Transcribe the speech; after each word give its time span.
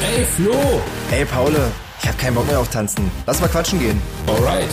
Ey, 0.00 0.24
Flo! 0.24 0.52
Ey, 1.10 1.24
Paul, 1.24 1.52
ich 2.00 2.08
hab 2.08 2.16
keinen 2.18 2.36
Bock 2.36 2.46
mehr 2.46 2.60
auf 2.60 2.68
Tanzen. 2.68 3.10
Lass 3.26 3.40
mal 3.40 3.48
quatschen 3.48 3.80
gehen. 3.80 4.00
Alright. 4.28 4.68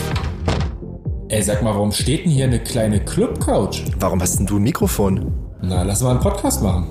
Ey, 1.29 1.42
sag 1.42 1.63
mal, 1.63 1.74
warum 1.74 1.92
steht 1.92 2.26
denn 2.26 2.32
hier 2.32 2.46
eine 2.46 2.60
kleine 2.60 3.04
Club-Couch? 3.04 3.82
Warum 4.00 4.22
hast 4.22 4.38
denn 4.38 4.46
du 4.46 4.58
ein 4.58 4.62
Mikrofon? 4.62 5.34
Na, 5.64 5.82
lass 5.82 6.02
mal 6.02 6.12
einen 6.12 6.20
Podcast 6.20 6.62
machen. 6.62 6.86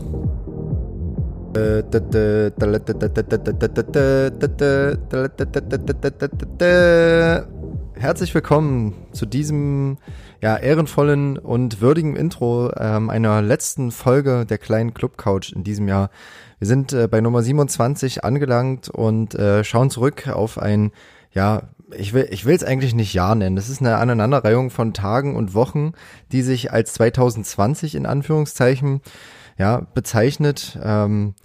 Herzlich 7.96 8.34
willkommen 8.34 8.94
zu 9.12 9.26
diesem 9.26 9.98
ja, 10.44 10.58
ehrenvollen 10.58 11.38
und 11.38 11.80
würdigen 11.80 12.16
Intro 12.16 12.70
ähm, 12.76 13.08
einer 13.08 13.40
letzten 13.40 13.90
Folge 13.90 14.44
der 14.44 14.58
kleinen 14.58 14.92
Club 14.92 15.16
Couch 15.16 15.50
in 15.50 15.64
diesem 15.64 15.88
Jahr. 15.88 16.10
Wir 16.58 16.66
sind 16.66 16.92
äh, 16.92 17.08
bei 17.08 17.22
Nummer 17.22 17.42
27 17.42 18.24
angelangt 18.24 18.90
und 18.90 19.34
äh, 19.34 19.64
schauen 19.64 19.88
zurück 19.88 20.28
auf 20.28 20.58
ein, 20.58 20.92
ja, 21.32 21.62
ich 21.96 22.12
will 22.12 22.28
ich 22.30 22.44
will 22.44 22.54
es 22.54 22.62
eigentlich 22.62 22.94
nicht 22.94 23.14
Jahr 23.14 23.34
nennen. 23.34 23.56
Das 23.56 23.70
ist 23.70 23.80
eine 23.80 23.96
Aneinanderreihung 23.96 24.68
von 24.68 24.92
Tagen 24.92 25.34
und 25.34 25.54
Wochen, 25.54 25.92
die 26.30 26.42
sich 26.42 26.70
als 26.70 26.92
2020 26.92 27.94
in 27.94 28.04
Anführungszeichen 28.04 29.00
ja 29.56 29.86
bezeichnet. 29.94 30.78
Ähm, 30.82 31.36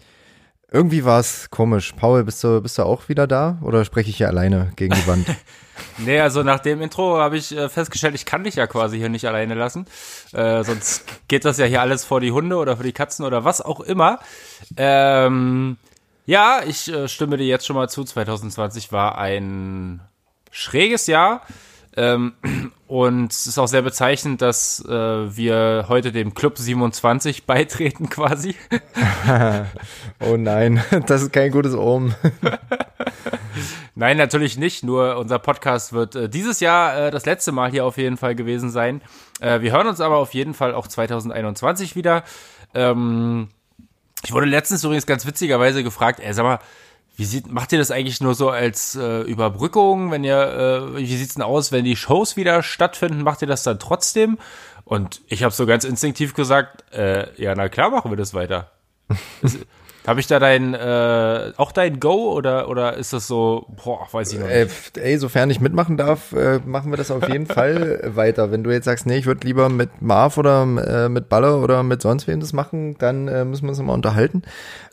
irgendwie 0.72 1.04
war 1.04 1.20
es 1.20 1.50
komisch. 1.50 1.94
Paul, 1.94 2.23
bist 2.23 2.44
du, 2.44 2.62
bist 2.62 2.77
du 2.77 2.84
auch 2.84 3.10
wieder 3.10 3.27
da 3.27 3.58
oder 3.62 3.86
spreche 3.86 4.10
ich 4.10 4.18
hier 4.18 4.27
alleine 4.27 4.72
gegen 4.76 4.94
die 4.94 5.08
Wand? 5.08 5.27
nee, 5.98 6.20
also 6.20 6.44
nach 6.44 6.60
dem 6.60 6.82
Intro 6.82 7.18
habe 7.18 7.38
ich 7.38 7.55
äh, 7.55 7.70
festgestellt, 7.70 8.16
ich 8.16 8.26
kann 8.26 8.44
dich 8.44 8.55
ja 8.55 8.68
quasi 8.68 8.98
hier 8.98 9.10
nicht 9.10 9.26
alleine 9.26 9.55
lassen. 9.55 9.86
Äh, 10.32 10.63
sonst 10.63 11.05
geht 11.27 11.46
das 11.46 11.58
ja 11.58 11.66
hier 11.66 11.82
alles 11.82 12.05
vor 12.05 12.22
die 12.22 12.32
Hunde 12.32 12.58
oder 12.58 12.77
für 12.77 12.84
die 12.84 12.94
Katzen 12.94 13.26
oder 13.26 13.44
was 13.44 13.62
auch 13.62 13.80
immer. 13.80 14.20
Ähm, 14.77 15.77
ja, 16.26 16.62
ich 16.66 16.88
äh, 16.94 17.08
stimme 17.08 17.38
dir 17.38 17.48
jetzt 17.48 17.66
schon 17.66 17.76
mal 17.76 17.90
zu. 17.90 18.04
2020 18.04 18.91
war 18.91 19.18
ein 19.18 20.02
schräges 20.52 21.08
Jahr. 21.08 21.41
Ähm, 21.95 22.34
und 22.87 23.32
es 23.32 23.48
ist 23.48 23.57
auch 23.57 23.68
sehr 23.68 23.82
bezeichnend, 23.82 24.41
dass 24.41 24.84
äh, 24.85 24.90
wir 24.91 25.85
heute 25.90 26.12
dem 26.12 26.34
Club 26.34 26.57
27 26.57 27.46
beitreten 27.46 28.09
quasi. 28.09 28.55
oh 30.20 30.37
nein, 30.37 30.84
das 31.07 31.23
ist 31.23 31.34
kein 31.34 31.51
gutes 31.51 31.76
Omen. 31.76 32.15
nein, 33.96 34.18
natürlich 34.18 34.57
nicht. 34.57 34.84
Nur 34.84 35.18
unser 35.18 35.40
Podcast 35.40 35.93
wird 35.93 36.15
äh, 36.15 36.29
dieses 36.29 36.59
Jahr 36.59 37.07
äh, 37.07 37.12
das 37.12 37.26
letzte 37.26 37.51
Mal 37.51 37.71
hier 37.71 37.85
auf 37.85 37.98
jeden 37.98 38.18
Fall 38.18 38.35
gewesen 38.35 38.70
sein. 38.70 39.01
Wir 39.41 39.71
hören 39.71 39.87
uns 39.87 40.01
aber 40.01 40.18
auf 40.18 40.34
jeden 40.34 40.53
Fall 40.53 40.74
auch 40.74 40.85
2021 40.85 41.96
wieder. 41.96 42.26
Ähm, 42.74 43.48
ich 44.26 44.34
wurde 44.34 44.48
letztens 44.48 44.84
übrigens 44.84 45.05
ganz 45.05 45.26
witzigerweise 45.26 45.84
gefragt, 45.84 46.20
ey, 46.20 46.34
sag 46.34 46.43
mal, 46.43 46.59
wie 47.20 47.25
sieht, 47.25 47.51
macht 47.51 47.73
ihr 47.73 47.79
das 47.79 47.91
eigentlich 47.91 48.21
nur 48.21 48.34
so 48.34 48.49
als 48.49 48.95
äh, 48.95 49.23
Überbrückung, 49.23 50.09
wenn 50.09 50.23
ihr, 50.23 50.93
äh, 50.95 50.98
wie 50.99 51.17
sieht's 51.17 51.34
denn 51.34 51.43
aus, 51.43 51.73
wenn 51.73 51.84
die 51.84 51.98
Shows 51.98 52.37
wieder 52.37 52.63
stattfinden, 52.63 53.23
macht 53.23 53.41
ihr 53.41 53.48
das 53.48 53.63
dann 53.63 53.77
trotzdem? 53.77 54.37
Und 54.85 55.20
ich 55.27 55.43
habe 55.43 55.53
so 55.53 55.65
ganz 55.65 55.84
instinktiv 55.84 56.34
gesagt, 56.34 56.90
äh, 56.93 57.27
ja, 57.35 57.53
na 57.55 57.67
klar 57.67 57.90
machen 57.90 58.09
wir 58.09 58.15
das 58.15 58.34
weiter. 58.34 58.71
Habe 60.10 60.21
ich 60.21 60.26
da 60.26 60.40
dein, 60.40 60.74
äh, 60.74 61.52
auch 61.57 61.71
dein 61.71 61.99
Go 61.99 62.34
oder, 62.34 62.68
oder 62.68 62.98
ist 62.98 63.13
das 63.13 63.27
so, 63.27 63.68
boah, 63.84 64.07
weiß 64.12 64.34
ich 64.34 64.40
noch 64.40 64.47
nicht. 64.47 64.97
Äh, 64.97 65.02
ey, 65.02 65.19
sofern 65.19 65.52
ich 65.52 65.59
mitmachen 65.59 65.97
darf, 65.97 66.31
äh, 66.31 66.59
machen 66.66 66.91
wir 66.91 66.97
das 66.97 67.12
auf 67.12 67.29
jeden 67.29 67.46
Fall 67.46 68.02
weiter. 68.16 68.52
Wenn 68.52 68.63
du 68.63 68.72
jetzt 68.72 68.85
sagst, 68.85 69.06
nee, 69.06 69.18
ich 69.18 69.28
würde 69.28 69.46
lieber 69.46 69.69
mit 69.69 70.02
Marv 70.02 70.40
oder 70.40 70.63
äh, 70.63 71.09
mit 71.09 71.30
Baller 71.30 71.62
oder 71.62 71.84
mit 71.84 72.02
sonst 72.02 72.25
wem 72.25 72.40
das 72.40 72.53
machen, 72.53 72.97
dann 72.97 73.28
äh, 73.28 73.46
müssen 73.46 73.66
wir 73.66 73.69
uns 73.69 73.78
nochmal 73.78 73.94
unterhalten. 73.97 74.41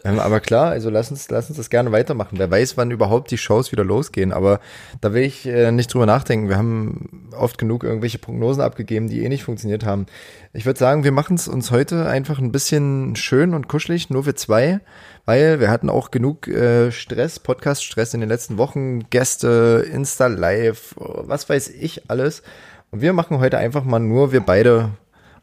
Ähm, 0.05 0.19
aber 0.19 0.41
klar, 0.41 0.69
also 0.69 0.91
lass 0.91 1.11
uns, 1.11 1.31
lass 1.31 1.49
uns 1.49 1.57
das 1.57 1.71
gerne 1.71 1.93
weitermachen. 1.93 2.39
Wer 2.39 2.51
weiß, 2.51 2.77
wann 2.77 2.91
überhaupt 2.91 3.31
die 3.31 3.39
Shows 3.39 3.73
wieder 3.73 3.85
losgehen. 3.85 4.35
Aber 4.35 4.61
da 5.01 5.15
will 5.15 5.23
ich 5.23 5.47
äh, 5.47 5.73
nicht 5.73 5.95
drüber 5.95 6.05
nachdenken. 6.05 6.51
Wir 6.51 6.59
haben 6.59 7.31
oft 7.33 7.57
genug 7.57 7.85
irgendwelche 7.85 8.19
Prognosen 8.19 8.61
abgegeben, 8.61 9.09
die 9.09 9.25
eh 9.25 9.31
nicht 9.31 9.45
funktioniert 9.45 9.87
haben. 9.87 10.05
Ich 10.53 10.67
würde 10.67 10.79
sagen, 10.79 11.05
wir 11.05 11.13
machen 11.13 11.37
es 11.37 11.49
uns 11.49 11.71
heute 11.71 12.07
einfach 12.07 12.39
ein 12.39 12.53
bisschen 12.53 13.17
schön 13.17 13.55
und 13.55 13.67
kuschelig, 13.67 14.11
nur 14.11 14.27
wir 14.27 14.37
zwei, 14.37 14.81
weil 15.25 15.61
wir 15.61 15.71
hatten 15.71 15.91
auch 15.91 16.11
genug 16.11 16.49
äh, 16.49 16.93
Stress, 16.93 17.41
Podcast-Stress 17.41 18.15
in 18.15 18.21
den 18.21 18.29
letzten 18.29 18.59
Wochen, 18.59 19.09
Gäste, 19.11 19.87
Insta-Live, 19.93 20.95
was 20.97 21.49
weiß 21.49 21.69
ich 21.69 22.11
alles. 22.11 22.43
Und 22.91 23.01
wir 23.01 23.13
machen 23.13 23.39
heute 23.39 23.59
einfach 23.59 23.85
mal 23.85 23.99
nur 23.99 24.33
wir 24.33 24.41
beide 24.41 24.91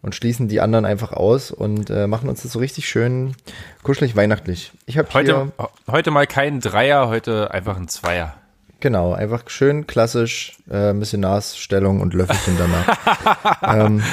und 0.02 0.14
schließen 0.16 0.48
die 0.48 0.62
anderen 0.62 0.86
einfach 0.86 1.14
aus 1.14 1.52
und 1.52 1.90
äh, 1.90 2.08
machen 2.08 2.30
uns 2.30 2.44
das 2.44 2.52
so 2.52 2.60
richtig 2.60 2.88
schön 2.88 3.36
kuschelig 3.84 4.16
weihnachtlich. 4.16 4.74
Ich 4.86 4.98
habe 4.98 5.12
heute 5.14 5.52
heute 5.90 6.12
mal 6.12 6.28
keinen 6.28 6.60
Dreier, 6.60 7.08
heute 7.08 7.52
einfach 7.52 7.78
ein 7.78 7.88
Zweier. 7.88 8.36
Genau, 8.82 9.14
einfach 9.14 9.50
schön 9.50 9.88
klassisch, 9.88 10.58
äh, 10.70 10.92
Missionarsstellung 10.92 12.02
und 12.02 12.14
Löffelchen 12.14 12.58
danach. 12.58 13.62
ähm, 13.86 14.04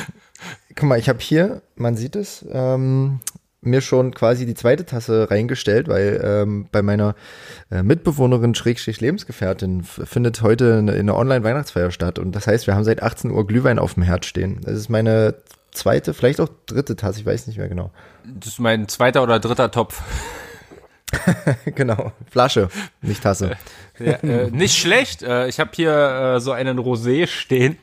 guck 0.77 0.89
mal, 0.89 0.99
ich 0.99 1.09
habe 1.09 1.19
hier, 1.19 1.61
man 1.75 1.97
sieht 1.97 2.15
es, 2.15 2.47
ähm, 2.53 3.19
mir 3.63 3.81
schon 3.81 4.15
quasi 4.15 4.47
die 4.47 4.55
zweite 4.55 4.87
Tasse 4.87 5.31
reingestellt, 5.31 5.89
weil 5.89 6.21
ähm, 6.25 6.69
bei 6.73 6.83
meiner 6.83 7.15
äh, 7.71 7.83
Mitbewohnerin 7.83 8.55
Schrägstrich 8.55 9.01
Lebensgefährtin 9.01 9.83
findet 9.83 10.41
heute 10.43 10.79
eine, 10.79 10.93
eine 10.93 11.15
Online-Weihnachtsfeier 11.15 11.91
statt 11.91 12.19
und 12.19 12.33
das 12.33 12.47
heißt, 12.47 12.67
wir 12.67 12.75
haben 12.75 12.85
seit 12.85 13.03
18 13.03 13.31
Uhr 13.31 13.47
Glühwein 13.47 13.79
auf 13.79 13.95
dem 13.95 14.03
Herd 14.03 14.25
stehen. 14.25 14.61
Das 14.65 14.75
ist 14.75 14.89
meine 14.89 15.35
zweite, 15.73 16.15
vielleicht 16.15 16.41
auch 16.41 16.49
dritte 16.67 16.97
Tasse, 16.97 17.21
ich 17.21 17.27
weiß 17.27 17.47
nicht 17.47 17.59
mehr 17.59 17.69
genau. 17.69 17.91
Das 18.25 18.55
ist 18.55 18.61
mein 18.61 18.89
zweiter 18.89 19.23
oder 19.23 19.39
dritter 19.39 19.71
Topf. 19.71 20.03
genau, 21.75 22.13
Flasche, 22.31 22.69
nicht 23.03 23.23
Tasse. 23.23 23.57
Ja, 23.99 24.13
äh, 24.23 24.51
nicht 24.51 24.79
schlecht. 24.79 25.23
Äh, 25.23 25.49
ich 25.49 25.61
habe 25.61 25.71
hier 25.75 26.37
äh, 26.37 26.41
so 26.41 26.53
einen 26.53 26.79
Rosé 26.79 27.27
stehen. 27.27 27.77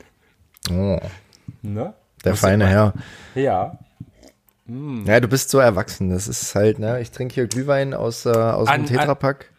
Oh. 0.70 0.98
Ne? 1.62 1.94
Der 2.24 2.32
Was 2.32 2.40
feine 2.40 2.66
Herr. 2.66 2.94
Ja. 3.34 3.78
Mm. 4.68 5.06
Ja, 5.06 5.18
du 5.18 5.28
bist 5.28 5.50
so 5.50 5.58
erwachsen. 5.58 6.10
Das 6.10 6.28
ist 6.28 6.54
halt, 6.54 6.78
ne? 6.78 7.00
Ich 7.00 7.10
trinke 7.10 7.34
hier 7.34 7.46
Glühwein 7.46 7.94
aus, 7.94 8.26
äh, 8.26 8.30
aus 8.30 8.68
an, 8.68 8.84
dem 8.84 8.96
Tetrapack. 8.96 9.50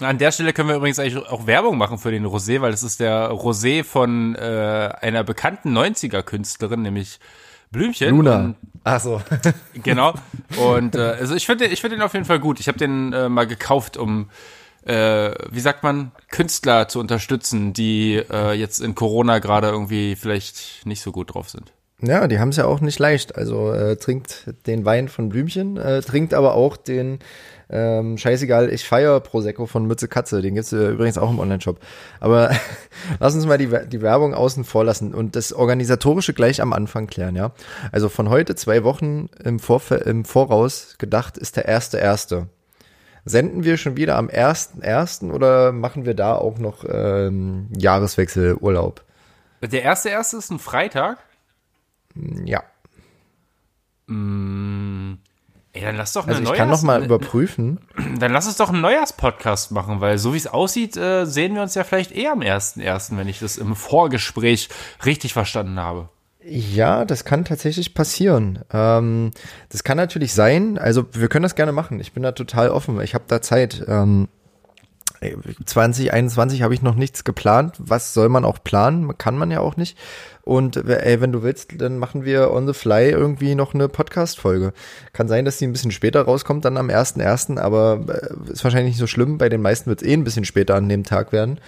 An, 0.00 0.06
an, 0.06 0.18
der 0.18 0.30
Stelle 0.30 0.52
können 0.52 0.68
wir 0.68 0.76
übrigens 0.76 0.98
eigentlich 0.98 1.16
auch 1.16 1.46
Werbung 1.46 1.78
machen 1.78 1.98
für 1.98 2.10
den 2.10 2.26
Rosé, 2.26 2.60
weil 2.60 2.70
das 2.70 2.82
ist 2.82 3.00
der 3.00 3.30
Rosé 3.30 3.82
von 3.82 4.36
äh, 4.36 4.90
einer 5.00 5.24
bekannten 5.24 5.76
90er-Künstlerin, 5.76 6.82
nämlich 6.82 7.18
Blümchen. 7.70 8.10
Luna. 8.10 8.54
Ach 8.84 9.00
so. 9.00 9.20
genau. 9.82 10.14
Und 10.56 10.94
äh, 10.94 11.16
also 11.18 11.34
ich 11.34 11.46
finde 11.46 11.66
ich 11.66 11.80
finde 11.80 11.96
den 11.96 12.02
auf 12.02 12.14
jeden 12.14 12.24
Fall 12.24 12.38
gut. 12.38 12.60
Ich 12.60 12.68
habe 12.68 12.78
den 12.78 13.12
äh, 13.12 13.28
mal 13.28 13.46
gekauft, 13.46 13.96
um 13.96 14.30
äh, 14.84 15.32
wie 15.50 15.60
sagt 15.60 15.82
man, 15.82 16.12
Künstler 16.30 16.88
zu 16.88 17.00
unterstützen, 17.00 17.72
die 17.72 18.14
äh, 18.14 18.52
jetzt 18.52 18.80
in 18.80 18.94
Corona 18.94 19.38
gerade 19.38 19.68
irgendwie 19.68 20.16
vielleicht 20.16 20.86
nicht 20.86 21.02
so 21.02 21.12
gut 21.12 21.34
drauf 21.34 21.50
sind. 21.50 21.72
Ja, 22.00 22.28
die 22.28 22.38
haben 22.38 22.50
es 22.50 22.56
ja 22.56 22.66
auch 22.66 22.80
nicht 22.80 22.98
leicht. 22.98 23.36
Also 23.36 23.72
äh, 23.72 23.96
trinkt 23.96 24.54
den 24.66 24.84
Wein 24.84 25.08
von 25.08 25.28
Blümchen, 25.28 25.76
äh, 25.76 26.00
trinkt 26.00 26.32
aber 26.32 26.54
auch 26.54 26.76
den 26.76 27.18
ähm, 27.70 28.16
scheißegal, 28.16 28.72
ich 28.72 28.86
feier 28.86 29.20
Prosecco 29.20 29.66
von 29.66 29.86
Mütze 29.86 30.08
Katze. 30.08 30.40
Den 30.40 30.54
gibt's 30.54 30.72
äh, 30.72 30.90
übrigens 30.90 31.18
auch 31.18 31.30
im 31.30 31.38
Online-Shop. 31.38 31.78
Aber 32.20 32.50
lass 33.20 33.34
uns 33.34 33.46
mal 33.46 33.58
die, 33.58 33.68
die 33.88 34.00
Werbung 34.00 34.32
außen 34.32 34.64
vor 34.64 34.84
lassen 34.84 35.12
und 35.12 35.36
das 35.36 35.52
Organisatorische 35.52 36.34
gleich 36.34 36.62
am 36.62 36.72
Anfang 36.72 37.08
klären, 37.08 37.36
ja. 37.36 37.52
Also 37.92 38.08
von 38.08 38.30
heute 38.30 38.54
zwei 38.54 38.84
Wochen 38.84 39.28
im, 39.44 39.58
Vorf 39.58 39.90
im 39.90 40.24
Voraus 40.24 40.94
gedacht 40.98 41.36
ist 41.36 41.56
der 41.56 41.66
erste 41.66 41.98
erste. 41.98 42.46
Senden 43.24 43.64
wir 43.64 43.76
schon 43.76 43.96
wieder 43.96 44.16
am 44.16 44.30
ersten 44.30 44.80
ersten 44.80 45.30
oder 45.30 45.72
machen 45.72 46.06
wir 46.06 46.14
da 46.14 46.36
auch 46.36 46.58
noch 46.58 46.84
ähm, 46.88 47.68
Jahreswechselurlaub? 47.76 49.04
Der 49.60 49.82
erste 49.82 50.08
erste 50.08 50.36
ist 50.38 50.50
ein 50.50 50.60
Freitag? 50.60 51.18
Ja. 52.44 52.62
Mm, 54.06 55.18
ey, 55.72 55.82
dann 55.82 55.96
lass 55.96 56.14
doch 56.14 56.24
eine 56.24 56.36
also 56.36 56.42
ich 56.42 56.48
Neujahrs 56.48 56.58
kann 56.58 56.70
noch 56.70 56.82
mal 56.82 57.04
überprüfen. 57.04 57.80
Dann 58.18 58.32
lass 58.32 58.46
uns 58.46 58.56
doch 58.56 58.70
einen 58.70 58.80
Neujahrspodcast 58.80 59.70
machen, 59.72 60.00
weil 60.00 60.18
so 60.18 60.32
wie 60.32 60.38
es 60.38 60.46
aussieht, 60.46 60.96
äh, 60.96 61.26
sehen 61.26 61.54
wir 61.54 61.62
uns 61.62 61.74
ja 61.74 61.84
vielleicht 61.84 62.12
eher 62.12 62.32
am 62.32 62.40
1.1., 62.40 63.16
wenn 63.16 63.28
ich 63.28 63.38
das 63.38 63.58
im 63.58 63.76
Vorgespräch 63.76 64.70
richtig 65.04 65.34
verstanden 65.34 65.78
habe. 65.78 66.08
Ja, 66.42 67.04
das 67.04 67.24
kann 67.24 67.44
tatsächlich 67.44 67.94
passieren. 67.94 68.60
Ähm, 68.72 69.32
das 69.68 69.84
kann 69.84 69.96
natürlich 69.96 70.32
sein. 70.32 70.78
Also 70.78 71.04
wir 71.12 71.28
können 71.28 71.42
das 71.42 71.56
gerne 71.56 71.72
machen. 71.72 72.00
Ich 72.00 72.12
bin 72.12 72.22
da 72.22 72.32
total 72.32 72.70
offen. 72.70 73.00
Ich 73.02 73.14
habe 73.14 73.24
da 73.28 73.42
Zeit. 73.42 73.84
Ähm, 73.86 74.28
2021 75.64 76.62
habe 76.62 76.74
ich 76.74 76.82
noch 76.82 76.94
nichts 76.94 77.24
geplant. 77.24 77.74
Was 77.78 78.14
soll 78.14 78.28
man 78.28 78.44
auch 78.44 78.62
planen? 78.62 79.16
Kann 79.18 79.36
man 79.36 79.50
ja 79.50 79.60
auch 79.60 79.76
nicht. 79.76 79.98
Und 80.42 80.76
ey, 80.76 81.20
wenn 81.20 81.32
du 81.32 81.42
willst, 81.42 81.80
dann 81.80 81.98
machen 81.98 82.24
wir 82.24 82.52
on 82.52 82.66
the 82.66 82.72
fly 82.72 83.10
irgendwie 83.10 83.54
noch 83.54 83.74
eine 83.74 83.88
Podcast-Folge. 83.88 84.72
Kann 85.12 85.28
sein, 85.28 85.44
dass 85.44 85.58
die 85.58 85.66
ein 85.66 85.72
bisschen 85.72 85.90
später 85.90 86.22
rauskommt, 86.22 86.64
dann 86.64 86.78
am 86.78 86.88
1.1., 86.88 87.58
aber 87.58 88.00
äh, 88.08 88.52
ist 88.52 88.64
wahrscheinlich 88.64 88.92
nicht 88.92 89.00
so 89.00 89.06
schlimm. 89.06 89.38
Bei 89.38 89.48
den 89.48 89.60
meisten 89.60 89.90
wird 89.90 90.02
es 90.02 90.08
eh 90.08 90.14
ein 90.14 90.24
bisschen 90.24 90.44
später 90.44 90.74
an 90.74 90.88
dem 90.88 91.04
Tag 91.04 91.32
werden. 91.32 91.58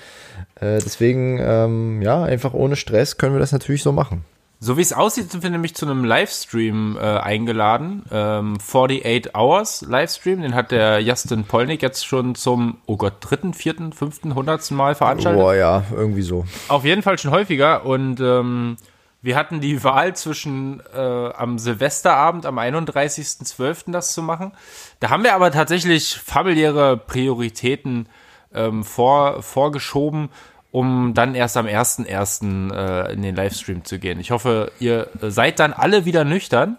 Äh, 0.55 0.79
deswegen, 0.79 1.39
ähm, 1.43 2.01
ja, 2.01 2.23
einfach 2.23 2.55
ohne 2.55 2.77
Stress 2.77 3.19
können 3.19 3.35
wir 3.35 3.41
das 3.41 3.53
natürlich 3.53 3.83
so 3.83 3.93
machen. 3.93 4.25
So 4.63 4.77
wie 4.77 4.83
es 4.83 4.93
aussieht, 4.93 5.33
sind 5.33 5.43
wir 5.43 5.49
nämlich 5.49 5.75
zu 5.75 5.87
einem 5.87 6.05
Livestream 6.05 6.99
äh, 7.01 7.01
eingeladen. 7.01 8.05
Ähm, 8.13 8.59
48 8.61 9.35
Hours 9.35 9.81
Livestream, 9.89 10.43
den 10.43 10.55
hat 10.55 10.71
der 10.71 11.01
Justin 11.01 11.45
Polnick 11.45 11.81
jetzt 11.81 12.07
schon 12.07 12.35
zum, 12.35 12.77
oh 12.85 12.99
Gott, 12.99 13.15
dritten, 13.21 13.55
vierten, 13.55 13.95
fünften, 13.95 14.35
hundertsten 14.35 14.77
Mal 14.77 14.95
veranstaltet. 14.95 15.41
Boah, 15.41 15.55
ja, 15.55 15.85
irgendwie 15.91 16.21
so. 16.21 16.45
Auf 16.69 16.85
jeden 16.85 17.01
Fall 17.01 17.17
schon 17.19 17.31
häufiger 17.31 17.87
und 17.87 18.21
ähm, 18.21 18.77
wir 19.23 19.35
hatten 19.35 19.63
die 19.63 19.83
Wahl 19.83 20.15
zwischen 20.15 20.83
äh, 20.95 20.99
am 20.99 21.59
Silvesterabend, 21.59 22.45
am 22.45 22.59
31.12. 22.59 23.93
das 23.93 24.13
zu 24.13 24.23
machen. 24.23 24.53
Da 25.01 25.09
haben 25.09 25.23
wir 25.23 25.35
aber 25.35 25.51
tatsächlich 25.53 26.19
familiäre 26.19 26.99
Prioritäten 26.99 28.11
ähm, 28.53 28.85
vor, 28.85 29.43
vorgeschoben 29.43 30.29
um 30.73 31.15
dann 31.15 31.35
erst 31.35 31.57
am 31.57 31.67
1.1. 31.67 32.73
Äh, 32.73 33.13
in 33.13 33.23
den 33.23 33.35
Livestream 33.35 33.85
zu 33.85 33.99
gehen. 33.99 34.21
Ich 34.21 34.31
hoffe, 34.31 34.71
ihr 34.79 35.09
seid 35.21 35.59
dann 35.59 35.73
alle 35.73 36.05
wieder 36.05 36.25
nüchtern 36.25 36.79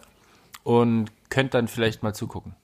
und 0.63 1.11
könnt 1.29 1.53
dann 1.53 1.67
vielleicht 1.67 2.03
mal 2.03 2.13
zugucken. 2.13 2.55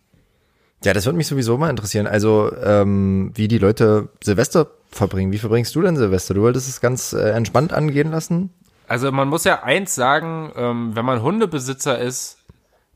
Ja, 0.84 0.94
das 0.94 1.06
würde 1.06 1.18
mich 1.18 1.28
sowieso 1.28 1.58
mal 1.58 1.70
interessieren. 1.70 2.08
Also, 2.08 2.52
ähm, 2.64 3.32
wie 3.34 3.48
die 3.48 3.58
Leute 3.58 4.10
Silvester 4.24 4.68
verbringen. 4.92 5.32
Wie 5.32 5.40
verbringst 5.40 5.76
du 5.76 5.82
denn 5.82 5.98
Silvester? 5.98 6.34
Du 6.34 6.42
wolltest 6.42 6.70
es 6.70 6.82
ganz 6.82 7.14
äh, 7.14 7.32
entspannt 7.32 7.74
angehen 7.74 8.12
lassen? 8.12 8.52
Also, 8.88 9.12
man 9.12 9.28
muss 9.28 9.44
ja 9.44 9.64
eins 9.64 9.96
sagen, 9.96 10.52
ähm, 10.56 10.96
wenn 10.96 11.04
man 11.04 11.22
Hundebesitzer 11.22 11.98
ist, 11.98 12.38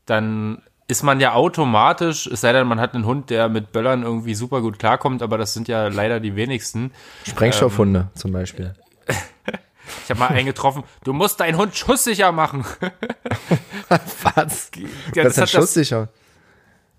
dann 0.06 0.62
ist 0.88 1.02
man 1.02 1.20
ja 1.20 1.34
automatisch, 1.34 2.26
es 2.26 2.40
sei 2.40 2.52
denn, 2.52 2.66
man 2.66 2.80
hat 2.80 2.94
einen 2.94 3.06
Hund, 3.06 3.30
der 3.30 3.48
mit 3.48 3.72
Böllern 3.72 4.02
irgendwie 4.02 4.34
super 4.34 4.60
gut 4.60 4.78
klarkommt, 4.78 5.22
aber 5.22 5.38
das 5.38 5.54
sind 5.54 5.68
ja 5.68 5.88
leider 5.88 6.20
die 6.20 6.36
wenigsten. 6.36 6.92
Sprengstoffhunde 7.26 8.00
ähm, 8.00 8.18
zum 8.18 8.32
Beispiel. 8.32 8.74
ich 9.06 10.10
habe 10.10 10.20
mal 10.20 10.28
einen 10.28 10.46
getroffen, 10.46 10.84
du 11.04 11.12
musst 11.12 11.40
deinen 11.40 11.56
Hund 11.56 11.76
schusssicher 11.76 12.32
machen. 12.32 12.64
Was? 14.34 14.70
Ja, 15.14 15.24
das, 15.24 15.34
das 15.34 15.44
ist 15.44 15.50
schusssicher. 15.50 16.08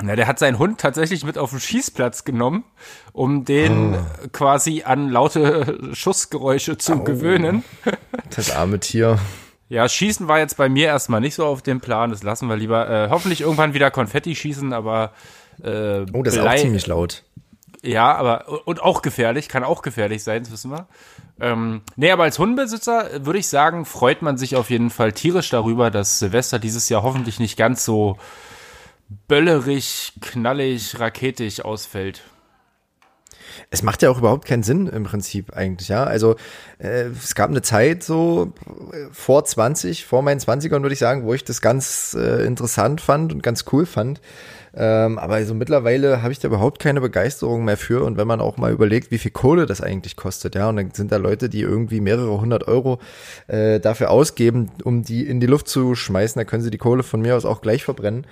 Ja, 0.05 0.15
der 0.15 0.27
hat 0.27 0.39
seinen 0.39 0.59
Hund 0.59 0.79
tatsächlich 0.79 1.23
mit 1.23 1.37
auf 1.37 1.51
den 1.51 1.59
Schießplatz 1.59 2.25
genommen, 2.25 2.65
um 3.13 3.45
den 3.45 3.95
oh. 3.95 4.27
quasi 4.31 4.83
an 4.83 5.09
laute 5.09 5.93
Schussgeräusche 5.93 6.77
zu 6.77 6.93
oh. 6.93 7.03
gewöhnen. 7.03 7.63
Das 8.35 8.51
arme 8.51 8.79
Tier. 8.79 9.19
Ja, 9.73 9.89
Schießen 9.89 10.27
war 10.27 10.37
jetzt 10.37 10.55
bei 10.55 10.69
mir 10.69 10.85
erstmal 10.85 11.19
nicht 11.19 11.33
so 11.33 11.47
auf 11.47 11.63
dem 11.63 11.81
Plan. 11.81 12.11
Das 12.11 12.21
lassen 12.21 12.47
wir 12.47 12.55
lieber. 12.55 12.87
Äh, 12.87 13.09
hoffentlich 13.09 13.41
irgendwann 13.41 13.73
wieder 13.73 13.89
Konfetti 13.89 14.35
schießen, 14.35 14.71
aber. 14.71 15.13
Äh, 15.63 16.05
oh, 16.13 16.21
das 16.21 16.35
ist 16.35 16.41
auch 16.41 16.55
ziemlich 16.57 16.85
laut. 16.85 17.23
Ja, 17.81 18.13
aber. 18.13 18.67
Und 18.67 18.83
auch 18.83 19.01
gefährlich, 19.01 19.49
kann 19.49 19.63
auch 19.63 19.81
gefährlich 19.81 20.23
sein, 20.23 20.43
das 20.43 20.51
wissen 20.51 20.69
wir. 20.69 20.85
Ähm, 21.39 21.81
nee, 21.95 22.11
aber 22.11 22.21
als 22.21 22.37
Hundebesitzer 22.37 23.25
würde 23.25 23.39
ich 23.39 23.47
sagen, 23.47 23.85
freut 23.85 24.21
man 24.21 24.37
sich 24.37 24.55
auf 24.55 24.69
jeden 24.69 24.91
Fall 24.91 25.11
tierisch 25.11 25.49
darüber, 25.49 25.89
dass 25.89 26.19
Silvester 26.19 26.59
dieses 26.59 26.87
Jahr 26.89 27.01
hoffentlich 27.01 27.39
nicht 27.39 27.57
ganz 27.57 27.83
so 27.83 28.19
böllerig, 29.27 30.13
knallig, 30.21 30.99
raketig 30.99 31.65
ausfällt 31.65 32.21
es 33.69 33.83
macht 33.83 34.01
ja 34.01 34.09
auch 34.09 34.19
überhaupt 34.19 34.45
keinen 34.45 34.63
Sinn 34.63 34.87
im 34.87 35.03
Prinzip 35.03 35.53
eigentlich, 35.55 35.89
ja. 35.89 36.03
Also 36.03 36.35
äh, 36.79 37.05
es 37.05 37.35
gab 37.35 37.49
eine 37.49 37.61
Zeit 37.61 38.03
so 38.03 38.53
äh, 38.91 39.07
vor 39.11 39.45
20, 39.45 40.05
vor 40.05 40.21
meinen 40.21 40.39
20ern 40.39 40.81
würde 40.81 40.93
ich 40.93 40.99
sagen, 40.99 41.23
wo 41.23 41.33
ich 41.33 41.43
das 41.43 41.61
ganz 41.61 42.15
äh, 42.19 42.45
interessant 42.45 43.01
fand 43.01 43.33
und 43.33 43.43
ganz 43.43 43.65
cool 43.71 43.85
fand. 43.85 44.21
Ähm, 44.75 45.19
aber 45.19 45.35
also 45.35 45.53
mittlerweile 45.53 46.23
habe 46.23 46.31
ich 46.31 46.39
da 46.39 46.47
überhaupt 46.47 46.79
keine 46.79 46.99
Begeisterung 46.99 47.63
mehr 47.63 47.77
für. 47.77 48.03
Und 48.03 48.17
wenn 48.17 48.27
man 48.27 48.41
auch 48.41 48.57
mal 48.57 48.71
überlegt, 48.71 49.11
wie 49.11 49.19
viel 49.19 49.31
Kohle 49.31 49.65
das 49.65 49.81
eigentlich 49.81 50.15
kostet, 50.15 50.55
ja, 50.55 50.67
und 50.69 50.77
dann 50.77 50.91
sind 50.91 51.11
da 51.11 51.17
Leute, 51.17 51.47
die 51.47 51.61
irgendwie 51.61 52.01
mehrere 52.01 52.39
hundert 52.41 52.67
Euro 52.67 52.99
äh, 53.47 53.79
dafür 53.79 54.09
ausgeben, 54.09 54.71
um 54.83 55.03
die 55.03 55.27
in 55.27 55.39
die 55.39 55.47
Luft 55.47 55.67
zu 55.67 55.93
schmeißen, 55.93 56.39
da 56.39 56.43
können 56.43 56.63
sie 56.63 56.71
die 56.71 56.79
Kohle 56.79 57.03
von 57.03 57.21
mir 57.21 57.35
aus 57.35 57.45
auch 57.45 57.61
gleich 57.61 57.83
verbrennen. 57.83 58.25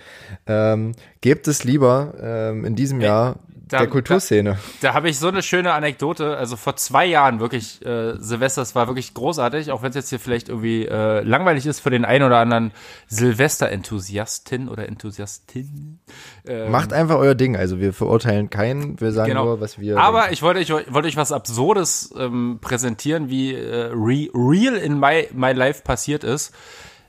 Ähm, 0.47 0.93
gebt 1.21 1.47
es 1.47 1.63
lieber 1.63 2.15
ähm, 2.21 2.65
in 2.65 2.75
diesem 2.75 3.01
Jahr 3.01 3.35
da, 3.71 3.79
der 3.79 3.87
Kulturszene. 3.87 4.57
Da, 4.81 4.89
da 4.89 4.93
habe 4.93 5.09
ich 5.09 5.17
so 5.17 5.29
eine 5.29 5.41
schöne 5.41 5.73
Anekdote. 5.73 6.35
Also 6.35 6.57
vor 6.57 6.75
zwei 6.75 7.05
Jahren 7.05 7.39
wirklich, 7.39 7.83
äh, 7.85 8.15
Silvester, 8.17 8.61
das 8.61 8.75
war 8.75 8.87
wirklich 8.87 9.13
großartig, 9.13 9.71
auch 9.71 9.81
wenn 9.81 9.89
es 9.89 9.95
jetzt 9.95 10.09
hier 10.09 10.19
vielleicht 10.19 10.49
irgendwie 10.49 10.85
äh, 10.85 11.21
langweilig 11.21 11.65
ist 11.65 11.79
für 11.79 11.89
den 11.89 12.03
einen 12.03 12.25
oder 12.25 12.37
anderen 12.37 12.71
Silvester-Enthusiastin 13.07 14.67
oder 14.67 14.87
Enthusiastin. 14.87 15.99
Ähm, 16.45 16.71
Macht 16.71 16.91
einfach 16.91 17.15
euer 17.15 17.35
Ding. 17.35 17.55
Also 17.55 17.79
wir 17.79 17.93
verurteilen 17.93 18.49
keinen, 18.49 18.99
wir 18.99 19.13
sagen 19.13 19.29
genau. 19.29 19.45
nur, 19.45 19.61
was 19.61 19.79
wir. 19.79 19.97
Aber 19.97 20.19
denken. 20.19 20.33
ich 20.33 20.41
wollte, 20.41 20.59
ich 20.59 20.69
wollte 20.69 21.07
euch 21.07 21.17
was 21.17 21.31
Absurdes 21.31 22.13
ähm, 22.17 22.59
präsentieren, 22.59 23.29
wie 23.29 23.53
äh, 23.55 23.91
re 23.93 24.27
real 24.33 24.75
in 24.75 24.99
my, 24.99 25.27
my 25.33 25.53
life 25.53 25.83
passiert 25.83 26.25
ist. 26.25 26.53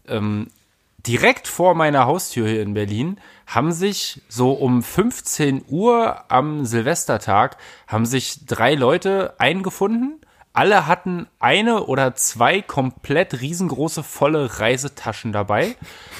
Ähm, 0.06 0.48
direkt 1.06 1.48
vor 1.48 1.74
meiner 1.74 2.06
Haustür 2.06 2.48
hier 2.48 2.62
in 2.62 2.74
Berlin 2.74 3.18
haben 3.46 3.72
sich 3.72 4.22
so 4.28 4.52
um 4.52 4.82
15 4.82 5.64
Uhr 5.68 6.30
am 6.30 6.64
Silvestertag 6.64 7.56
haben 7.86 8.06
sich 8.06 8.46
drei 8.46 8.74
Leute 8.74 9.34
eingefunden. 9.38 10.20
Alle 10.52 10.86
hatten 10.86 11.26
eine 11.38 11.84
oder 11.84 12.14
zwei 12.14 12.60
komplett 12.60 13.40
riesengroße 13.40 14.02
volle 14.02 14.60
Reisetaschen 14.60 15.32
dabei, 15.32 15.76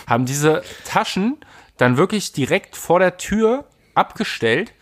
haben 0.07 0.25
diese 0.25 0.63
Taschen 0.85 1.39
dann 1.77 1.97
wirklich 1.97 2.33
direkt 2.33 2.77
vor 2.77 2.99
der 2.99 3.19
Tür 3.19 3.67
abgestellt. 3.95 4.73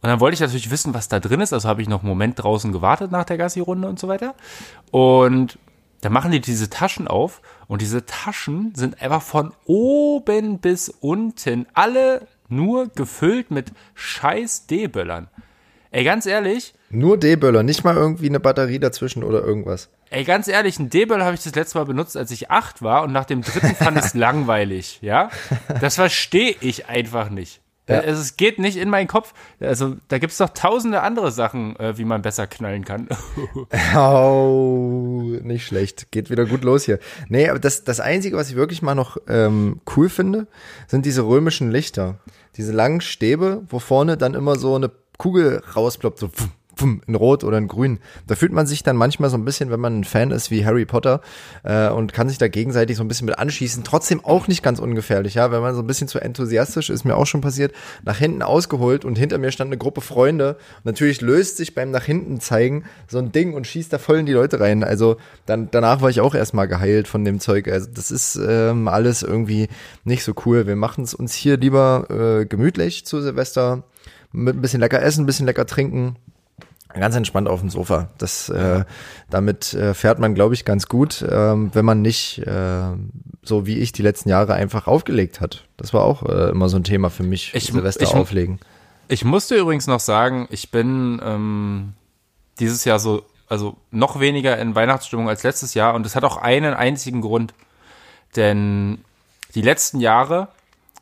Und 0.00 0.08
dann 0.08 0.20
wollte 0.20 0.34
ich 0.34 0.40
natürlich 0.40 0.70
wissen, 0.70 0.94
was 0.94 1.08
da 1.08 1.20
drin 1.20 1.40
ist. 1.40 1.52
Also 1.52 1.68
habe 1.68 1.82
ich 1.82 1.88
noch 1.88 2.00
einen 2.00 2.08
Moment 2.08 2.42
draußen 2.42 2.72
gewartet 2.72 3.10
nach 3.10 3.24
der 3.24 3.36
Gassi-Runde 3.36 3.88
und 3.88 3.98
so 3.98 4.08
weiter. 4.08 4.34
Und 4.90 5.58
dann 6.00 6.12
machen 6.12 6.30
die 6.30 6.40
diese 6.40 6.70
Taschen 6.70 7.08
auf 7.08 7.42
und 7.68 7.82
diese 7.82 8.06
Taschen 8.06 8.72
sind 8.74 9.00
einfach 9.00 9.22
von 9.22 9.52
oben 9.66 10.58
bis 10.58 10.88
unten 10.88 11.66
alle 11.74 12.26
nur 12.48 12.88
gefüllt 12.88 13.50
mit 13.50 13.72
scheiß 13.94 14.66
D-Böllern. 14.66 15.28
Ey, 15.90 16.04
ganz 16.04 16.26
ehrlich. 16.26 16.74
Nur 16.90 17.18
D-Böller, 17.18 17.62
nicht 17.62 17.84
mal 17.84 17.94
irgendwie 17.94 18.28
eine 18.28 18.40
Batterie 18.40 18.78
dazwischen 18.78 19.22
oder 19.22 19.42
irgendwas. 19.42 19.90
Ey, 20.10 20.24
ganz 20.24 20.48
ehrlich, 20.48 20.78
ein 20.78 20.88
D-Böller 20.88 21.24
habe 21.24 21.34
ich 21.34 21.42
das 21.42 21.54
letzte 21.54 21.78
Mal 21.78 21.84
benutzt, 21.84 22.16
als 22.16 22.30
ich 22.30 22.50
acht 22.50 22.82
war 22.82 23.02
und 23.02 23.12
nach 23.12 23.26
dem 23.26 23.42
dritten 23.42 23.74
fand 23.74 23.98
ich 23.98 24.04
es 24.04 24.14
langweilig, 24.14 24.98
ja? 25.02 25.30
Das 25.80 25.96
verstehe 25.96 26.56
ich 26.60 26.88
einfach 26.88 27.28
nicht. 27.28 27.60
Ja. 27.88 28.00
Also, 28.00 28.20
es 28.20 28.36
geht 28.36 28.58
nicht 28.58 28.76
in 28.76 28.90
meinen 28.90 29.08
Kopf. 29.08 29.32
Also 29.60 29.96
da 30.08 30.18
gibt 30.18 30.32
es 30.32 30.38
doch 30.38 30.50
tausende 30.50 31.02
andere 31.02 31.32
Sachen, 31.32 31.76
äh, 31.76 31.96
wie 31.98 32.04
man 32.04 32.22
besser 32.22 32.46
knallen 32.46 32.84
kann. 32.84 33.08
oh, 33.96 35.22
nicht 35.42 35.66
schlecht. 35.66 36.12
Geht 36.12 36.30
wieder 36.30 36.46
gut 36.46 36.64
los 36.64 36.84
hier. 36.84 36.98
Nee, 37.28 37.48
aber 37.48 37.58
das, 37.58 37.84
das 37.84 38.00
Einzige, 38.00 38.36
was 38.36 38.50
ich 38.50 38.56
wirklich 38.56 38.82
mal 38.82 38.94
noch 38.94 39.16
ähm, 39.26 39.80
cool 39.96 40.08
finde, 40.08 40.46
sind 40.86 41.06
diese 41.06 41.22
römischen 41.22 41.70
Lichter. 41.70 42.18
Diese 42.56 42.72
langen 42.72 43.00
Stäbe, 43.00 43.62
wo 43.68 43.78
vorne 43.78 44.16
dann 44.16 44.34
immer 44.34 44.56
so 44.56 44.74
eine 44.74 44.90
Kugel 45.16 45.62
rausploppt, 45.74 46.18
so 46.18 46.30
in 46.82 47.14
Rot 47.14 47.44
oder 47.44 47.58
in 47.58 47.68
Grün. 47.68 47.98
Da 48.26 48.34
fühlt 48.34 48.52
man 48.52 48.66
sich 48.66 48.82
dann 48.82 48.96
manchmal 48.96 49.30
so 49.30 49.36
ein 49.36 49.44
bisschen, 49.44 49.70
wenn 49.70 49.80
man 49.80 50.00
ein 50.00 50.04
Fan 50.04 50.30
ist 50.30 50.50
wie 50.50 50.64
Harry 50.64 50.84
Potter 50.84 51.20
äh, 51.64 51.88
und 51.88 52.12
kann 52.12 52.28
sich 52.28 52.38
da 52.38 52.48
gegenseitig 52.48 52.96
so 52.96 53.04
ein 53.04 53.08
bisschen 53.08 53.26
mit 53.26 53.38
anschießen. 53.38 53.84
Trotzdem 53.84 54.24
auch 54.24 54.48
nicht 54.48 54.62
ganz 54.62 54.78
ungefährlich, 54.78 55.34
ja. 55.34 55.50
Wenn 55.50 55.60
man 55.60 55.74
so 55.74 55.82
ein 55.82 55.86
bisschen 55.86 56.08
zu 56.08 56.20
enthusiastisch 56.20 56.90
ist, 56.90 57.04
mir 57.04 57.16
auch 57.16 57.26
schon 57.26 57.40
passiert, 57.40 57.72
nach 58.04 58.18
hinten 58.18 58.42
ausgeholt 58.42 59.04
und 59.04 59.18
hinter 59.18 59.38
mir 59.38 59.50
stand 59.50 59.68
eine 59.68 59.78
Gruppe 59.78 60.00
Freunde. 60.00 60.56
Und 60.78 60.86
natürlich 60.86 61.20
löst 61.20 61.56
sich 61.56 61.74
beim 61.74 61.90
nach 61.90 62.04
hinten 62.04 62.40
zeigen 62.40 62.84
so 63.08 63.18
ein 63.18 63.32
Ding 63.32 63.54
und 63.54 63.66
schießt 63.66 63.92
da 63.92 63.98
voll 63.98 64.18
in 64.18 64.26
die 64.26 64.32
Leute 64.32 64.60
rein. 64.60 64.84
Also 64.84 65.16
dann 65.46 65.68
danach 65.70 66.00
war 66.00 66.10
ich 66.10 66.20
auch 66.20 66.34
erstmal 66.34 66.68
geheilt 66.68 67.08
von 67.08 67.24
dem 67.24 67.40
Zeug. 67.40 67.68
Also 67.68 67.88
das 67.92 68.10
ist 68.10 68.36
ähm, 68.36 68.88
alles 68.88 69.22
irgendwie 69.22 69.68
nicht 70.04 70.24
so 70.24 70.32
cool. 70.46 70.66
Wir 70.66 70.76
machen 70.76 71.04
es 71.04 71.14
uns 71.14 71.34
hier 71.34 71.56
lieber 71.56 72.06
äh, 72.10 72.46
gemütlich 72.46 73.04
zu 73.04 73.20
Silvester 73.20 73.84
mit 74.32 74.56
ein 74.56 74.60
bisschen 74.60 74.80
lecker 74.80 75.02
essen, 75.02 75.22
ein 75.22 75.26
bisschen 75.26 75.46
lecker 75.46 75.66
trinken 75.66 76.16
ganz 76.94 77.14
entspannt 77.14 77.48
auf 77.48 77.60
dem 77.60 77.70
Sofa. 77.70 78.08
Das, 78.18 78.48
äh, 78.48 78.84
damit 79.30 79.74
äh, 79.74 79.94
fährt 79.94 80.18
man, 80.18 80.34
glaube 80.34 80.54
ich, 80.54 80.64
ganz 80.64 80.88
gut, 80.88 81.24
ähm, 81.28 81.70
wenn 81.74 81.84
man 81.84 82.02
nicht 82.02 82.38
äh, 82.38 82.92
so 83.42 83.66
wie 83.66 83.78
ich 83.78 83.92
die 83.92 84.02
letzten 84.02 84.28
Jahre 84.28 84.54
einfach 84.54 84.86
aufgelegt 84.86 85.40
hat. 85.40 85.66
Das 85.76 85.92
war 85.94 86.04
auch 86.04 86.22
äh, 86.24 86.50
immer 86.50 86.68
so 86.68 86.76
ein 86.76 86.84
Thema 86.84 87.10
für 87.10 87.22
mich, 87.22 87.54
ich, 87.54 87.66
Silvester 87.66 88.04
ich, 88.04 88.14
auflegen. 88.14 88.60
Ich 89.08 89.24
musste 89.24 89.56
übrigens 89.56 89.86
noch 89.86 90.00
sagen, 90.00 90.48
ich 90.50 90.70
bin 90.70 91.20
ähm, 91.24 91.94
dieses 92.60 92.84
Jahr 92.84 92.98
so, 92.98 93.24
also 93.48 93.76
noch 93.90 94.20
weniger 94.20 94.58
in 94.58 94.74
Weihnachtsstimmung 94.74 95.28
als 95.28 95.42
letztes 95.42 95.74
Jahr 95.74 95.94
und 95.94 96.04
es 96.04 96.14
hat 96.14 96.24
auch 96.24 96.36
einen 96.36 96.74
einzigen 96.74 97.22
Grund. 97.22 97.54
Denn 98.36 98.98
die 99.54 99.62
letzten 99.62 100.00
Jahre 100.00 100.48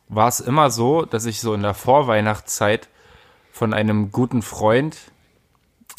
war 0.07 0.29
es 0.29 0.39
immer 0.39 0.71
so, 0.71 1.03
dass 1.03 1.25
ich 1.25 1.41
so 1.41 1.53
in 1.53 1.61
der 1.61 1.73
Vorweihnachtszeit 1.73 2.87
von 3.51 3.73
einem 3.73 4.11
guten 4.11 4.41
Freund 4.41 4.95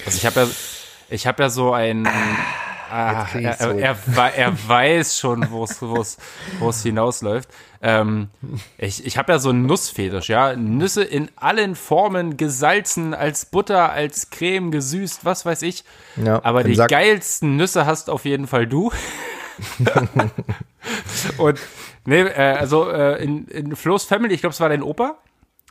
also 0.04 0.16
ich 0.16 0.26
habe 0.26 0.40
ja, 0.40 0.48
ich 1.10 1.26
habe 1.26 1.42
ja 1.42 1.50
so 1.50 1.72
ein, 1.72 2.06
ah, 2.06 3.26
er, 3.34 3.60
er, 3.60 3.96
er, 4.16 4.34
er, 4.36 4.68
weiß 4.68 5.18
schon, 5.18 5.50
wo 5.50 5.64
es, 5.64 5.80
wo 5.82 6.00
es, 6.00 6.18
wo 6.58 6.70
es 6.70 6.82
hinausläuft. 6.82 7.48
Ähm, 7.80 8.28
ich 8.76 9.06
ich 9.06 9.18
habe 9.18 9.32
ja 9.32 9.38
so 9.38 9.50
einen 9.50 9.66
Nussfetisch, 9.66 10.28
ja, 10.28 10.56
Nüsse 10.56 11.04
in 11.04 11.30
allen 11.36 11.76
Formen, 11.76 12.36
gesalzen, 12.36 13.14
als 13.14 13.46
Butter, 13.46 13.92
als 13.92 14.30
Creme, 14.30 14.70
gesüßt, 14.70 15.24
was 15.24 15.46
weiß 15.46 15.62
ich. 15.62 15.84
Ja, 16.16 16.40
Aber 16.44 16.64
die 16.64 16.74
Sack. 16.74 16.90
geilsten 16.90 17.56
Nüsse 17.56 17.86
hast 17.86 18.10
auf 18.10 18.24
jeden 18.24 18.46
Fall 18.46 18.66
du. 18.66 18.90
Und 21.38 21.58
nee, 22.04 22.22
äh, 22.22 22.56
also 22.58 22.90
äh, 22.90 23.22
in, 23.22 23.46
in 23.48 23.76
Flo's 23.76 24.04
Family, 24.04 24.34
ich 24.34 24.40
glaube, 24.40 24.54
es 24.54 24.60
war 24.60 24.68
dein 24.68 24.82
Opa, 24.82 25.18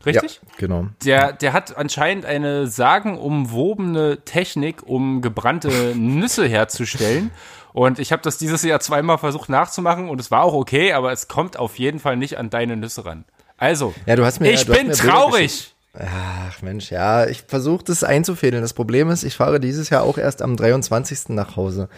richtig? 0.06 0.42
Ja, 0.44 0.50
genau. 0.58 0.88
Der, 1.06 1.34
der 1.34 1.54
hat 1.54 1.76
anscheinend 1.78 2.26
eine 2.26 2.68
sagenumwobene 2.68 4.20
Technik, 4.26 4.84
um 4.86 5.22
gebrannte 5.22 5.94
Nüsse 5.96 6.48
herzustellen. 6.48 7.32
Und 7.74 8.00
ich 8.00 8.12
habe 8.12 8.22
das 8.24 8.38
dieses 8.38 8.64
Jahr 8.64 8.80
zweimal 8.80 9.18
versucht 9.18 9.50
nachzumachen 9.50 10.10
und 10.10 10.20
es 10.20 10.32
war 10.32 10.44
auch 10.44 10.54
okay, 10.54 10.94
aber 10.94 11.12
es 11.12 11.28
kommt 11.28 11.58
auf 11.58 11.78
jeden 11.78 12.00
Fall 12.00 12.18
nicht 12.18 12.38
an 12.38 12.50
deine 12.50 12.76
Nüsse 12.76 13.06
ran. 13.06 13.26
Also, 13.58 13.94
Ja, 14.06 14.16
du 14.16 14.26
hast 14.26 14.40
mir- 14.40 14.52
ich 14.52 14.66
du 14.66 14.74
bin 14.74 14.88
mir 14.88 14.94
traurig. 14.94 15.74
Ach 16.00 16.62
Mensch, 16.62 16.92
ja, 16.92 17.26
ich 17.26 17.44
versuche 17.48 17.84
das 17.86 18.04
einzufädeln. 18.04 18.62
Das 18.62 18.74
Problem 18.74 19.10
ist, 19.10 19.24
ich 19.24 19.36
fahre 19.36 19.60
dieses 19.60 19.90
Jahr 19.90 20.04
auch 20.04 20.18
erst 20.20 20.44
am 20.44 20.56
23. 20.56 21.30
nach 21.30 21.56
Hause. 21.56 21.90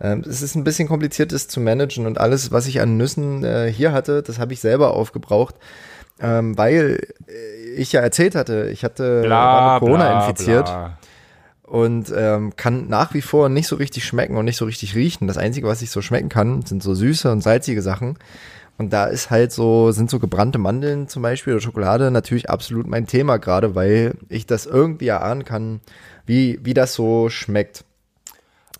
Ähm, 0.00 0.22
es 0.26 0.40
ist 0.40 0.54
ein 0.54 0.64
bisschen 0.64 0.88
kompliziert, 0.88 1.32
das 1.32 1.48
zu 1.48 1.60
managen 1.60 2.06
und 2.06 2.18
alles, 2.18 2.50
was 2.50 2.66
ich 2.66 2.80
an 2.80 2.96
Nüssen 2.96 3.44
äh, 3.44 3.70
hier 3.70 3.92
hatte, 3.92 4.22
das 4.22 4.38
habe 4.38 4.54
ich 4.54 4.60
selber 4.60 4.94
aufgebraucht, 4.94 5.54
ähm, 6.22 6.56
weil 6.56 7.00
äh, 7.26 7.70
ich 7.76 7.92
ja 7.92 8.00
erzählt 8.00 8.34
hatte, 8.34 8.70
ich 8.72 8.84
hatte 8.84 9.22
war 9.22 9.22
Bla, 9.22 9.74
mit 9.74 9.80
Corona 9.80 10.08
bla, 10.08 10.28
infiziert 10.28 10.66
bla. 10.66 10.98
und 11.62 12.12
ähm, 12.16 12.54
kann 12.56 12.88
nach 12.88 13.12
wie 13.12 13.22
vor 13.22 13.48
nicht 13.48 13.66
so 13.66 13.76
richtig 13.76 14.04
schmecken 14.04 14.36
und 14.36 14.44
nicht 14.44 14.56
so 14.56 14.64
richtig 14.64 14.94
riechen. 14.94 15.26
Das 15.26 15.38
Einzige, 15.38 15.66
was 15.66 15.82
ich 15.82 15.90
so 15.90 16.00
schmecken 16.00 16.28
kann, 16.28 16.62
sind 16.62 16.82
so 16.82 16.94
süße 16.94 17.30
und 17.30 17.42
salzige 17.42 17.82
Sachen. 17.82 18.18
Und 18.78 18.92
da 18.92 19.04
ist 19.04 19.30
halt 19.30 19.52
so, 19.52 19.92
sind 19.92 20.10
so 20.10 20.18
gebrannte 20.18 20.58
Mandeln 20.58 21.06
zum 21.06 21.22
Beispiel 21.22 21.52
oder 21.52 21.62
Schokolade 21.62 22.10
natürlich 22.10 22.48
absolut 22.48 22.86
mein 22.86 23.06
Thema, 23.06 23.36
gerade 23.36 23.74
weil 23.74 24.14
ich 24.28 24.46
das 24.46 24.66
irgendwie 24.66 25.08
erahnen 25.08 25.44
kann, 25.44 25.80
wie, 26.24 26.58
wie 26.62 26.74
das 26.74 26.94
so 26.94 27.28
schmeckt. 27.28 27.84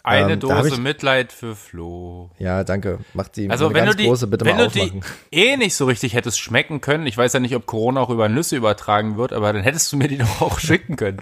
Eine 0.04 0.32
Ähm, 0.32 0.40
Dose 0.40 0.68
ich- 0.68 0.78
Mitleid 0.78 1.32
für 1.32 1.54
Flo. 1.54 2.28
Ja, 2.38 2.64
danke. 2.64 2.98
Mach 3.14 3.28
die 3.28 3.48
Also 3.48 3.66
wenn 3.72 3.84
du 3.84 3.90
ganz 3.92 3.96
die, 3.98 4.06
große 4.06 4.26
bitte 4.26 4.44
wenn 4.44 4.56
mal 4.56 4.66
du 4.66 4.72
die 4.72 4.80
aufmachen. 4.82 5.04
eh 5.30 5.56
nicht 5.56 5.76
so 5.76 5.84
richtig 5.84 6.14
hättest 6.14 6.40
schmecken 6.40 6.80
können, 6.80 7.06
ich 7.06 7.16
weiß 7.16 7.32
ja 7.34 7.38
nicht, 7.40 7.54
ob 7.54 7.66
Corona 7.66 8.00
auch 8.00 8.10
über 8.10 8.28
Nüsse 8.28 8.56
übertragen 8.56 9.16
wird, 9.16 9.32
aber 9.32 9.52
dann 9.52 9.62
hättest 9.62 9.92
du 9.92 9.96
mir 9.96 10.08
die 10.08 10.18
doch 10.18 10.40
auch 10.40 10.58
schicken 10.58 10.96
können. 10.96 11.20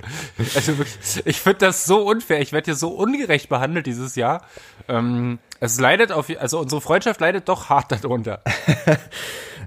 Also 0.55 0.79
wirklich, 0.79 0.97
ich 1.27 1.41
finde 1.41 1.59
das 1.67 1.85
so 1.85 2.07
unfair. 2.09 2.41
Ich 2.41 2.53
werde 2.53 2.65
hier 2.67 2.75
so 2.75 2.89
ungerecht 2.89 3.51
behandelt 3.51 3.87
dieses 3.87 4.17
Jahr. 4.17 4.47
Ähm, 4.89 5.39
es 5.61 5.79
leidet 5.79 6.11
auf, 6.11 6.29
also 6.41 6.59
unsere 6.59 6.81
Freundschaft 6.81 7.21
leidet 7.21 7.51
doch 7.51 7.69
hart 7.69 7.93
darunter. 7.93 8.41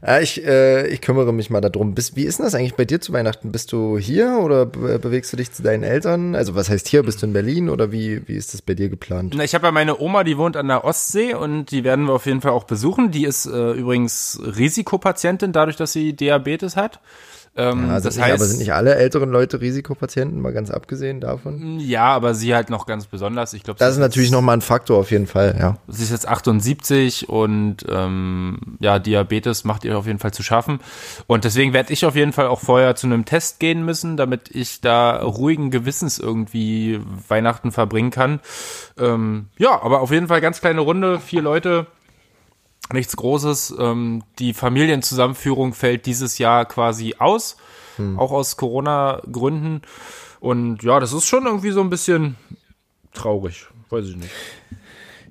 Ja, 0.06 0.20
ich, 0.20 0.46
äh, 0.46 0.88
ich 0.88 1.00
kümmere 1.00 1.32
mich 1.32 1.50
mal 1.50 1.62
darum. 1.62 1.96
Bist, 1.96 2.18
wie 2.18 2.24
ist 2.24 2.40
denn 2.40 2.46
das 2.46 2.56
eigentlich 2.56 2.76
bei 2.76 2.84
dir 2.84 3.00
zu 3.00 3.14
Weihnachten? 3.14 3.54
Bist 3.54 3.72
du 3.72 3.98
hier 3.98 4.40
oder 4.42 4.66
be 4.66 5.00
bewegst 5.00 5.32
du 5.32 5.38
dich 5.38 5.54
zu 5.54 5.64
deinen 5.64 5.84
Eltern? 5.84 6.36
Also 6.36 6.56
was 6.56 6.70
heißt 6.70 6.90
hier? 6.90 7.04
Bist 7.04 7.22
du 7.22 7.28
in 7.28 7.34
Berlin 7.34 7.70
oder 7.70 7.94
wie, 7.94 8.28
wie 8.28 8.36
ist 8.36 8.54
das 8.54 8.62
bei 8.62 8.74
dir 8.74 8.90
geplant? 8.90 9.34
Na, 9.38 9.46
Ich 9.46 9.56
habe 9.56 9.68
ja 9.68 9.72
meine 9.72 10.02
Oma, 10.02 10.26
die 10.26 10.38
wohnt 10.38 10.58
an 10.58 10.68
der 10.68 10.84
Ostsee 10.84 11.36
und 11.36 11.72
die 11.72 11.86
werden 11.86 12.06
wir 12.08 12.14
auf 12.14 12.26
jeden 12.26 12.42
Fall 12.42 12.52
auch 12.52 12.66
besuchen. 12.66 13.12
Die 13.12 13.24
ist 13.24 13.46
äh, 13.46 13.72
übrigens 13.72 14.42
Risikopatientin, 14.44 15.54
dadurch, 15.54 15.78
dass 15.78 15.94
sie 15.94 16.12
Diabetes 16.14 16.76
hat. 16.76 17.00
Ähm, 17.56 17.90
Also 17.92 18.08
das 18.10 18.16
nicht, 18.16 18.26
heißt, 18.26 18.34
aber 18.34 18.46
sind 18.46 18.60
nicht 18.60 18.74
alle 18.74 18.96
älteren 18.96 19.30
Leute 19.30 19.62
Risikopatienten, 19.62 20.42
mal 20.42 20.54
ganz 20.54 20.72
abgesehen 20.72 21.22
davon? 21.22 21.80
ja, 21.80 22.06
aber 22.06 22.34
sie 22.34 22.56
halt 22.56 22.72
noch 22.72 22.88
ganz 22.88 23.06
besonders. 23.06 23.54
Ich 23.54 23.62
glaube, 23.64 23.78
Das 23.78 23.92
ist 23.94 24.00
natürlich 24.00 24.32
nochmal 24.32 24.58
ein 24.58 24.62
Faktor 24.62 24.98
auf 24.98 25.12
jeden 25.12 25.28
Fall, 25.28 25.56
ja. 25.60 25.78
Sie 25.88 26.04
ist 26.04 26.10
jetzt 26.12 26.28
78 26.28 27.30
und 27.30 27.86
ähm, 27.90 28.58
ja, 28.80 28.98
Diabetes 28.98 29.66
macht 29.66 29.86
ihr 29.86 29.98
auf 29.98 30.08
jeden 30.08 30.18
Fall 30.20 30.34
zu 30.34 30.42
schaffen. 30.42 30.80
Und 31.28 31.44
deswegen 31.44 31.74
werde 31.74 31.94
ich 31.94 32.06
auf 32.06 32.16
jeden 32.16 32.34
Fall 32.34 32.48
auch 32.48 32.60
vorher 32.60 32.96
zu 32.96 33.06
einem 33.06 33.26
Test 33.26 33.60
gehen 33.60 33.86
müssen, 33.86 34.18
damit 34.18 34.50
ich 34.50 34.82
da 34.82 35.22
ruhigen 35.22 35.70
Gewissens 35.70 36.18
irgendwie 36.18 37.02
Weihnachten 37.28 37.72
verbringen 37.72 38.10
kann. 38.10 38.40
Ähm, 39.00 39.46
ja, 39.58 39.80
aber 39.82 40.02
auf 40.02 40.12
jeden 40.12 40.28
Fall 40.28 40.42
ganz 40.42 40.60
kleine 40.60 40.82
Runde, 40.82 41.20
vier 41.20 41.42
Leute, 41.44 41.86
nichts 42.92 43.16
Großes. 43.16 43.76
Ähm, 43.80 44.24
die 44.40 44.54
Familienzusammenführung 44.54 45.74
fällt 45.74 46.06
dieses 46.06 46.38
Jahr 46.38 46.66
quasi 46.66 47.16
aus, 47.20 47.58
auch 48.18 48.32
aus 48.32 48.58
Corona-Gründen. 48.58 49.84
Und 50.40 50.82
ja, 50.84 51.00
das 51.00 51.14
ist 51.14 51.26
schon 51.26 51.46
irgendwie 51.46 51.72
so 51.72 51.82
ein 51.82 51.90
bisschen 51.90 52.36
traurig, 53.14 53.68
weiß 53.90 54.08
ich 54.08 54.16
nicht. 54.16 54.32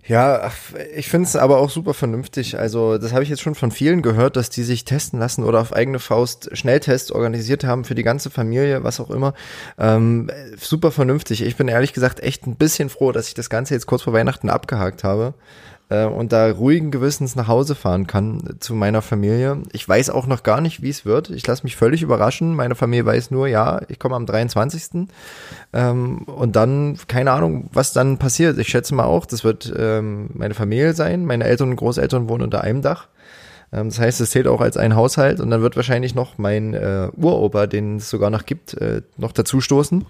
Ja, 0.05 0.51
ich 0.97 1.09
finde 1.09 1.29
es 1.29 1.37
aber 1.37 1.59
auch 1.59 1.71
super 1.71 1.95
vernünftig. 1.95 2.59
Also, 2.59 2.99
das 2.99 3.13
habe 3.13 3.23
ich 3.23 3.29
jetzt 3.29 3.43
schon 3.43 3.55
von 3.55 3.71
vielen 3.71 4.03
gehört, 4.03 4.37
dass 4.37 4.51
die 4.51 4.65
sich 4.65 4.85
testen 4.85 5.21
lassen 5.21 5.45
oder 5.45 5.61
auf 5.61 5.73
eigene 5.73 6.01
Faust 6.01 6.51
Schnelltests 6.57 7.13
organisiert 7.13 7.63
haben 7.63 7.85
für 7.85 7.95
die 7.95 8.03
ganze 8.03 8.29
Familie, 8.29 8.83
was 8.83 8.99
auch 8.99 9.11
immer. 9.11 9.33
Ähm, 9.79 10.29
super 10.59 10.91
vernünftig. 10.91 11.43
Ich 11.43 11.57
bin 11.57 11.69
ehrlich 11.69 11.93
gesagt 11.93 12.21
echt 12.21 12.47
ein 12.49 12.57
bisschen 12.57 12.89
froh, 12.89 13.13
dass 13.13 13.29
ich 13.29 13.35
das 13.35 13.49
Ganze 13.49 13.75
jetzt 13.75 13.87
kurz 13.87 14.03
vor 14.03 14.13
Weihnachten 14.13 14.51
abgehakt 14.51 15.05
habe 15.05 15.35
äh, 15.93 16.07
und 16.07 16.33
da 16.33 16.51
ruhigen 16.51 16.91
Gewissens 16.91 17.37
nach 17.37 17.49
Hause 17.49 17.75
fahren 17.75 18.07
kann 18.07 18.57
zu 18.61 18.75
meiner 18.75 19.03
Familie. 19.03 19.59
Ich 19.73 19.87
weiß 19.87 20.11
auch 20.11 20.27
noch 20.27 20.43
gar 20.43 20.61
nicht, 20.61 20.83
wie 20.83 20.89
es 20.89 21.05
wird. 21.05 21.31
Ich 21.31 21.47
lasse 21.47 21.65
mich 21.65 21.77
völlig 21.77 22.03
überraschen. 22.03 22.55
Meine 22.55 22.75
Familie 22.75 23.05
weiß 23.05 23.31
nur, 23.31 23.47
ja, 23.47 23.81
ich 23.89 23.99
komme 23.99 24.17
am 24.17 24.25
23. 24.25 25.09
Ähm, 25.73 26.19
und 26.23 26.57
dann, 26.57 26.99
keine 27.09 27.33
Ahnung, 27.33 27.69
was 27.73 27.93
dann 27.93 28.19
passiert. 28.19 28.59
Ich 28.59 28.69
schätze 28.69 28.95
mal 28.95 29.05
auch, 29.05 29.27
das 29.27 29.45
wird 29.45 29.73
ähm, 29.77 30.31
meine 30.33 30.55
Familie 30.55 30.95
sein. 30.95 31.27
Meine 31.27 31.45
Eltern 31.45 31.71
und 31.71 31.77
Großeltern 31.77 32.29
wohnen 32.29 32.45
unter 32.45 32.63
einem 32.63 32.81
Dach. 32.81 33.09
Ähm, 33.73 33.89
das 33.91 33.99
heißt, 33.99 34.21
es 34.23 34.31
zählt 34.31 34.47
auch 34.47 34.63
als 34.63 34.79
ein 34.79 34.97
Haushalt. 34.97 35.41
Und 35.41 35.51
dann 35.51 35.61
wird 35.61 35.77
wahrscheinlich 35.77 36.15
noch 36.15 36.39
mein 36.39 36.73
äh, 36.73 37.09
Uropa, 37.17 37.67
den 37.67 37.97
es 37.97 38.09
sogar 38.09 38.31
noch 38.31 38.47
gibt, 38.47 38.75
äh, 38.75 39.03
noch 39.19 39.33
dazu 39.33 39.61
stoßen. 39.61 40.07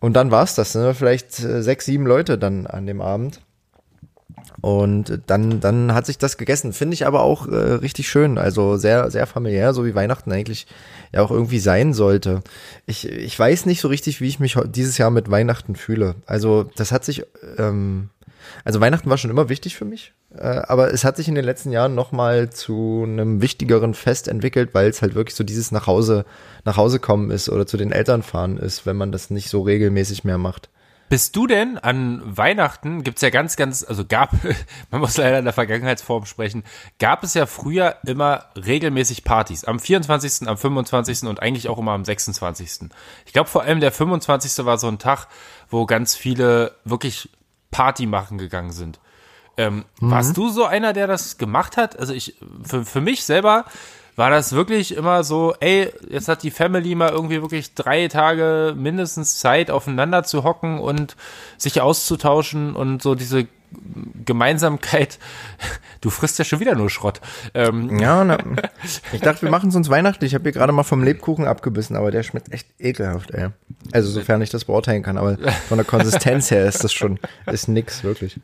Und 0.00 0.12
dann 0.14 0.30
war's 0.30 0.54
das. 0.54 0.76
Ne? 0.76 0.94
Vielleicht 0.94 1.40
äh, 1.40 1.60
sechs, 1.62 1.86
sieben 1.86 2.06
Leute 2.06 2.38
dann 2.38 2.68
an 2.68 2.86
dem 2.86 3.00
Abend. 3.00 3.40
Und 4.60 5.20
dann, 5.28 5.60
dann 5.60 5.94
hat 5.94 6.06
sich 6.06 6.18
das 6.18 6.36
gegessen. 6.36 6.72
Finde 6.72 6.94
ich 6.94 7.06
aber 7.06 7.22
auch 7.22 7.46
äh, 7.46 7.54
richtig 7.54 8.08
schön. 8.08 8.38
Also 8.38 8.76
sehr, 8.76 9.10
sehr 9.10 9.26
familiär, 9.26 9.72
so 9.72 9.84
wie 9.84 9.94
Weihnachten 9.94 10.32
eigentlich 10.32 10.66
ja 11.12 11.22
auch 11.22 11.30
irgendwie 11.30 11.60
sein 11.60 11.94
sollte. 11.94 12.42
Ich, 12.84 13.08
ich 13.08 13.38
weiß 13.38 13.66
nicht 13.66 13.80
so 13.80 13.88
richtig, 13.88 14.20
wie 14.20 14.26
ich 14.26 14.40
mich 14.40 14.56
dieses 14.66 14.98
Jahr 14.98 15.10
mit 15.10 15.30
Weihnachten 15.30 15.76
fühle. 15.76 16.16
Also 16.26 16.64
das 16.74 16.90
hat 16.90 17.04
sich, 17.04 17.24
ähm, 17.56 18.10
also 18.64 18.80
Weihnachten 18.80 19.08
war 19.08 19.18
schon 19.18 19.30
immer 19.30 19.48
wichtig 19.48 19.76
für 19.76 19.84
mich, 19.84 20.12
äh, 20.34 20.42
aber 20.42 20.92
es 20.92 21.04
hat 21.04 21.16
sich 21.16 21.28
in 21.28 21.36
den 21.36 21.44
letzten 21.44 21.70
Jahren 21.70 21.94
nochmal 21.94 22.50
zu 22.50 23.04
einem 23.06 23.40
wichtigeren 23.40 23.94
Fest 23.94 24.26
entwickelt, 24.26 24.70
weil 24.72 24.88
es 24.88 25.02
halt 25.02 25.14
wirklich 25.14 25.36
so 25.36 25.44
dieses 25.44 25.70
nach 25.70 25.86
Hause, 25.86 26.24
nach 26.64 26.76
Hause 26.76 26.98
kommen 26.98 27.30
ist 27.30 27.48
oder 27.48 27.66
zu 27.66 27.76
den 27.76 27.92
Eltern 27.92 28.22
fahren 28.22 28.58
ist, 28.58 28.86
wenn 28.86 28.96
man 28.96 29.12
das 29.12 29.30
nicht 29.30 29.50
so 29.50 29.62
regelmäßig 29.62 30.24
mehr 30.24 30.38
macht. 30.38 30.68
Bist 31.08 31.36
du 31.36 31.46
denn 31.46 31.78
an 31.78 32.22
Weihnachten, 32.24 33.02
gibt's 33.02 33.22
ja 33.22 33.30
ganz, 33.30 33.56
ganz, 33.56 33.84
also 33.84 34.04
gab, 34.04 34.32
man 34.90 35.00
muss 35.00 35.16
leider 35.16 35.38
in 35.38 35.44
der 35.44 35.54
Vergangenheitsform 35.54 36.26
sprechen, 36.26 36.64
gab 36.98 37.24
es 37.24 37.34
ja 37.34 37.46
früher 37.46 37.96
immer 38.06 38.46
regelmäßig 38.56 39.24
Partys. 39.24 39.64
Am 39.64 39.80
24., 39.80 40.48
am 40.48 40.58
25. 40.58 41.22
und 41.24 41.40
eigentlich 41.40 41.68
auch 41.68 41.78
immer 41.78 41.92
am 41.92 42.04
26. 42.04 42.90
Ich 43.26 43.32
glaube 43.32 43.48
vor 43.48 43.62
allem 43.62 43.80
der 43.80 43.92
25. 43.92 44.64
war 44.66 44.78
so 44.78 44.88
ein 44.88 44.98
Tag, 44.98 45.28
wo 45.70 45.86
ganz 45.86 46.14
viele 46.14 46.74
wirklich 46.84 47.30
Party 47.70 48.06
machen 48.06 48.38
gegangen 48.38 48.72
sind. 48.72 49.00
Ähm, 49.56 49.84
Warst 50.00 50.36
du 50.36 50.50
so 50.50 50.64
einer, 50.64 50.92
der 50.92 51.06
das 51.06 51.36
gemacht 51.36 51.76
hat? 51.76 51.98
Also 51.98 52.12
ich, 52.12 52.36
für, 52.62 52.84
für 52.84 53.00
mich 53.00 53.24
selber 53.24 53.64
war 54.18 54.30
das 54.30 54.52
wirklich 54.52 54.96
immer 54.96 55.22
so, 55.22 55.54
ey, 55.60 55.92
jetzt 56.10 56.26
hat 56.26 56.42
die 56.42 56.50
Family 56.50 56.96
mal 56.96 57.10
irgendwie 57.10 57.40
wirklich 57.40 57.74
drei 57.74 58.08
Tage 58.08 58.74
mindestens 58.76 59.38
Zeit, 59.38 59.70
aufeinander 59.70 60.24
zu 60.24 60.42
hocken 60.42 60.80
und 60.80 61.14
sich 61.56 61.80
auszutauschen 61.80 62.74
und 62.74 63.00
so 63.00 63.14
diese 63.14 63.46
Gemeinsamkeit. 64.24 65.18
Du 66.00 66.10
frisst 66.10 66.38
ja 66.38 66.44
schon 66.44 66.60
wieder 66.60 66.76
nur 66.76 66.90
Schrott. 66.90 67.20
Ähm, 67.54 67.98
Ja, 67.98 68.22
na, 68.22 68.38
ich 69.12 69.20
dachte, 69.20 69.42
wir 69.42 69.50
machen 69.50 69.70
es 69.70 69.74
uns 69.74 69.90
weihnachtlich. 69.90 70.30
Ich 70.30 70.34
habe 70.36 70.44
hier 70.44 70.52
gerade 70.52 70.72
mal 70.72 70.84
vom 70.84 71.02
Lebkuchen 71.02 71.44
abgebissen, 71.44 71.96
aber 71.96 72.12
der 72.12 72.22
schmeckt 72.22 72.52
echt 72.52 72.68
ekelhaft, 72.78 73.32
ey. 73.32 73.48
Also 73.90 74.08
sofern 74.08 74.40
ich 74.40 74.50
das 74.50 74.66
beurteilen 74.66 75.02
kann, 75.02 75.18
aber 75.18 75.36
von 75.68 75.76
der 75.76 75.84
Konsistenz 75.84 76.52
her 76.52 76.66
ist 76.66 76.84
das 76.84 76.92
schon, 76.92 77.18
ist 77.46 77.66
nix, 77.66 78.04
wirklich. 78.04 78.38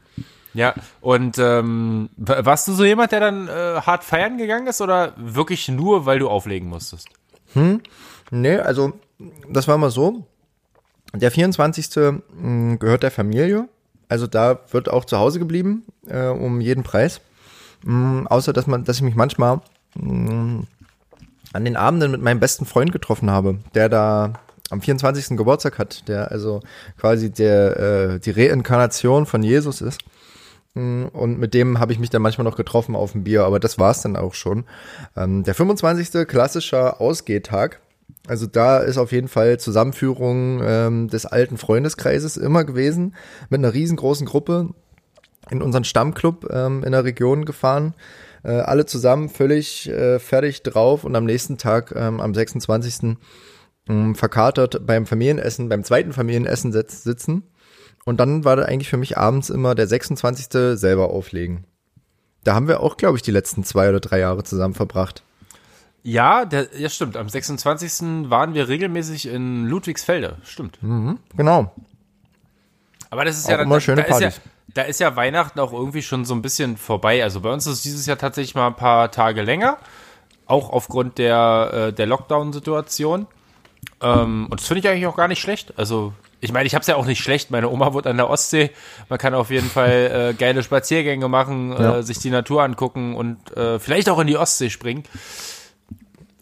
Ja, 0.54 0.74
und 1.00 1.36
ähm, 1.38 2.08
wa- 2.16 2.44
warst 2.44 2.68
du 2.68 2.72
so 2.72 2.84
jemand, 2.84 3.10
der 3.12 3.20
dann 3.20 3.48
äh, 3.48 3.80
hart 3.80 4.04
feiern 4.04 4.38
gegangen 4.38 4.66
ist 4.68 4.80
oder 4.80 5.12
wirklich 5.16 5.68
nur, 5.68 6.06
weil 6.06 6.18
du 6.20 6.28
auflegen 6.28 6.68
musstest? 6.68 7.08
Nee, 8.30 8.56
also 8.58 8.92
das 9.50 9.68
war 9.68 9.78
mal 9.78 9.90
so. 9.90 10.26
Der 11.12 11.30
24. 11.30 11.90
mh, 12.32 12.76
gehört 12.76 13.02
der 13.02 13.10
Familie. 13.10 13.68
Also 14.08 14.26
da 14.26 14.60
wird 14.70 14.88
auch 14.88 15.04
zu 15.04 15.18
Hause 15.18 15.38
geblieben, 15.38 15.84
äh, 16.06 16.26
um 16.28 16.60
jeden 16.60 16.82
Preis. 16.84 17.20
Mh, 17.84 18.26
außer 18.28 18.52
dass 18.52 18.66
man, 18.66 18.84
dass 18.84 18.96
ich 18.96 19.02
mich 19.02 19.14
manchmal 19.14 19.60
mh, 19.94 20.64
an 21.52 21.64
den 21.64 21.76
Abenden 21.76 22.10
mit 22.10 22.22
meinem 22.22 22.40
besten 22.40 22.64
Freund 22.66 22.90
getroffen 22.92 23.30
habe, 23.30 23.58
der 23.74 23.88
da 23.88 24.32
am 24.70 24.80
24. 24.80 25.36
Geburtstag 25.36 25.78
hat, 25.78 26.08
der 26.08 26.30
also 26.32 26.60
quasi 26.98 27.30
der 27.30 27.76
äh, 28.14 28.18
die 28.20 28.30
Reinkarnation 28.30 29.26
von 29.26 29.42
Jesus 29.42 29.80
ist. 29.80 30.00
Und 30.74 31.38
mit 31.38 31.54
dem 31.54 31.78
habe 31.78 31.92
ich 31.92 32.00
mich 32.00 32.10
dann 32.10 32.22
manchmal 32.22 32.44
noch 32.44 32.56
getroffen 32.56 32.96
auf 32.96 33.12
dem 33.12 33.22
Bier, 33.22 33.44
aber 33.44 33.60
das 33.60 33.78
war's 33.78 34.02
dann 34.02 34.16
auch 34.16 34.34
schon. 34.34 34.64
Ähm, 35.16 35.44
der 35.44 35.54
25. 35.54 36.26
klassischer 36.26 37.00
Ausgehtag. 37.00 37.80
Also 38.26 38.46
da 38.46 38.78
ist 38.78 38.98
auf 38.98 39.12
jeden 39.12 39.28
Fall 39.28 39.60
Zusammenführung 39.60 40.60
ähm, 40.64 41.08
des 41.08 41.26
alten 41.26 41.58
Freundeskreises 41.58 42.36
immer 42.36 42.64
gewesen, 42.64 43.14
mit 43.50 43.58
einer 43.58 43.72
riesengroßen 43.72 44.26
Gruppe. 44.26 44.70
in 45.50 45.62
unseren 45.62 45.84
Stammclub 45.84 46.50
ähm, 46.50 46.82
in 46.84 46.92
der 46.92 47.04
Region 47.04 47.44
gefahren. 47.44 47.94
Äh, 48.42 48.52
alle 48.52 48.86
zusammen 48.86 49.28
völlig 49.28 49.88
äh, 49.88 50.18
fertig 50.18 50.62
drauf 50.62 51.04
und 51.04 51.14
am 51.16 51.24
nächsten 51.24 51.56
Tag, 51.56 51.94
ähm, 51.94 52.20
am 52.20 52.34
26. 52.34 53.16
Ähm, 53.88 54.14
verkatert 54.14 54.86
beim 54.86 55.06
Familienessen, 55.06 55.68
beim 55.68 55.84
zweiten 55.84 56.12
Familienessen 56.12 56.72
sitz, 56.72 57.04
sitzen. 57.04 57.44
Und 58.04 58.18
dann 58.18 58.44
war 58.44 58.56
da 58.56 58.64
eigentlich 58.64 58.88
für 58.90 58.96
mich 58.96 59.16
abends 59.16 59.50
immer 59.50 59.74
der 59.74 59.86
26. 59.86 60.78
selber 60.78 61.10
auflegen. 61.10 61.64
Da 62.44 62.54
haben 62.54 62.68
wir 62.68 62.80
auch, 62.80 62.96
glaube 62.96 63.16
ich, 63.16 63.22
die 63.22 63.30
letzten 63.30 63.64
zwei 63.64 63.88
oder 63.88 64.00
drei 64.00 64.18
Jahre 64.18 64.44
zusammen 64.44 64.74
verbracht. 64.74 65.22
Ja, 66.02 66.44
der, 66.44 66.68
ja, 66.76 66.90
stimmt. 66.90 67.16
Am 67.16 67.30
26. 67.30 68.30
waren 68.30 68.52
wir 68.52 68.68
regelmäßig 68.68 69.26
in 69.26 69.66
Ludwigsfelde. 69.66 70.36
Stimmt. 70.44 70.82
Mhm, 70.82 71.18
genau. 71.34 71.72
Aber 73.08 73.24
das 73.24 73.38
ist 73.38 73.48
ja 73.48 73.56
Auch 73.56 73.62
immer 73.62 73.80
schöne 73.80 74.02
da, 74.02 74.08
ist 74.08 74.20
ja, 74.20 74.28
Partys. 74.28 74.40
da 74.74 74.82
ist 74.82 75.00
ja 75.00 75.16
Weihnachten 75.16 75.58
auch 75.60 75.72
irgendwie 75.72 76.02
schon 76.02 76.26
so 76.26 76.34
ein 76.34 76.42
bisschen 76.42 76.76
vorbei. 76.76 77.22
Also 77.22 77.40
bei 77.40 77.50
uns 77.50 77.66
ist 77.66 77.86
dieses 77.86 78.04
Jahr 78.04 78.18
tatsächlich 78.18 78.54
mal 78.54 78.66
ein 78.66 78.76
paar 78.76 79.10
Tage 79.12 79.40
länger. 79.40 79.78
Auch 80.44 80.68
aufgrund 80.68 81.16
der, 81.16 81.70
äh, 81.88 81.92
der 81.94 82.06
Lockdown-Situation. 82.06 83.26
Ähm, 84.02 84.48
und 84.50 84.60
das 84.60 84.66
finde 84.66 84.80
ich 84.80 84.88
eigentlich 84.88 85.06
auch 85.06 85.16
gar 85.16 85.28
nicht 85.28 85.40
schlecht. 85.40 85.72
Also, 85.78 86.12
ich 86.44 86.52
meine, 86.52 86.66
ich 86.66 86.74
habe 86.74 86.82
es 86.82 86.86
ja 86.86 86.96
auch 86.96 87.06
nicht 87.06 87.20
schlecht. 87.22 87.50
Meine 87.50 87.68
Oma 87.70 87.92
wohnt 87.94 88.06
an 88.06 88.16
der 88.16 88.28
Ostsee. 88.30 88.70
Man 89.08 89.18
kann 89.18 89.34
auf 89.34 89.50
jeden 89.50 89.68
Fall 89.68 90.30
äh, 90.30 90.34
geile 90.38 90.62
Spaziergänge 90.62 91.26
machen, 91.28 91.72
Ja. 91.72 91.98
äh, 91.98 92.02
sich 92.02 92.18
die 92.18 92.30
Natur 92.30 92.62
angucken 92.62 93.16
und 93.16 93.56
äh, 93.56 93.78
vielleicht 93.78 94.08
auch 94.08 94.18
in 94.20 94.26
die 94.26 94.36
Ostsee 94.36 94.70
springen. 94.70 95.04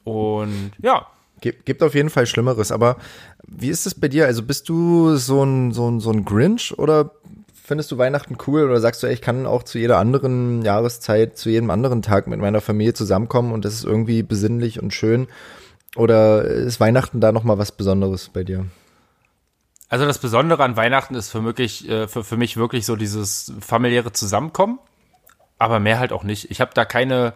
Und 0.04 0.72
ja, 0.80 1.06
Gibt, 1.40 1.66
gibt 1.66 1.82
auf 1.82 1.94
jeden 1.96 2.08
Fall 2.10 2.26
Schlimmeres, 2.26 2.70
aber 2.70 2.96
wie 3.48 3.68
ist 3.68 3.84
es 3.86 3.96
bei 3.96 4.06
dir? 4.06 4.26
Also 4.26 4.44
bist 4.44 4.68
du 4.68 5.16
so 5.16 5.42
ein, 5.42 5.72
so 5.72 5.90
ein, 5.90 5.98
so 5.98 6.10
ein 6.12 6.24
Grinch 6.24 6.72
oder 6.78 7.10
findest 7.64 7.90
du 7.90 7.98
Weihnachten 7.98 8.38
cool 8.46 8.62
oder 8.62 8.78
sagst 8.80 9.02
du, 9.02 9.08
ey, 9.08 9.14
ich 9.14 9.20
kann 9.22 9.44
auch 9.46 9.64
zu 9.64 9.78
jeder 9.78 9.98
anderen 9.98 10.62
Jahreszeit, 10.62 11.36
zu 11.36 11.50
jedem 11.50 11.70
anderen 11.70 12.00
Tag 12.00 12.28
mit 12.28 12.38
meiner 12.38 12.60
Familie 12.60 12.94
zusammenkommen 12.94 13.52
und 13.52 13.64
das 13.64 13.74
ist 13.74 13.84
irgendwie 13.84 14.22
besinnlich 14.22 14.80
und 14.80 14.94
schön? 14.94 15.26
Oder 15.96 16.44
ist 16.44 16.78
Weihnachten 16.78 17.20
da 17.20 17.32
nochmal 17.32 17.58
was 17.58 17.72
Besonderes 17.72 18.28
bei 18.28 18.44
dir? 18.44 18.66
Also 19.92 20.06
das 20.06 20.16
Besondere 20.16 20.64
an 20.64 20.74
Weihnachten 20.74 21.14
ist 21.14 21.28
für, 21.28 21.44
wirklich, 21.44 21.86
äh, 21.86 22.08
für, 22.08 22.24
für 22.24 22.38
mich 22.38 22.56
wirklich 22.56 22.86
so 22.86 22.96
dieses 22.96 23.52
familiäre 23.60 24.10
Zusammenkommen, 24.10 24.78
aber 25.58 25.80
mehr 25.80 25.98
halt 25.98 26.14
auch 26.14 26.22
nicht. 26.24 26.50
Ich 26.50 26.62
habe 26.62 26.70
da 26.72 26.86
keine, 26.86 27.34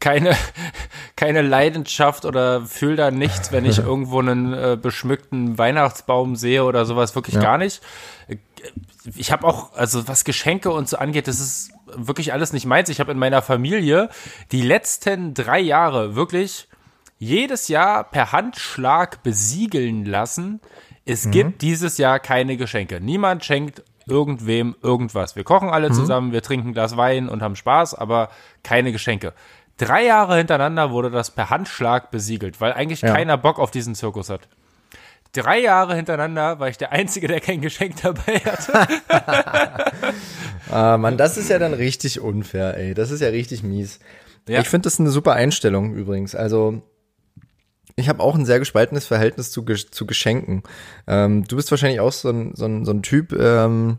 keine, 0.00 0.34
keine 1.16 1.42
Leidenschaft 1.42 2.24
oder 2.24 2.62
fühle 2.64 2.96
da 2.96 3.10
nichts, 3.10 3.52
wenn 3.52 3.66
ich 3.66 3.76
irgendwo 3.80 4.20
einen 4.20 4.54
äh, 4.54 4.78
beschmückten 4.80 5.58
Weihnachtsbaum 5.58 6.34
sehe 6.34 6.64
oder 6.64 6.86
sowas, 6.86 7.14
wirklich 7.14 7.34
Ja. 7.34 7.42
gar 7.42 7.58
nicht. 7.58 7.82
Ich 9.14 9.30
habe 9.30 9.46
auch, 9.46 9.74
also 9.74 10.08
was 10.08 10.24
Geschenke 10.24 10.70
und 10.70 10.88
so 10.88 10.96
angeht, 10.96 11.28
das 11.28 11.40
ist 11.40 11.72
wirklich 11.94 12.32
alles 12.32 12.54
nicht 12.54 12.64
meins. 12.64 12.88
Ich 12.88 13.00
habe 13.00 13.12
in 13.12 13.18
meiner 13.18 13.42
Familie 13.42 14.08
die 14.50 14.62
letzten 14.62 15.34
drei 15.34 15.60
Jahre 15.60 16.14
wirklich 16.14 16.68
jedes 17.18 17.68
Jahr 17.68 18.02
per 18.02 18.32
Handschlag 18.32 19.22
besiegeln 19.22 20.06
lassen. 20.06 20.62
Es 21.04 21.30
gibt 21.30 21.62
dieses 21.62 21.98
Jahr 21.98 22.18
keine 22.20 22.56
Geschenke. 22.56 23.00
Niemand 23.00 23.44
schenkt 23.44 23.82
irgendwem 24.06 24.74
irgendwas. 24.82 25.36
Wir 25.36 25.44
kochen 25.44 25.68
alle 25.68 25.90
zusammen, 25.90 26.32
wir 26.32 26.42
trinken 26.42 26.68
ein 26.68 26.72
Glas 26.74 26.96
Wein 26.96 27.28
und 27.28 27.42
haben 27.42 27.56
Spaß, 27.56 27.94
aber 27.94 28.28
keine 28.62 28.92
Geschenke. 28.92 29.32
Drei 29.78 30.04
Jahre 30.04 30.36
hintereinander 30.36 30.90
wurde 30.90 31.10
das 31.10 31.30
per 31.30 31.50
Handschlag 31.50 32.10
besiegelt, 32.10 32.60
weil 32.60 32.72
eigentlich 32.72 33.00
Ja. 33.02 33.12
keiner 33.14 33.36
Bock 33.38 33.58
auf 33.58 33.70
diesen 33.70 33.94
Zirkus 33.94 34.28
hat. 34.30 34.48
Drei 35.32 35.60
Jahre 35.60 35.96
hintereinander 35.96 36.60
war 36.60 36.68
ich 36.68 36.76
der 36.78 36.92
Einzige, 36.92 37.26
der 37.26 37.40
kein 37.40 37.60
Geschenk 37.62 37.96
dabei 38.02 38.38
hatte. 38.40 38.86
Ah, 40.70 40.96
Mann, 40.96 41.18
das 41.18 41.36
ist 41.36 41.50
ja 41.50 41.58
dann 41.58 41.74
richtig 41.74 42.20
unfair, 42.20 42.76
ey. 42.78 42.94
Das 42.94 43.10
ist 43.10 43.20
ja 43.20 43.28
richtig 43.28 43.62
mies. 43.62 43.98
Ja. 44.48 44.60
Ich 44.60 44.68
finde 44.68 44.86
das 44.86 44.98
eine 44.98 45.10
super 45.10 45.32
Einstellung 45.34 45.94
übrigens. 45.94 46.34
Also 46.34 46.82
ich 47.96 48.08
habe 48.08 48.22
auch 48.22 48.34
ein 48.34 48.46
sehr 48.46 48.58
gespaltenes 48.58 49.06
Verhältnis 49.06 49.50
zu, 49.50 49.64
zu 49.64 50.06
Geschenken. 50.06 50.62
Ähm, 51.06 51.44
du 51.44 51.56
bist 51.56 51.70
wahrscheinlich 51.70 52.00
auch 52.00 52.12
so 52.12 52.30
ein, 52.30 52.52
so 52.54 52.64
ein, 52.64 52.84
so 52.84 52.92
ein 52.92 53.02
Typ, 53.02 53.32
ähm, 53.32 53.98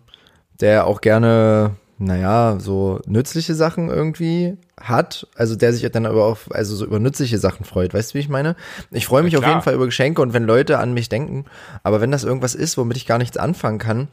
der 0.59 0.87
auch 0.87 1.01
gerne, 1.01 1.71
naja, 1.99 2.57
so 2.59 2.99
nützliche 3.05 3.55
Sachen 3.55 3.89
irgendwie 3.89 4.57
hat. 4.79 5.27
Also 5.35 5.55
der 5.55 5.73
sich 5.73 5.89
dann 5.91 6.05
aber 6.05 6.25
auch, 6.25 6.39
also 6.49 6.75
so 6.75 6.85
über 6.85 6.99
nützliche 6.99 7.37
Sachen 7.37 7.65
freut. 7.65 7.93
Weißt 7.93 8.11
du, 8.11 8.15
wie 8.15 8.19
ich 8.19 8.29
meine? 8.29 8.55
Ich 8.91 9.05
freue 9.05 9.23
mich 9.23 9.35
auf 9.37 9.43
klar. 9.43 9.53
jeden 9.53 9.63
Fall 9.63 9.75
über 9.75 9.85
Geschenke 9.85 10.21
und 10.21 10.33
wenn 10.33 10.43
Leute 10.43 10.79
an 10.79 10.93
mich 10.93 11.09
denken. 11.09 11.45
Aber 11.83 12.01
wenn 12.01 12.11
das 12.11 12.23
irgendwas 12.23 12.55
ist, 12.55 12.77
womit 12.77 12.97
ich 12.97 13.05
gar 13.05 13.17
nichts 13.19 13.37
anfangen 13.37 13.79
kann, 13.79 14.07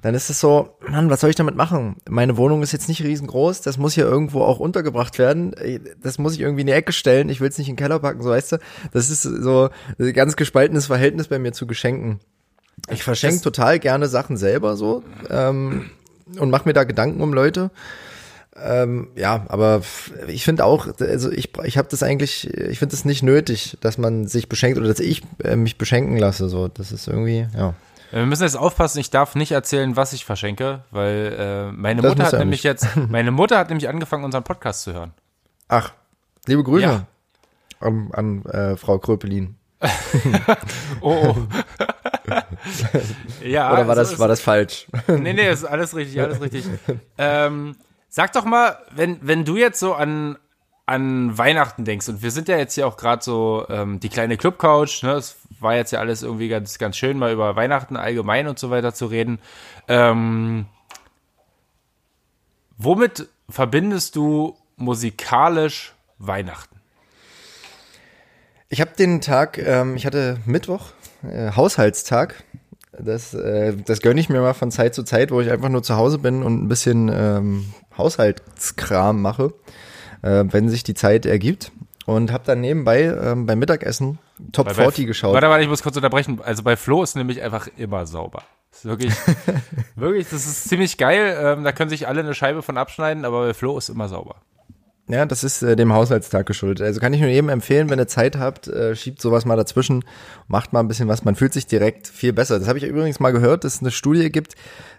dann 0.00 0.14
ist 0.14 0.30
es 0.30 0.40
so, 0.40 0.76
Mann, 0.88 1.10
was 1.10 1.20
soll 1.20 1.30
ich 1.30 1.36
damit 1.36 1.56
machen? 1.56 1.96
Meine 2.08 2.36
Wohnung 2.36 2.62
ist 2.62 2.72
jetzt 2.72 2.88
nicht 2.88 3.02
riesengroß, 3.02 3.62
das 3.62 3.78
muss 3.78 3.94
hier 3.94 4.04
irgendwo 4.04 4.42
auch 4.42 4.58
untergebracht 4.58 5.18
werden. 5.18 5.52
Ey, 5.54 5.80
Das 6.02 6.18
muss 6.18 6.34
ich 6.34 6.40
irgendwie 6.40 6.60
in 6.62 6.66
die 6.66 6.72
Ecke 6.72 6.92
stellen, 6.92 7.28
ich 7.28 7.40
will 7.40 7.48
es 7.48 7.58
nicht 7.58 7.68
in 7.68 7.74
den 7.74 7.82
Keller 7.82 7.98
packen, 7.98 8.22
so 8.22 8.30
weißt 8.30 8.52
du. 8.52 8.58
Das 8.92 9.10
ist 9.10 9.22
so 9.22 9.70
ein 9.98 10.12
ganz 10.12 10.36
gespaltenes 10.36 10.86
Verhältnis 10.86 11.28
bei 11.28 11.38
mir 11.38 11.52
zu 11.52 11.66
Geschenken. 11.66 12.20
Ich 12.90 13.02
verschenke 13.02 13.40
total 13.40 13.78
gerne 13.78 14.06
Sachen 14.06 14.36
selber 14.36 14.76
so 14.76 15.02
ähm, 15.30 15.90
und 16.38 16.50
mache 16.50 16.68
mir 16.68 16.74
da 16.74 16.84
Gedanken 16.84 17.20
um 17.20 17.32
Leute. 17.32 17.70
Ähm, 18.60 19.08
ja, 19.14 19.46
aber 19.48 19.82
ich 20.26 20.44
finde 20.44 20.64
auch, 20.64 20.88
also 21.00 21.30
ich, 21.30 21.50
ich 21.64 21.78
habe 21.78 21.88
das 21.90 22.02
eigentlich, 22.02 22.52
ich 22.54 22.78
finde 22.78 22.94
es 22.94 23.04
nicht 23.04 23.22
nötig, 23.22 23.76
dass 23.80 23.98
man 23.98 24.26
sich 24.26 24.48
beschenkt 24.48 24.78
oder 24.78 24.88
dass 24.88 25.00
ich 25.00 25.22
äh, 25.42 25.56
mich 25.56 25.78
beschenken 25.78 26.16
lasse. 26.16 26.48
So, 26.48 26.68
das 26.68 26.92
ist 26.92 27.08
irgendwie, 27.08 27.46
ja. 27.56 27.74
Wir 28.10 28.24
müssen 28.26 28.42
jetzt 28.44 28.56
aufpassen, 28.56 28.98
ich 29.00 29.10
darf 29.10 29.34
nicht 29.34 29.52
erzählen, 29.52 29.96
was 29.96 30.12
ich 30.12 30.24
verschenke, 30.24 30.82
weil 30.90 31.36
äh, 31.38 31.72
meine 31.72 32.00
Das 32.02 32.10
Mutter 32.10 32.24
hat 32.24 32.32
nämlich 32.38 32.60
nicht. 32.60 32.64
jetzt, 32.64 32.86
meine 32.96 33.30
Mutter 33.30 33.58
hat 33.58 33.68
nämlich 33.68 33.88
angefangen, 33.88 34.24
unseren 34.24 34.44
Podcast 34.44 34.82
zu 34.82 34.92
hören. 34.94 35.12
Ach, 35.68 35.92
liebe 36.46 36.64
Grüße 36.64 36.84
Ja. 36.84 37.06
an, 37.80 38.08
an 38.12 38.44
äh, 38.46 38.76
Frau 38.76 38.98
Kröpelin. 38.98 39.56
Oh. 41.00 41.36
oh. 41.36 41.36
ja, 43.44 43.72
Oder 43.72 43.86
war 43.86 43.94
so 43.94 44.00
das, 44.02 44.18
war 44.18 44.28
das 44.28 44.40
falsch? 44.40 44.86
Nee, 45.06 45.32
nee, 45.32 45.48
ist 45.50 45.64
alles 45.64 45.94
richtig, 45.94 46.20
alles 46.20 46.40
richtig. 46.40 46.64
ähm, 47.18 47.76
sag 48.08 48.32
doch 48.32 48.44
mal, 48.44 48.78
wenn, 48.94 49.18
wenn 49.22 49.44
du 49.44 49.56
jetzt 49.56 49.78
so 49.78 49.94
an, 49.94 50.36
an 50.88 51.36
Weihnachten 51.36 51.84
denkst, 51.84 52.08
und 52.08 52.22
wir 52.22 52.30
sind 52.30 52.48
ja 52.48 52.56
jetzt 52.56 52.74
hier 52.74 52.86
auch 52.86 52.96
gerade 52.96 53.22
so 53.22 53.66
ähm, 53.68 54.00
die 54.00 54.08
kleine 54.08 54.36
Clubcouch, 54.36 55.02
ne? 55.02 55.12
Es 55.12 55.36
war 55.60 55.74
jetzt 55.74 55.90
ja 55.90 56.00
alles 56.00 56.22
irgendwie 56.22 56.48
ganz, 56.48 56.78
ganz 56.78 56.96
schön, 56.96 57.18
mal 57.18 57.32
über 57.32 57.56
Weihnachten 57.56 57.96
allgemein 57.96 58.48
und 58.48 58.58
so 58.58 58.70
weiter 58.70 58.94
zu 58.94 59.06
reden. 59.06 59.38
Ähm, 59.86 60.66
womit 62.78 63.28
verbindest 63.50 64.16
du 64.16 64.56
musikalisch 64.76 65.94
Weihnachten? 66.18 66.76
Ich 68.70 68.80
habe 68.80 68.92
den 68.98 69.20
Tag, 69.20 69.58
ähm, 69.58 69.96
ich 69.96 70.06
hatte 70.06 70.38
Mittwoch, 70.46 70.92
äh, 71.22 71.52
Haushaltstag. 71.52 72.44
Das, 72.92 73.34
äh, 73.34 73.76
das 73.76 74.00
gönne 74.00 74.20
ich 74.20 74.28
mir 74.28 74.40
mal 74.40 74.54
von 74.54 74.70
Zeit 74.70 74.94
zu 74.94 75.02
Zeit, 75.02 75.30
wo 75.30 75.40
ich 75.40 75.50
einfach 75.50 75.68
nur 75.68 75.82
zu 75.82 75.96
Hause 75.96 76.18
bin 76.18 76.42
und 76.42 76.62
ein 76.62 76.68
bisschen 76.68 77.10
ähm, 77.12 77.72
Haushaltskram 77.96 79.20
mache, 79.22 79.52
äh, 80.22 80.44
wenn 80.50 80.68
sich 80.68 80.82
die 80.84 80.94
Zeit 80.94 81.26
ergibt. 81.26 81.72
Und 82.06 82.32
habe 82.32 82.42
dann 82.46 82.62
nebenbei 82.62 83.02
ähm, 83.02 83.44
beim 83.44 83.58
Mittagessen 83.58 84.18
Top 84.52 84.66
bei- 84.68 84.72
40 84.72 85.06
geschaut. 85.06 85.34
Warte, 85.34 85.48
warte, 85.50 85.62
ich 85.62 85.68
muss 85.68 85.82
kurz 85.82 85.94
unterbrechen. 85.96 86.40
Also 86.42 86.62
bei 86.62 86.74
Flo 86.74 87.02
ist 87.02 87.16
nämlich 87.16 87.42
einfach 87.42 87.68
immer 87.76 88.06
sauber. 88.06 88.44
Ist 88.72 88.86
wirklich, 88.86 89.12
wirklich, 89.94 90.26
das 90.30 90.46
ist 90.46 90.70
ziemlich 90.70 90.96
geil. 90.96 91.36
Ähm, 91.38 91.64
da 91.64 91.72
können 91.72 91.90
sich 91.90 92.08
alle 92.08 92.20
eine 92.20 92.32
Scheibe 92.32 92.62
von 92.62 92.78
abschneiden, 92.78 93.26
aber 93.26 93.46
bei 93.48 93.52
Flo 93.52 93.76
ist 93.76 93.90
immer 93.90 94.08
sauber. 94.08 94.36
Ja, 95.06 95.26
das 95.26 95.44
ist 95.44 95.62
äh, 95.62 95.76
dem 95.76 95.92
Haushaltstag 95.92 96.46
geschuldet. 96.46 96.86
Also 96.86 96.98
kann 96.98 97.12
ich 97.12 97.20
nur 97.20 97.28
jedem 97.28 97.50
empfehlen, 97.50 97.90
wenn 97.90 97.98
ihr 97.98 98.08
Zeit 98.08 98.36
habt, 98.38 98.68
äh, 98.68 98.96
schiebt 98.96 99.20
sowas 99.20 99.44
mal 99.44 99.56
dazwischen, 99.56 100.02
macht 100.46 100.72
mal 100.72 100.80
ein 100.80 100.88
bisschen 100.88 101.08
was, 101.08 101.24
man 101.24 101.34
fühlt 101.34 101.52
sich 101.52 101.66
direkt 101.66 102.06
viel 102.08 102.32
besser. 102.32 102.58
Das 102.58 102.68
habe 102.68 102.78
ich 102.78 102.84
übrigens 102.84 103.20
mal 103.20 103.32
gehört, 103.32 103.64
dass 103.64 103.76
es 103.76 103.80
eine 103.80 103.90
Studie 103.90 104.30
gibt, 104.30 104.54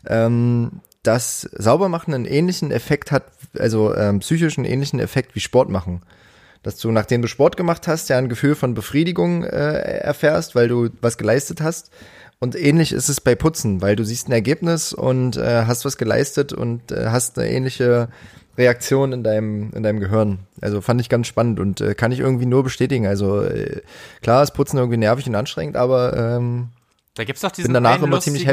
ähm, 0.08 0.82
dass 1.04 1.50
Saubermachen 1.54 2.14
einen 2.14 2.26
ähnlichen 2.26 2.72
Effekt 2.72 3.12
hat, 3.12 3.26
also 3.58 3.96
ähm, 3.96 4.20
psychischen 4.20 4.66
ähnlichen 4.66 5.00
Effekt 5.00 5.36
wie 5.36 5.40
Sport 5.40 5.70
machen. 5.70 6.02
Dass 6.62 6.78
du, 6.78 6.92
nachdem 6.92 7.22
du 7.22 7.30
Sport 7.30 7.56
gemacht 7.56 7.88
hast, 7.88 8.10
ja 8.10 8.18
ein 8.18 8.28
Gefühl 8.28 8.54
von 8.54 8.74
Befriedigung 8.74 9.46
äh, 9.46 10.00
erfährst, 10.00 10.56
weil 10.56 10.68
du 10.68 10.90
was 11.02 11.18
geleistet 11.18 11.62
hast. 11.62 11.90
Und 12.40 12.56
ähnlich 12.56 12.92
ist 12.92 13.10
es 13.10 13.22
bei 13.22 13.36
Putzen, 13.36 13.82
weil 13.82 13.96
du 13.96 14.04
siehst 14.04 14.28
ein 14.28 14.34
Ergebnis 14.34 14.94
und 14.94 15.38
äh, 15.38 15.66
hast 15.66 15.86
was 15.86 15.98
geleistet 15.98 16.54
und 16.54 16.92
äh, 16.92 17.08
hast 17.08 17.38
eine 17.40 17.50
ähnliche 17.50 18.10
Reaktion 18.58 19.14
in 19.14 19.24
deinem, 19.24 19.72
in 19.74 19.84
deinem 19.84 20.02
Gehirn. 20.02 20.40
Also 20.60 20.82
fand 20.82 21.00
ich 21.00 21.08
ganz 21.08 21.28
spannend 21.28 21.62
und 21.62 21.80
äh, 21.80 21.96
kann 21.96 22.12
ich 22.12 22.20
irgendwie 22.20 22.46
nur 22.46 22.64
bestätigen. 22.64 23.08
Also 23.08 23.42
äh, 23.42 23.82
klar 24.22 24.44
ist 24.44 24.52
Putzen 24.52 24.78
irgendwie 24.78 24.98
nervig 24.98 25.28
und 25.28 25.36
anstrengend, 25.36 25.78
aber 25.78 26.16
ähm, 26.18 26.70
Da 27.16 27.24
gibt's 27.24 27.42
doch 27.42 27.52
diesen 27.52 27.68
Bin 27.68 27.74
danach 27.74 28.02
immer 28.02 28.20
ziemlich 28.20 28.48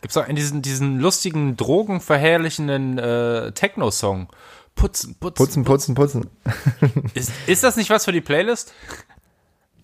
Gibt's 0.00 0.14
doch 0.14 0.26
diesen, 0.26 0.62
diesen 0.62 0.98
lustigen, 0.98 1.56
drogenverherrlichenden 1.56 2.98
äh, 2.98 3.52
Techno-Song. 3.52 4.28
Putzen, 4.74 5.16
putzen, 5.20 5.64
putzen, 5.64 5.64
putzen, 5.64 5.94
putzen. 5.94 6.30
Ist, 7.14 7.32
ist 7.46 7.64
das 7.64 7.76
nicht 7.76 7.90
was 7.90 8.04
für 8.04 8.12
die 8.12 8.20
Playlist? 8.20 8.72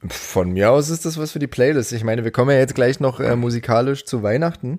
Von 0.09 0.53
mir 0.53 0.71
aus 0.71 0.89
ist 0.91 1.05
das 1.05 1.19
was 1.19 1.33
für 1.33 1.39
die 1.39 1.47
Playlist. 1.47 1.93
Ich 1.93 2.05
meine, 2.05 2.23
wir 2.23 2.31
kommen 2.31 2.51
ja 2.51 2.59
jetzt 2.59 2.75
gleich 2.75 3.01
noch 3.01 3.19
äh, 3.19 3.35
musikalisch 3.35 4.05
zu 4.05 4.23
Weihnachten. 4.23 4.79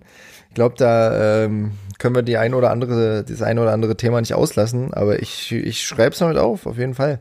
Ich 0.49 0.55
glaube, 0.55 0.75
da 0.77 1.43
ähm, 1.43 1.73
können 1.99 2.15
wir 2.15 2.21
die 2.21 2.37
ein 2.37 2.53
oder 2.53 2.71
andere, 2.71 3.23
das 3.23 3.41
ein 3.41 3.59
oder 3.59 3.73
andere 3.73 3.97
Thema 3.97 4.21
nicht 4.21 4.33
auslassen, 4.33 4.93
aber 4.93 5.21
ich, 5.21 5.51
ich 5.51 5.81
schreibe 5.81 6.11
es 6.11 6.19
damit 6.19 6.37
auf, 6.37 6.65
auf 6.65 6.77
jeden 6.77 6.93
Fall. 6.93 7.19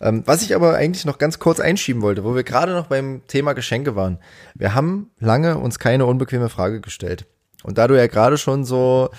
Ähm, 0.00 0.22
was 0.26 0.42
ich 0.42 0.54
aber 0.54 0.74
eigentlich 0.74 1.04
noch 1.04 1.18
ganz 1.18 1.38
kurz 1.38 1.60
einschieben 1.60 2.02
wollte, 2.02 2.24
wo 2.24 2.34
wir 2.34 2.44
gerade 2.44 2.72
noch 2.72 2.86
beim 2.86 3.22
Thema 3.26 3.54
Geschenke 3.54 3.96
waren. 3.96 4.18
Wir 4.54 4.74
haben 4.74 5.10
lange 5.18 5.58
uns 5.58 5.78
keine 5.78 6.06
unbequeme 6.06 6.48
Frage 6.48 6.80
gestellt. 6.80 7.26
Und 7.62 7.78
da 7.78 7.88
du 7.88 7.96
ja 7.96 8.06
gerade 8.06 8.38
schon 8.38 8.64
so 8.64 9.10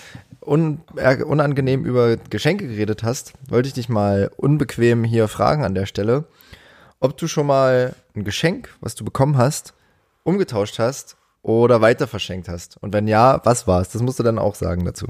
un, 0.41 0.81
äh, 0.95 1.23
unangenehm 1.23 1.85
über 1.85 2.17
Geschenke 2.17 2.67
geredet 2.67 3.03
hast, 3.03 3.33
wollte 3.47 3.67
ich 3.67 3.73
dich 3.73 3.89
mal 3.89 4.31
unbequem 4.37 5.03
hier 5.03 5.27
fragen 5.27 5.63
an 5.63 5.75
der 5.75 5.85
Stelle, 5.85 6.25
ob 6.99 7.17
du 7.17 7.27
schon 7.27 7.47
mal 7.47 7.95
ein 8.15 8.23
Geschenk, 8.23 8.69
was 8.81 8.95
du 8.95 9.03
bekommen 9.05 9.37
hast, 9.37 9.73
umgetauscht 10.23 10.79
hast 10.79 11.17
oder 11.41 11.81
weiter 11.81 12.07
verschenkt 12.07 12.49
hast. 12.49 12.77
Und 12.81 12.93
wenn 12.93 13.07
ja, 13.07 13.41
was 13.43 13.67
war 13.67 13.81
es? 13.81 13.89
Das 13.89 14.01
musst 14.01 14.19
du 14.19 14.23
dann 14.23 14.39
auch 14.39 14.55
sagen 14.55 14.85
dazu. 14.85 15.07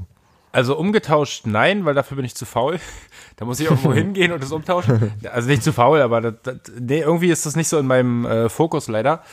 Also 0.52 0.76
umgetauscht 0.78 1.46
nein, 1.46 1.86
weil 1.86 1.94
dafür 1.94 2.16
bin 2.16 2.26
ich 2.26 2.36
zu 2.36 2.46
faul. 2.46 2.80
da 3.36 3.46
muss 3.46 3.60
ich 3.60 3.68
irgendwo 3.68 3.94
hingehen 3.94 4.32
und 4.32 4.42
das 4.42 4.52
umtauschen. 4.52 5.14
Also 5.32 5.48
nicht 5.48 5.64
zu 5.64 5.74
faul, 5.74 6.02
aber 6.02 6.22
das, 6.22 6.34
das, 6.44 6.56
nee, 6.80 7.00
irgendwie 7.00 7.30
ist 7.30 7.46
das 7.46 7.56
nicht 7.56 7.68
so 7.68 7.78
in 7.78 7.86
meinem 7.86 8.26
äh, 8.26 8.50
Fokus 8.50 8.88
leider. 8.88 9.24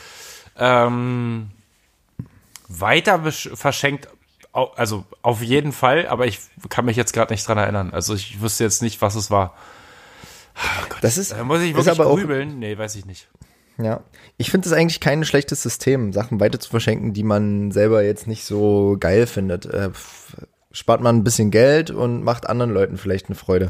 Ähm, 0.57 1.49
weiter 2.67 3.31
verschenkt, 3.31 4.07
also 4.51 5.05
auf 5.21 5.41
jeden 5.41 5.71
Fall, 5.71 6.07
aber 6.07 6.25
ich 6.25 6.39
kann 6.69 6.85
mich 6.85 6.97
jetzt 6.97 7.13
gerade 7.13 7.33
nicht 7.33 7.47
dran 7.47 7.57
erinnern. 7.57 7.91
Also 7.91 8.15
ich 8.15 8.41
wüsste 8.41 8.63
jetzt 8.63 8.81
nicht, 8.81 9.01
was 9.01 9.15
es 9.15 9.29
war. 9.29 9.55
Oh 10.55 10.85
Gott, 10.89 11.03
das 11.03 11.17
ist, 11.17 11.31
da 11.31 11.43
muss 11.43 11.61
ich 11.61 11.75
wirklich 11.75 11.93
ist 11.93 11.99
aber 11.99 12.15
grübeln? 12.15 12.51
Auch, 12.51 12.55
nee, 12.55 12.77
weiß 12.77 12.95
ich 12.95 13.05
nicht. 13.05 13.27
Ja, 13.79 14.01
ich 14.37 14.49
finde 14.49 14.67
es 14.67 14.73
eigentlich 14.73 14.99
kein 14.99 15.23
schlechtes 15.23 15.61
System, 15.61 16.11
Sachen 16.11 16.39
weiter 16.39 16.59
zu 16.59 16.69
verschenken, 16.69 17.13
die 17.13 17.23
man 17.23 17.71
selber 17.71 18.03
jetzt 18.03 18.25
nicht 18.25 18.43
so 18.43 18.97
geil 18.99 19.27
findet. 19.27 19.67
Äh, 19.67 19.91
spart 20.71 21.01
man 21.01 21.17
ein 21.17 21.23
bisschen 21.23 21.51
Geld 21.51 21.91
und 21.91 22.23
macht 22.23 22.49
anderen 22.49 22.71
Leuten 22.71 22.97
vielleicht 22.97 23.27
eine 23.27 23.35
Freude, 23.35 23.69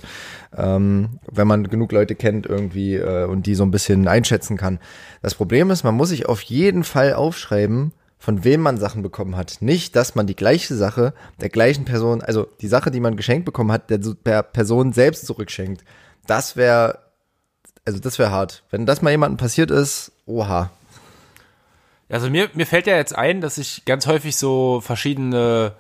ähm, 0.55 1.19
wenn 1.29 1.47
man 1.47 1.67
genug 1.67 1.91
Leute 1.91 2.15
kennt 2.15 2.45
irgendwie 2.45 2.95
äh, 2.95 3.25
und 3.25 3.45
die 3.45 3.55
so 3.55 3.63
ein 3.63 3.71
bisschen 3.71 4.07
einschätzen 4.07 4.57
kann. 4.57 4.79
Das 5.21 5.35
Problem 5.35 5.71
ist, 5.71 5.83
man 5.83 5.95
muss 5.95 6.09
sich 6.09 6.25
auf 6.25 6.41
jeden 6.41 6.83
Fall 6.83 7.13
aufschreiben, 7.13 7.93
von 8.17 8.43
wem 8.43 8.61
man 8.61 8.77
Sachen 8.77 9.03
bekommen 9.03 9.35
hat. 9.35 9.57
Nicht, 9.61 9.95
dass 9.95 10.15
man 10.15 10.27
die 10.27 10.35
gleiche 10.35 10.75
Sache 10.75 11.13
der 11.39 11.49
gleichen 11.49 11.85
Person, 11.85 12.21
also 12.21 12.47
die 12.61 12.67
Sache, 12.67 12.91
die 12.91 12.99
man 12.99 13.15
geschenkt 13.15 13.45
bekommen 13.45 13.71
hat, 13.71 13.89
der 13.89 14.43
Person 14.43 14.93
selbst 14.93 15.25
zurückschenkt. 15.25 15.83
Das 16.25 16.55
wäre, 16.55 16.99
also 17.85 17.99
das 17.99 18.19
wäre 18.19 18.31
hart. 18.31 18.63
Wenn 18.69 18.85
das 18.85 19.01
mal 19.01 19.11
jemandem 19.11 19.37
passiert 19.37 19.71
ist, 19.71 20.11
oha. 20.25 20.71
Also 22.09 22.29
mir, 22.29 22.49
mir 22.53 22.65
fällt 22.65 22.87
ja 22.87 22.95
jetzt 22.95 23.15
ein, 23.15 23.41
dass 23.41 23.57
ich 23.57 23.85
ganz 23.85 24.07
häufig 24.07 24.35
so 24.37 24.81
verschiedene 24.81 25.73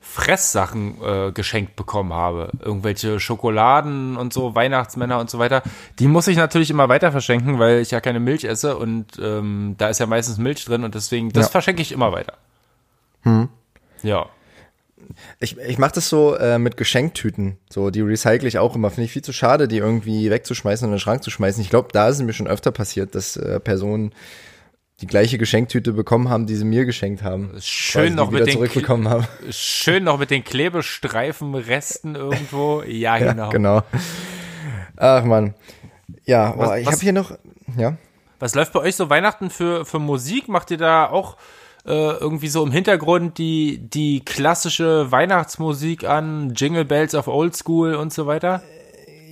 Fresssachen 0.00 0.96
äh, 1.02 1.32
geschenkt 1.32 1.76
bekommen 1.76 2.12
habe. 2.12 2.50
Irgendwelche 2.58 3.20
Schokoladen 3.20 4.16
und 4.16 4.32
so, 4.32 4.54
Weihnachtsmänner 4.54 5.20
und 5.20 5.28
so 5.28 5.38
weiter. 5.38 5.62
Die 5.98 6.08
muss 6.08 6.26
ich 6.26 6.36
natürlich 6.36 6.70
immer 6.70 6.88
weiter 6.88 7.12
verschenken, 7.12 7.58
weil 7.58 7.80
ich 7.80 7.90
ja 7.90 8.00
keine 8.00 8.18
Milch 8.18 8.44
esse 8.44 8.76
und 8.76 9.06
ähm, 9.22 9.74
da 9.78 9.88
ist 9.88 10.00
ja 10.00 10.06
meistens 10.06 10.38
Milch 10.38 10.64
drin 10.64 10.84
und 10.84 10.94
deswegen, 10.94 11.30
das 11.30 11.46
ja. 11.46 11.50
verschenke 11.50 11.82
ich 11.82 11.92
immer 11.92 12.12
weiter. 12.12 12.34
Hm. 13.22 13.48
Ja. 14.02 14.26
Ich, 15.38 15.58
ich 15.58 15.78
mache 15.78 15.92
das 15.94 16.08
so 16.08 16.34
äh, 16.34 16.58
mit 16.58 16.76
Geschenktüten. 16.76 17.58
So, 17.68 17.90
die 17.90 18.00
recycle 18.00 18.48
ich 18.48 18.58
auch 18.58 18.74
immer. 18.74 18.90
Finde 18.90 19.06
ich 19.06 19.12
viel 19.12 19.22
zu 19.22 19.32
schade, 19.32 19.68
die 19.68 19.78
irgendwie 19.78 20.30
wegzuschmeißen 20.30 20.86
und 20.86 20.92
in 20.92 20.96
den 20.96 21.00
Schrank 21.00 21.22
zu 21.22 21.30
schmeißen. 21.30 21.62
Ich 21.62 21.70
glaube, 21.70 21.88
da 21.92 22.08
ist 22.08 22.16
es 22.16 22.22
mir 22.22 22.32
schon 22.32 22.46
öfter 22.46 22.70
passiert, 22.70 23.14
dass 23.14 23.36
äh, 23.36 23.60
Personen 23.60 24.12
die 25.00 25.06
gleiche 25.06 25.38
Geschenktüte 25.38 25.92
bekommen 25.92 26.28
haben, 26.28 26.46
die 26.46 26.54
sie 26.54 26.64
mir 26.64 26.84
geschenkt 26.84 27.22
haben. 27.22 27.52
Schön 27.60 28.14
noch 28.14 28.30
mit 28.30 28.46
den 28.46 28.52
zurückbekommen 28.52 29.08
haben. 29.08 29.26
Schön 29.50 30.04
noch 30.04 30.18
mit 30.18 30.30
den 30.30 30.44
Klebestreifenresten 30.44 32.16
irgendwo. 32.16 32.82
Ja, 32.82 33.16
ja 33.16 33.32
genau. 33.32 33.50
genau. 33.50 33.82
Ach 34.96 35.24
man. 35.24 35.54
Ja, 36.26 36.54
oh, 36.56 36.74
ich 36.74 36.86
habe 36.86 36.98
hier 36.98 37.12
noch 37.12 37.32
ja. 37.76 37.96
Was 38.38 38.54
läuft 38.54 38.72
bei 38.72 38.80
euch 38.80 38.96
so 38.96 39.08
Weihnachten 39.08 39.50
für 39.50 39.84
für 39.84 39.98
Musik? 39.98 40.48
Macht 40.48 40.70
ihr 40.70 40.78
da 40.78 41.08
auch 41.08 41.36
äh, 41.86 41.92
irgendwie 41.92 42.48
so 42.48 42.62
im 42.62 42.72
Hintergrund 42.72 43.38
die 43.38 43.78
die 43.78 44.22
klassische 44.24 45.10
Weihnachtsmusik 45.10 46.04
an, 46.04 46.54
Jingle 46.54 46.84
Bells 46.84 47.14
of 47.14 47.26
Old 47.26 47.56
School 47.56 47.94
und 47.94 48.12
so 48.12 48.26
weiter? 48.26 48.62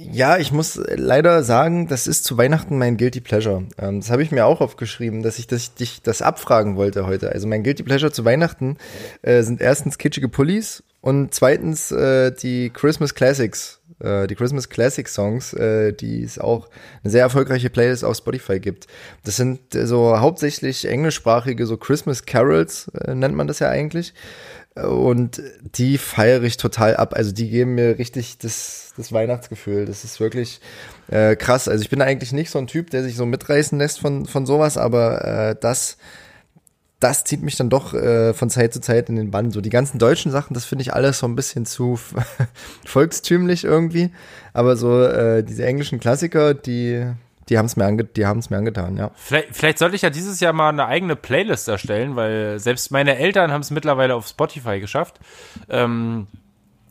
Ja, 0.01 0.39
ich 0.39 0.53
muss 0.53 0.81
leider 0.95 1.43
sagen, 1.43 1.89
das 1.89 2.07
ist 2.07 2.25
zu 2.25 2.39
Weihnachten 2.39 2.79
mein 2.79 2.97
Guilty 2.97 3.21
Pleasure. 3.21 3.65
Ähm, 3.79 4.01
das 4.01 4.11
habe 4.11 4.23
ich 4.23 4.31
mir 4.31 4.47
auch 4.47 4.61
aufgeschrieben, 4.61 5.23
dass 5.23 5.41
ich 5.41 5.49
das, 5.49 5.75
dich 5.75 6.03
das 6.03 6.23
abfragen 6.23 6.77
wollte 6.77 7.07
heute. 7.07 7.33
Also 7.33 7.49
mein 7.49 7.65
Guilty 7.65 7.83
Pleasure 7.83 8.13
zu 8.13 8.25
Weihnachten 8.25 8.77
äh, 9.23 9.43
sind 9.43 9.61
erstens 9.61 9.99
kitschige 9.99 10.29
Pullis 10.29 10.85
und 11.01 11.35
zweitens 11.35 11.91
äh, 11.91 12.31
die 12.31 12.71
Christmas 12.71 13.15
Classics, 13.15 13.81
äh, 13.99 14.29
die 14.29 14.37
Christmas 14.37 14.69
Classic 14.69 15.09
Songs, 15.09 15.53
äh, 15.55 15.93
die 15.93 16.23
es 16.23 16.39
auch 16.39 16.69
eine 17.03 17.11
sehr 17.11 17.23
erfolgreiche 17.23 17.71
Playlist 17.71 18.05
auf 18.05 18.17
Spotify 18.17 18.61
gibt. 18.61 18.87
Das 19.25 19.37
sind 19.37 19.75
äh, 19.75 19.87
so 19.87 20.21
hauptsächlich 20.21 20.87
englischsprachige, 20.87 21.67
so 21.67 21.77
Christmas 21.77 22.25
Carols, 22.25 22.89
äh, 22.89 23.15
nennt 23.17 23.35
man 23.35 23.49
das 23.49 23.59
ja 23.59 23.69
eigentlich. 23.69 24.15
Und 24.87 25.43
die 25.77 25.99
feiere 25.99 26.43
ich 26.43 26.57
total 26.57 26.97
ab. 26.97 27.15
Also 27.15 27.33
die 27.33 27.49
geben 27.49 27.75
mir 27.75 27.99
richtig 27.99 28.39
das, 28.39 28.93
das 28.97 29.13
Weihnachtsgefühl. 29.13 29.87
Das 29.87 30.05
ist 30.05 30.21
wirklich 30.21 30.61
äh, 31.09 31.37
krass. 31.37 31.69
Also 31.69 31.83
ich 31.83 31.91
bin 31.91 32.03
eigentlich 32.03 32.33
nicht 32.33 32.51
so 32.51 32.59
ein 32.59 32.67
Typ, 32.67 32.91
der 32.91 33.03
sich 33.03 33.17
so 33.17 33.27
mitreißen 33.27 33.79
lässt 33.79 34.01
von, 34.01 34.27
von 34.27 34.47
sowas, 34.47 34.77
aber 34.77 35.25
äh, 35.25 35.57
das, 35.61 35.97
das 37.01 37.25
zieht 37.25 37.43
mich 37.43 37.57
dann 37.57 37.71
doch 37.71 37.95
äh, 37.95 38.35
von 38.35 38.51
Zeit 38.51 38.73
zu 38.73 38.81
Zeit 38.81 39.09
in 39.09 39.17
den 39.17 39.31
Bann. 39.31 39.51
So 39.51 39.61
die 39.61 39.71
ganzen 39.71 39.99
deutschen 39.99 40.33
Sachen, 40.33 40.55
das 40.55 40.65
finde 40.65 40.83
ich 40.83 40.95
alles 40.95 41.19
so 41.19 41.27
ein 41.27 41.37
bisschen 41.37 41.67
zu 41.67 41.99
volkstümlich 42.85 43.65
irgendwie. 43.65 44.11
Aber 44.53 44.77
so 44.77 45.03
äh, 45.03 45.43
diese 45.43 45.65
englischen 45.65 46.01
Klassiker, 46.01 46.55
die, 46.55 47.07
die 47.49 47.59
haben 47.59 47.67
es 47.67 47.77
mir, 47.77 47.85
ange 47.85 48.05
die 48.05 48.27
haben's 48.27 48.51
mir 48.51 48.59
angetan, 48.59 48.97
ja. 48.97 49.11
Vielleicht, 49.15 49.57
vielleicht 49.57 49.79
sollte 49.79 49.97
ich 49.97 50.03
ja 50.03 50.11
dieses 50.11 50.41
Jahr 50.41 50.53
mal 50.53 50.69
eine 50.69 50.87
eigene 50.87 51.17
Playlist 51.17 51.69
erstellen, 51.69 52.17
weil 52.17 52.59
selbst 52.59 52.91
meine 52.91 53.17
Eltern 53.17 53.53
haben 53.53 53.63
es 53.63 53.71
mittlerweile 53.71 54.15
auf 54.15 54.27
Spotify 54.27 54.81
geschafft. 54.81 55.19
Ähm, 55.69 56.27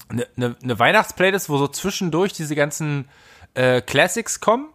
eine, 0.10 0.26
eine, 0.36 0.56
eine 0.63 0.80
Weihnachtsplaylist, 0.80 1.50
wo 1.50 1.58
so 1.58 1.67
zwischendurch 1.67 2.34
diese 2.34 2.56
ganzen 2.56 3.08
äh, 3.54 3.82
Classics 3.82 4.39
kommen 4.39 4.67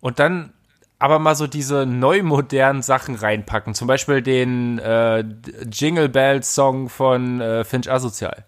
und 0.00 0.18
dann 0.18 0.52
aber 0.98 1.18
mal 1.18 1.36
so 1.36 1.46
diese 1.46 1.86
neu 1.86 2.22
modernen 2.22 2.82
Sachen 2.82 3.14
reinpacken. 3.14 3.74
Zum 3.74 3.86
Beispiel 3.86 4.22
den 4.22 4.78
äh, 4.78 5.24
Jingle 5.70 6.08
Bells 6.08 6.54
Song 6.54 6.88
von 6.88 7.40
äh, 7.40 7.64
Finch 7.64 7.90
Asozial. 7.90 8.44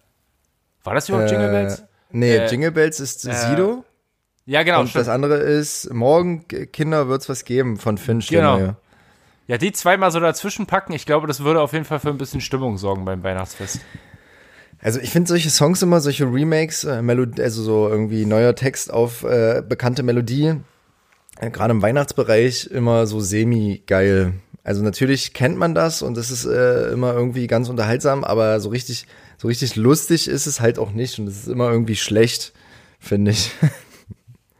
War 0.83 0.95
das 0.95 1.09
überhaupt 1.09 1.31
Jingle 1.31 1.51
Bells? 1.51 1.81
Äh, 1.81 1.85
nee, 2.11 2.37
äh, 2.37 2.51
Jingle 2.51 2.73
Bells 2.73 2.99
ist 3.01 3.21
Sido. 3.21 3.85
Ja, 4.51 4.65
genau. 4.65 4.81
Und 4.81 4.89
stimmt. 4.89 5.03
das 5.03 5.09
andere 5.09 5.37
ist, 5.37 5.95
morgen, 5.95 6.45
Kinder, 6.49 7.07
wird's 7.07 7.29
was 7.29 7.45
geben 7.45 7.77
von 7.77 7.99
Finch. 7.99 8.27
Genau. 8.27 8.75
Ja, 9.47 9.59
die 9.59 9.71
zweimal 9.71 10.11
so 10.11 10.19
dazwischen 10.19 10.67
packen, 10.67 10.93
ich 10.93 11.07
glaube, 11.07 11.29
das 11.29 11.45
würde 11.45 11.61
auf 11.61 11.73
jeden 11.73 11.85
Fall 11.85 12.01
für 12.01 12.09
ein 12.09 12.19
bisschen 12.19 12.41
Stimmung 12.41 12.77
sorgen 12.77 13.05
beim 13.05 13.23
Weihnachtsfest. 13.23 13.81
Also 14.81 14.99
ich 14.99 15.11
finde 15.11 15.29
solche 15.29 15.51
Songs 15.51 15.83
immer, 15.83 16.01
solche 16.01 16.25
Remakes, 16.25 16.83
äh, 16.83 17.01
Melodie, 17.01 17.43
also 17.43 17.63
so 17.63 17.89
irgendwie 17.89 18.27
neuer 18.27 18.57
Text 18.57 18.93
auf 18.93 19.23
äh, 19.23 19.63
bekannte 19.63 20.03
Melodie, 20.03 20.55
äh, 21.39 21.51
gerade 21.51 21.71
im 21.71 21.81
Weihnachtsbereich 21.81 22.67
immer 22.73 23.07
so 23.07 23.21
semi-geil. 23.21 24.33
Also 24.65 24.83
natürlich 24.83 25.33
kennt 25.33 25.59
man 25.59 25.77
das 25.77 26.03
und 26.03 26.17
das 26.17 26.33
ist 26.33 26.45
äh, 26.45 26.91
immer 26.91 27.15
irgendwie 27.15 27.47
ganz 27.47 27.69
unterhaltsam, 27.69 28.25
aber 28.25 28.59
so 28.59 28.71
richtig, 28.71 29.07
so 29.39 29.47
richtig 29.47 29.77
lustig 29.77 30.27
ist 30.27 30.47
es 30.47 30.61
halt 30.61 30.81
auch 30.81 30.91
nicht 30.91 31.21
und 31.21 31.29
es 31.29 31.43
ist 31.43 31.49
immer 31.49 31.71
irgendwie 31.71 31.95
schlecht, 31.95 32.53
finde 32.99 33.31
ich. 33.31 33.53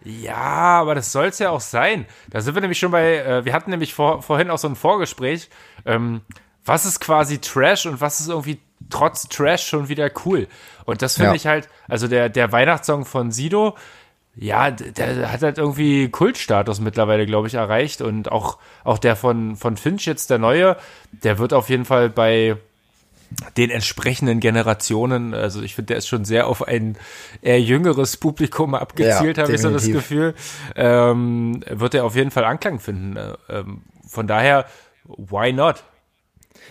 Ja, 0.04 0.80
aber 0.80 0.94
das 0.94 1.12
soll 1.12 1.26
es 1.26 1.38
ja 1.38 1.50
auch 1.50 1.60
sein. 1.60 2.06
Da 2.30 2.40
sind 2.40 2.54
wir 2.54 2.62
nämlich 2.62 2.78
schon 2.78 2.90
bei, 2.90 3.18
äh, 3.18 3.44
wir 3.44 3.52
hatten 3.52 3.70
nämlich 3.70 3.94
vor, 3.94 4.22
vorhin 4.22 4.50
auch 4.50 4.58
so 4.58 4.68
ein 4.68 4.76
Vorgespräch. 4.76 5.50
Ähm, 5.84 6.22
was 6.64 6.86
ist 6.86 7.00
quasi 7.00 7.38
Trash 7.38 7.86
und 7.86 8.00
was 8.00 8.20
ist 8.20 8.28
irgendwie 8.28 8.60
trotz 8.88 9.28
Trash 9.28 9.66
schon 9.66 9.88
wieder 9.88 10.10
cool? 10.24 10.48
Und 10.84 11.02
das 11.02 11.14
finde 11.16 11.30
ja. 11.30 11.34
ich 11.36 11.46
halt, 11.46 11.68
also 11.88 12.08
der, 12.08 12.28
der 12.28 12.50
Weihnachtssong 12.52 13.04
von 13.04 13.30
Sido, 13.30 13.76
ja, 14.36 14.70
der, 14.70 15.14
der 15.14 15.32
hat 15.32 15.42
halt 15.42 15.58
irgendwie 15.58 16.08
Kultstatus 16.08 16.80
mittlerweile, 16.80 17.26
glaube 17.26 17.48
ich, 17.48 17.54
erreicht. 17.54 18.00
Und 18.00 18.30
auch, 18.32 18.58
auch 18.84 18.98
der 18.98 19.16
von, 19.16 19.56
von 19.56 19.76
Finch 19.76 20.06
jetzt, 20.06 20.30
der 20.30 20.38
neue, 20.38 20.76
der 21.10 21.38
wird 21.38 21.52
auf 21.52 21.68
jeden 21.68 21.84
Fall 21.84 22.08
bei, 22.08 22.56
den 23.56 23.70
entsprechenden 23.70 24.40
Generationen, 24.40 25.34
also 25.34 25.62
ich 25.62 25.74
finde, 25.74 25.88
der 25.88 25.96
ist 25.98 26.08
schon 26.08 26.24
sehr 26.24 26.46
auf 26.46 26.66
ein 26.66 26.96
eher 27.42 27.60
jüngeres 27.60 28.16
Publikum 28.16 28.74
abgezielt, 28.74 29.36
ja, 29.36 29.44
habe 29.44 29.54
ich 29.54 29.60
so 29.60 29.70
das 29.70 29.86
Gefühl, 29.86 30.34
ähm, 30.76 31.62
wird 31.68 31.94
er 31.94 32.04
auf 32.04 32.16
jeden 32.16 32.30
Fall 32.30 32.44
Anklang 32.44 32.80
finden. 32.80 33.16
Äh, 33.16 33.34
ähm, 33.48 33.82
von 34.06 34.26
daher, 34.26 34.66
why 35.04 35.52
not? 35.52 35.84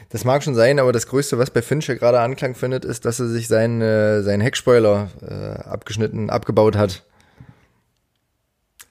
Das 0.10 0.26
mag 0.26 0.44
schon 0.44 0.56
sein, 0.56 0.80
aber 0.80 0.92
das 0.92 1.08
Größte, 1.08 1.38
was 1.38 1.52
bei 1.52 1.62
Fincher 1.62 1.96
gerade 1.96 2.20
Anklang 2.20 2.56
findet, 2.56 2.84
ist, 2.86 3.06
dass 3.06 3.20
er 3.20 3.28
sich 3.28 3.48
seinen, 3.48 3.82
äh, 3.82 4.22
seinen 4.22 4.42
Heckspoiler 4.42 5.10
äh, 5.22 5.70
abgeschnitten, 5.70 6.30
abgebaut 6.30 6.76
hat. 6.76 7.04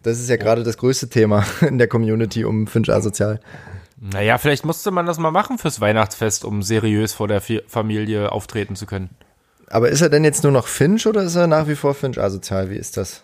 Das 0.03 0.21
ist 0.21 0.31
ja 0.31 0.37
gerade 0.37 0.63
das 0.63 0.79
größte 0.79 1.09
Thema 1.09 1.45
in 1.61 1.79
der 1.79 1.89
Community 1.89 2.45
um 2.45 2.67
Finch 2.67 2.89
asozial. 2.91 3.41
Naja, 4.01 4.39
vielleicht 4.39 4.65
musste 4.65 4.91
man 4.91 5.07
das 5.07 5.19
mal 5.19 5.31
machen 5.31 5.59
fürs 5.59 5.81
Weihnachtsfest, 5.81 6.45
um 6.45 6.63
seriös 6.63 7.15
vor 7.15 7.27
der 7.27 7.41
Familie 7.41 8.31
auftreten 8.31 8.77
zu 8.77 8.87
können. 8.87 9.11
Aber 9.67 9.89
ist 9.89 10.01
er 10.01 10.09
denn 10.09 10.25
jetzt 10.25 10.45
nur 10.45 10.53
noch 10.53 10.67
Finch 10.67 11.07
oder 11.07 11.23
ist 11.23 11.35
er 11.35 11.47
nach 11.47 11.67
wie 11.69 11.75
vor 11.75 11.95
Finch 11.95 12.19
asozial? 12.19 12.71
Wie 12.71 12.77
ist 12.77 12.97
das? 12.97 13.23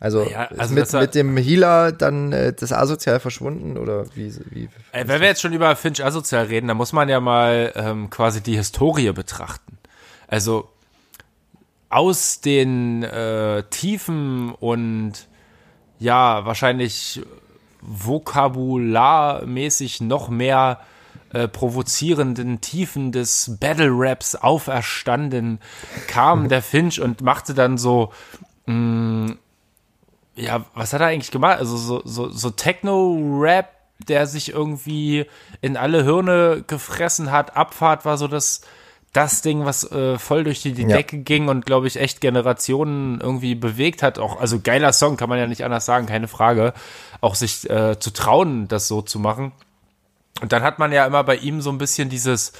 Also, 0.00 0.28
ja, 0.28 0.48
also 0.58 0.74
mit, 0.74 0.92
mit 0.92 1.14
dem 1.14 1.36
Healer 1.36 1.92
dann 1.92 2.32
äh, 2.32 2.52
das 2.52 2.72
asozial 2.72 3.20
verschwunden 3.20 3.78
oder 3.78 4.04
wie? 4.16 4.34
wie 4.50 4.68
äh, 4.90 5.06
wenn 5.06 5.20
wir 5.20 5.28
jetzt 5.28 5.40
schon 5.40 5.52
über 5.52 5.76
Finch 5.76 6.04
asozial 6.04 6.46
reden, 6.46 6.66
dann 6.66 6.76
muss 6.76 6.92
man 6.92 7.08
ja 7.08 7.20
mal 7.20 7.72
ähm, 7.76 8.10
quasi 8.10 8.42
die 8.42 8.56
Historie 8.56 9.12
betrachten. 9.12 9.78
Also 10.26 10.68
aus 11.88 12.40
den 12.40 13.04
äh, 13.04 13.62
Tiefen 13.70 14.52
und 14.52 15.28
ja, 16.00 16.44
wahrscheinlich 16.44 17.22
vokabularmäßig 17.82 20.00
noch 20.00 20.28
mehr 20.28 20.80
äh, 21.32 21.48
provozierenden 21.48 22.60
Tiefen 22.60 23.12
des 23.12 23.56
Battle 23.60 23.90
Raps 23.90 24.36
auferstanden, 24.36 25.60
kam 26.06 26.48
der 26.48 26.62
Finch 26.62 27.00
und 27.00 27.22
machte 27.22 27.54
dann 27.54 27.78
so, 27.78 28.12
mh, 28.66 28.74
mm, 28.74 29.38
ja, 30.34 30.64
was 30.74 30.92
hat 30.92 31.00
er 31.00 31.08
eigentlich 31.08 31.30
gemacht? 31.30 31.58
Also 31.58 31.76
so, 31.76 32.02
so, 32.04 32.30
so 32.30 32.50
Techno-Rap, 32.50 33.68
der 34.08 34.26
sich 34.26 34.52
irgendwie 34.52 35.26
in 35.60 35.76
alle 35.76 36.04
Hirne 36.04 36.64
gefressen 36.66 37.30
hat. 37.30 37.56
Abfahrt 37.56 38.04
war 38.04 38.16
so 38.16 38.28
das, 38.28 38.62
das 39.12 39.42
Ding, 39.42 39.64
was 39.66 39.90
äh, 39.92 40.18
voll 40.18 40.44
durch 40.44 40.62
die, 40.62 40.72
die 40.72 40.82
ja. 40.82 40.96
Decke 40.96 41.18
ging 41.18 41.48
und 41.48 41.66
glaube 41.66 41.86
ich 41.86 41.96
echt 41.96 42.20
Generationen 42.20 43.20
irgendwie 43.20 43.54
bewegt 43.54 44.02
hat. 44.02 44.18
Auch 44.18 44.40
also 44.40 44.60
geiler 44.60 44.92
Song, 44.92 45.16
kann 45.16 45.28
man 45.28 45.38
ja 45.38 45.46
nicht 45.46 45.64
anders 45.64 45.84
sagen, 45.84 46.06
keine 46.06 46.28
Frage. 46.28 46.72
Auch 47.20 47.34
sich 47.34 47.68
äh, 47.68 47.98
zu 47.98 48.10
trauen, 48.10 48.68
das 48.68 48.88
so 48.88 49.02
zu 49.02 49.18
machen. 49.18 49.52
Und 50.40 50.52
dann 50.52 50.62
hat 50.62 50.78
man 50.78 50.92
ja 50.92 51.06
immer 51.06 51.24
bei 51.24 51.36
ihm 51.36 51.60
so 51.60 51.70
ein 51.70 51.78
bisschen 51.78 52.08
dieses, 52.08 52.52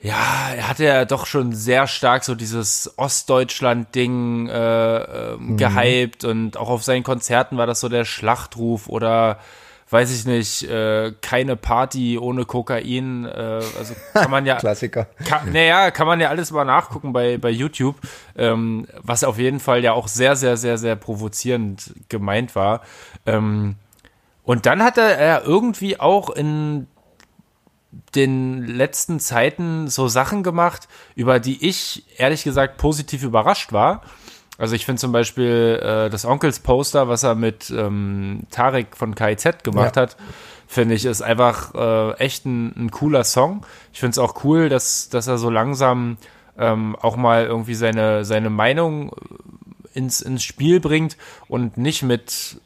ja, 0.00 0.50
er 0.56 0.68
hatte 0.68 0.84
ja 0.84 1.04
doch 1.04 1.26
schon 1.26 1.52
sehr 1.52 1.86
stark 1.86 2.24
so 2.24 2.34
dieses 2.34 2.98
Ostdeutschland-Ding 2.98 4.48
äh, 4.48 4.96
äh, 4.96 5.36
mhm. 5.36 5.56
gehypt 5.56 6.24
und 6.24 6.56
auch 6.56 6.68
auf 6.68 6.82
seinen 6.82 7.04
Konzerten 7.04 7.56
war 7.58 7.66
das 7.66 7.80
so 7.80 7.88
der 7.88 8.04
Schlachtruf 8.04 8.88
oder 8.88 9.38
weiß 9.90 10.10
ich 10.10 10.26
nicht, 10.26 10.64
äh, 10.64 11.12
keine 11.20 11.56
Party 11.56 12.18
ohne 12.18 12.44
Kokain. 12.44 13.24
Äh, 13.24 13.62
also 13.78 13.94
kann 14.12 14.30
man 14.30 14.46
ja. 14.46 14.56
Klassiker. 14.60 15.06
Kann, 15.24 15.52
naja, 15.52 15.90
kann 15.90 16.06
man 16.06 16.20
ja 16.20 16.28
alles 16.28 16.50
mal 16.50 16.64
nachgucken 16.64 17.12
bei, 17.12 17.38
bei 17.38 17.50
YouTube, 17.50 17.96
ähm, 18.36 18.86
was 19.02 19.24
auf 19.24 19.38
jeden 19.38 19.60
Fall 19.60 19.82
ja 19.82 19.92
auch 19.92 20.08
sehr, 20.08 20.36
sehr, 20.36 20.56
sehr, 20.56 20.78
sehr 20.78 20.96
provozierend 20.96 21.94
gemeint 22.08 22.54
war. 22.54 22.82
Ähm, 23.26 23.76
und 24.42 24.66
dann 24.66 24.82
hat 24.82 24.96
er 24.96 25.44
irgendwie 25.44 26.00
auch 26.00 26.30
in 26.30 26.86
den 28.14 28.66
letzten 28.66 29.20
Zeiten 29.20 29.88
so 29.88 30.08
Sachen 30.08 30.42
gemacht, 30.42 30.88
über 31.14 31.40
die 31.40 31.66
ich 31.66 32.04
ehrlich 32.18 32.44
gesagt 32.44 32.76
positiv 32.78 33.22
überrascht 33.22 33.72
war. 33.72 34.02
Also 34.58 34.74
ich 34.74 34.84
finde 34.84 35.00
zum 35.00 35.12
Beispiel 35.12 35.80
äh, 35.80 36.10
das 36.10 36.24
Onkels-Poster, 36.24 37.08
was 37.08 37.22
er 37.22 37.36
mit 37.36 37.70
ähm, 37.70 38.42
Tarek 38.50 38.96
von 38.96 39.14
KIZ 39.14 39.62
gemacht 39.62 39.94
ja. 39.94 40.02
hat, 40.02 40.16
finde 40.66 40.96
ich, 40.96 41.04
ist 41.04 41.22
einfach 41.22 41.74
äh, 41.74 42.18
echt 42.18 42.44
ein, 42.44 42.74
ein, 42.76 42.90
cooler 42.90 43.22
Song. 43.22 43.64
Ich 43.92 44.00
finde 44.00 44.10
es 44.10 44.18
auch 44.18 44.44
cool, 44.44 44.68
dass, 44.68 45.08
dass 45.10 45.28
er 45.28 45.38
so 45.38 45.48
langsam 45.48 46.18
ähm, 46.58 46.96
auch 46.96 47.16
mal 47.16 47.46
irgendwie 47.46 47.74
seine, 47.74 48.24
seine 48.24 48.50
Meinung 48.50 49.12
äh, 49.12 49.98
ins, 49.98 50.20
ins 50.20 50.42
Spiel 50.42 50.80
bringt 50.80 51.16
und 51.46 51.78
nicht 51.78 52.02
mit, 52.02 52.60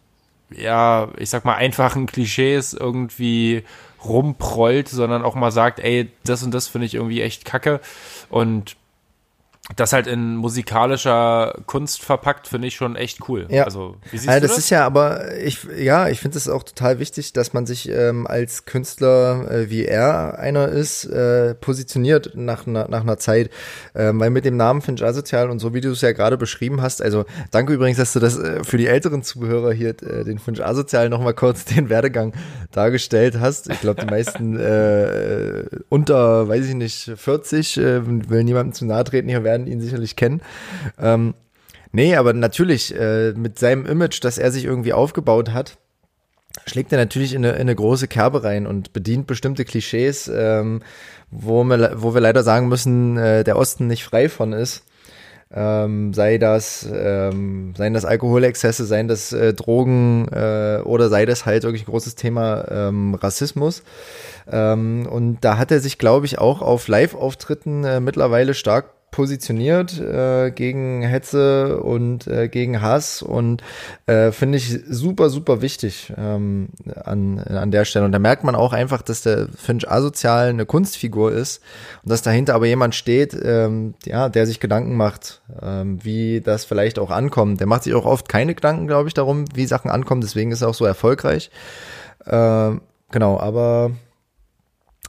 ja, 0.50 1.08
ich 1.18 1.28
sag 1.28 1.44
mal, 1.44 1.56
einfachen 1.56 2.06
Klischees 2.06 2.72
irgendwie 2.72 3.64
rumprollt, 4.02 4.88
sondern 4.88 5.24
auch 5.24 5.34
mal 5.34 5.52
sagt, 5.52 5.78
ey, 5.78 6.10
das 6.24 6.42
und 6.42 6.52
das 6.52 6.68
finde 6.68 6.86
ich 6.86 6.94
irgendwie 6.94 7.20
echt 7.20 7.44
kacke. 7.44 7.80
Und 8.30 8.76
das 9.76 9.92
halt 9.92 10.08
in 10.08 10.34
musikalischer 10.34 11.54
Kunst 11.66 12.02
verpackt, 12.02 12.48
finde 12.48 12.66
ich 12.66 12.74
schon 12.74 12.96
echt 12.96 13.28
cool. 13.28 13.46
Ja. 13.48 13.62
Also, 13.62 13.94
wie 14.10 14.18
siehst 14.18 14.28
also, 14.28 14.40
du 14.40 14.46
das? 14.48 14.56
Das 14.56 14.64
ist 14.64 14.70
ja 14.70 14.84
aber, 14.84 15.36
ich, 15.36 15.66
ja, 15.78 16.08
ich 16.08 16.18
finde 16.18 16.36
es 16.36 16.48
auch 16.48 16.64
total 16.64 16.98
wichtig, 16.98 17.32
dass 17.32 17.52
man 17.52 17.64
sich 17.64 17.88
ähm, 17.88 18.26
als 18.26 18.64
Künstler, 18.64 19.48
äh, 19.48 19.70
wie 19.70 19.84
er 19.84 20.36
einer 20.40 20.68
ist, 20.68 21.04
äh, 21.04 21.54
positioniert 21.54 22.32
nach, 22.34 22.66
nach, 22.66 22.88
nach 22.88 23.02
einer 23.02 23.18
Zeit. 23.18 23.50
Ähm, 23.94 24.18
weil 24.18 24.30
mit 24.30 24.44
dem 24.44 24.56
Namen 24.56 24.82
Finch 24.82 25.04
Asozial 25.04 25.48
und 25.48 25.60
so, 25.60 25.72
wie 25.72 25.80
du 25.80 25.90
es 25.90 26.00
ja 26.00 26.10
gerade 26.10 26.36
beschrieben 26.36 26.82
hast, 26.82 27.00
also 27.00 27.24
danke 27.52 27.72
übrigens, 27.72 27.98
dass 27.98 28.12
du 28.12 28.18
das 28.18 28.36
äh, 28.38 28.64
für 28.64 28.78
die 28.78 28.88
älteren 28.88 29.22
Zuhörer 29.22 29.72
hier, 29.72 29.90
äh, 29.90 30.24
den 30.24 30.40
Finch 30.40 30.62
Asozial 30.62 31.08
nochmal 31.08 31.34
kurz 31.34 31.64
den 31.66 31.88
Werdegang 31.88 32.32
dargestellt 32.72 33.38
hast. 33.38 33.70
Ich 33.70 33.80
glaube, 33.80 34.00
die 34.00 34.10
meisten 34.10 34.58
äh, 34.58 35.66
unter, 35.88 36.48
weiß 36.48 36.66
ich 36.66 36.74
nicht, 36.74 37.12
40, 37.14 37.76
äh, 37.78 38.28
will 38.28 38.42
niemandem 38.42 38.72
zu 38.72 38.86
nahe 38.86 39.04
treten, 39.04 39.28
hier 39.28 39.44
werden 39.44 39.51
werden 39.52 39.66
ihn 39.66 39.80
sicherlich 39.80 40.16
kennen. 40.16 40.40
Ähm, 40.98 41.34
nee, 41.92 42.16
aber 42.16 42.32
natürlich 42.32 42.94
äh, 42.94 43.32
mit 43.32 43.58
seinem 43.58 43.86
Image, 43.86 44.24
das 44.24 44.38
er 44.38 44.50
sich 44.50 44.64
irgendwie 44.64 44.92
aufgebaut 44.92 45.52
hat, 45.52 45.76
schlägt 46.66 46.92
er 46.92 46.98
natürlich 46.98 47.34
in 47.34 47.44
eine, 47.44 47.54
in 47.54 47.62
eine 47.62 47.74
große 47.74 48.08
Kerbe 48.08 48.44
rein 48.44 48.66
und 48.66 48.92
bedient 48.92 49.26
bestimmte 49.26 49.64
Klischees, 49.64 50.30
ähm, 50.34 50.80
wo, 51.30 51.64
wir, 51.64 51.94
wo 51.96 52.14
wir 52.14 52.20
leider 52.20 52.42
sagen 52.42 52.68
müssen, 52.68 53.16
äh, 53.16 53.44
der 53.44 53.56
Osten 53.56 53.86
nicht 53.86 54.04
frei 54.04 54.28
von 54.28 54.52
ist. 54.52 54.84
Ähm, 55.54 56.14
sei 56.14 56.38
das, 56.38 56.88
ähm, 56.90 57.74
seien 57.76 57.92
das 57.92 58.06
Alkoholexzesse, 58.06 58.86
seien 58.86 59.06
das 59.06 59.34
äh, 59.34 59.52
Drogen 59.52 60.26
äh, 60.28 60.80
oder 60.82 61.10
sei 61.10 61.26
das 61.26 61.44
halt 61.44 61.64
wirklich 61.64 61.82
ein 61.82 61.90
großes 61.90 62.14
Thema 62.14 62.64
ähm, 62.70 63.14
Rassismus. 63.14 63.82
Ähm, 64.50 65.06
und 65.06 65.40
da 65.42 65.58
hat 65.58 65.70
er 65.70 65.80
sich, 65.80 65.98
glaube 65.98 66.24
ich, 66.24 66.38
auch 66.38 66.62
auf 66.62 66.88
Live-Auftritten 66.88 67.84
äh, 67.84 68.00
mittlerweile 68.00 68.54
stark 68.54 68.94
positioniert 69.12 70.00
äh, 70.00 70.50
gegen 70.50 71.02
Hetze 71.02 71.80
und 71.82 72.26
äh, 72.26 72.48
gegen 72.48 72.80
Hass 72.80 73.22
und 73.22 73.62
äh, 74.06 74.32
finde 74.32 74.56
ich 74.56 74.80
super, 74.88 75.28
super 75.28 75.60
wichtig 75.60 76.12
ähm, 76.16 76.70
an, 77.04 77.38
an 77.38 77.70
der 77.70 77.84
Stelle. 77.84 78.06
Und 78.06 78.12
da 78.12 78.18
merkt 78.18 78.42
man 78.42 78.56
auch 78.56 78.72
einfach, 78.72 79.02
dass 79.02 79.22
der 79.22 79.48
Finch 79.54 79.88
asozial 79.88 80.48
eine 80.48 80.66
Kunstfigur 80.66 81.30
ist 81.30 81.62
und 82.02 82.10
dass 82.10 82.22
dahinter 82.22 82.54
aber 82.54 82.66
jemand 82.66 82.94
steht, 82.94 83.36
ähm, 83.40 83.94
ja, 84.06 84.30
der 84.30 84.46
sich 84.46 84.60
Gedanken 84.60 84.96
macht, 84.96 85.42
ähm, 85.60 86.02
wie 86.02 86.40
das 86.40 86.64
vielleicht 86.64 86.98
auch 86.98 87.10
ankommt. 87.10 87.60
Der 87.60 87.66
macht 87.66 87.84
sich 87.84 87.94
auch 87.94 88.06
oft 88.06 88.30
keine 88.30 88.54
Gedanken, 88.54 88.86
glaube 88.86 89.08
ich, 89.08 89.14
darum, 89.14 89.44
wie 89.54 89.66
Sachen 89.66 89.90
ankommen, 89.90 90.22
deswegen 90.22 90.50
ist 90.52 90.62
er 90.62 90.68
auch 90.68 90.74
so 90.74 90.86
erfolgreich. 90.86 91.50
Ähm, 92.26 92.80
genau, 93.10 93.38
aber 93.38 93.90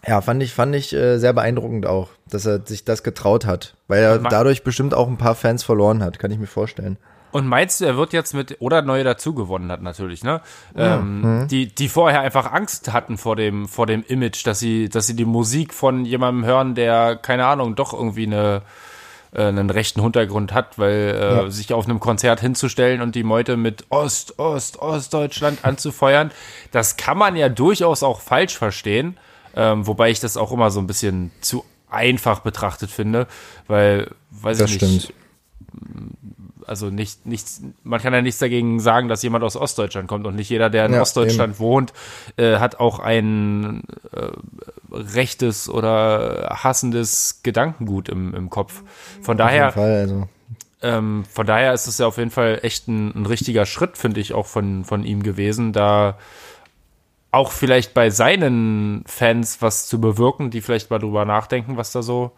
ja, 0.06 0.22
fand 0.22 0.44
ich, 0.44 0.54
fand 0.54 0.76
ich 0.76 0.94
äh, 0.94 1.18
sehr 1.18 1.34
beeindruckend 1.34 1.86
auch, 1.86 2.10
dass 2.30 2.46
er 2.46 2.66
sich 2.66 2.84
das 2.84 3.04
getraut 3.04 3.46
hat, 3.46 3.76
weil 3.88 4.04
er 4.04 4.20
dadurch 4.20 4.64
bestimmt 4.64 4.94
auch 4.94 5.08
ein 5.08 5.18
paar 5.18 5.36
Fans 5.36 5.64
verloren 5.64 6.04
hat, 6.04 6.20
kann 6.20 6.32
ich 6.32 6.40
mir 6.40 6.48
vorstellen. 6.48 6.98
Und 7.34 7.48
meinst 7.48 7.82
du, 7.82 7.86
er 7.86 7.98
wird 7.98 8.14
jetzt 8.14 8.34
mit 8.34 8.58
oder 8.60 8.84
neue 8.84 9.04
dazu 9.04 9.34
gewonnen 9.34 9.72
hat 9.72 9.82
natürlich, 9.82 10.24
ne? 10.24 10.42
Ja. 10.78 10.98
Ähm, 10.98 11.22
mhm. 11.22 11.48
Die 11.48 11.74
die 11.74 11.90
vorher 11.90 12.22
einfach 12.22 12.54
Angst 12.54 12.94
hatten 12.94 13.18
vor 13.18 13.36
dem 13.36 13.68
vor 13.68 13.88
dem 13.88 14.04
Image, 14.08 14.46
dass 14.46 14.60
sie 14.60 14.88
dass 14.88 15.08
sie 15.08 15.16
die 15.16 15.26
Musik 15.26 15.74
von 15.74 16.06
jemandem 16.06 16.46
hören, 16.46 16.76
der 16.76 17.16
keine 17.16 17.48
Ahnung 17.48 17.74
doch 17.74 17.92
irgendwie 17.92 18.28
eine 18.28 18.62
äh, 19.34 19.46
einen 19.46 19.72
rechten 19.72 20.04
Hintergrund 20.04 20.54
hat, 20.54 20.78
weil 20.78 20.92
äh, 20.92 21.36
ja. 21.36 21.50
sich 21.50 21.74
auf 21.74 21.86
einem 21.86 22.00
Konzert 22.00 22.40
hinzustellen 22.40 23.02
und 23.02 23.16
die 23.16 23.24
Meute 23.24 23.58
mit 23.58 23.86
Ost 23.90 24.38
Ost 24.38 24.78
Ostdeutschland 24.78 25.66
anzufeuern, 25.66 26.30
das 26.72 26.98
kann 26.98 27.18
man 27.18 27.36
ja 27.36 27.50
durchaus 27.50 28.04
auch 28.04 28.22
falsch 28.22 28.56
verstehen. 28.56 29.18
Ähm, 29.56 29.86
wobei 29.88 30.10
ich 30.10 30.20
das 30.20 30.38
auch 30.38 30.52
immer 30.52 30.72
so 30.72 30.80
ein 30.80 30.88
bisschen 30.88 31.32
zu 31.42 31.64
einfach 31.90 32.40
betrachtet 32.40 32.90
finde, 32.90 33.28
weil, 33.68 34.10
weiß 34.32 34.58
das 34.58 34.72
ich 34.72 34.82
nicht. 34.82 35.04
Stimmt. 35.04 35.14
Also 36.66 36.90
nicht, 36.90 37.26
nichts, 37.26 37.62
man 37.84 38.02
kann 38.02 38.14
ja 38.14 38.22
nichts 38.22 38.40
dagegen 38.40 38.80
sagen, 38.80 39.10
dass 39.10 39.22
jemand 39.22 39.44
aus 39.44 39.56
Ostdeutschland 39.58 40.08
kommt 40.08 40.26
und 40.26 40.36
nicht 40.36 40.50
jeder, 40.50 40.70
der 40.70 40.86
in 40.86 40.94
ja, 40.94 41.02
Ostdeutschland 41.02 41.56
eben. 41.56 41.60
wohnt, 41.60 41.94
äh, 42.38 42.58
hat 42.58 42.80
auch 42.80 43.00
ein 43.00 43.84
äh, 44.14 44.30
rechtes 44.92 45.68
oder 45.68 46.58
hassendes 46.64 47.42
Gedankengut 47.44 48.08
im, 48.08 48.34
im 48.34 48.50
Kopf. 48.50 48.82
Von 49.22 49.38
daher, 49.38 49.76
also. 49.76 50.28
ähm, 50.82 51.26
von 51.30 51.46
daher 51.46 51.74
ist 51.74 51.88
es 51.88 51.98
ja 51.98 52.08
auf 52.08 52.18
jeden 52.18 52.32
Fall 52.32 52.60
echt 52.62 52.88
ein, 52.88 53.14
ein 53.14 53.26
richtiger 53.26 53.66
Schritt, 53.66 53.98
finde 53.98 54.22
ich, 54.22 54.34
auch 54.34 54.48
von, 54.48 54.86
von 54.86 55.04
ihm 55.04 55.22
gewesen, 55.22 55.74
da 55.74 56.18
auch 57.34 57.52
vielleicht 57.52 57.94
bei 57.94 58.10
seinen 58.12 59.04
Fans 59.08 59.62
was 59.62 59.88
zu 59.88 60.00
bewirken, 60.00 60.52
die 60.52 60.62
vielleicht 60.62 60.92
mal 60.92 61.00
drüber 61.00 61.26
nachdenken, 61.26 61.76
was 61.78 61.92
da 61.92 62.04
so 62.04 62.32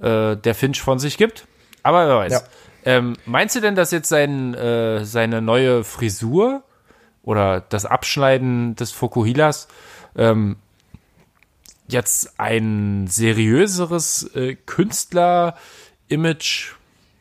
äh, 0.00 0.36
der 0.36 0.54
Finch 0.54 0.80
von 0.80 1.00
sich 1.00 1.18
gibt. 1.18 1.46
Aber 1.82 2.06
wer 2.06 2.16
weiß. 2.16 2.32
Ja. 2.32 2.42
Ähm, 2.84 3.16
meinst 3.26 3.56
du 3.56 3.60
denn, 3.60 3.74
dass 3.74 3.90
jetzt 3.90 4.08
sein, 4.08 4.54
äh, 4.54 5.04
seine 5.04 5.42
neue 5.42 5.82
Frisur 5.84 6.62
oder 7.22 7.60
das 7.60 7.84
Abschneiden 7.84 8.74
des 8.76 8.92
Fokuhilas 8.92 9.68
ähm, 10.16 10.56
jetzt 11.88 12.38
ein 12.38 13.08
seriöseres 13.08 14.30
äh, 14.34 14.54
Künstler-Image 14.54 16.74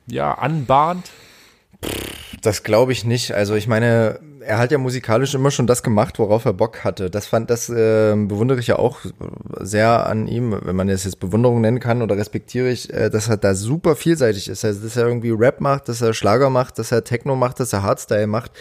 ja, 0.05 0.35
anbahnt? 0.35 1.09
Das 2.41 2.63
glaube 2.63 2.91
ich 2.91 3.03
nicht. 3.03 3.33
Also 3.33 3.55
ich 3.55 3.67
meine, 3.67 4.19
er 4.41 4.57
hat 4.57 4.71
ja 4.71 4.77
musikalisch 4.77 5.33
immer 5.33 5.51
schon 5.51 5.67
das 5.67 5.83
gemacht, 5.83 6.19
worauf 6.19 6.45
er 6.45 6.53
Bock 6.53 6.83
hatte. 6.83 7.09
Das 7.09 7.27
fand, 7.27 7.49
das 7.49 7.69
äh, 7.69 8.15
bewundere 8.15 8.59
ich 8.59 8.67
ja 8.67 8.77
auch 8.77 8.99
sehr 9.59 10.05
an 10.07 10.27
ihm, 10.27 10.57
wenn 10.63 10.75
man 10.75 10.89
es 10.89 11.03
jetzt 11.03 11.19
Bewunderung 11.19 11.61
nennen 11.61 11.79
kann 11.79 12.01
oder 12.01 12.17
respektiere 12.17 12.69
ich, 12.69 12.93
äh, 12.93 13.09
dass 13.09 13.27
er 13.27 13.37
da 13.37 13.55
super 13.55 13.95
vielseitig 13.95 14.47
ist. 14.47 14.63
Also 14.63 14.81
dass 14.81 14.97
er 14.97 15.07
irgendwie 15.07 15.31
Rap 15.31 15.61
macht, 15.61 15.89
dass 15.89 16.01
er 16.01 16.13
Schlager 16.13 16.49
macht, 16.49 16.79
dass 16.79 16.91
er 16.91 17.03
Techno 17.03 17.35
macht, 17.35 17.59
dass 17.59 17.73
er 17.73 17.83
Hardstyle 17.83 18.27
macht, 18.27 18.51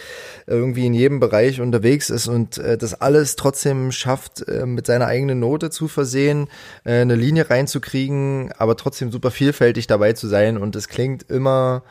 irgendwie 0.47 0.85
in 0.85 0.93
jedem 0.93 1.19
Bereich 1.19 1.61
unterwegs 1.61 2.09
ist 2.09 2.27
und 2.27 2.57
äh, 2.57 2.77
das 2.77 2.99
alles 2.99 3.35
trotzdem 3.35 3.91
schafft, 3.91 4.47
äh, 4.47 4.65
mit 4.65 4.87
seiner 4.87 5.07
eigenen 5.07 5.39
Note 5.39 5.69
zu 5.69 5.87
versehen, 5.87 6.47
äh, 6.83 7.01
eine 7.01 7.15
Linie 7.15 7.49
reinzukriegen, 7.49 8.51
aber 8.57 8.75
trotzdem 8.75 9.11
super 9.11 9.31
vielfältig 9.31 9.87
dabei 9.87 10.13
zu 10.13 10.27
sein 10.27 10.57
und 10.57 10.75
es 10.75 10.87
klingt 10.87 11.23
immer 11.29 11.83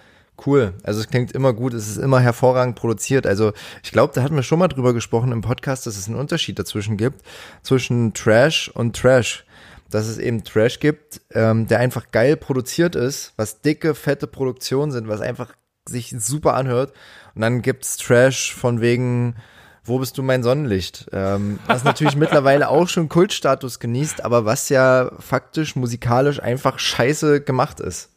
cool. 0.46 0.74
Also 0.82 1.00
es 1.00 1.08
klingt 1.08 1.32
immer 1.32 1.52
gut, 1.52 1.74
es 1.74 1.88
ist 1.88 1.96
immer 1.96 2.20
hervorragend 2.20 2.76
produziert. 2.76 3.26
Also 3.26 3.52
ich 3.82 3.92
glaube, 3.92 4.12
da 4.14 4.22
hatten 4.22 4.36
wir 4.36 4.42
schon 4.42 4.58
mal 4.58 4.68
drüber 4.68 4.94
gesprochen 4.94 5.32
im 5.32 5.40
Podcast, 5.40 5.86
dass 5.86 5.96
es 5.96 6.06
einen 6.06 6.16
Unterschied 6.16 6.58
dazwischen 6.58 6.96
gibt, 6.96 7.22
zwischen 7.62 8.14
Trash 8.14 8.70
und 8.74 8.96
Trash. 8.96 9.44
Dass 9.90 10.06
es 10.06 10.18
eben 10.18 10.44
Trash 10.44 10.80
gibt, 10.80 11.22
ähm, 11.32 11.66
der 11.66 11.78
einfach 11.80 12.10
geil 12.10 12.36
produziert 12.36 12.94
ist, 12.94 13.32
was 13.36 13.62
dicke, 13.62 13.94
fette 13.94 14.26
Produktionen 14.26 14.92
sind, 14.92 15.08
was 15.08 15.22
einfach 15.22 15.54
sich 15.88 16.14
super 16.18 16.54
anhört. 16.54 16.92
Und 17.34 17.40
dann 17.40 17.62
gibt's 17.62 17.96
Trash 17.96 18.54
von 18.54 18.82
wegen, 18.82 19.36
wo 19.84 19.98
bist 19.98 20.18
du 20.18 20.22
mein 20.22 20.42
Sonnenlicht? 20.42 21.06
Ähm, 21.12 21.58
was 21.66 21.84
natürlich 21.84 22.16
mittlerweile 22.16 22.68
auch 22.68 22.88
schon 22.88 23.08
Kultstatus 23.08 23.80
genießt, 23.80 24.24
aber 24.24 24.44
was 24.44 24.68
ja 24.68 25.10
faktisch 25.18 25.74
musikalisch 25.74 26.42
einfach 26.42 26.78
scheiße 26.78 27.40
gemacht 27.40 27.80
ist. 27.80 28.10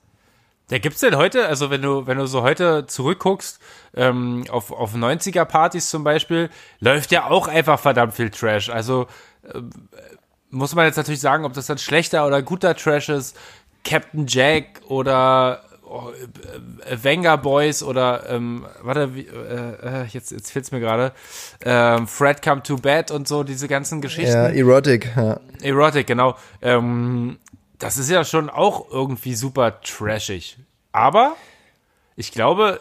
Ja, 0.72 0.78
gibt's 0.78 1.02
denn 1.02 1.18
heute, 1.18 1.48
also 1.48 1.70
wenn 1.70 1.82
du, 1.82 2.08
wenn 2.08 2.18
du 2.18 2.26
so 2.28 2.44
heute 2.44 2.88
zurückguckst, 2.88 3.60
ähm, 3.94 4.46
auf, 4.50 4.72
auf 4.72 4.96
90er-Partys 4.96 5.90
zum 5.90 6.06
Beispiel, 6.06 6.50
läuft 6.80 7.12
ja 7.12 7.30
auch 7.30 7.50
einfach 7.50 7.78
verdammt 7.78 8.14
viel 8.14 8.30
Trash. 8.30 8.70
Also 8.70 9.08
äh, 9.44 9.60
muss 10.50 10.74
man 10.74 10.86
jetzt 10.86 10.96
natürlich 10.96 11.20
sagen, 11.20 11.44
ob 11.44 11.52
das 11.52 11.66
dann 11.66 11.78
schlechter 11.78 12.26
oder 12.26 12.42
guter 12.42 12.74
Trash 12.74 13.10
ist. 13.10 13.38
Captain 13.84 14.28
Jack 14.28 14.82
oder 14.88 15.62
oh, 15.84 16.12
äh, 16.90 17.04
Wenger 17.04 17.38
Boys 17.38 17.84
oder 17.84 18.30
ähm, 18.30 18.66
warte, 18.82 19.14
wie, 19.14 19.28
äh, 19.28 20.04
äh 20.04 20.06
jetzt, 20.06 20.32
jetzt 20.32 20.52
fehlt's 20.52 20.72
mir 20.72 20.80
gerade. 20.80 21.12
Ähm, 21.66 22.08
Fred 22.08 22.42
Come 22.42 22.64
to 22.64 22.78
Bed 22.78 23.12
und 23.12 23.28
so, 23.28 23.44
diese 23.44 23.68
ganzen 23.68 24.00
Geschichten. 24.00 24.32
Ja, 24.32 24.48
Erotic, 24.48 25.10
ja. 25.18 25.38
Erotic, 25.62 26.08
genau. 26.08 26.38
Ähm, 26.62 27.40
das 27.82 27.98
ist 27.98 28.10
ja 28.10 28.24
schon 28.24 28.50
auch 28.50 28.90
irgendwie 28.92 29.36
super 29.36 29.82
trashig. 29.82 30.58
Aber 30.92 31.36
ich 32.16 32.32
glaube, 32.32 32.80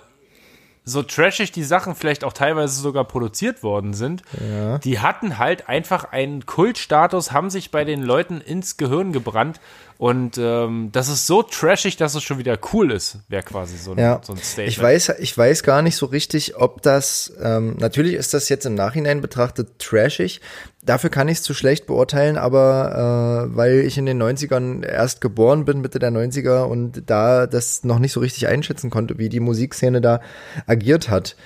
so 0.84 1.02
trashig 1.02 1.52
die 1.52 1.64
Sachen 1.64 1.94
vielleicht 1.94 2.24
auch 2.24 2.32
teilweise 2.32 2.80
sogar 2.80 3.04
produziert 3.04 3.62
worden 3.62 3.94
sind, 3.94 4.22
ja. 4.40 4.78
die 4.78 5.00
hatten 5.00 5.38
halt 5.38 5.68
einfach 5.68 6.04
einen 6.04 6.46
Kultstatus, 6.46 7.32
haben 7.32 7.50
sich 7.50 7.70
bei 7.70 7.84
den 7.84 8.02
Leuten 8.02 8.40
ins 8.40 8.76
Gehirn 8.76 9.12
gebrannt 9.12 9.60
und 10.00 10.38
ähm, 10.38 10.88
das 10.92 11.10
ist 11.10 11.26
so 11.26 11.42
trashig, 11.42 11.98
dass 11.98 12.14
es 12.14 12.22
schon 12.22 12.38
wieder 12.38 12.58
cool 12.72 12.90
ist, 12.90 13.18
wäre 13.28 13.42
quasi 13.42 13.76
so 13.76 13.92
ein, 13.92 13.98
ja. 13.98 14.18
so 14.24 14.32
ein 14.32 14.38
Statement. 14.38 14.68
Ich 14.70 14.80
weiß, 14.80 15.12
ich 15.18 15.36
weiß 15.36 15.62
gar 15.62 15.82
nicht 15.82 15.96
so 15.96 16.06
richtig, 16.06 16.56
ob 16.56 16.80
das, 16.80 17.30
ähm, 17.38 17.76
natürlich 17.78 18.14
ist 18.14 18.32
das 18.32 18.48
jetzt 18.48 18.64
im 18.64 18.74
Nachhinein 18.74 19.20
betrachtet 19.20 19.78
trashig. 19.78 20.40
Dafür 20.82 21.10
kann 21.10 21.28
ich 21.28 21.36
es 21.36 21.42
zu 21.42 21.52
schlecht 21.52 21.86
beurteilen, 21.86 22.38
aber 22.38 23.50
äh, 23.52 23.54
weil 23.54 23.80
ich 23.80 23.98
in 23.98 24.06
den 24.06 24.22
90ern 24.22 24.86
erst 24.86 25.20
geboren 25.20 25.66
bin, 25.66 25.82
Mitte 25.82 25.98
der 25.98 26.12
90er 26.12 26.62
und 26.62 27.02
da 27.04 27.46
das 27.46 27.84
noch 27.84 27.98
nicht 27.98 28.12
so 28.12 28.20
richtig 28.20 28.46
einschätzen 28.46 28.88
konnte, 28.88 29.18
wie 29.18 29.28
die 29.28 29.40
Musikszene 29.40 30.00
da 30.00 30.22
agiert 30.66 31.10
hat. 31.10 31.36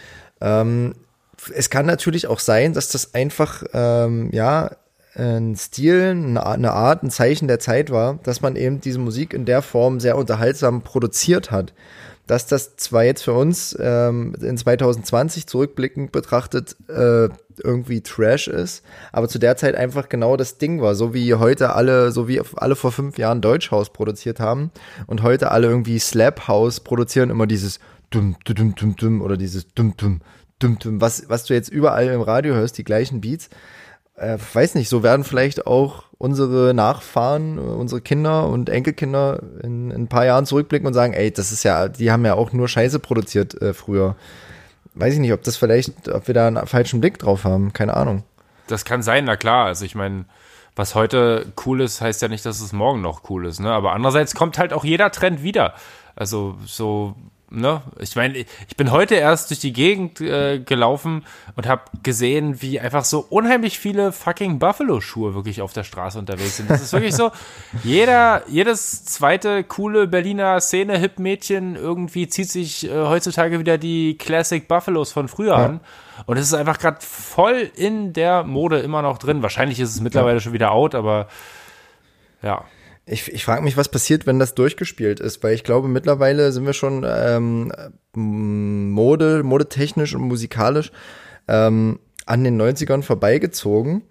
Ähm, 0.40 0.94
es 1.52 1.70
kann 1.70 1.86
natürlich 1.86 2.28
auch 2.28 2.38
sein, 2.38 2.72
dass 2.72 2.88
das 2.88 3.14
einfach, 3.14 3.64
ähm, 3.72 4.30
ja, 4.30 4.70
ein 5.16 5.56
Stil, 5.56 6.10
eine 6.10 6.72
Art, 6.72 7.02
ein 7.02 7.10
Zeichen 7.10 7.48
der 7.48 7.58
Zeit 7.58 7.90
war, 7.90 8.18
dass 8.22 8.40
man 8.40 8.56
eben 8.56 8.80
diese 8.80 8.98
Musik 8.98 9.32
in 9.34 9.44
der 9.44 9.62
Form 9.62 10.00
sehr 10.00 10.16
unterhaltsam 10.16 10.82
produziert 10.82 11.50
hat. 11.50 11.72
Dass 12.26 12.46
das 12.46 12.76
zwar 12.76 13.04
jetzt 13.04 13.22
für 13.22 13.34
uns 13.34 13.76
ähm, 13.78 14.34
in 14.40 14.56
2020 14.56 15.46
zurückblickend 15.46 16.10
betrachtet 16.10 16.74
äh, 16.88 17.28
irgendwie 17.62 18.00
Trash 18.00 18.48
ist, 18.48 18.82
aber 19.12 19.28
zu 19.28 19.38
der 19.38 19.56
Zeit 19.56 19.74
einfach 19.74 20.08
genau 20.08 20.36
das 20.36 20.56
Ding 20.56 20.80
war, 20.80 20.94
so 20.94 21.12
wie 21.12 21.34
heute 21.34 21.74
alle, 21.74 22.12
so 22.12 22.26
wie 22.26 22.40
alle 22.56 22.76
vor 22.76 22.92
fünf 22.92 23.18
Jahren 23.18 23.42
Deutschhaus 23.42 23.92
produziert 23.92 24.40
haben 24.40 24.70
und 25.06 25.22
heute 25.22 25.50
alle 25.50 25.68
irgendwie 25.68 25.98
Slap 25.98 26.48
House 26.48 26.80
produzieren 26.80 27.28
immer 27.28 27.46
dieses 27.46 27.78
dum 28.10 28.36
dum 28.46 28.74
dum 28.74 28.96
dum 28.96 29.20
oder 29.20 29.36
dieses 29.36 29.68
dum 29.74 29.94
dum 29.96 30.20
dum 30.58 30.78
dum, 30.78 31.00
was 31.00 31.28
was 31.28 31.44
du 31.44 31.54
jetzt 31.54 31.68
überall 31.68 32.06
im 32.08 32.22
Radio 32.22 32.54
hörst, 32.54 32.78
die 32.78 32.84
gleichen 32.84 33.20
Beats 33.20 33.50
äh, 34.16 34.38
weiß 34.52 34.74
nicht, 34.76 34.88
so 34.88 35.02
werden 35.02 35.24
vielleicht 35.24 35.66
auch 35.66 36.04
unsere 36.18 36.72
Nachfahren, 36.74 37.58
unsere 37.58 38.00
Kinder 38.00 38.48
und 38.48 38.68
Enkelkinder 38.68 39.42
in, 39.62 39.90
in, 39.90 40.02
ein 40.02 40.08
paar 40.08 40.24
Jahren 40.24 40.46
zurückblicken 40.46 40.86
und 40.86 40.94
sagen, 40.94 41.12
ey, 41.12 41.30
das 41.30 41.52
ist 41.52 41.64
ja, 41.64 41.88
die 41.88 42.10
haben 42.10 42.24
ja 42.24 42.34
auch 42.34 42.52
nur 42.52 42.68
Scheiße 42.68 42.98
produziert 42.98 43.60
äh, 43.60 43.74
früher. 43.74 44.16
Weiß 44.94 45.14
ich 45.14 45.20
nicht, 45.20 45.32
ob 45.32 45.42
das 45.42 45.56
vielleicht, 45.56 46.08
ob 46.08 46.28
wir 46.28 46.34
da 46.34 46.46
einen 46.46 46.66
falschen 46.66 47.00
Blick 47.00 47.18
drauf 47.18 47.44
haben, 47.44 47.72
keine 47.72 47.94
Ahnung. 47.94 48.22
Das 48.68 48.84
kann 48.84 49.02
sein, 49.02 49.24
na 49.24 49.36
klar. 49.36 49.66
Also 49.66 49.84
ich 49.84 49.94
meine, 49.94 50.24
was 50.76 50.94
heute 50.94 51.52
cool 51.66 51.80
ist, 51.80 52.00
heißt 52.00 52.22
ja 52.22 52.28
nicht, 52.28 52.46
dass 52.46 52.60
es 52.60 52.72
morgen 52.72 53.00
noch 53.00 53.28
cool 53.28 53.46
ist. 53.46 53.60
Ne? 53.60 53.70
Aber 53.70 53.92
andererseits 53.92 54.34
kommt 54.34 54.58
halt 54.58 54.72
auch 54.72 54.84
jeder 54.84 55.10
Trend 55.10 55.42
wieder. 55.42 55.74
Also 56.16 56.56
so 56.64 57.16
ne? 57.50 57.82
Ich 57.98 58.16
meine, 58.16 58.36
ich 58.38 58.76
bin 58.76 58.90
heute 58.90 59.14
erst 59.14 59.50
durch 59.50 59.60
die 59.60 59.72
Gegend 59.72 60.20
äh, 60.20 60.58
gelaufen 60.58 61.24
und 61.56 61.66
habe 61.66 61.82
gesehen, 62.02 62.60
wie 62.62 62.80
einfach 62.80 63.04
so 63.04 63.24
unheimlich 63.28 63.78
viele 63.78 64.12
fucking 64.12 64.58
Buffalo-Schuhe 64.58 65.34
wirklich 65.34 65.62
auf 65.62 65.72
der 65.72 65.84
Straße 65.84 66.18
unterwegs 66.18 66.56
sind. 66.56 66.70
Das 66.70 66.82
ist 66.82 66.92
wirklich 66.92 67.14
so, 67.14 67.30
jeder, 67.84 68.42
jedes 68.48 69.04
zweite 69.04 69.64
coole 69.64 70.06
Berliner 70.06 70.60
Szene-Hip-Mädchen 70.60 71.76
irgendwie 71.76 72.28
zieht 72.28 72.50
sich 72.50 72.88
äh, 72.88 72.92
heutzutage 72.92 73.58
wieder 73.58 73.78
die 73.78 74.18
Classic 74.18 74.66
Buffalos 74.66 75.12
von 75.12 75.28
früher 75.28 75.58
ja. 75.58 75.64
an. 75.64 75.80
Und 76.26 76.36
es 76.36 76.46
ist 76.46 76.54
einfach 76.54 76.78
gerade 76.78 76.98
voll 77.00 77.70
in 77.74 78.12
der 78.12 78.44
Mode 78.44 78.78
immer 78.78 79.02
noch 79.02 79.18
drin. 79.18 79.42
Wahrscheinlich 79.42 79.80
ist 79.80 79.90
es 79.90 80.00
mittlerweile 80.00 80.36
ja. 80.36 80.40
schon 80.40 80.52
wieder 80.52 80.70
out, 80.70 80.94
aber 80.94 81.28
ja. 82.42 82.64
Ich, 83.06 83.30
ich 83.32 83.44
frage 83.44 83.62
mich, 83.62 83.76
was 83.76 83.90
passiert, 83.90 84.26
wenn 84.26 84.38
das 84.38 84.54
durchgespielt 84.54 85.20
ist, 85.20 85.42
weil 85.42 85.54
ich 85.54 85.64
glaube, 85.64 85.88
mittlerweile 85.88 86.52
sind 86.52 86.64
wir 86.64 86.72
schon 86.72 87.04
ähm, 87.06 87.72
Mode, 88.14 89.42
modetechnisch 89.42 90.14
und 90.14 90.22
musikalisch 90.22 90.90
ähm, 91.46 91.98
an 92.26 92.44
den 92.44 92.60
90ern 92.60 93.02
vorbeigezogen 93.02 94.02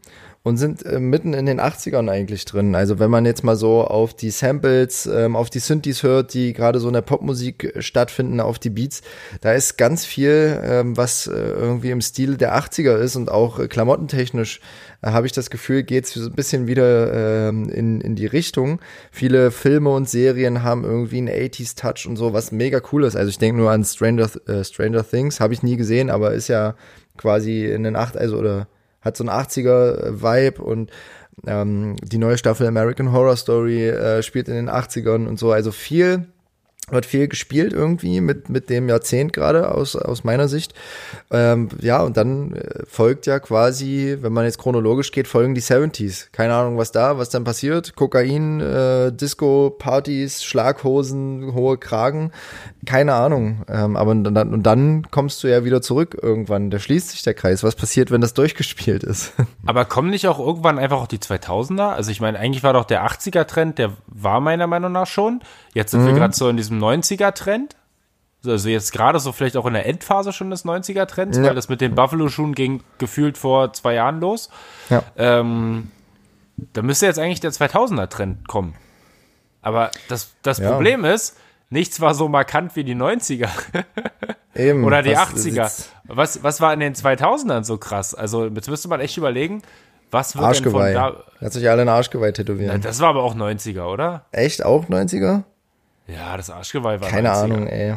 und 0.44 0.58
sind 0.58 0.86
äh, 0.86 1.00
mitten 1.00 1.34
in 1.34 1.46
den 1.46 1.62
80ern 1.62 2.12
eigentlich 2.12 2.44
drin. 2.44 2.76
Also 2.76 3.00
wenn 3.00 3.10
man 3.10 3.26
jetzt 3.26 3.46
mal 3.46 3.56
so 3.56 3.82
auf 3.86 4.14
die 4.14 4.30
Samples, 4.30 5.06
ähm, 5.06 5.38
auf 5.38 5.50
die 5.50 5.60
Synthes 5.60 6.04
hört, 6.04 6.34
die 6.34 6.52
gerade 6.52 6.80
so 6.80 6.90
in 6.90 6.94
der 6.94 7.02
Popmusik 7.02 7.74
stattfinden, 7.80 8.42
auf 8.42 8.60
die 8.60 8.70
Beats, 8.70 9.04
da 9.40 9.54
ist 9.54 9.78
ganz 9.78 10.06
viel, 10.06 10.60
ähm, 10.62 10.98
was 10.98 11.28
äh, 11.28 11.32
irgendwie 11.32 11.92
im 11.92 12.02
Stil 12.02 12.36
der 12.36 12.58
80er 12.58 12.98
ist 12.98 13.16
und 13.16 13.32
auch 13.32 13.58
äh, 13.58 13.70
klamottentechnisch 13.70 14.60
äh, 15.02 15.12
habe 15.12 15.28
ich 15.28 15.32
das 15.32 15.50
Gefühl, 15.50 15.84
geht 15.84 16.04
es 16.06 16.18
ein 16.18 16.34
bisschen 16.34 16.68
wieder 16.68 17.48
ähm, 17.48 17.70
in, 17.70 18.02
in 18.02 18.16
die 18.16 18.26
Richtung. 18.26 18.82
Viele 19.12 19.50
Filme 19.50 19.92
und 19.92 20.10
Serien 20.10 20.62
haben 20.62 20.84
irgendwie 20.84 21.20
einen 21.20 21.30
80s 21.30 21.78
Touch 21.78 22.06
und 22.06 22.18
so, 22.18 22.34
was 22.34 22.52
mega 22.52 22.82
cool 22.92 23.06
ist. 23.06 23.16
Also 23.16 23.30
ich 23.30 23.38
denke 23.38 23.62
nur 23.62 23.72
an 23.72 23.86
Stranger, 23.86 24.30
äh, 24.48 24.66
Stranger 24.66 25.08
Things, 25.10 25.40
habe 25.40 25.54
ich 25.54 25.64
nie 25.64 25.78
gesehen, 25.78 26.10
aber 26.10 26.34
ist 26.34 26.50
ja 26.50 26.76
quasi 27.16 27.66
in 27.66 27.84
den 27.84 27.96
acht, 27.96 28.18
also 28.18 28.38
oder 28.38 28.68
hat 29.04 29.18
so 29.18 29.24
ein 29.24 29.30
80er-Vibe 29.30 30.62
und 30.62 30.92
ähm, 31.48 31.96
die 32.04 32.18
neue 32.18 32.38
Staffel 32.38 32.68
American 32.68 33.12
Horror 33.12 33.36
Story 33.36 33.90
äh, 33.90 34.24
spielt 34.24 34.48
in 34.48 34.56
den 34.56 34.70
80ern 34.70 35.28
und 35.28 35.40
so. 35.40 35.52
Also 35.52 35.72
viel 35.72 36.28
wird 36.90 37.06
viel 37.06 37.28
gespielt 37.28 37.74
irgendwie 37.74 38.22
mit, 38.22 38.50
mit 38.50 38.70
dem 38.70 38.90
Jahrzehnt 38.90 39.34
gerade 39.34 39.72
aus, 39.72 39.96
aus 39.96 40.24
meiner 40.24 40.48
Sicht. 40.48 40.74
Ähm, 41.32 41.70
ja, 41.80 42.02
und 42.02 42.18
dann 42.18 42.54
äh, 42.54 42.84
folgt 42.88 43.26
ja 43.26 43.40
quasi, 43.40 44.18
wenn 44.22 44.34
man 44.34 44.46
jetzt 44.46 44.58
chronologisch 44.58 45.12
geht, 45.12 45.28
folgen 45.28 45.56
die 45.56 45.62
70s. 45.62 46.28
Keine 46.32 46.54
Ahnung, 46.54 46.78
was 46.78 46.92
da, 46.92 47.18
was 47.18 47.30
dann 47.30 47.44
passiert. 47.44 47.96
Kokain, 47.96 48.60
äh, 48.60 49.12
Disco, 49.12 49.70
Partys, 49.78 50.44
Schlaghosen, 50.44 51.54
hohe 51.54 51.78
Kragen. 51.78 52.32
Keine 52.86 53.14
Ahnung. 53.14 53.64
Ähm, 53.70 53.96
aber 53.96 54.12
und 54.12 54.24
dann, 54.26 54.54
und 54.54 54.64
dann 54.64 55.08
kommst 55.10 55.44
du 55.44 55.48
ja 55.48 55.64
wieder 55.64 55.82
zurück 55.82 56.18
irgendwann. 56.22 56.70
Da 56.70 56.80
schließt 56.80 57.12
sich 57.12 57.24
der 57.24 57.34
Kreis. 57.34 57.64
Was 57.64 57.76
passiert, 57.76 58.12
wenn 58.12 58.22
das 58.22 58.34
durchgespielt 58.34 59.04
ist? 59.04 59.34
Aber 59.66 59.86
kommen 59.86 60.10
nicht 60.10 60.28
auch 60.28 60.40
irgendwann 60.40 60.78
einfach 60.78 61.02
auch 61.02 61.08
die 61.08 61.18
2000er? 61.18 61.94
Also 61.94 62.12
ich 62.12 62.20
meine, 62.20 62.38
eigentlich 62.40 62.64
war 62.64 62.74
doch 62.74 62.86
der 62.86 63.06
80er-Trend, 63.06 63.78
der 63.80 63.94
war 64.08 64.42
meiner 64.42 64.68
Meinung 64.68 64.92
nach 64.92 65.08
schon. 65.08 65.42
Jetzt 65.74 65.92
sind 65.92 66.02
mhm. 66.02 66.08
wir 66.08 66.14
gerade 66.14 66.34
so 66.34 66.50
in 66.50 66.58
diesem 66.58 66.80
90er-Trend. 66.80 67.76
Also 68.46 68.68
jetzt 68.68 68.92
gerade 68.92 69.20
so 69.20 69.32
vielleicht 69.32 69.56
auch 69.56 69.66
in 69.66 69.74
der 69.74 69.86
Endphase 69.86 70.34
schon 70.34 70.50
des 70.50 70.66
90er-Trends, 70.66 71.38
ja. 71.38 71.44
weil 71.44 71.56
das 71.56 71.70
mit 71.70 71.80
den 71.80 71.96
Buffalo-Schuhen 71.96 72.54
ging 72.54 72.84
gefühlt 72.98 73.38
vor 73.38 73.72
zwei 73.74 73.94
Jahren 73.94 74.20
los. 74.20 74.50
Ja. 74.90 75.02
Ähm, 75.18 75.92
da 76.74 76.82
müsste 76.82 77.06
jetzt 77.06 77.20
eigentlich 77.20 77.40
der 77.40 77.52
2000er-Trend 77.52 78.48
kommen. 78.48 78.76
Aber 79.62 79.92
das, 80.10 80.34
das 80.42 80.58
ja. 80.58 80.70
Problem 80.70 81.06
ist, 81.06 81.38
nichts 81.70 82.02
war 82.02 82.14
so 82.14 82.28
markant 82.28 82.76
wie 82.76 82.84
die 82.84 82.96
90er. 82.96 83.48
Eben, 84.56 84.84
Oder 84.86 85.02
die 85.02 85.14
was 85.14 85.34
80er. 85.34 85.70
sitzt- 85.70 85.90
Was, 86.04 86.44
was 86.44 86.60
war 86.60 86.74
in 86.74 86.82
den 86.82 86.96
2000ern 86.96 87.64
so 87.64 87.78
krass? 87.78 88.14
Also, 88.14 88.48
jetzt 88.48 88.70
müsste 88.70 88.90
man 88.90 89.00
echt 89.00 89.16
überlegen, 89.18 89.62
was 90.12 90.36
wird 90.36 90.44
denn 90.44 90.50
Arschgeweih. 90.50 90.94
von 90.94 91.16
da. 91.40 91.46
Hat 91.46 91.54
sich 91.54 91.70
alle 91.70 91.84
ein 91.84 91.90
Arschgeweih 91.90 92.34
tätowieren. 92.34 92.82
Das 92.82 93.00
war 93.00 93.10
aber 93.10 93.24
auch 93.24 93.36
90er, 93.36 93.86
oder? 93.86 94.26
Echt 94.32 94.64
auch 94.64 94.86
90er? 94.90 95.44
Ja, 96.08 96.36
das 96.38 96.50
Arschgeweih 96.50 97.00
war 97.02 97.08
Keine 97.10 97.30
90er. 97.30 97.44
Ahnung, 97.44 97.68
ey. 97.68 97.96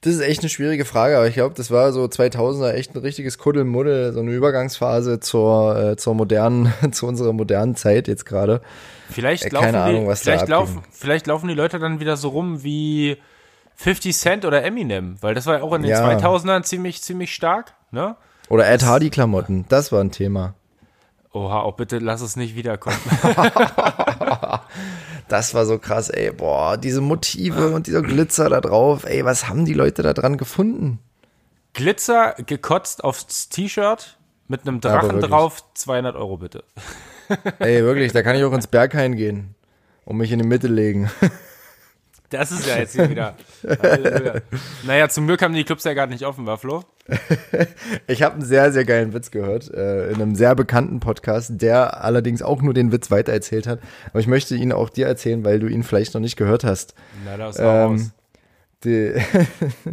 Das 0.00 0.12
ist 0.12 0.20
echt 0.20 0.40
eine 0.40 0.50
schwierige 0.50 0.84
Frage, 0.84 1.16
aber 1.16 1.26
ich 1.28 1.34
glaube, 1.34 1.54
das 1.54 1.70
war 1.70 1.90
so 1.92 2.04
2000er 2.04 2.72
echt 2.74 2.94
ein 2.94 2.98
richtiges 2.98 3.38
Kuddelmuddel, 3.38 4.12
so 4.12 4.20
eine 4.20 4.32
Übergangsphase 4.32 5.18
zur, 5.20 5.76
äh, 5.78 5.96
zur 5.96 6.14
modernen, 6.14 6.72
zu 6.92 7.06
unserer 7.06 7.32
modernen 7.32 7.74
Zeit 7.74 8.06
jetzt 8.06 8.26
gerade. 8.26 8.60
Vielleicht 9.08 9.44
Äh, 9.44 9.48
laufen, 9.50 9.72
die, 9.72 9.78
Ahnung, 9.78 10.14
vielleicht, 10.16 10.48
laufen, 10.48 10.82
vielleicht 10.90 11.26
laufen 11.26 11.48
die 11.48 11.54
Leute 11.54 11.78
dann 11.78 12.00
wieder 12.00 12.18
so 12.18 12.28
rum 12.28 12.62
wie 12.62 13.16
50 13.76 14.14
Cent 14.14 14.44
oder 14.44 14.62
Eminem, 14.62 15.16
weil 15.22 15.34
das 15.34 15.46
war 15.46 15.58
ja 15.58 15.62
auch 15.62 15.72
in 15.72 15.82
den 15.82 15.90
Ja. 15.92 16.06
2000ern 16.06 16.64
ziemlich, 16.64 17.00
ziemlich 17.02 17.34
stark, 17.34 17.72
ne? 17.90 18.16
Oder 18.50 18.68
Ed 18.68 18.84
Hardy 18.84 19.08
Klamotten, 19.08 19.64
das 19.70 19.90
war 19.90 20.00
ein 20.02 20.10
Thema. 20.10 20.52
Oha, 21.32 21.60
auch 21.60 21.76
bitte 21.76 21.98
lass 21.98 22.20
es 22.20 22.36
nicht 22.36 22.54
wiederkommen. 22.56 22.96
Das 25.28 25.54
war 25.54 25.64
so 25.66 25.78
krass, 25.78 26.10
ey, 26.10 26.30
boah, 26.30 26.76
diese 26.76 27.00
Motive 27.00 27.70
und 27.74 27.86
dieser 27.86 28.02
Glitzer 28.02 28.48
da 28.48 28.60
drauf, 28.60 29.04
ey, 29.04 29.24
was 29.24 29.48
haben 29.48 29.64
die 29.64 29.74
Leute 29.74 30.02
da 30.02 30.12
dran 30.12 30.36
gefunden? 30.36 30.98
Glitzer 31.72 32.34
gekotzt 32.46 33.02
aufs 33.02 33.48
T-Shirt 33.48 34.18
mit 34.48 34.62
einem 34.62 34.80
Drachen 34.80 35.20
drauf, 35.20 35.64
200 35.74 36.14
Euro 36.16 36.36
bitte. 36.36 36.64
Ey, 37.58 37.82
wirklich, 37.82 38.12
da 38.12 38.22
kann 38.22 38.36
ich 38.36 38.44
auch 38.44 38.52
ins 38.52 38.66
Berghain 38.66 39.16
gehen 39.16 39.54
und 40.04 40.18
mich 40.18 40.30
in 40.30 40.38
die 40.38 40.46
Mitte 40.46 40.68
legen. 40.68 41.10
Das 42.34 42.50
ist 42.50 42.66
ja 42.66 42.78
jetzt 42.78 42.96
hier 42.96 43.08
wieder. 43.08 43.36
Halleluja. 43.64 44.34
naja, 44.82 45.08
zum 45.08 45.28
Glück 45.28 45.40
haben 45.40 45.54
die 45.54 45.62
Clubs 45.62 45.84
ja 45.84 45.94
gar 45.94 46.08
nicht 46.08 46.26
offen, 46.26 46.46
war 46.46 46.58
Flo? 46.58 46.82
Ich 48.08 48.24
habe 48.24 48.34
einen 48.34 48.44
sehr, 48.44 48.72
sehr 48.72 48.84
geilen 48.84 49.14
Witz 49.14 49.30
gehört 49.30 49.72
äh, 49.72 50.08
in 50.10 50.16
einem 50.16 50.34
sehr 50.34 50.56
bekannten 50.56 50.98
Podcast, 50.98 51.52
der 51.54 52.02
allerdings 52.02 52.42
auch 52.42 52.60
nur 52.60 52.74
den 52.74 52.90
Witz 52.90 53.12
weitererzählt 53.12 53.68
hat. 53.68 53.78
Aber 54.10 54.18
ich 54.18 54.26
möchte 54.26 54.56
ihn 54.56 54.72
auch 54.72 54.90
dir 54.90 55.06
erzählen, 55.06 55.44
weil 55.44 55.60
du 55.60 55.68
ihn 55.68 55.84
vielleicht 55.84 56.14
noch 56.14 56.20
nicht 56.20 56.36
gehört 56.36 56.64
hast. 56.64 56.94
Na, 57.24 57.36
das 57.36 57.60
war. 57.60 57.90
Ähm, 57.90 58.10
die, 58.82 59.14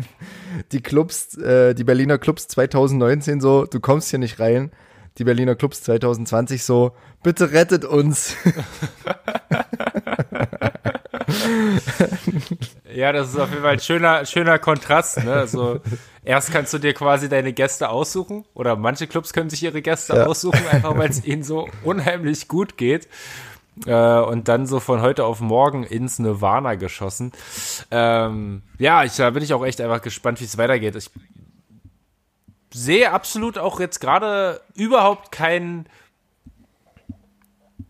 die 0.72 0.82
Clubs, 0.82 1.38
äh, 1.38 1.76
die 1.76 1.84
Berliner 1.84 2.18
Clubs 2.18 2.48
2019 2.48 3.40
so, 3.40 3.66
du 3.66 3.80
kommst 3.80 4.10
hier 4.10 4.20
nicht 4.20 4.40
rein. 4.40 4.72
Die 5.20 5.26
Berliner 5.26 5.56
Clubs 5.56 5.84
2020 5.84 6.64
so, 6.64 6.94
bitte 7.22 7.52
rettet 7.52 7.86
uns. 7.86 8.36
Ja, 12.94 13.12
das 13.12 13.30
ist 13.30 13.38
auf 13.40 13.50
jeden 13.50 13.62
Fall 13.62 13.74
ein 13.74 13.80
schöner, 13.80 14.26
schöner 14.26 14.60
Kontrast. 14.60 15.24
Ne? 15.24 15.34
Also, 15.34 15.80
erst 16.24 16.52
kannst 16.52 16.74
du 16.74 16.78
dir 16.78 16.94
quasi 16.94 17.30
deine 17.30 17.54
Gäste 17.54 17.90
aussuchen, 17.90 18.46
oder 18.54 18.76
manche 18.76 19.08
Clubs 19.08 19.34
können 19.34 19.50
sich 19.50 19.64
ihre 19.64 19.82
Gäste 19.82 20.14
Ja. 20.16 20.26
aussuchen, 20.26 20.66
einfach 20.68 20.98
weil 20.98 21.10
es 21.10 21.24
ihnen 21.26 21.44
so 21.44 21.70
unheimlich 21.84 22.48
gut 22.48 22.78
geht. 22.78 23.08
Äh, 23.86 24.20
und 24.20 24.48
dann 24.50 24.68
so 24.68 24.80
von 24.80 25.02
heute 25.02 25.24
auf 25.26 25.40
morgen 25.40 25.84
ins 25.84 26.20
Nirvana 26.20 26.76
geschossen. 26.76 27.32
Ähm, 27.90 28.64
ja, 28.78 29.04
ich, 29.06 29.16
da 29.16 29.30
bin 29.30 29.42
ich 29.44 29.54
auch 29.54 29.66
echt 29.66 29.80
einfach 29.80 30.02
gespannt, 30.02 30.42
wie 30.42 30.46
es 30.46 30.58
weitergeht. 30.58 30.96
Ich 30.98 31.10
sehe 32.74 33.12
absolut 33.12 33.58
auch 33.58 33.80
jetzt 33.80 34.00
gerade 34.02 34.62
überhaupt 34.76 35.32
keinen 35.32 35.88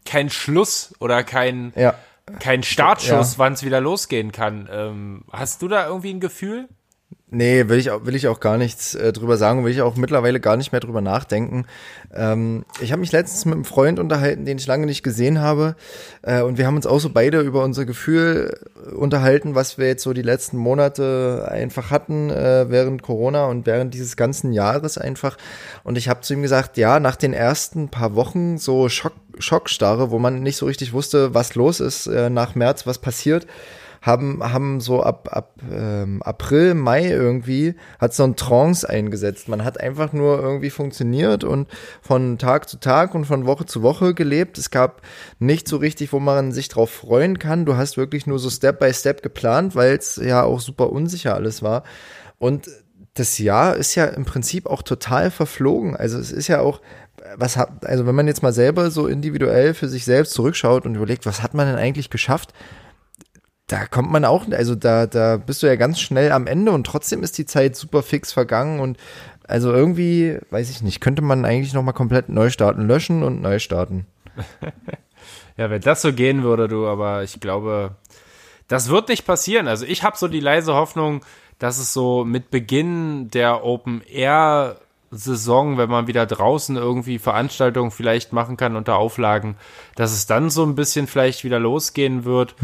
kein 0.05 0.29
Schluss 0.29 0.93
oder 0.99 1.23
kein, 1.23 1.73
Ja. 1.75 1.95
Kein 2.39 2.63
Startschuss, 2.63 3.33
Ja. 3.33 3.37
wann 3.39 3.53
es 3.53 3.63
wieder 3.63 3.81
losgehen 3.81 4.31
kann. 4.31 4.67
Ähm, 4.71 5.23
hast 5.31 5.61
du 5.61 5.67
da 5.67 5.87
irgendwie 5.87 6.13
ein 6.13 6.19
Gefühl? 6.19 6.67
Nee, 7.33 7.69
will 7.69 7.79
ich, 7.79 7.91
auch- 7.91 8.05
will 8.05 8.15
ich 8.15 8.27
auch 8.27 8.41
gar 8.41 8.57
nichts 8.57 8.93
äh, 8.93 9.13
drüber 9.13 9.37
sagen, 9.37 9.63
will 9.63 9.71
ich 9.71 9.81
auch 9.81 9.95
mittlerweile 9.95 10.41
gar 10.41 10.57
nicht 10.57 10.73
mehr 10.73 10.81
drüber 10.81 10.99
nachdenken. 10.99 11.65
Ähm, 12.13 12.65
ich 12.81 12.91
habe 12.91 12.99
mich 12.99 13.13
letztens 13.13 13.45
mit 13.45 13.53
einem 13.53 13.63
Freund 13.63 13.99
unterhalten, 13.99 14.43
den 14.43 14.57
ich 14.57 14.67
lange 14.67 14.85
nicht 14.85 15.01
gesehen 15.01 15.39
habe. 15.39 15.77
Äh, 16.23 16.41
und 16.41 16.57
wir 16.57 16.67
haben 16.67 16.75
uns 16.75 16.85
auch 16.85 16.99
so 16.99 17.09
beide 17.09 17.39
über 17.39 17.63
unser 17.63 17.85
Gefühl 17.85 18.53
äh, 18.85 18.93
unterhalten, 18.95 19.55
was 19.55 19.77
wir 19.77 19.87
jetzt 19.87 20.03
so 20.03 20.11
die 20.11 20.21
letzten 20.23 20.57
Monate 20.57 21.47
einfach 21.49 21.89
hatten 21.89 22.29
äh, 22.31 22.65
während 22.69 23.01
Corona 23.01 23.45
und 23.45 23.65
während 23.65 23.93
dieses 23.93 24.17
ganzen 24.17 24.51
Jahres 24.51 24.97
einfach. 24.97 25.37
Und 25.85 25.97
ich 25.97 26.09
habe 26.09 26.19
zu 26.19 26.33
ihm 26.33 26.41
gesagt, 26.41 26.75
ja, 26.77 26.99
nach 26.99 27.15
den 27.15 27.31
ersten 27.31 27.87
paar 27.87 28.13
Wochen 28.15 28.57
so 28.57 28.89
Schock, 28.89 29.13
Schockstarre, 29.39 30.11
wo 30.11 30.19
man 30.19 30.43
nicht 30.43 30.57
so 30.57 30.65
richtig 30.65 30.91
wusste, 30.91 31.33
was 31.33 31.55
los 31.55 31.79
ist, 31.79 32.07
äh, 32.07 32.29
nach 32.29 32.55
März, 32.55 32.85
was 32.85 32.97
passiert 32.99 33.47
haben, 34.01 34.41
haben 34.41 34.81
so 34.81 35.03
ab, 35.03 35.29
ab 35.31 35.53
ähm, 35.71 36.23
April, 36.23 36.73
Mai 36.73 37.07
irgendwie, 37.07 37.75
hat 37.99 38.13
so 38.15 38.23
ein 38.23 38.35
Trance 38.35 38.87
eingesetzt. 38.89 39.47
Man 39.47 39.63
hat 39.63 39.79
einfach 39.79 40.11
nur 40.11 40.41
irgendwie 40.41 40.71
funktioniert 40.71 41.43
und 41.43 41.67
von 42.01 42.39
Tag 42.39 42.67
zu 42.67 42.79
Tag 42.79 43.13
und 43.13 43.25
von 43.25 43.45
Woche 43.45 43.67
zu 43.67 43.83
Woche 43.83 44.15
gelebt. 44.15 44.57
Es 44.57 44.71
gab 44.71 45.01
nicht 45.37 45.67
so 45.67 45.77
richtig, 45.77 46.11
wo 46.13 46.19
man 46.19 46.51
sich 46.51 46.67
drauf 46.67 46.89
freuen 46.89 47.37
kann. 47.37 47.65
Du 47.65 47.77
hast 47.77 47.95
wirklich 47.95 48.25
nur 48.25 48.39
so 48.39 48.49
Step 48.49 48.79
by 48.79 48.91
Step 48.91 49.21
geplant, 49.21 49.75
weil 49.75 49.95
es 49.95 50.15
ja 50.15 50.43
auch 50.43 50.59
super 50.59 50.91
unsicher 50.91 51.35
alles 51.35 51.61
war. 51.61 51.83
Und 52.39 52.67
das 53.13 53.37
Jahr 53.37 53.75
ist 53.75 53.93
ja 53.93 54.05
im 54.05 54.25
Prinzip 54.25 54.65
auch 54.65 54.81
total 54.81 55.29
verflogen. 55.29 55.95
Also 55.95 56.17
es 56.17 56.31
ist 56.31 56.47
ja 56.47 56.61
auch, 56.61 56.81
was 57.35 57.55
hat, 57.55 57.85
also 57.85 58.07
wenn 58.07 58.15
man 58.15 58.25
jetzt 58.25 58.41
mal 58.41 58.53
selber 58.53 58.89
so 58.89 59.05
individuell 59.05 59.75
für 59.75 59.87
sich 59.87 60.05
selbst 60.05 60.33
zurückschaut 60.33 60.85
und 60.85 60.95
überlegt, 60.95 61.27
was 61.27 61.43
hat 61.43 61.53
man 61.53 61.67
denn 61.67 61.75
eigentlich 61.75 62.09
geschafft? 62.09 62.53
Da 63.71 63.85
kommt 63.85 64.11
man 64.11 64.25
auch, 64.25 64.45
also 64.51 64.75
da, 64.75 65.07
da 65.07 65.37
bist 65.37 65.63
du 65.63 65.67
ja 65.67 65.75
ganz 65.75 65.99
schnell 65.99 66.31
am 66.31 66.47
Ende 66.47 66.71
und 66.71 66.85
trotzdem 66.85 67.23
ist 67.23 67.37
die 67.37 67.45
Zeit 67.45 67.75
super 67.75 68.03
fix 68.03 68.33
vergangen 68.33 68.79
und 68.79 68.97
also 69.47 69.71
irgendwie, 69.71 70.39
weiß 70.49 70.69
ich 70.69 70.81
nicht, 70.81 71.01
könnte 71.01 71.21
man 71.21 71.45
eigentlich 71.45 71.73
nochmal 71.73 71.93
komplett 71.93 72.29
neu 72.29 72.49
starten, 72.49 72.87
löschen 72.87 73.23
und 73.23 73.41
neu 73.41 73.59
starten. 73.59 74.05
Ja, 75.57 75.69
wenn 75.69 75.81
das 75.81 76.01
so 76.01 76.13
gehen 76.13 76.43
würde, 76.43 76.67
du, 76.67 76.87
aber 76.87 77.23
ich 77.23 77.39
glaube, 77.39 77.95
das 78.67 78.89
wird 78.89 79.09
nicht 79.09 79.27
passieren. 79.27 79.67
Also 79.67 79.85
ich 79.85 80.01
habe 80.01 80.17
so 80.17 80.27
die 80.27 80.39
leise 80.39 80.73
Hoffnung, 80.73 81.23
dass 81.59 81.77
es 81.77 81.93
so 81.93 82.23
mit 82.25 82.49
Beginn 82.49 83.29
der 83.29 83.63
Open 83.63 84.01
Air 84.07 84.77
Saison, 85.11 85.77
wenn 85.77 85.89
man 85.89 86.07
wieder 86.07 86.25
draußen 86.25 86.77
irgendwie 86.77 87.19
Veranstaltungen 87.19 87.91
vielleicht 87.91 88.31
machen 88.31 88.55
kann 88.55 88.77
unter 88.77 88.95
Auflagen, 88.95 89.55
dass 89.95 90.13
es 90.13 90.25
dann 90.25 90.49
so 90.49 90.63
ein 90.63 90.75
bisschen 90.75 91.05
vielleicht 91.05 91.43
wieder 91.43 91.59
losgehen 91.59 92.23
wird. 92.23 92.55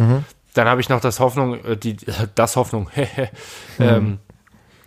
Dann 0.58 0.68
habe 0.68 0.82
ich 0.82 0.90
noch 0.90 1.00
das 1.02 1.20
Hoffnung, 1.20 1.64
äh, 1.64 1.78
die, 1.78 1.96
das 2.36 2.56
Hoffnung, 2.56 2.90
ähm, 3.80 4.18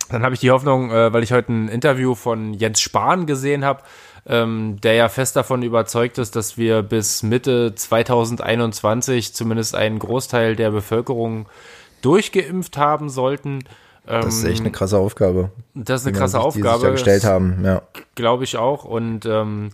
dann 0.09 0.23
habe 0.23 0.33
ich 0.33 0.41
die 0.41 0.51
Hoffnung, 0.51 0.91
äh, 0.91 1.13
weil 1.13 1.23
ich 1.23 1.31
heute 1.31 1.53
ein 1.53 1.67
Interview 1.69 2.15
von 2.15 2.53
Jens 2.53 2.81
Spahn 2.81 3.25
gesehen 3.25 3.63
habe, 3.63 3.81
ähm, 4.25 4.79
der 4.81 4.93
ja 4.95 5.09
fest 5.09 5.35
davon 5.37 5.63
überzeugt 5.63 6.17
ist, 6.17 6.35
dass 6.35 6.57
wir 6.57 6.81
bis 6.83 7.23
Mitte 7.23 7.73
2021 7.73 9.33
zumindest 9.33 9.75
einen 9.75 9.99
Großteil 9.99 10.55
der 10.55 10.71
Bevölkerung 10.71 11.47
durchgeimpft 12.01 12.77
haben 12.77 13.09
sollten. 13.09 13.59
Ähm, 14.07 14.21
Das 14.23 14.35
ist 14.35 14.43
echt 14.43 14.61
eine 14.61 14.71
krasse 14.71 14.97
Aufgabe. 14.97 15.51
das 15.73 16.01
ist 16.01 16.07
eine 16.07 16.17
krasse 16.17 16.37
sich- 16.41 16.45
Die 16.47 16.51
sich 16.53 16.63
da 16.63 16.73
Aufgabe. 16.75 16.91
gestellt 16.93 17.23
haben, 17.23 17.63
ja. 17.63 17.81
Glaube 18.15 18.43
ich 18.43 18.57
auch. 18.57 18.83
Und 18.83 19.25
ähm, 19.25 19.69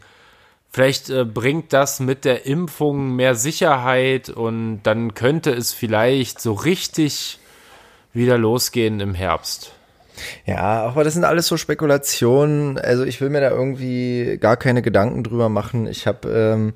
vielleicht 0.69 1.09
äh, 1.09 1.25
bringt 1.25 1.73
das 1.73 1.99
mit 1.99 2.25
der 2.25 2.45
Impfung 2.45 3.15
mehr 3.15 3.35
Sicherheit 3.35 4.29
und 4.29 4.81
dann 4.83 5.13
könnte 5.13 5.51
es 5.51 5.73
vielleicht 5.73 6.41
so 6.41 6.53
richtig 6.53 7.39
wieder 8.13 8.37
losgehen 8.37 8.99
im 8.99 9.13
Herbst. 9.13 9.73
Ja, 10.45 10.83
aber 10.83 11.03
das 11.03 11.13
sind 11.13 11.25
alles 11.25 11.47
so 11.47 11.57
Spekulationen. 11.57 12.77
Also 12.79 13.03
ich 13.03 13.21
will 13.21 13.29
mir 13.29 13.41
da 13.41 13.51
irgendwie 13.51 14.37
gar 14.39 14.57
keine 14.57 14.81
Gedanken 14.81 15.23
drüber 15.23 15.49
machen. 15.49 15.87
Ich 15.87 16.07
habe 16.07 16.29
ähm, 16.29 16.73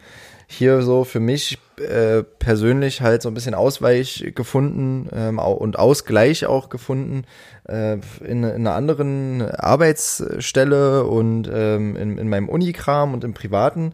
hier 0.47 0.81
so 0.81 1.03
für 1.03 1.19
mich 1.19 1.57
äh, 1.77 2.23
persönlich 2.23 3.01
halt 3.01 3.21
so 3.21 3.29
ein 3.29 3.33
bisschen 3.33 3.55
Ausweich 3.55 4.31
gefunden 4.35 5.09
ähm, 5.13 5.39
und 5.39 5.79
Ausgleich 5.79 6.45
auch 6.45 6.69
gefunden 6.69 7.23
äh, 7.67 7.93
in, 7.93 8.43
in 8.43 8.43
einer 8.43 8.73
anderen 8.73 9.41
Arbeitsstelle 9.41 11.05
und 11.05 11.49
ähm, 11.53 11.95
in, 11.95 12.17
in 12.17 12.29
meinem 12.29 12.49
Unikram 12.49 13.13
und 13.13 13.23
im 13.23 13.33
Privaten 13.33 13.93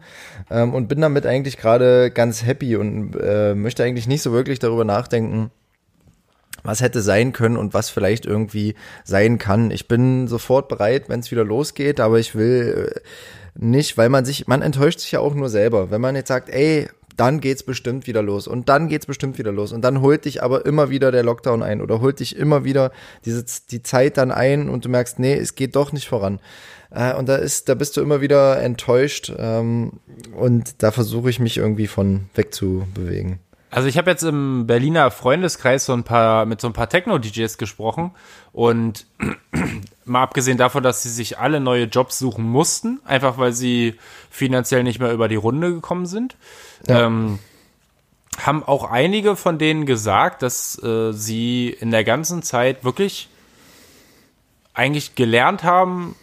ähm, 0.50 0.74
und 0.74 0.88
bin 0.88 1.00
damit 1.00 1.26
eigentlich 1.26 1.56
gerade 1.56 2.10
ganz 2.10 2.44
happy 2.44 2.76
und 2.76 3.14
äh, 3.20 3.54
möchte 3.54 3.84
eigentlich 3.84 4.08
nicht 4.08 4.22
so 4.22 4.32
wirklich 4.32 4.58
darüber 4.58 4.84
nachdenken, 4.84 5.50
was 6.62 6.80
hätte 6.80 7.02
sein 7.02 7.32
können 7.32 7.56
und 7.56 7.74
was 7.74 7.90
vielleicht 7.90 8.26
irgendwie 8.26 8.74
sein 9.04 9.38
kann. 9.38 9.70
Ich 9.70 9.88
bin 9.88 10.28
sofort 10.28 10.68
bereit, 10.68 11.08
wenn 11.08 11.20
es 11.20 11.30
wieder 11.30 11.44
losgeht, 11.44 12.00
aber 12.00 12.18
ich 12.18 12.34
will 12.34 12.92
äh, 12.94 13.00
nicht, 13.54 13.98
weil 13.98 14.08
man 14.08 14.24
sich, 14.24 14.46
man 14.46 14.62
enttäuscht 14.62 15.00
sich 15.00 15.12
ja 15.12 15.20
auch 15.20 15.34
nur 15.34 15.48
selber. 15.48 15.90
Wenn 15.90 16.00
man 16.00 16.16
jetzt 16.16 16.28
sagt, 16.28 16.48
ey, 16.48 16.88
dann 17.18 17.40
geht's 17.40 17.62
bestimmt 17.62 18.06
wieder 18.06 18.22
los 18.22 18.46
und 18.46 18.68
dann 18.68 18.88
geht's 18.88 19.06
bestimmt 19.06 19.38
wieder 19.38 19.52
los 19.52 19.72
und 19.72 19.82
dann 19.82 20.00
holt 20.00 20.24
dich 20.24 20.42
aber 20.42 20.64
immer 20.64 20.88
wieder 20.88 21.12
der 21.12 21.22
Lockdown 21.22 21.62
ein 21.62 21.80
oder 21.80 22.00
holt 22.00 22.20
dich 22.20 22.36
immer 22.36 22.64
wieder 22.64 22.92
diese 23.24 23.44
die 23.70 23.82
Zeit 23.82 24.16
dann 24.16 24.30
ein 24.30 24.68
und 24.68 24.84
du 24.84 24.88
merkst, 24.88 25.18
nee, 25.18 25.34
es 25.34 25.54
geht 25.54 25.76
doch 25.76 25.92
nicht 25.92 26.08
voran. 26.08 26.40
Äh, 26.90 27.14
und 27.14 27.28
da 27.28 27.36
ist, 27.36 27.68
da 27.68 27.74
bist 27.74 27.96
du 27.96 28.00
immer 28.00 28.20
wieder 28.20 28.60
enttäuscht 28.62 29.32
ähm, 29.36 30.00
und 30.36 30.82
da 30.82 30.90
versuche 30.90 31.28
ich 31.30 31.40
mich 31.40 31.58
irgendwie 31.58 31.86
von 31.86 32.30
wegzubewegen. 32.34 33.40
Also 33.70 33.88
ich 33.88 33.98
habe 33.98 34.10
jetzt 34.10 34.22
im 34.22 34.66
Berliner 34.66 35.10
Freundeskreis 35.10 35.84
so 35.84 35.92
ein 35.92 36.04
paar 36.04 36.46
mit 36.46 36.60
so 36.60 36.68
ein 36.68 36.72
paar 36.72 36.88
Techno-DJs 36.88 37.58
gesprochen 37.58 38.12
und 38.52 39.06
mal 40.04 40.22
abgesehen 40.22 40.56
davon, 40.56 40.82
dass 40.82 41.02
sie 41.02 41.10
sich 41.10 41.38
alle 41.38 41.60
neue 41.60 41.84
Jobs 41.84 42.18
suchen 42.18 42.44
mussten, 42.44 43.00
einfach 43.04 43.36
weil 43.36 43.52
sie 43.52 43.98
finanziell 44.30 44.84
nicht 44.84 45.00
mehr 45.00 45.12
über 45.12 45.28
die 45.28 45.36
Runde 45.36 45.72
gekommen 45.72 46.06
sind, 46.06 46.36
ja. 46.86 47.06
ähm, 47.06 47.38
haben 48.38 48.62
auch 48.62 48.90
einige 48.90 49.36
von 49.36 49.58
denen 49.58 49.84
gesagt, 49.84 50.42
dass 50.42 50.82
äh, 50.82 51.12
sie 51.12 51.68
in 51.68 51.90
der 51.90 52.04
ganzen 52.04 52.42
Zeit 52.42 52.84
wirklich 52.84 53.28
eigentlich 54.72 55.14
gelernt 55.14 55.64
haben, 55.64 56.14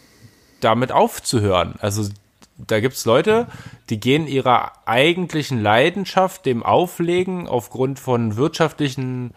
damit 0.61 0.91
aufzuhören. 0.91 1.75
Also 1.79 2.09
da 2.57 2.79
gibt 2.79 2.95
es 2.95 3.05
Leute, 3.05 3.47
die 3.89 3.99
gehen 3.99 4.27
ihrer 4.27 4.71
eigentlichen 4.85 5.61
Leidenschaft, 5.61 6.45
dem 6.45 6.63
Auflegen, 6.63 7.47
aufgrund 7.47 7.99
von 7.99 8.37
wirtschaftlichen 8.37 9.33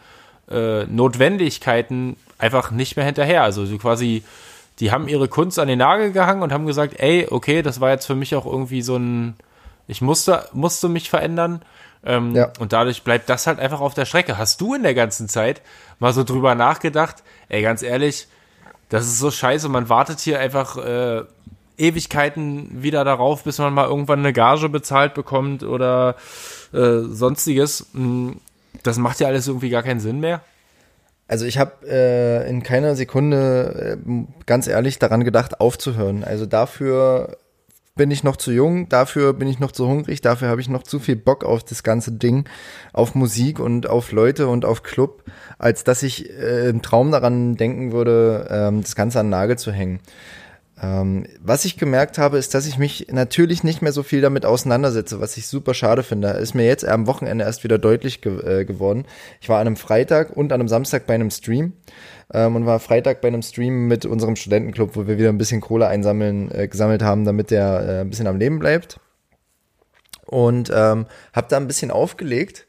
äh, 0.48 0.84
Notwendigkeiten 0.84 2.16
einfach 2.38 2.70
nicht 2.70 2.96
mehr 2.96 3.04
hinterher. 3.04 3.42
Also 3.42 3.66
sie 3.66 3.78
quasi, 3.78 4.22
die 4.78 4.92
haben 4.92 5.08
ihre 5.08 5.28
Kunst 5.28 5.58
an 5.58 5.68
den 5.68 5.80
Nagel 5.80 6.12
gehangen 6.12 6.42
und 6.42 6.52
haben 6.52 6.66
gesagt, 6.66 6.94
ey, 6.98 7.26
okay, 7.28 7.62
das 7.62 7.80
war 7.80 7.90
jetzt 7.90 8.06
für 8.06 8.14
mich 8.14 8.36
auch 8.36 8.46
irgendwie 8.46 8.82
so 8.82 8.96
ein, 8.96 9.34
ich 9.88 10.00
musste, 10.00 10.48
musste 10.52 10.88
mich 10.88 11.10
verändern. 11.10 11.62
Ähm, 12.04 12.36
ja. 12.36 12.52
Und 12.60 12.72
dadurch 12.72 13.02
bleibt 13.02 13.28
das 13.28 13.48
halt 13.48 13.58
einfach 13.58 13.80
auf 13.80 13.94
der 13.94 14.04
Strecke. 14.04 14.38
Hast 14.38 14.60
du 14.60 14.74
in 14.74 14.84
der 14.84 14.94
ganzen 14.94 15.28
Zeit 15.28 15.60
mal 15.98 16.12
so 16.12 16.22
drüber 16.22 16.54
nachgedacht, 16.54 17.24
ey, 17.48 17.62
ganz 17.62 17.82
ehrlich, 17.82 18.28
das 18.88 19.06
ist 19.06 19.18
so 19.18 19.32
scheiße, 19.32 19.68
man 19.68 19.88
wartet 19.88 20.20
hier 20.20 20.38
einfach 20.38 20.76
äh, 20.76 21.24
Ewigkeiten 21.78 22.82
wieder 22.82 23.04
darauf, 23.04 23.44
bis 23.44 23.58
man 23.58 23.72
mal 23.72 23.86
irgendwann 23.86 24.20
eine 24.20 24.32
Gage 24.32 24.68
bezahlt 24.68 25.14
bekommt 25.14 25.62
oder 25.62 26.16
äh, 26.72 27.00
sonstiges. 27.00 27.86
Hm, 27.92 28.40
das 28.82 28.98
macht 28.98 29.20
ja 29.20 29.28
alles 29.28 29.48
irgendwie 29.48 29.70
gar 29.70 29.82
keinen 29.82 30.00
Sinn 30.00 30.20
mehr. 30.20 30.42
Also 31.26 31.44
ich 31.44 31.58
habe 31.58 31.86
äh, 31.86 32.48
in 32.48 32.62
keiner 32.62 32.96
Sekunde 32.96 33.98
äh, 34.02 34.24
ganz 34.46 34.66
ehrlich 34.66 34.98
daran 34.98 35.24
gedacht, 35.24 35.60
aufzuhören. 35.60 36.24
Also 36.24 36.46
dafür 36.46 37.36
bin 37.98 38.10
ich 38.10 38.24
noch 38.24 38.36
zu 38.36 38.50
jung, 38.50 38.88
dafür 38.88 39.34
bin 39.34 39.46
ich 39.48 39.58
noch 39.58 39.72
zu 39.72 39.86
hungrig, 39.86 40.22
dafür 40.22 40.48
habe 40.48 40.62
ich 40.62 40.70
noch 40.70 40.84
zu 40.84 40.98
viel 41.00 41.16
Bock 41.16 41.44
auf 41.44 41.64
das 41.64 41.82
ganze 41.82 42.12
Ding, 42.12 42.48
auf 42.94 43.14
Musik 43.14 43.60
und 43.60 43.88
auf 43.88 44.12
Leute 44.12 44.48
und 44.48 44.64
auf 44.64 44.82
Club, 44.82 45.24
als 45.58 45.84
dass 45.84 46.02
ich 46.02 46.30
äh, 46.30 46.70
im 46.70 46.80
Traum 46.80 47.10
daran 47.10 47.56
denken 47.56 47.92
würde, 47.92 48.48
ähm, 48.50 48.80
das 48.80 48.94
Ganze 48.94 49.20
an 49.20 49.26
den 49.26 49.30
Nagel 49.30 49.58
zu 49.58 49.72
hängen. 49.72 50.00
Ähm, 50.80 51.26
was 51.40 51.64
ich 51.64 51.76
gemerkt 51.76 52.18
habe, 52.18 52.38
ist, 52.38 52.54
dass 52.54 52.66
ich 52.66 52.78
mich 52.78 53.08
natürlich 53.10 53.64
nicht 53.64 53.82
mehr 53.82 53.92
so 53.92 54.02
viel 54.02 54.20
damit 54.20 54.46
auseinandersetze, 54.46 55.20
was 55.20 55.36
ich 55.36 55.48
super 55.48 55.74
schade 55.74 56.02
finde. 56.02 56.28
Ist 56.28 56.54
mir 56.54 56.66
jetzt 56.66 56.86
am 56.86 57.06
Wochenende 57.06 57.44
erst 57.44 57.64
wieder 57.64 57.78
deutlich 57.78 58.20
ge 58.20 58.60
äh, 58.60 58.64
geworden. 58.64 59.04
Ich 59.40 59.48
war 59.48 59.60
an 59.60 59.66
einem 59.66 59.76
Freitag 59.76 60.36
und 60.36 60.52
an 60.52 60.60
einem 60.60 60.68
Samstag 60.68 61.06
bei 61.06 61.14
einem 61.14 61.30
Stream 61.30 61.72
ähm, 62.32 62.54
und 62.54 62.66
war 62.66 62.78
Freitag 62.78 63.20
bei 63.20 63.28
einem 63.28 63.42
Stream 63.42 63.88
mit 63.88 64.06
unserem 64.06 64.36
Studentenclub, 64.36 64.94
wo 64.94 65.06
wir 65.08 65.18
wieder 65.18 65.30
ein 65.30 65.38
bisschen 65.38 65.60
Kohle 65.60 65.88
einsammeln, 65.88 66.50
äh, 66.52 66.68
gesammelt 66.68 67.02
haben, 67.02 67.24
damit 67.24 67.50
der 67.50 67.80
äh, 67.80 68.00
ein 68.02 68.10
bisschen 68.10 68.28
am 68.28 68.38
Leben 68.38 68.60
bleibt. 68.60 69.00
Und 70.26 70.70
ähm, 70.72 71.06
habe 71.32 71.46
da 71.48 71.56
ein 71.56 71.66
bisschen 71.66 71.90
aufgelegt 71.90 72.66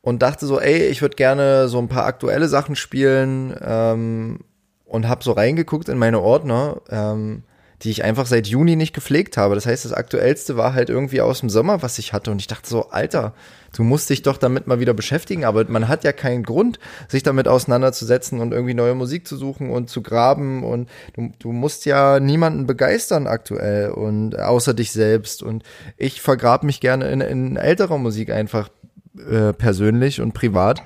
und 0.00 0.22
dachte 0.22 0.46
so, 0.46 0.60
ey, 0.60 0.86
ich 0.86 1.02
würde 1.02 1.16
gerne 1.16 1.68
so 1.68 1.78
ein 1.78 1.88
paar 1.88 2.04
aktuelle 2.04 2.48
Sachen 2.48 2.76
spielen 2.76 3.56
ähm, 3.60 4.40
und 4.88 5.08
habe 5.08 5.22
so 5.22 5.32
reingeguckt 5.32 5.88
in 5.88 5.98
meine 5.98 6.20
Ordner. 6.20 6.80
Ähm, 6.90 7.42
die 7.82 7.90
ich 7.90 8.02
einfach 8.02 8.26
seit 8.26 8.48
Juni 8.48 8.74
nicht 8.74 8.92
gepflegt 8.92 9.36
habe. 9.36 9.54
Das 9.54 9.66
heißt, 9.66 9.84
das 9.84 9.92
aktuellste 9.92 10.56
war 10.56 10.74
halt 10.74 10.90
irgendwie 10.90 11.20
aus 11.20 11.40
dem 11.40 11.48
Sommer, 11.48 11.80
was 11.80 11.98
ich 11.98 12.12
hatte. 12.12 12.32
Und 12.32 12.40
ich 12.40 12.48
dachte 12.48 12.68
so, 12.68 12.88
Alter, 12.90 13.34
du 13.76 13.84
musst 13.84 14.10
dich 14.10 14.22
doch 14.22 14.36
damit 14.36 14.66
mal 14.66 14.80
wieder 14.80 14.94
beschäftigen. 14.94 15.44
Aber 15.44 15.64
man 15.68 15.86
hat 15.86 16.02
ja 16.02 16.12
keinen 16.12 16.42
Grund, 16.42 16.80
sich 17.06 17.22
damit 17.22 17.46
auseinanderzusetzen 17.46 18.40
und 18.40 18.52
irgendwie 18.52 18.74
neue 18.74 18.96
Musik 18.96 19.28
zu 19.28 19.36
suchen 19.36 19.70
und 19.70 19.88
zu 19.90 20.02
graben. 20.02 20.64
Und 20.64 20.88
du, 21.14 21.30
du 21.38 21.52
musst 21.52 21.84
ja 21.86 22.18
niemanden 22.18 22.66
begeistern 22.66 23.28
aktuell 23.28 23.90
und 23.90 24.36
außer 24.36 24.74
dich 24.74 24.90
selbst. 24.90 25.44
Und 25.44 25.62
ich 25.96 26.20
vergrab 26.20 26.64
mich 26.64 26.80
gerne 26.80 27.08
in, 27.10 27.20
in 27.20 27.56
älterer 27.56 27.98
Musik 27.98 28.30
einfach 28.30 28.70
äh, 29.18 29.52
persönlich 29.52 30.20
und 30.20 30.32
privat. 30.32 30.82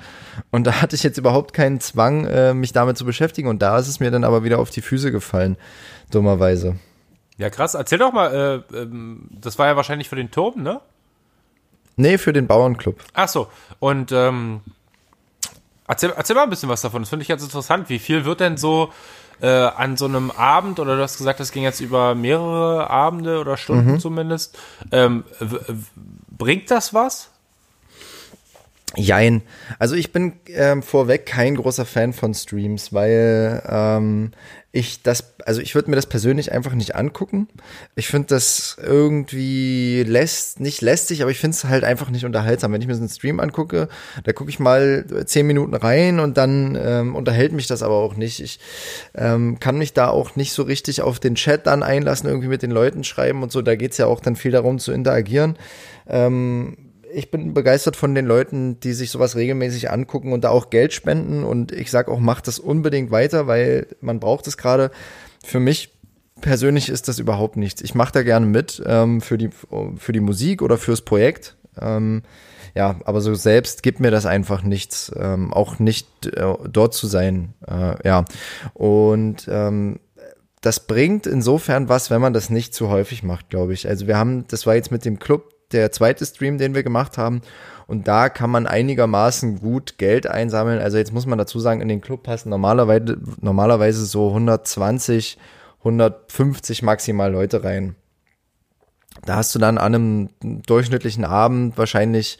Und 0.50 0.66
da 0.66 0.82
hatte 0.82 0.96
ich 0.96 1.02
jetzt 1.02 1.18
überhaupt 1.18 1.52
keinen 1.52 1.80
Zwang, 1.80 2.24
äh, 2.26 2.54
mich 2.54 2.72
damit 2.72 2.96
zu 2.96 3.04
beschäftigen. 3.04 3.48
Und 3.48 3.62
da 3.62 3.78
ist 3.78 3.88
es 3.88 4.00
mir 4.00 4.10
dann 4.10 4.24
aber 4.24 4.44
wieder 4.44 4.58
auf 4.58 4.70
die 4.70 4.82
Füße 4.82 5.12
gefallen 5.12 5.56
dummerweise. 6.10 6.76
Ja, 7.38 7.50
krass. 7.50 7.74
Erzähl 7.74 7.98
doch 7.98 8.12
mal, 8.12 8.62
äh, 8.72 8.76
ähm, 8.76 9.28
das 9.30 9.58
war 9.58 9.66
ja 9.66 9.76
wahrscheinlich 9.76 10.08
für 10.08 10.16
den 10.16 10.30
Turm, 10.30 10.62
ne? 10.62 10.80
Nee, 11.96 12.18
für 12.18 12.32
den 12.32 12.46
Bauernclub. 12.46 13.00
Ach 13.14 13.28
so. 13.28 13.48
Und 13.78 14.12
ähm, 14.12 14.60
erzähl, 15.86 16.12
erzähl 16.16 16.36
mal 16.36 16.44
ein 16.44 16.50
bisschen 16.50 16.68
was 16.68 16.80
davon. 16.82 17.02
Das 17.02 17.08
finde 17.08 17.22
ich 17.22 17.28
ganz 17.28 17.42
interessant. 17.42 17.88
Wie 17.88 17.98
viel 17.98 18.24
wird 18.24 18.40
denn 18.40 18.56
so 18.56 18.92
äh, 19.40 19.48
an 19.48 19.96
so 19.96 20.04
einem 20.04 20.30
Abend, 20.30 20.78
oder 20.78 20.96
du 20.96 21.02
hast 21.02 21.18
gesagt, 21.18 21.40
das 21.40 21.52
ging 21.52 21.64
jetzt 21.64 21.80
über 21.80 22.14
mehrere 22.14 22.88
Abende 22.88 23.40
oder 23.40 23.56
Stunden 23.56 23.92
mhm. 23.92 24.00
zumindest, 24.00 24.56
ähm, 24.92 25.24
bringt 26.30 26.70
das 26.70 26.94
was? 26.94 27.31
Jein. 28.96 29.42
Also 29.78 29.94
ich 29.94 30.12
bin 30.12 30.34
ähm, 30.48 30.82
vorweg 30.82 31.24
kein 31.24 31.56
großer 31.56 31.86
Fan 31.86 32.12
von 32.12 32.34
Streams, 32.34 32.92
weil 32.92 33.62
ähm, 33.66 34.32
ich 34.70 35.02
das, 35.02 35.34
also 35.44 35.60
ich 35.60 35.74
würde 35.74 35.90
mir 35.90 35.96
das 35.96 36.06
persönlich 36.06 36.52
einfach 36.52 36.74
nicht 36.74 36.94
angucken. 36.94 37.48
Ich 37.94 38.08
finde 38.08 38.28
das 38.28 38.76
irgendwie 38.82 40.02
lässt, 40.02 40.60
nicht 40.60 40.80
lästig, 40.80 41.22
aber 41.22 41.30
ich 41.30 41.38
finde 41.38 41.54
es 41.54 41.64
halt 41.64 41.84
einfach 41.84 42.10
nicht 42.10 42.24
unterhaltsam. 42.24 42.72
Wenn 42.72 42.80
ich 42.80 42.86
mir 42.86 42.94
so 42.94 43.00
einen 43.00 43.10
Stream 43.10 43.40
angucke, 43.40 43.88
da 44.24 44.32
gucke 44.32 44.50
ich 44.50 44.58
mal 44.58 45.04
zehn 45.26 45.46
Minuten 45.46 45.74
rein 45.74 46.20
und 46.20 46.36
dann 46.38 46.78
ähm, 46.82 47.14
unterhält 47.14 47.52
mich 47.52 47.66
das 47.66 47.82
aber 47.82 47.96
auch 47.96 48.16
nicht. 48.16 48.40
Ich 48.40 48.60
ähm, 49.14 49.58
kann 49.60 49.76
mich 49.76 49.92
da 49.92 50.08
auch 50.08 50.36
nicht 50.36 50.52
so 50.52 50.62
richtig 50.62 51.02
auf 51.02 51.18
den 51.20 51.34
Chat 51.34 51.66
dann 51.66 51.82
einlassen, 51.82 52.28
irgendwie 52.28 52.48
mit 52.48 52.62
den 52.62 52.70
Leuten 52.70 53.04
schreiben 53.04 53.42
und 53.42 53.52
so. 53.52 53.62
Da 53.62 53.76
geht's 53.76 53.98
ja 53.98 54.06
auch 54.06 54.20
dann 54.20 54.36
viel 54.36 54.52
darum 54.52 54.78
zu 54.78 54.92
interagieren. 54.92 55.56
Ähm, 56.08 56.76
ich 57.12 57.30
bin 57.30 57.54
begeistert 57.54 57.96
von 57.96 58.14
den 58.14 58.26
Leuten, 58.26 58.80
die 58.80 58.92
sich 58.92 59.10
sowas 59.10 59.36
regelmäßig 59.36 59.90
angucken 59.90 60.32
und 60.32 60.44
da 60.44 60.50
auch 60.50 60.70
Geld 60.70 60.92
spenden. 60.92 61.44
Und 61.44 61.72
ich 61.72 61.90
sage 61.90 62.10
auch, 62.10 62.18
macht 62.18 62.48
das 62.48 62.58
unbedingt 62.58 63.10
weiter, 63.10 63.46
weil 63.46 63.86
man 64.00 64.20
braucht 64.20 64.46
es 64.46 64.56
gerade. 64.56 64.90
Für 65.44 65.60
mich 65.60 65.90
persönlich 66.40 66.88
ist 66.88 67.08
das 67.08 67.18
überhaupt 67.18 67.56
nichts. 67.56 67.82
Ich 67.82 67.94
mache 67.94 68.12
da 68.12 68.22
gerne 68.22 68.46
mit 68.46 68.82
ähm, 68.86 69.20
für, 69.20 69.38
die, 69.38 69.50
für 69.96 70.12
die 70.12 70.20
Musik 70.20 70.62
oder 70.62 70.78
fürs 70.78 71.02
Projekt. 71.02 71.56
Ähm, 71.80 72.22
ja, 72.74 72.96
aber 73.04 73.20
so 73.20 73.34
selbst 73.34 73.82
gibt 73.82 74.00
mir 74.00 74.10
das 74.10 74.26
einfach 74.26 74.62
nichts, 74.62 75.12
ähm, 75.16 75.52
auch 75.52 75.78
nicht 75.78 76.26
äh, 76.26 76.54
dort 76.70 76.94
zu 76.94 77.06
sein. 77.06 77.54
Äh, 77.66 78.06
ja, 78.06 78.24
und 78.72 79.46
ähm, 79.50 80.00
das 80.62 80.80
bringt 80.80 81.26
insofern 81.26 81.88
was, 81.88 82.10
wenn 82.10 82.20
man 82.20 82.32
das 82.32 82.48
nicht 82.48 82.72
zu 82.72 82.88
häufig 82.88 83.22
macht, 83.22 83.50
glaube 83.50 83.74
ich. 83.74 83.88
Also 83.88 84.06
wir 84.06 84.16
haben, 84.16 84.46
das 84.48 84.66
war 84.66 84.74
jetzt 84.74 84.90
mit 84.90 85.04
dem 85.04 85.18
Club 85.18 85.51
der 85.72 85.92
zweite 85.92 86.24
Stream, 86.26 86.58
den 86.58 86.74
wir 86.74 86.82
gemacht 86.82 87.18
haben. 87.18 87.42
Und 87.86 88.08
da 88.08 88.28
kann 88.28 88.50
man 88.50 88.66
einigermaßen 88.66 89.60
gut 89.60 89.98
Geld 89.98 90.26
einsammeln. 90.26 90.80
Also 90.80 90.98
jetzt 90.98 91.12
muss 91.12 91.26
man 91.26 91.38
dazu 91.38 91.60
sagen, 91.60 91.80
in 91.80 91.88
den 91.88 92.00
Club 92.00 92.22
passen 92.22 92.48
normalerweise, 92.48 93.18
normalerweise 93.40 94.04
so 94.06 94.28
120, 94.28 95.38
150 95.80 96.82
maximal 96.82 97.30
Leute 97.30 97.64
rein. 97.64 97.96
Da 99.24 99.36
hast 99.36 99.54
du 99.54 99.58
dann 99.58 99.78
an 99.78 99.94
einem 99.94 100.28
durchschnittlichen 100.40 101.24
Abend 101.24 101.76
wahrscheinlich, 101.76 102.38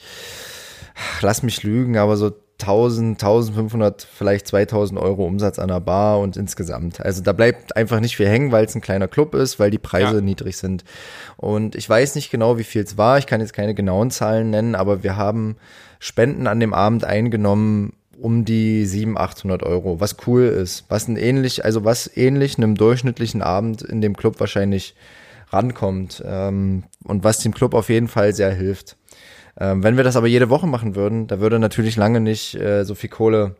lass 1.21 1.43
mich 1.43 1.63
lügen, 1.63 1.97
aber 1.97 2.17
so 2.17 2.31
1000, 2.61 3.21
1500, 3.21 4.07
vielleicht 4.09 4.47
2000 4.47 4.99
Euro 4.99 5.25
Umsatz 5.25 5.59
an 5.59 5.67
der 5.67 5.79
Bar 5.79 6.19
und 6.19 6.37
insgesamt. 6.37 7.03
Also 7.03 7.21
da 7.21 7.33
bleibt 7.33 7.75
einfach 7.75 7.99
nicht 7.99 8.15
viel 8.15 8.27
hängen, 8.27 8.51
weil 8.51 8.65
es 8.65 8.75
ein 8.75 8.81
kleiner 8.81 9.07
Club 9.07 9.35
ist, 9.35 9.59
weil 9.59 9.71
die 9.71 9.79
Preise 9.79 10.15
ja. 10.15 10.21
niedrig 10.21 10.57
sind. 10.57 10.83
Und 11.37 11.75
ich 11.75 11.89
weiß 11.89 12.15
nicht 12.15 12.31
genau, 12.31 12.57
wie 12.57 12.63
viel 12.63 12.83
es 12.83 12.97
war. 12.97 13.17
Ich 13.17 13.25
kann 13.25 13.41
jetzt 13.41 13.53
keine 13.53 13.73
genauen 13.73 14.11
Zahlen 14.11 14.49
nennen, 14.49 14.75
aber 14.75 15.03
wir 15.03 15.17
haben 15.17 15.57
Spenden 15.99 16.47
an 16.47 16.59
dem 16.59 16.73
Abend 16.73 17.03
eingenommen 17.03 17.93
um 18.19 18.45
die 18.45 18.85
700, 18.85 19.21
800 19.21 19.63
Euro, 19.63 19.99
was 19.99 20.15
cool 20.27 20.43
ist, 20.43 20.85
was 20.87 21.07
ein 21.07 21.17
ähnlich, 21.17 21.65
also 21.65 21.83
was 21.83 22.09
ähnlich 22.15 22.57
einem 22.57 22.75
durchschnittlichen 22.75 23.41
Abend 23.41 23.81
in 23.81 23.99
dem 23.99 24.15
Club 24.15 24.39
wahrscheinlich 24.39 24.95
rankommt 25.49 26.23
ähm, 26.25 26.83
und 27.03 27.23
was 27.23 27.39
dem 27.39 27.53
Club 27.53 27.73
auf 27.73 27.89
jeden 27.89 28.07
Fall 28.07 28.33
sehr 28.33 28.53
hilft. 28.53 28.95
Ähm, 29.59 29.83
wenn 29.83 29.97
wir 29.97 30.03
das 30.03 30.15
aber 30.15 30.27
jede 30.27 30.49
Woche 30.49 30.67
machen 30.67 30.95
würden, 30.95 31.27
da 31.27 31.39
würde 31.39 31.59
natürlich 31.59 31.95
lange 31.95 32.19
nicht 32.19 32.55
äh, 32.55 32.83
so 32.85 32.95
viel 32.95 33.09
Kohle 33.09 33.55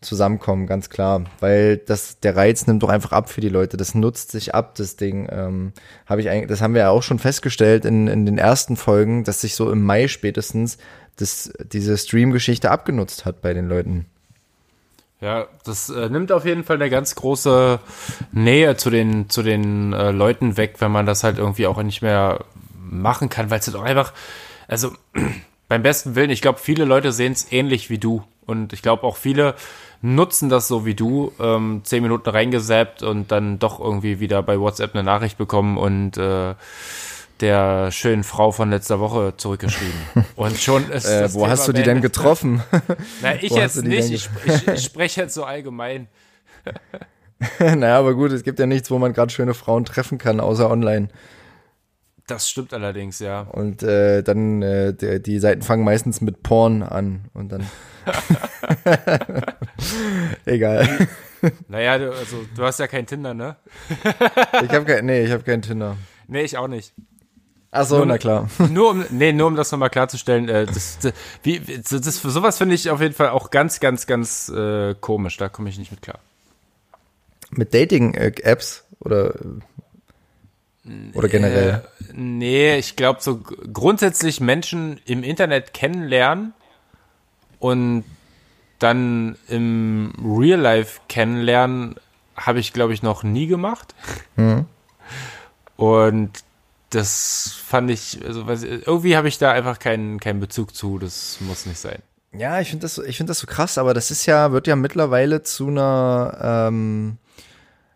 zusammenkommen, 0.00 0.66
ganz 0.66 0.90
klar, 0.90 1.24
weil 1.40 1.78
das 1.78 2.20
der 2.20 2.36
Reiz 2.36 2.66
nimmt 2.66 2.82
doch 2.82 2.88
einfach 2.88 3.12
ab 3.12 3.30
für 3.30 3.40
die 3.40 3.48
Leute. 3.48 3.76
Das 3.76 3.94
nutzt 3.94 4.30
sich 4.30 4.54
ab, 4.54 4.74
das 4.76 4.96
Ding. 4.96 5.28
Ähm, 5.30 5.72
habe 6.06 6.20
ich 6.20 6.28
eigentlich, 6.28 6.48
das 6.48 6.60
haben 6.60 6.74
wir 6.74 6.82
ja 6.82 6.90
auch 6.90 7.02
schon 7.02 7.18
festgestellt 7.18 7.84
in, 7.84 8.06
in 8.06 8.26
den 8.26 8.38
ersten 8.38 8.76
Folgen, 8.76 9.24
dass 9.24 9.40
sich 9.40 9.54
so 9.54 9.70
im 9.70 9.82
Mai 9.82 10.08
spätestens 10.08 10.78
das, 11.16 11.52
diese 11.72 11.96
Stream-Geschichte 11.96 12.70
abgenutzt 12.70 13.24
hat 13.24 13.40
bei 13.40 13.54
den 13.54 13.68
Leuten. 13.68 14.06
Ja, 15.20 15.46
das 15.64 15.88
äh, 15.88 16.10
nimmt 16.10 16.30
auf 16.30 16.44
jeden 16.44 16.62
Fall 16.62 16.76
eine 16.76 16.90
ganz 16.90 17.14
große 17.14 17.80
Nähe 18.32 18.76
zu 18.76 18.90
den 18.90 19.30
zu 19.30 19.42
den 19.42 19.94
äh, 19.94 20.10
Leuten 20.10 20.58
weg, 20.58 20.74
wenn 20.80 20.92
man 20.92 21.06
das 21.06 21.24
halt 21.24 21.38
irgendwie 21.38 21.66
auch 21.66 21.82
nicht 21.82 22.02
mehr 22.02 22.44
machen 22.74 23.30
kann, 23.30 23.50
weil 23.50 23.60
es 23.60 23.66
halt 23.66 23.76
auch 23.76 23.82
einfach 23.82 24.12
also 24.68 24.92
beim 25.68 25.82
besten 25.82 26.14
Willen, 26.14 26.30
ich 26.30 26.42
glaube, 26.42 26.58
viele 26.58 26.84
Leute 26.84 27.12
sehen 27.12 27.32
es 27.32 27.50
ähnlich 27.52 27.90
wie 27.90 27.98
du. 27.98 28.22
Und 28.46 28.72
ich 28.72 28.82
glaube 28.82 29.02
auch 29.02 29.16
viele 29.16 29.54
nutzen 30.02 30.48
das 30.48 30.68
so 30.68 30.86
wie 30.86 30.94
du, 30.94 31.32
ähm, 31.40 31.80
zehn 31.84 32.02
Minuten 32.02 32.28
reingesappt 32.28 33.02
und 33.02 33.32
dann 33.32 33.58
doch 33.58 33.80
irgendwie 33.80 34.20
wieder 34.20 34.42
bei 34.42 34.60
WhatsApp 34.60 34.94
eine 34.94 35.02
Nachricht 35.02 35.38
bekommen 35.38 35.76
und 35.78 36.16
äh, 36.16 36.54
der 37.40 37.90
schönen 37.90 38.24
Frau 38.24 38.50
von 38.50 38.70
letzter 38.70 39.00
Woche 39.00 39.34
zurückgeschrieben. 39.36 40.00
Und 40.36 40.58
schon 40.58 40.90
ist 40.90 41.04
äh, 41.04 41.32
Wo 41.34 41.40
Thema 41.40 41.50
hast 41.50 41.68
du 41.68 41.72
die 41.72 41.82
denn 41.82 42.00
getroffen? 42.00 42.62
Na, 43.22 43.34
ich 43.34 43.52
jetzt 43.52 43.82
nicht. 43.84 44.10
Ich, 44.10 44.30
ich, 44.46 44.68
ich 44.68 44.82
spreche 44.82 45.20
jetzt 45.20 45.34
so 45.34 45.44
allgemein. 45.44 46.08
naja, 47.58 47.98
aber 47.98 48.14
gut, 48.14 48.32
es 48.32 48.42
gibt 48.42 48.58
ja 48.58 48.66
nichts, 48.66 48.90
wo 48.90 48.98
man 48.98 49.12
gerade 49.12 49.30
schöne 49.30 49.52
Frauen 49.52 49.84
treffen 49.84 50.16
kann, 50.16 50.40
außer 50.40 50.70
online. 50.70 51.08
Das 52.26 52.50
stimmt 52.50 52.74
allerdings, 52.74 53.20
ja. 53.20 53.42
Und 53.42 53.84
äh, 53.84 54.22
dann, 54.22 54.60
äh, 54.60 54.92
die, 54.92 55.22
die 55.22 55.38
Seiten 55.38 55.62
fangen 55.62 55.84
meistens 55.84 56.20
mit 56.20 56.42
Porn 56.42 56.82
an 56.82 57.26
und 57.34 57.52
dann. 57.52 57.64
Egal. 60.44 61.06
Naja, 61.68 61.98
du, 61.98 62.12
also, 62.12 62.44
du 62.56 62.64
hast 62.64 62.80
ja 62.80 62.88
kein 62.88 63.06
Tinder, 63.06 63.34
ne? 63.34 63.56
ich 64.64 64.70
habe 64.70 64.84
kein, 64.84 65.06
nee, 65.06 65.24
ich 65.24 65.30
habe 65.30 65.44
kein 65.44 65.62
Tinder. 65.62 65.96
Nee, 66.26 66.42
ich 66.42 66.58
auch 66.58 66.66
nicht. 66.66 66.92
Ach 67.70 67.84
so, 67.84 67.98
nur, 67.98 68.06
na 68.06 68.18
klar. 68.18 68.48
Nur 68.70 68.90
um, 68.90 69.04
nee, 69.10 69.32
nur 69.32 69.48
um 69.48 69.54
das 69.54 69.70
nochmal 69.70 69.90
klarzustellen, 69.90 70.48
äh, 70.48 70.66
das, 70.66 70.98
das, 70.98 71.12
wie, 71.42 71.60
das, 71.60 72.00
das, 72.00 72.22
sowas 72.22 72.58
finde 72.58 72.74
ich 72.74 72.90
auf 72.90 73.00
jeden 73.00 73.14
Fall 73.14 73.28
auch 73.28 73.50
ganz, 73.50 73.80
ganz, 73.80 74.06
ganz 74.06 74.48
äh, 74.48 74.94
komisch. 75.00 75.36
Da 75.36 75.48
komme 75.48 75.68
ich 75.68 75.78
nicht 75.78 75.90
mit 75.90 76.02
klar. 76.02 76.18
Mit 77.50 77.74
Dating-Apps 77.74 78.84
oder 79.00 79.34
oder 81.14 81.28
generell? 81.28 81.82
Äh, 82.08 82.12
nee, 82.12 82.76
ich 82.76 82.96
glaube 82.96 83.20
so 83.20 83.38
grundsätzlich 83.38 84.40
Menschen 84.40 85.00
im 85.04 85.22
Internet 85.22 85.74
kennenlernen 85.74 86.54
und 87.58 88.04
dann 88.78 89.36
im 89.48 90.12
Real 90.22 90.60
Life 90.60 91.00
kennenlernen 91.08 91.96
habe 92.36 92.60
ich 92.60 92.72
glaube 92.72 92.92
ich 92.92 93.02
noch 93.02 93.22
nie 93.22 93.46
gemacht. 93.46 93.94
Mhm. 94.36 94.66
Und 95.76 96.30
das 96.90 97.58
fand 97.64 97.90
ich, 97.90 98.20
also 98.24 98.44
irgendwie 98.48 99.16
habe 99.16 99.28
ich 99.28 99.38
da 99.38 99.52
einfach 99.52 99.78
keinen, 99.78 100.20
keinen 100.20 100.40
Bezug 100.40 100.74
zu, 100.74 100.98
das 100.98 101.38
muss 101.40 101.66
nicht 101.66 101.78
sein. 101.78 102.00
Ja, 102.32 102.60
ich 102.60 102.70
finde 102.70 102.82
das, 102.82 102.98
ich 102.98 103.16
finde 103.16 103.30
das 103.30 103.40
so 103.40 103.46
krass, 103.46 103.78
aber 103.78 103.94
das 103.94 104.10
ist 104.10 104.26
ja, 104.26 104.52
wird 104.52 104.66
ja 104.66 104.76
mittlerweile 104.76 105.42
zu 105.42 105.68
einer, 105.68 106.68
ähm, 106.68 107.18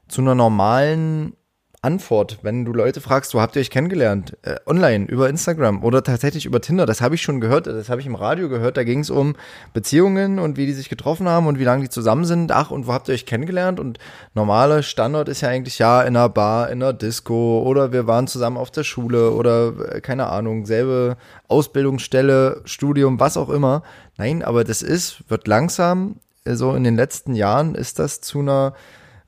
zu 0.09 0.21
einer 0.23 0.35
normalen 0.35 1.35
Antwort, 1.83 2.41
wenn 2.43 2.67
du 2.67 2.75
Leute 2.75 3.01
fragst, 3.01 3.33
wo 3.33 3.41
habt 3.41 3.57
ihr 3.57 3.61
euch 3.61 3.71
kennengelernt? 3.71 4.37
Äh, 4.43 4.57
online, 4.67 5.07
über 5.07 5.31
Instagram 5.31 5.83
oder 5.83 6.03
tatsächlich 6.03 6.45
über 6.45 6.61
Tinder. 6.61 6.85
Das 6.85 7.01
habe 7.01 7.15
ich 7.15 7.23
schon 7.23 7.41
gehört, 7.41 7.67
das 7.67 7.89
habe 7.89 8.03
ich 8.03 8.07
im 8.07 8.15
Radio 8.15 8.51
gehört. 8.51 8.77
Da 8.77 8.85
ging 8.85 9.01
es 9.01 9.09
um 9.09 9.35
Beziehungen 9.73 10.39
und 10.39 10.59
wie 10.59 10.67
die 10.67 10.75
sich 10.75 10.91
getroffen 10.91 11.27
haben 11.27 11.47
und 11.47 11.59
wie 11.59 11.65
lange 11.65 11.85
die 11.85 11.89
zusammen 11.89 12.27
sind. 12.27 12.53
Ach, 12.53 12.71
und 12.71 12.87
wo 12.87 12.93
habt 12.93 13.09
ihr 13.09 13.15
euch 13.15 13.25
kennengelernt? 13.25 13.81
Und 13.81 13.99
normale 14.35 14.83
Standard 14.83 15.31
ist 15.31 15.41
ja 15.41 15.49
eigentlich 15.49 15.79
ja 15.79 16.03
in 16.03 16.17
einer 16.17 16.29
Bar, 16.29 16.69
in 16.69 16.83
einer 16.83 16.93
Disco 16.93 17.63
oder 17.63 17.93
wir 17.93 18.07
waren 18.07 18.27
zusammen 18.27 18.59
auf 18.59 18.71
der 18.71 18.85
Schule 18.85 19.31
oder 19.31 19.95
äh, 19.95 20.01
keine 20.03 20.27
Ahnung, 20.27 20.67
selbe 20.67 21.17
Ausbildungsstelle, 21.49 22.61
Studium, 22.67 23.19
was 23.21 23.39
auch 23.39 23.49
immer. 23.49 23.83
Nein, 24.19 24.43
aber 24.43 24.65
das 24.65 24.83
ist, 24.83 25.31
wird 25.31 25.49
langsam, 25.49 26.17
äh, 26.45 26.57
so 26.57 26.75
in 26.75 26.85
den 26.85 26.97
letzten 26.97 27.35
Jahren 27.35 27.75
ist 27.75 27.99
das 27.99 28.21
zu 28.21 28.41
einer 28.41 28.75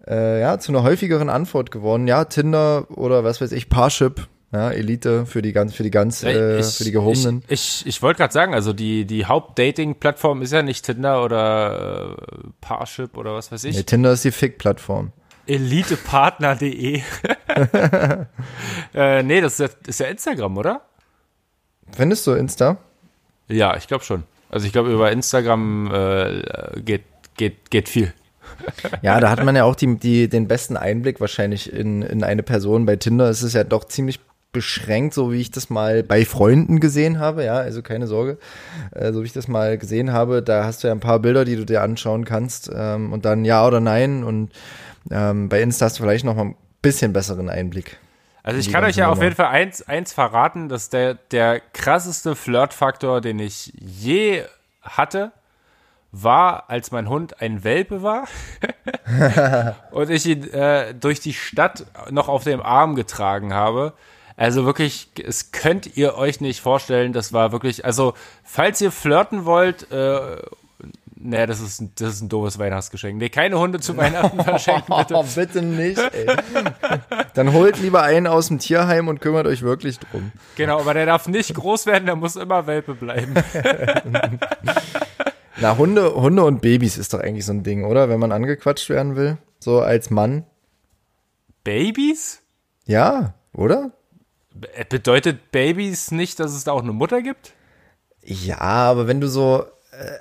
äh, 0.06 0.40
ja, 0.40 0.58
zu 0.58 0.72
einer 0.72 0.82
häufigeren 0.82 1.28
Antwort 1.28 1.70
geworden. 1.70 2.06
Ja, 2.06 2.24
Tinder 2.24 2.86
oder 2.90 3.24
was 3.24 3.40
weiß 3.40 3.52
ich, 3.52 3.68
Parship, 3.68 4.28
ja, 4.52 4.70
Elite 4.70 5.24
für 5.26 5.40
die 5.42 5.52
ganz, 5.52 5.74
für 5.74 5.82
die 5.82 5.90
ganz, 5.90 6.22
äh, 6.22 6.60
ich, 6.60 6.66
für 6.66 6.84
die 6.84 6.92
gehobenen. 6.92 7.42
Ich, 7.48 7.80
ich, 7.80 7.86
ich 7.86 8.02
wollte 8.02 8.18
gerade 8.18 8.32
sagen, 8.32 8.54
also 8.54 8.72
die, 8.72 9.06
die 9.06 9.24
Hauptdating-Plattform 9.24 10.42
ist 10.42 10.52
ja 10.52 10.62
nicht 10.62 10.84
Tinder 10.84 11.24
oder 11.24 12.16
äh, 12.18 12.48
Parship 12.60 13.16
oder 13.16 13.34
was 13.34 13.50
weiß 13.50 13.64
ich. 13.64 13.76
Nee, 13.76 13.84
Tinder 13.84 14.12
ist 14.12 14.24
die 14.24 14.30
Fick-Plattform. 14.30 15.12
Elitepartner.de. 15.46 17.02
äh, 18.94 19.22
nee, 19.22 19.40
das 19.40 19.58
ist, 19.58 19.60
ja, 19.60 19.68
ist 19.88 20.00
ja 20.00 20.06
Instagram, 20.06 20.56
oder? 20.58 20.82
Findest 21.90 22.26
du 22.26 22.32
Insta? 22.32 22.76
Ja, 23.48 23.76
ich 23.76 23.88
glaube 23.88 24.04
schon. 24.04 24.24
Also 24.50 24.66
ich 24.66 24.72
glaube, 24.72 24.92
über 24.92 25.10
Instagram 25.10 25.90
äh, 25.92 26.42
geht, 26.82 27.04
geht, 27.36 27.70
geht 27.70 27.88
viel. 27.88 28.12
Ja, 29.02 29.20
da 29.20 29.30
hat 29.30 29.44
man 29.44 29.56
ja 29.56 29.64
auch 29.64 29.74
die, 29.74 29.96
die, 29.96 30.28
den 30.28 30.48
besten 30.48 30.76
Einblick 30.76 31.20
wahrscheinlich 31.20 31.72
in, 31.72 32.02
in 32.02 32.22
eine 32.22 32.42
Person. 32.42 32.86
Bei 32.86 32.96
Tinder 32.96 33.28
ist 33.30 33.42
es 33.42 33.52
ja 33.52 33.64
doch 33.64 33.84
ziemlich 33.84 34.20
beschränkt, 34.52 35.14
so 35.14 35.32
wie 35.32 35.40
ich 35.40 35.50
das 35.50 35.70
mal 35.70 36.02
bei 36.02 36.24
Freunden 36.24 36.78
gesehen 36.78 37.18
habe, 37.18 37.44
ja, 37.44 37.54
also 37.54 37.82
keine 37.82 38.06
Sorge, 38.06 38.38
äh, 38.92 39.12
so 39.12 39.22
wie 39.22 39.26
ich 39.26 39.32
das 39.32 39.48
mal 39.48 39.78
gesehen 39.78 40.12
habe, 40.12 40.42
da 40.42 40.64
hast 40.64 40.84
du 40.84 40.88
ja 40.88 40.92
ein 40.92 41.00
paar 41.00 41.20
Bilder, 41.20 41.44
die 41.44 41.56
du 41.56 41.64
dir 41.64 41.82
anschauen 41.82 42.24
kannst 42.24 42.70
ähm, 42.74 43.12
und 43.12 43.24
dann 43.24 43.44
ja 43.44 43.66
oder 43.66 43.80
nein 43.80 44.24
und 44.24 44.50
ähm, 45.10 45.48
bei 45.48 45.62
Insta 45.62 45.86
hast 45.86 45.98
du 45.98 46.02
vielleicht 46.02 46.24
noch 46.24 46.36
mal 46.36 46.44
ein 46.44 46.56
bisschen 46.82 47.12
besseren 47.12 47.48
Einblick. 47.48 47.98
Also 48.42 48.58
ich 48.58 48.72
kann 48.72 48.84
euch 48.84 48.96
ja 48.96 49.06
Nummer. 49.06 49.16
auf 49.16 49.22
jeden 49.22 49.36
Fall 49.36 49.46
eins, 49.46 49.82
eins 49.82 50.12
verraten, 50.12 50.68
dass 50.68 50.90
der, 50.90 51.14
der 51.14 51.60
krasseste 51.60 52.34
Flirtfaktor, 52.34 53.20
den 53.20 53.38
ich 53.38 53.72
je 53.78 54.42
hatte, 54.82 55.32
war, 56.12 56.68
als 56.68 56.90
mein 56.90 57.08
Hund 57.08 57.40
ein 57.40 57.64
Welpe 57.64 58.02
war 58.02 58.28
und 59.90 60.10
ich 60.10 60.26
ihn 60.26 60.48
äh, 60.52 60.94
durch 60.94 61.20
die 61.20 61.32
Stadt 61.32 61.86
noch 62.10 62.28
auf 62.28 62.44
dem 62.44 62.60
Arm 62.60 62.94
getragen 62.94 63.54
habe. 63.54 63.94
Also 64.36 64.64
wirklich, 64.64 65.08
es 65.22 65.52
könnt 65.52 65.96
ihr 65.96 66.16
euch 66.16 66.40
nicht 66.40 66.60
vorstellen, 66.60 67.12
das 67.12 67.32
war 67.32 67.52
wirklich, 67.52 67.84
also 67.84 68.14
falls 68.44 68.80
ihr 68.80 68.92
flirten 68.92 69.44
wollt, 69.44 69.90
äh, 69.90 70.36
Nee, 71.24 71.46
das 71.46 71.60
ist, 71.60 71.80
das 72.00 72.14
ist 72.14 72.20
ein 72.22 72.28
doofes 72.28 72.58
Weihnachtsgeschenk. 72.58 73.16
Nee, 73.16 73.28
keine 73.28 73.56
Hunde 73.56 73.78
zu 73.78 73.96
Weihnachten 73.96 74.40
verschenken, 74.44 74.92
bitte. 74.96 75.14
Oh, 75.14 75.24
bitte 75.36 75.62
nicht, 75.62 75.98
ey. 75.98 76.26
Dann 77.34 77.52
holt 77.52 77.78
lieber 77.78 78.02
einen 78.02 78.26
aus 78.26 78.48
dem 78.48 78.58
Tierheim 78.58 79.06
und 79.06 79.20
kümmert 79.20 79.46
euch 79.46 79.62
wirklich 79.62 80.00
drum. 80.00 80.32
Genau, 80.56 80.80
aber 80.80 80.94
der 80.94 81.06
darf 81.06 81.28
nicht 81.28 81.54
groß 81.54 81.86
werden, 81.86 82.06
der 82.06 82.16
muss 82.16 82.34
immer 82.34 82.66
Welpe 82.66 82.94
bleiben. 82.94 83.34
Na, 85.62 85.78
Hunde, 85.78 86.16
Hunde 86.16 86.42
und 86.42 86.60
Babys 86.60 86.98
ist 86.98 87.14
doch 87.14 87.20
eigentlich 87.20 87.46
so 87.46 87.52
ein 87.52 87.62
Ding, 87.62 87.84
oder? 87.84 88.08
Wenn 88.08 88.18
man 88.18 88.32
angequatscht 88.32 88.90
werden 88.90 89.14
will, 89.14 89.38
so 89.60 89.80
als 89.80 90.10
Mann. 90.10 90.44
Babys? 91.62 92.42
Ja, 92.84 93.34
oder? 93.54 93.92
Bedeutet 94.88 95.52
Babys 95.52 96.10
nicht, 96.10 96.40
dass 96.40 96.52
es 96.52 96.64
da 96.64 96.72
auch 96.72 96.82
eine 96.82 96.92
Mutter 96.92 97.22
gibt? 97.22 97.52
Ja, 98.24 98.58
aber 98.58 99.06
wenn 99.06 99.20
du 99.20 99.28
so, 99.28 99.64
äh, 99.92 100.18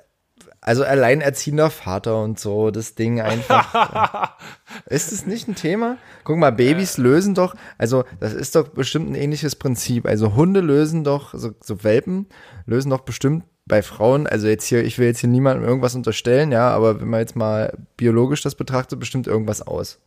also 0.62 0.84
alleinerziehender 0.84 1.72
Vater 1.72 2.22
und 2.22 2.40
so, 2.40 2.70
das 2.70 2.94
Ding 2.94 3.20
einfach. 3.20 4.36
äh, 4.86 4.94
ist 4.94 5.12
es 5.12 5.26
nicht 5.26 5.48
ein 5.48 5.56
Thema? 5.56 5.98
Guck 6.24 6.38
mal, 6.38 6.52
Babys 6.52 7.00
äh. 7.00 7.02
lösen 7.02 7.34
doch, 7.34 7.56
also 7.80 8.04
das 8.20 8.34
ist 8.34 8.56
doch 8.56 8.68
bestimmt 8.68 9.10
ein 9.10 9.16
ähnliches 9.16 9.56
Prinzip. 9.56 10.06
Also 10.06 10.36
Hunde 10.36 10.62
lösen 10.62 11.04
doch, 11.04 11.34
so, 11.34 11.50
so 11.62 11.84
Welpen 11.84 12.28
lösen 12.68 12.92
doch 12.92 13.02
bestimmt 13.02 13.46
bei 13.66 13.82
Frauen, 13.82 14.28
also 14.28 14.48
jetzt 14.48 14.66
hier, 14.66 14.84
ich 14.84 14.98
will 14.98 15.08
jetzt 15.08 15.20
hier 15.20 15.30
niemandem 15.30 15.68
irgendwas 15.68 15.96
unterstellen, 15.96 16.52
ja, 16.52 16.70
aber 16.70 17.00
wenn 17.00 17.10
man 17.10 17.20
jetzt 17.20 17.36
mal 17.36 17.78
biologisch 17.98 18.42
das 18.42 18.56
betrachtet, 18.56 19.00
bestimmt 19.00 19.28
irgendwas 19.28 19.62
aus. 19.62 20.00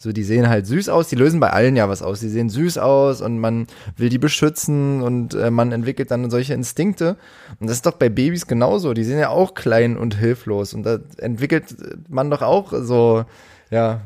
So, 0.00 0.12
die 0.12 0.22
sehen 0.22 0.48
halt 0.48 0.64
süß 0.64 0.88
aus, 0.90 1.08
die 1.08 1.16
lösen 1.16 1.40
bei 1.40 1.50
allen 1.50 1.74
ja 1.74 1.88
was 1.88 2.02
aus. 2.02 2.20
Die 2.20 2.28
sehen 2.28 2.48
süß 2.48 2.78
aus 2.78 3.20
und 3.20 3.40
man 3.40 3.66
will 3.96 4.08
die 4.08 4.18
beschützen 4.18 5.02
und 5.02 5.34
äh, 5.34 5.50
man 5.50 5.72
entwickelt 5.72 6.12
dann 6.12 6.30
solche 6.30 6.54
Instinkte. 6.54 7.16
Und 7.58 7.66
das 7.66 7.78
ist 7.78 7.86
doch 7.86 7.94
bei 7.94 8.08
Babys 8.08 8.46
genauso. 8.46 8.94
Die 8.94 9.02
sind 9.02 9.18
ja 9.18 9.30
auch 9.30 9.54
klein 9.54 9.96
und 9.96 10.16
hilflos 10.16 10.72
und 10.72 10.84
da 10.84 11.00
entwickelt 11.16 11.74
man 12.08 12.30
doch 12.30 12.42
auch 12.42 12.72
so, 12.72 13.24
ja. 13.70 14.02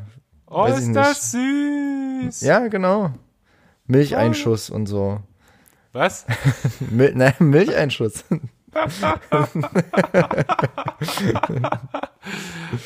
Oh, 0.47 0.65
ist 0.65 0.93
das 0.93 1.31
süß! 1.31 2.41
Ja, 2.41 2.67
genau. 2.67 3.11
Milcheinschuss 3.85 4.71
oh. 4.71 4.75
und 4.75 4.87
so. 4.87 5.19
Was? 5.91 6.25
Mil 6.79 7.13
nein, 7.13 7.35
Milcheinschuss. 7.37 8.25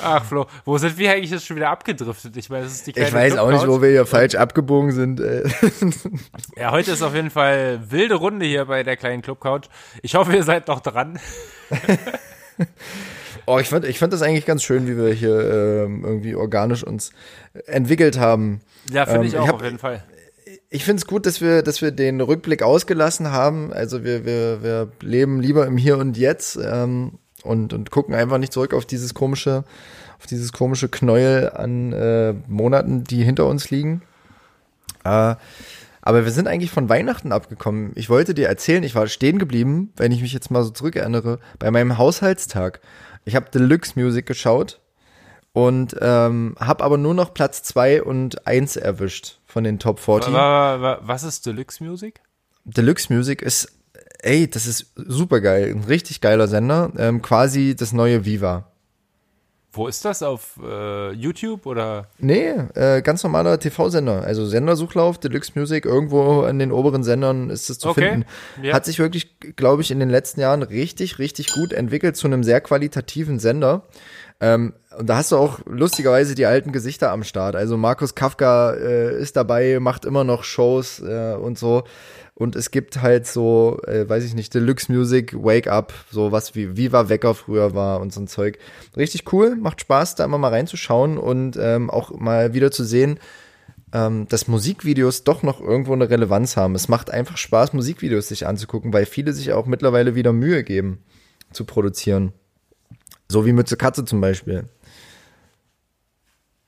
Ach 0.03 0.25
Flo, 0.25 0.47
wo 0.65 0.77
sind 0.77 0.97
wir 0.97 1.11
eigentlich 1.11 1.31
jetzt 1.31 1.45
schon 1.45 1.55
wieder 1.55 1.69
abgedriftet? 1.69 2.35
Ich 2.37 2.49
meine, 2.49 2.65
ist 2.65 2.87
die 2.87 2.93
kleine 2.93 3.07
Ich 3.07 3.13
weiß 3.13 3.37
auch 3.37 3.51
nicht, 3.51 3.67
wo 3.67 3.81
wir 3.81 3.89
hier 3.89 4.05
falsch 4.05 4.35
abgebogen 4.35 4.91
sind. 4.91 5.19
Äh. 5.19 5.43
ja, 6.57 6.71
heute 6.71 6.91
ist 6.91 7.01
auf 7.01 7.15
jeden 7.15 7.29
Fall 7.29 7.79
wilde 7.89 8.15
Runde 8.15 8.45
hier 8.45 8.65
bei 8.65 8.83
der 8.83 8.97
kleinen 8.97 9.21
Clubcouch. 9.21 9.69
Ich 10.01 10.15
hoffe, 10.15 10.35
ihr 10.35 10.43
seid 10.43 10.67
noch 10.67 10.81
dran. 10.81 11.19
oh, 13.45 13.59
ich 13.59 13.69
fand, 13.69 13.85
ich 13.85 13.99
fand 13.99 14.13
das 14.13 14.21
eigentlich 14.21 14.45
ganz 14.45 14.63
schön, 14.63 14.87
wie 14.87 14.97
wir 14.97 15.13
hier 15.13 15.39
ähm, 15.39 16.03
irgendwie 16.03 16.35
organisch 16.35 16.83
uns 16.83 17.11
entwickelt 17.65 18.19
haben. 18.19 18.61
Ja, 18.91 19.05
finde 19.05 19.21
ähm, 19.21 19.27
ich 19.27 19.37
auch 19.37 19.43
ich 19.43 19.47
hab, 19.49 19.55
auf 19.55 19.63
jeden 19.63 19.79
Fall 19.79 20.03
ich 20.69 20.83
finde 20.83 20.99
es 20.99 21.07
gut, 21.07 21.25
dass 21.25 21.39
wir, 21.41 21.63
dass 21.63 21.81
wir 21.81 21.91
den 21.91 22.19
Rückblick 22.19 22.61
ausgelassen 22.61 23.31
haben. 23.31 23.71
Also 23.71 24.03
wir, 24.03 24.25
wir, 24.25 24.63
wir 24.63 24.91
leben 25.01 25.39
lieber 25.39 25.65
im 25.65 25.77
Hier 25.77 25.97
und 25.97 26.17
Jetzt 26.17 26.57
ähm, 26.61 27.19
und, 27.43 27.73
und 27.73 27.91
gucken 27.91 28.13
einfach 28.13 28.37
nicht 28.37 28.51
zurück 28.51 28.73
auf 28.73 28.85
dieses 28.85 29.13
komische, 29.13 29.63
auf 30.19 30.25
dieses 30.25 30.51
komische 30.51 30.89
Knäuel 30.89 31.51
an 31.51 31.93
äh, 31.93 32.33
Monaten, 32.47 33.03
die 33.05 33.23
hinter 33.23 33.45
uns 33.47 33.69
liegen. 33.69 34.01
Äh, 35.05 35.35
Aber 36.01 36.25
wir 36.25 36.31
sind 36.31 36.47
eigentlich 36.47 36.71
von 36.71 36.89
Weihnachten 36.89 37.31
abgekommen. 37.31 37.93
Ich 37.95 38.09
wollte 38.09 38.33
dir 38.33 38.47
erzählen, 38.49 38.83
ich 38.83 38.95
war 38.95 39.07
stehen 39.07 39.39
geblieben, 39.39 39.93
wenn 39.95 40.11
ich 40.11 40.21
mich 40.21 40.33
jetzt 40.33 40.51
mal 40.51 40.63
so 40.63 40.71
zurückerinnere, 40.71 41.39
bei 41.59 41.71
meinem 41.71 41.97
Haushaltstag. 41.97 42.81
Ich 43.23 43.35
habe 43.35 43.51
Deluxe 43.51 43.93
Music 43.95 44.25
geschaut 44.25 44.81
und 45.53 45.95
ähm, 46.01 46.55
habe 46.59 46.83
aber 46.83 46.97
nur 46.97 47.13
noch 47.13 47.33
Platz 47.33 47.63
2 47.63 48.03
und 48.03 48.45
1 48.45 48.75
erwischt 48.75 49.39
von 49.57 49.63
den 49.63 49.79
Top 49.79 49.99
40. 49.99 50.31
Was 50.31 51.23
ist 51.23 51.47
Deluxe 51.47 51.83
Music? 51.83 52.21
Deluxe 52.63 53.11
Music 53.11 53.41
ist, 53.41 53.71
ey, 54.19 54.47
das 54.47 54.67
ist 54.67 54.93
super 54.95 55.41
geil, 55.41 55.73
ein 55.75 55.83
richtig 55.83 56.21
geiler 56.21 56.47
Sender, 56.47 56.91
ähm, 56.95 57.23
quasi 57.23 57.75
das 57.75 57.91
neue 57.91 58.23
Viva. 58.23 58.71
Wo 59.71 59.87
ist 59.87 60.05
das? 60.05 60.21
Auf 60.21 60.59
äh, 60.63 61.11
YouTube 61.13 61.65
oder? 61.65 62.07
Nee, 62.19 62.49
äh, 62.75 63.01
ganz 63.01 63.23
normaler 63.23 63.59
TV-Sender. 63.59 64.23
Also 64.23 64.45
Sendersuchlauf, 64.45 65.17
Deluxe 65.17 65.53
Music, 65.55 65.85
irgendwo 65.85 66.43
in 66.45 66.59
den 66.59 66.71
oberen 66.71 67.03
Sendern 67.03 67.49
ist 67.49 67.71
es 67.71 67.79
zu 67.79 67.89
okay. 67.89 68.09
finden. 68.09 68.25
Ja. 68.61 68.75
Hat 68.75 68.85
sich 68.85 68.99
wirklich, 68.99 69.39
glaube 69.55 69.81
ich, 69.81 69.89
in 69.89 69.99
den 69.99 70.09
letzten 70.09 70.39
Jahren 70.39 70.61
richtig, 70.61 71.17
richtig 71.17 71.51
gut 71.51 71.73
entwickelt 71.73 72.15
zu 72.15 72.27
einem 72.27 72.43
sehr 72.43 72.61
qualitativen 72.61 73.39
Sender. 73.39 73.83
Ähm, 74.39 74.73
und 74.97 75.07
da 75.07 75.17
hast 75.17 75.31
du 75.31 75.37
auch 75.37 75.59
lustigerweise 75.65 76.35
die 76.35 76.45
alten 76.45 76.71
Gesichter 76.71 77.11
am 77.11 77.23
Start. 77.23 77.55
Also 77.55 77.77
Markus 77.77 78.15
Kafka 78.15 78.73
äh, 78.73 79.19
ist 79.19 79.35
dabei, 79.35 79.79
macht 79.79 80.05
immer 80.05 80.23
noch 80.23 80.43
Shows 80.43 80.99
äh, 80.99 81.35
und 81.35 81.57
so. 81.57 81.83
Und 82.35 82.55
es 82.55 82.69
gibt 82.69 83.01
halt 83.01 83.25
so, 83.25 83.79
äh, 83.87 84.07
weiß 84.07 84.23
ich 84.23 84.35
nicht, 84.35 84.53
Deluxe 84.53 84.91
Music, 84.91 85.33
Wake 85.33 85.67
Up, 85.67 85.91
so 86.11 86.31
was 86.31 86.53
wie 86.53 86.77
Viva 86.77 87.09
Wecker 87.09 87.33
früher 87.33 87.73
war 87.73 87.99
und 87.99 88.13
so 88.13 88.21
ein 88.21 88.27
Zeug. 88.27 88.59
Richtig 88.95 89.33
cool, 89.33 89.55
macht 89.55 89.81
Spaß, 89.81 90.13
da 90.13 90.25
immer 90.25 90.37
mal 90.37 90.49
reinzuschauen 90.49 91.17
und 91.17 91.57
ähm, 91.59 91.89
auch 91.89 92.11
mal 92.11 92.53
wieder 92.53 92.69
zu 92.69 92.83
sehen, 92.83 93.19
ähm, 93.91 94.27
dass 94.27 94.47
Musikvideos 94.47 95.23
doch 95.23 95.41
noch 95.41 95.61
irgendwo 95.61 95.93
eine 95.93 96.11
Relevanz 96.11 96.57
haben. 96.57 96.75
Es 96.75 96.87
macht 96.87 97.09
einfach 97.09 97.37
Spaß, 97.37 97.73
Musikvideos 97.73 98.27
sich 98.27 98.45
anzugucken, 98.45 98.93
weil 98.93 99.07
viele 99.07 99.33
sich 99.33 99.53
auch 99.53 99.65
mittlerweile 99.65 100.13
wieder 100.13 100.31
Mühe 100.31 100.63
geben 100.63 100.99
zu 101.51 101.65
produzieren. 101.65 102.33
So 103.29 103.45
wie 103.45 103.51
Mütze 103.51 103.77
Katze 103.77 104.05
zum 104.05 104.21
Beispiel. 104.21 104.65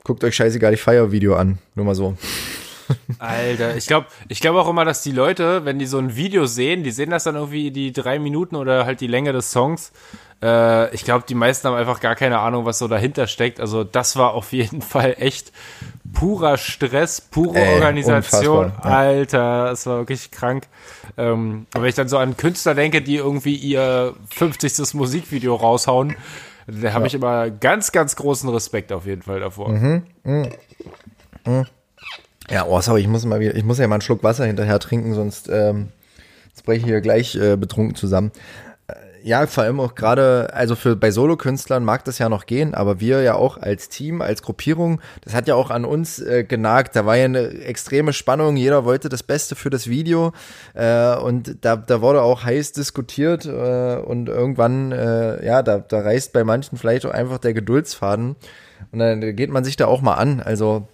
Guckt 0.04 0.24
euch 0.24 0.36
scheißegal 0.36 0.72
die 0.72 0.78
Fire-Video 0.78 1.36
an. 1.36 1.60
Nur 1.76 1.86
mal 1.86 1.96
so. 1.96 2.18
Alter, 3.20 3.76
ich 3.76 3.86
glaube 3.86 4.08
ich 4.28 4.40
glaub 4.40 4.56
auch 4.56 4.68
immer, 4.68 4.84
dass 4.84 5.04
die 5.04 5.12
Leute, 5.12 5.66
wenn 5.66 5.78
die 5.78 5.86
so 5.86 6.00
ein 6.00 6.16
Video 6.16 6.46
sehen, 6.46 6.84
die 6.84 6.92
sehen 6.92 7.12
das 7.12 7.24
dann 7.24 7.36
irgendwie 7.36 7.72
die 7.72 7.92
drei 7.92 8.18
Minuten 8.18 8.56
oder 8.56 8.86
halt 8.86 9.02
die 9.02 9.08
Länge 9.08 9.32
des 9.32 9.52
Songs. 9.52 9.92
Äh, 10.42 10.94
ich 10.96 11.04
glaube, 11.04 11.26
die 11.28 11.36
meisten 11.36 11.68
haben 11.68 11.76
einfach 11.76 12.00
gar 12.00 12.16
keine 12.16 12.40
Ahnung, 12.40 12.66
was 12.66 12.80
so 12.80 12.88
dahinter 12.88 13.28
steckt. 13.28 13.60
Also 13.60 13.84
das 13.84 14.16
war 14.16 14.34
auf 14.34 14.52
jeden 14.54 14.82
Fall 14.82 15.16
echt 15.20 15.52
purer 16.14 16.58
Stress, 16.58 17.22
pure 17.22 17.60
Ey, 17.60 17.76
Organisation. 17.76 18.72
Ja. 18.84 18.90
Alter, 18.90 19.72
es 19.72 19.86
war 19.86 20.00
wirklich 20.00 20.32
krank. 20.32 20.68
Ähm, 21.18 21.68
aber 21.74 21.84
wenn 21.84 21.90
ich 21.90 21.96
dann 21.96 22.10
so 22.10 22.18
an 22.18 22.38
Künstler 22.38 22.74
denke, 22.74 23.02
die 23.02 23.18
irgendwie 23.18 23.56
ihr 23.56 24.16
50. 24.34 24.94
Musikvideo 24.94 25.56
raushauen, 25.56 26.16
da 26.72 26.94
habe 26.94 27.02
ja. 27.02 27.08
ich 27.08 27.14
immer 27.14 27.50
ganz, 27.50 27.92
ganz 27.92 28.16
großen 28.16 28.50
Respekt 28.50 28.92
auf 28.92 29.06
jeden 29.06 29.22
Fall 29.22 29.40
davor. 29.40 29.70
Mhm. 29.70 30.04
Mhm. 30.24 30.50
Mhm. 31.46 31.66
Ja, 32.50 32.66
oh, 32.66 32.82
sorry, 32.82 33.02
ich 33.02 33.08
muss 33.08 33.26
mal 33.26 33.40
wieder, 33.40 33.56
ich 33.56 33.64
muss 33.64 33.78
ja 33.78 33.88
mal 33.88 33.96
einen 33.96 34.02
Schluck 34.02 34.24
Wasser 34.24 34.46
hinterher 34.46 34.80
trinken, 34.80 35.14
sonst, 35.14 35.50
ähm, 35.50 35.90
breche 36.70 36.82
ich 36.82 36.86
hier 36.86 37.02
gleich 37.02 37.36
äh, 37.36 37.58
betrunken 37.58 37.96
zusammen. 37.96 38.32
Äh, 39.30 39.32
ja, 39.32 39.48
vor 39.48 39.64
allem 39.64 39.80
auch 39.80 39.96
gerade, 39.96 40.50
also 40.54 40.76
für 40.76 40.96
bei 40.96 41.12
Solokünstlern 41.12 41.84
mag 41.84 42.04
das 42.06 42.18
ja 42.18 42.30
noch 42.30 42.46
gehen, 42.46 42.74
aber 42.74 43.00
wir 43.00 43.22
ja 43.22 43.36
auch 43.36 43.58
als 43.58 43.90
Team, 43.90 44.22
als 44.22 44.42
Gruppierung, 44.42 45.02
das 45.22 45.34
hat 45.34 45.48
ja 45.48 45.56
auch 45.56 45.70
an 45.70 45.86
uns 45.86 46.20
äh, 46.20 46.44
genagt. 46.44 46.96
Da 46.96 47.06
war 47.06 47.16
ja 47.16 47.26
eine 47.26 47.48
extreme 47.62 48.14
Spannung, 48.14 48.58
jeder 48.58 48.86
wollte 48.86 49.10
das 49.10 49.24
Beste 49.24 49.56
für 49.56 49.70
das 49.70 49.88
Video 49.88 50.34
äh, 50.74 51.16
und 51.16 51.58
da, 51.62 51.76
da 51.76 52.02
wurde 52.02 52.22
auch 52.22 52.44
heiß 52.44 52.74
diskutiert 52.74 53.46
äh, 53.46 53.98
und 53.98 54.30
irgendwann, 54.30 54.92
äh, 54.92 55.46
ja, 55.46 55.62
da, 55.62 55.80
da 55.80 56.00
reißt 56.00 56.34
bei 56.34 56.44
manchen 56.44 56.78
vielleicht 56.78 57.06
auch 57.06 57.12
einfach 57.12 57.38
der 57.38 57.54
Geduldsfaden 57.54 58.36
und 58.92 59.00
dann 59.00 59.36
geht 59.36 59.52
man 59.52 59.64
sich 59.64 59.76
da 59.76 59.88
auch 59.88 60.02
mal 60.02 60.16
an. 60.16 60.40
Also 60.40 60.88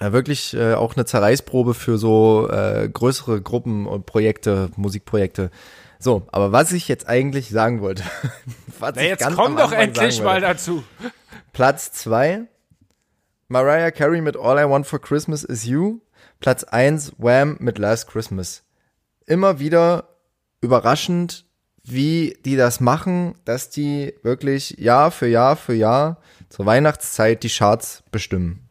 ja, 0.00 0.12
wirklich 0.12 0.54
äh, 0.54 0.74
auch 0.74 0.96
eine 0.96 1.04
Zerreißprobe 1.04 1.74
für 1.74 1.98
so 1.98 2.48
äh, 2.50 2.88
größere 2.88 3.40
Gruppen 3.40 3.86
und 3.86 4.06
Projekte, 4.06 4.70
Musikprojekte. 4.76 5.50
So, 6.04 6.26
aber 6.32 6.52
was 6.52 6.70
ich 6.72 6.86
jetzt 6.86 7.08
eigentlich 7.08 7.48
sagen 7.48 7.80
wollte. 7.80 8.02
was 8.78 8.92
Na, 8.94 9.00
jetzt 9.00 9.26
komm 9.34 9.56
doch 9.56 9.72
endlich 9.72 10.20
mal 10.20 10.38
dazu. 10.38 10.84
Platz 11.54 11.92
zwei 11.92 12.42
Mariah 13.48 13.90
Carey 13.90 14.20
mit 14.20 14.36
All 14.36 14.58
I 14.58 14.68
Want 14.68 14.86
for 14.86 15.00
Christmas 15.00 15.44
is 15.44 15.64
You. 15.64 16.00
Platz 16.40 16.62
eins 16.62 17.14
Wham 17.16 17.56
mit 17.58 17.78
Last 17.78 18.08
Christmas. 18.08 18.64
Immer 19.24 19.60
wieder 19.60 20.10
überraschend, 20.60 21.46
wie 21.84 22.36
die 22.44 22.56
das 22.56 22.80
machen, 22.80 23.36
dass 23.46 23.70
die 23.70 24.12
wirklich 24.22 24.76
Jahr 24.76 25.10
für 25.10 25.26
Jahr 25.26 25.56
für 25.56 25.72
Jahr 25.72 26.18
zur 26.50 26.66
Weihnachtszeit 26.66 27.42
die 27.42 27.48
Charts 27.48 28.04
bestimmen. 28.10 28.68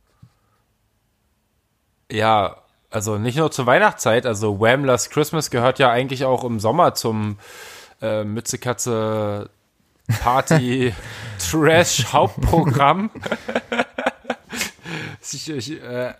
Ja, 2.12 2.63
also 2.94 3.18
nicht 3.18 3.38
nur 3.38 3.52
zur 3.52 3.66
Weihnachtszeit, 3.66 4.26
also 4.26 4.60
Wham! 4.60 4.86
Last 4.86 5.10
Christmas 5.10 5.50
gehört 5.50 5.80
ja 5.80 5.90
eigentlich 5.90 6.26
auch 6.26 6.44
im 6.44 6.60
Sommer 6.60 6.94
zum 6.94 7.40
äh, 8.02 8.24
Mützekatze 8.24 9.50
Party 10.22 10.94
Trash 11.40 12.14
Hauptprogramm. 12.14 13.10
ich, 15.32 15.50
ich, 15.50 15.82
äh, 15.82 16.14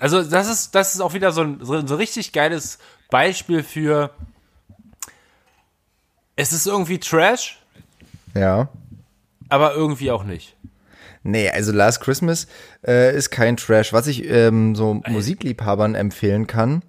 also 0.00 0.22
das 0.24 0.48
ist, 0.48 0.74
das 0.74 0.94
ist 0.94 1.00
auch 1.00 1.14
wieder 1.14 1.30
so 1.30 1.42
ein, 1.42 1.58
so 1.62 1.74
ein 1.74 1.86
richtig 1.86 2.32
geiles 2.32 2.78
Beispiel 3.08 3.62
für 3.62 4.10
es 6.34 6.52
ist 6.52 6.66
irgendwie 6.66 6.98
Trash. 6.98 7.60
Ja. 8.34 8.68
Aber 9.48 9.74
irgendwie 9.74 10.10
auch 10.10 10.24
nicht. 10.24 10.56
Nee, 11.26 11.50
also 11.50 11.72
Last 11.72 12.00
Christmas 12.00 12.46
äh, 12.86 13.16
ist 13.16 13.30
kein 13.30 13.56
Trash. 13.56 13.92
Was 13.92 14.06
ich 14.06 14.28
ähm, 14.28 14.74
so 14.74 15.00
Musikliebhabern 15.06 15.94
empfehlen 15.94 16.46
kann, 16.46 16.82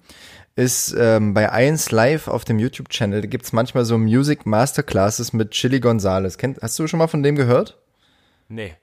ist 0.56 0.96
ähm, 0.98 1.34
bei 1.34 1.52
1 1.52 1.92
Live 1.92 2.28
auf 2.28 2.46
dem 2.46 2.60
YouTube-Channel, 2.60 3.22
da 3.22 3.28
gibt's 3.28 3.52
manchmal 3.52 3.86
so 3.86 3.98
Music 3.98 4.46
Masterclasses 4.46 5.34
mit 5.34 5.52
Chili 5.52 5.80
Gonzales. 5.80 6.38
Kennt, 6.38 6.60
hast 6.62 6.78
du 6.80 6.88
schon 6.88 7.00
mal 7.00 7.08
von 7.08 7.24
dem 7.24 7.36
gehört? 7.36 7.78
Nee 8.48 8.76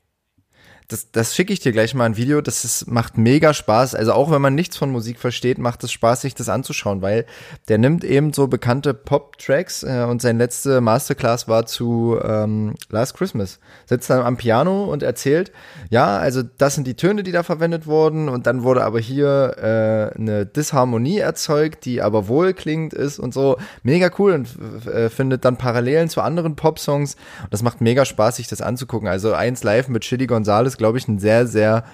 das, 0.88 1.10
das 1.10 1.34
schicke 1.34 1.52
ich 1.52 1.60
dir 1.60 1.72
gleich 1.72 1.94
mal 1.94 2.04
ein 2.04 2.16
Video. 2.16 2.42
Das 2.42 2.64
ist, 2.64 2.90
macht 2.90 3.16
mega 3.16 3.54
Spaß. 3.54 3.94
Also 3.94 4.12
auch 4.12 4.30
wenn 4.30 4.42
man 4.42 4.54
nichts 4.54 4.76
von 4.76 4.90
Musik 4.90 5.18
versteht, 5.18 5.58
macht 5.58 5.82
es 5.82 5.92
Spaß, 5.92 6.20
sich 6.20 6.34
das 6.34 6.50
anzuschauen, 6.50 7.00
weil 7.00 7.24
der 7.68 7.78
nimmt 7.78 8.04
eben 8.04 8.34
so 8.34 8.48
bekannte 8.48 8.92
Pop-Tracks 8.92 9.82
äh, 9.82 10.06
und 10.08 10.20
sein 10.20 10.36
letzte 10.36 10.82
Masterclass 10.82 11.48
war 11.48 11.64
zu 11.64 12.18
ähm, 12.22 12.74
Last 12.90 13.16
Christmas. 13.16 13.60
Sitzt 13.86 14.10
dann 14.10 14.22
am 14.22 14.36
Piano 14.36 14.84
und 14.84 15.02
erzählt, 15.02 15.52
ja, 15.88 16.18
also 16.18 16.42
das 16.42 16.74
sind 16.74 16.86
die 16.86 16.96
Töne, 16.96 17.22
die 17.22 17.32
da 17.32 17.42
verwendet 17.42 17.86
wurden 17.86 18.28
und 18.28 18.46
dann 18.46 18.62
wurde 18.62 18.84
aber 18.84 19.00
hier 19.00 19.56
äh, 19.56 20.18
eine 20.18 20.44
Disharmonie 20.44 21.18
erzeugt, 21.18 21.86
die 21.86 22.02
aber 22.02 22.28
wohlklingend 22.28 22.92
ist 22.92 23.18
und 23.18 23.32
so. 23.32 23.56
Mega 23.82 24.10
cool 24.18 24.32
und 24.32 24.86
äh, 24.86 25.08
findet 25.08 25.46
dann 25.46 25.56
Parallelen 25.56 26.10
zu 26.10 26.20
anderen 26.20 26.56
Pop-Songs. 26.56 27.16
Das 27.50 27.62
macht 27.62 27.80
mega 27.80 28.04
Spaß, 28.04 28.36
sich 28.36 28.48
das 28.48 28.60
anzugucken. 28.60 29.08
Also 29.08 29.32
eins 29.32 29.62
live 29.62 29.88
mit 29.88 30.02
Chili 30.02 30.26
Gonzales 30.26 30.73
ist, 30.74 30.78
glaube 30.78 30.98
ich, 30.98 31.08
ein 31.08 31.18
sehr, 31.18 31.46
sehr 31.46 31.84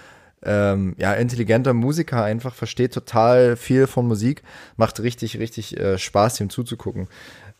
ähm, 0.43 0.95
ja, 0.99 1.13
intelligenter 1.13 1.75
Musiker, 1.75 2.25
einfach 2.25 2.55
versteht 2.55 2.95
total 2.95 3.57
viel 3.57 3.87
von 3.87 4.09
Musik, 4.09 4.43
macht 4.77 5.01
richtig, 5.01 5.39
richtig 5.39 5.79
äh, 5.79 5.99
Spaß, 5.99 6.41
ihm 6.41 6.49
zuzugucken. 6.49 7.09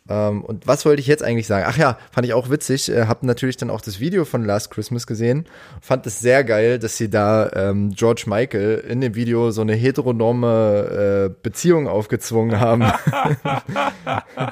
Ähm, 0.09 0.43
und 0.43 0.65
was 0.65 0.83
wollte 0.83 0.99
ich 0.99 1.05
jetzt 1.05 1.21
eigentlich 1.21 1.45
sagen? 1.45 1.65
Ach 1.67 1.77
ja, 1.77 1.99
fand 2.11 2.25
ich 2.25 2.33
auch 2.33 2.49
witzig, 2.49 2.89
äh, 2.89 3.05
hab 3.05 3.21
natürlich 3.21 3.57
dann 3.57 3.69
auch 3.69 3.81
das 3.81 3.99
Video 3.99 4.25
von 4.25 4.43
Last 4.43 4.71
Christmas 4.71 5.05
gesehen, 5.05 5.45
fand 5.79 6.07
es 6.07 6.19
sehr 6.19 6.43
geil, 6.43 6.79
dass 6.79 6.97
sie 6.97 7.11
da 7.11 7.51
ähm, 7.53 7.91
George 7.95 8.23
Michael 8.25 8.79
in 8.79 8.99
dem 8.99 9.13
Video 9.13 9.51
so 9.51 9.61
eine 9.61 9.75
heteronome 9.75 11.29
äh, 11.29 11.35
Beziehung 11.43 11.87
aufgezwungen 11.87 12.59
haben. 12.59 12.85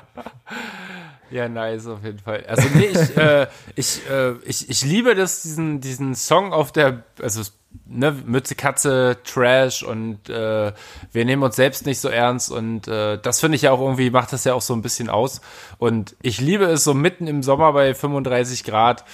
Ja, 1.31 1.47
nice, 1.47 1.87
auf 1.87 2.03
jeden 2.03 2.19
Fall. 2.19 2.45
Also 2.47 2.67
nee, 2.75 2.85
ich, 2.87 3.17
äh, 3.17 3.47
ich, 3.75 4.09
äh, 4.09 4.33
ich, 4.45 4.69
ich 4.69 4.83
liebe 4.83 5.15
das, 5.15 5.41
diesen, 5.41 5.81
diesen 5.81 6.15
Song 6.15 6.53
auf 6.53 6.71
der, 6.71 7.03
also 7.21 7.41
ne, 7.85 8.11
Mütze 8.25 8.55
Katze, 8.55 9.17
Trash 9.23 9.83
und 9.83 10.29
äh, 10.29 10.71
wir 11.11 11.25
nehmen 11.25 11.43
uns 11.43 11.55
selbst 11.55 11.85
nicht 11.85 11.99
so 11.99 12.09
ernst 12.09 12.51
und 12.51 12.87
äh, 12.87 13.19
das 13.19 13.39
finde 13.39 13.55
ich 13.55 13.63
ja 13.63 13.71
auch 13.71 13.81
irgendwie, 13.81 14.09
macht 14.09 14.33
das 14.33 14.43
ja 14.43 14.53
auch 14.53 14.61
so 14.61 14.73
ein 14.73 14.81
bisschen 14.81 15.09
aus. 15.09 15.41
Und 15.77 16.15
ich 16.21 16.41
liebe 16.41 16.65
es 16.65 16.83
so 16.83 16.93
mitten 16.93 17.27
im 17.27 17.43
Sommer 17.43 17.73
bei 17.73 17.93
35 17.93 18.63
Grad, 18.63 19.05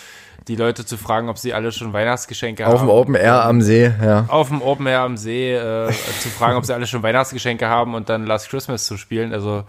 die 0.47 0.55
Leute 0.55 0.85
zu 0.85 0.97
fragen, 0.97 1.29
ob 1.29 1.37
sie 1.37 1.53
alle 1.53 1.71
schon 1.71 1.93
Weihnachtsgeschenke 1.93 2.65
Auf 2.65 2.79
haben. 2.79 2.89
Auf 2.89 3.05
dem 3.05 3.13
Open 3.13 3.15
Air 3.15 3.45
am 3.45 3.61
See, 3.61 3.91
ja. 4.01 4.25
Auf 4.27 4.49
dem 4.49 4.61
Open 4.61 4.87
Air 4.87 5.01
am 5.01 5.17
See 5.17 5.53
äh, 5.53 5.91
zu 6.19 6.29
fragen, 6.29 6.57
ob 6.57 6.65
sie 6.65 6.73
alle 6.73 6.87
schon 6.87 7.03
Weihnachtsgeschenke 7.03 7.67
haben 7.67 7.95
und 7.95 8.09
dann 8.09 8.25
Last 8.25 8.49
Christmas 8.49 8.85
zu 8.85 8.97
spielen. 8.97 9.33
Also 9.33 9.63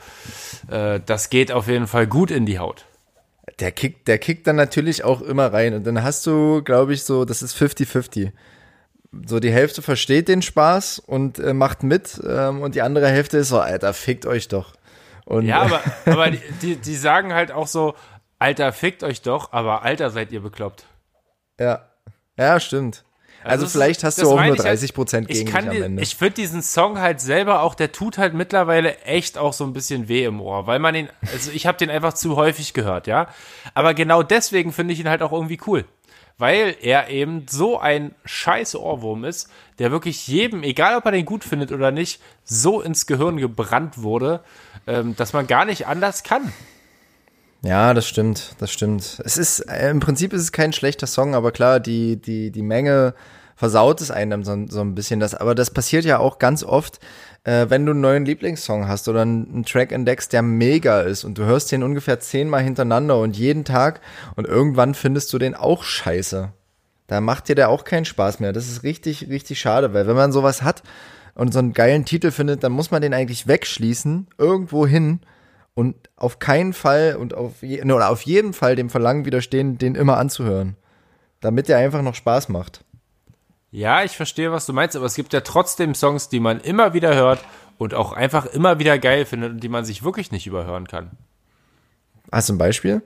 äh, 0.70 1.00
das 1.04 1.30
geht 1.30 1.52
auf 1.52 1.68
jeden 1.68 1.86
Fall 1.86 2.06
gut 2.06 2.30
in 2.30 2.46
die 2.46 2.58
Haut. 2.58 2.84
Der 3.60 3.72
kickt, 3.72 4.08
der 4.08 4.18
kickt 4.18 4.46
dann 4.46 4.56
natürlich 4.56 5.04
auch 5.04 5.22
immer 5.22 5.52
rein 5.52 5.72
und 5.74 5.86
dann 5.86 6.02
hast 6.02 6.26
du, 6.26 6.62
glaube 6.62 6.92
ich, 6.92 7.04
so, 7.04 7.24
das 7.24 7.42
ist 7.42 7.56
50-50 7.56 8.32
so 9.26 9.40
die 9.40 9.50
Hälfte 9.50 9.82
versteht 9.82 10.28
den 10.28 10.42
Spaß 10.42 10.98
und 10.98 11.38
äh, 11.38 11.54
macht 11.54 11.82
mit 11.82 12.20
ähm, 12.28 12.60
und 12.60 12.74
die 12.74 12.82
andere 12.82 13.08
Hälfte 13.08 13.38
ist 13.38 13.48
so, 13.48 13.60
Alter, 13.60 13.94
fickt 13.94 14.26
euch 14.26 14.48
doch. 14.48 14.74
Und, 15.24 15.46
ja, 15.46 15.62
aber, 15.62 15.80
aber 16.06 16.30
die, 16.30 16.40
die, 16.62 16.76
die 16.76 16.94
sagen 16.94 17.34
halt 17.34 17.50
auch 17.50 17.66
so, 17.66 17.94
Alter, 18.38 18.72
fickt 18.72 19.02
euch 19.02 19.22
doch, 19.22 19.52
aber 19.52 19.82
Alter, 19.82 20.10
seid 20.10 20.32
ihr 20.32 20.40
bekloppt. 20.40 20.84
Ja, 21.58 21.88
ja, 22.38 22.60
stimmt. 22.60 23.04
Also, 23.42 23.64
Also 23.64 23.78
vielleicht 23.78 24.02
hast 24.02 24.20
du 24.20 24.28
auch 24.28 24.34
nur 24.34 24.54
ich 24.54 24.58
halt, 24.58 24.64
30 24.64 24.92
Prozent 24.92 25.30
Ich 25.30 25.38
gegen 25.38 25.50
kann 25.50 25.64
dich 25.64 25.70
am 25.70 25.76
die, 25.76 25.82
Ende. 25.82 26.02
ich 26.02 26.16
finde 26.16 26.34
diesen 26.34 26.62
Song 26.62 26.98
halt 26.98 27.20
selber 27.20 27.62
auch, 27.62 27.74
der 27.74 27.92
tut 27.92 28.18
halt 28.18 28.34
mittlerweile 28.34 28.98
echt 29.02 29.38
auch 29.38 29.52
so 29.52 29.64
ein 29.64 29.72
bisschen 29.72 30.08
weh 30.08 30.24
im 30.24 30.40
Ohr, 30.40 30.66
weil 30.66 30.80
man 30.80 30.94
ihn, 30.96 31.08
also 31.32 31.52
ich 31.52 31.66
habe 31.66 31.78
den 31.78 31.88
einfach 31.88 32.14
zu 32.14 32.36
häufig 32.36 32.74
gehört, 32.74 33.06
ja. 33.06 33.28
Aber 33.72 33.94
genau 33.94 34.22
deswegen 34.22 34.72
finde 34.72 34.94
ich 34.94 35.00
ihn 35.00 35.08
halt 35.08 35.22
auch 35.22 35.32
irgendwie 35.32 35.60
cool. 35.66 35.84
Weil 36.38 36.76
er 36.82 37.08
eben 37.08 37.46
so 37.48 37.78
ein 37.78 38.14
scheiß 38.26 38.74
Ohrwurm 38.74 39.24
ist, 39.24 39.48
der 39.78 39.90
wirklich 39.90 40.26
jedem, 40.26 40.64
egal 40.64 40.96
ob 40.96 41.06
er 41.06 41.12
den 41.12 41.24
gut 41.24 41.44
findet 41.44 41.72
oder 41.72 41.90
nicht, 41.92 42.20
so 42.44 42.82
ins 42.82 43.06
Gehirn 43.06 43.38
gebrannt 43.38 44.02
wurde, 44.02 44.40
ähm, 44.86 45.16
dass 45.16 45.32
man 45.32 45.46
gar 45.46 45.64
nicht 45.64 45.86
anders 45.86 46.24
kann. 46.24 46.52
Ja, 47.62 47.94
das 47.94 48.06
stimmt, 48.06 48.54
das 48.58 48.70
stimmt. 48.70 49.20
Es 49.24 49.36
ist, 49.36 49.60
äh, 49.60 49.90
im 49.90 50.00
Prinzip 50.00 50.32
ist 50.32 50.42
es 50.42 50.52
kein 50.52 50.72
schlechter 50.72 51.06
Song, 51.06 51.34
aber 51.34 51.52
klar, 51.52 51.80
die, 51.80 52.16
die, 52.16 52.50
die 52.50 52.62
Menge 52.62 53.14
versaut 53.56 54.00
es 54.00 54.10
einem 54.10 54.44
so, 54.44 54.66
so 54.68 54.80
ein 54.80 54.94
bisschen. 54.94 55.18
Das, 55.18 55.34
aber 55.34 55.54
das 55.54 55.70
passiert 55.70 56.04
ja 56.04 56.18
auch 56.18 56.38
ganz 56.38 56.62
oft, 56.62 57.00
äh, 57.44 57.66
wenn 57.68 57.86
du 57.86 57.92
einen 57.92 58.02
neuen 58.02 58.24
Lieblingssong 58.26 58.86
hast 58.86 59.08
oder 59.08 59.22
einen, 59.22 59.50
einen 59.52 59.64
Track 59.64 59.92
entdeckst, 59.92 60.32
der 60.32 60.42
mega 60.42 61.00
ist 61.00 61.24
und 61.24 61.38
du 61.38 61.44
hörst 61.44 61.72
den 61.72 61.82
ungefähr 61.82 62.20
zehnmal 62.20 62.62
hintereinander 62.62 63.18
und 63.18 63.36
jeden 63.36 63.64
Tag 63.64 64.00
und 64.36 64.46
irgendwann 64.46 64.94
findest 64.94 65.32
du 65.32 65.38
den 65.38 65.54
auch 65.54 65.82
scheiße. 65.82 66.52
Da 67.06 67.20
macht 67.20 67.48
dir 67.48 67.54
der 67.54 67.70
auch 67.70 67.84
keinen 67.84 68.04
Spaß 68.04 68.40
mehr. 68.40 68.52
Das 68.52 68.68
ist 68.68 68.82
richtig, 68.82 69.28
richtig 69.28 69.58
schade, 69.58 69.94
weil 69.94 70.06
wenn 70.06 70.16
man 70.16 70.32
sowas 70.32 70.62
hat 70.62 70.82
und 71.34 71.52
so 71.52 71.60
einen 71.60 71.72
geilen 71.72 72.04
Titel 72.04 72.30
findet, 72.30 72.62
dann 72.62 72.72
muss 72.72 72.90
man 72.90 73.00
den 73.00 73.14
eigentlich 73.14 73.46
wegschließen, 73.46 74.26
irgendwo 74.38 74.86
hin 74.86 75.20
und 75.76 75.94
auf 76.16 76.38
keinen 76.38 76.72
Fall 76.72 77.16
und 77.20 77.34
auf, 77.34 77.62
je, 77.62 77.84
ne, 77.84 77.94
oder 77.94 78.08
auf 78.08 78.22
jeden 78.22 78.54
Fall 78.54 78.76
dem 78.76 78.88
Verlangen 78.88 79.26
widerstehen, 79.26 79.76
den 79.76 79.94
immer 79.94 80.16
anzuhören. 80.16 80.74
Damit 81.40 81.68
der 81.68 81.76
einfach 81.76 82.00
noch 82.00 82.14
Spaß 82.14 82.48
macht. 82.48 82.82
Ja, 83.70 84.02
ich 84.02 84.16
verstehe, 84.16 84.50
was 84.50 84.64
du 84.64 84.72
meinst, 84.72 84.96
aber 84.96 85.04
es 85.04 85.14
gibt 85.14 85.34
ja 85.34 85.42
trotzdem 85.42 85.94
Songs, 85.94 86.30
die 86.30 86.40
man 86.40 86.60
immer 86.60 86.94
wieder 86.94 87.14
hört 87.14 87.44
und 87.76 87.92
auch 87.92 88.12
einfach 88.12 88.46
immer 88.46 88.78
wieder 88.78 88.98
geil 88.98 89.26
findet 89.26 89.52
und 89.52 89.60
die 89.60 89.68
man 89.68 89.84
sich 89.84 90.02
wirklich 90.02 90.32
nicht 90.32 90.46
überhören 90.46 90.88
kann. 90.88 91.10
Hast 92.32 92.48
du 92.48 92.54
ein 92.54 92.58
Beispiel? 92.58 93.02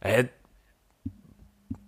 Äh, 0.00 0.24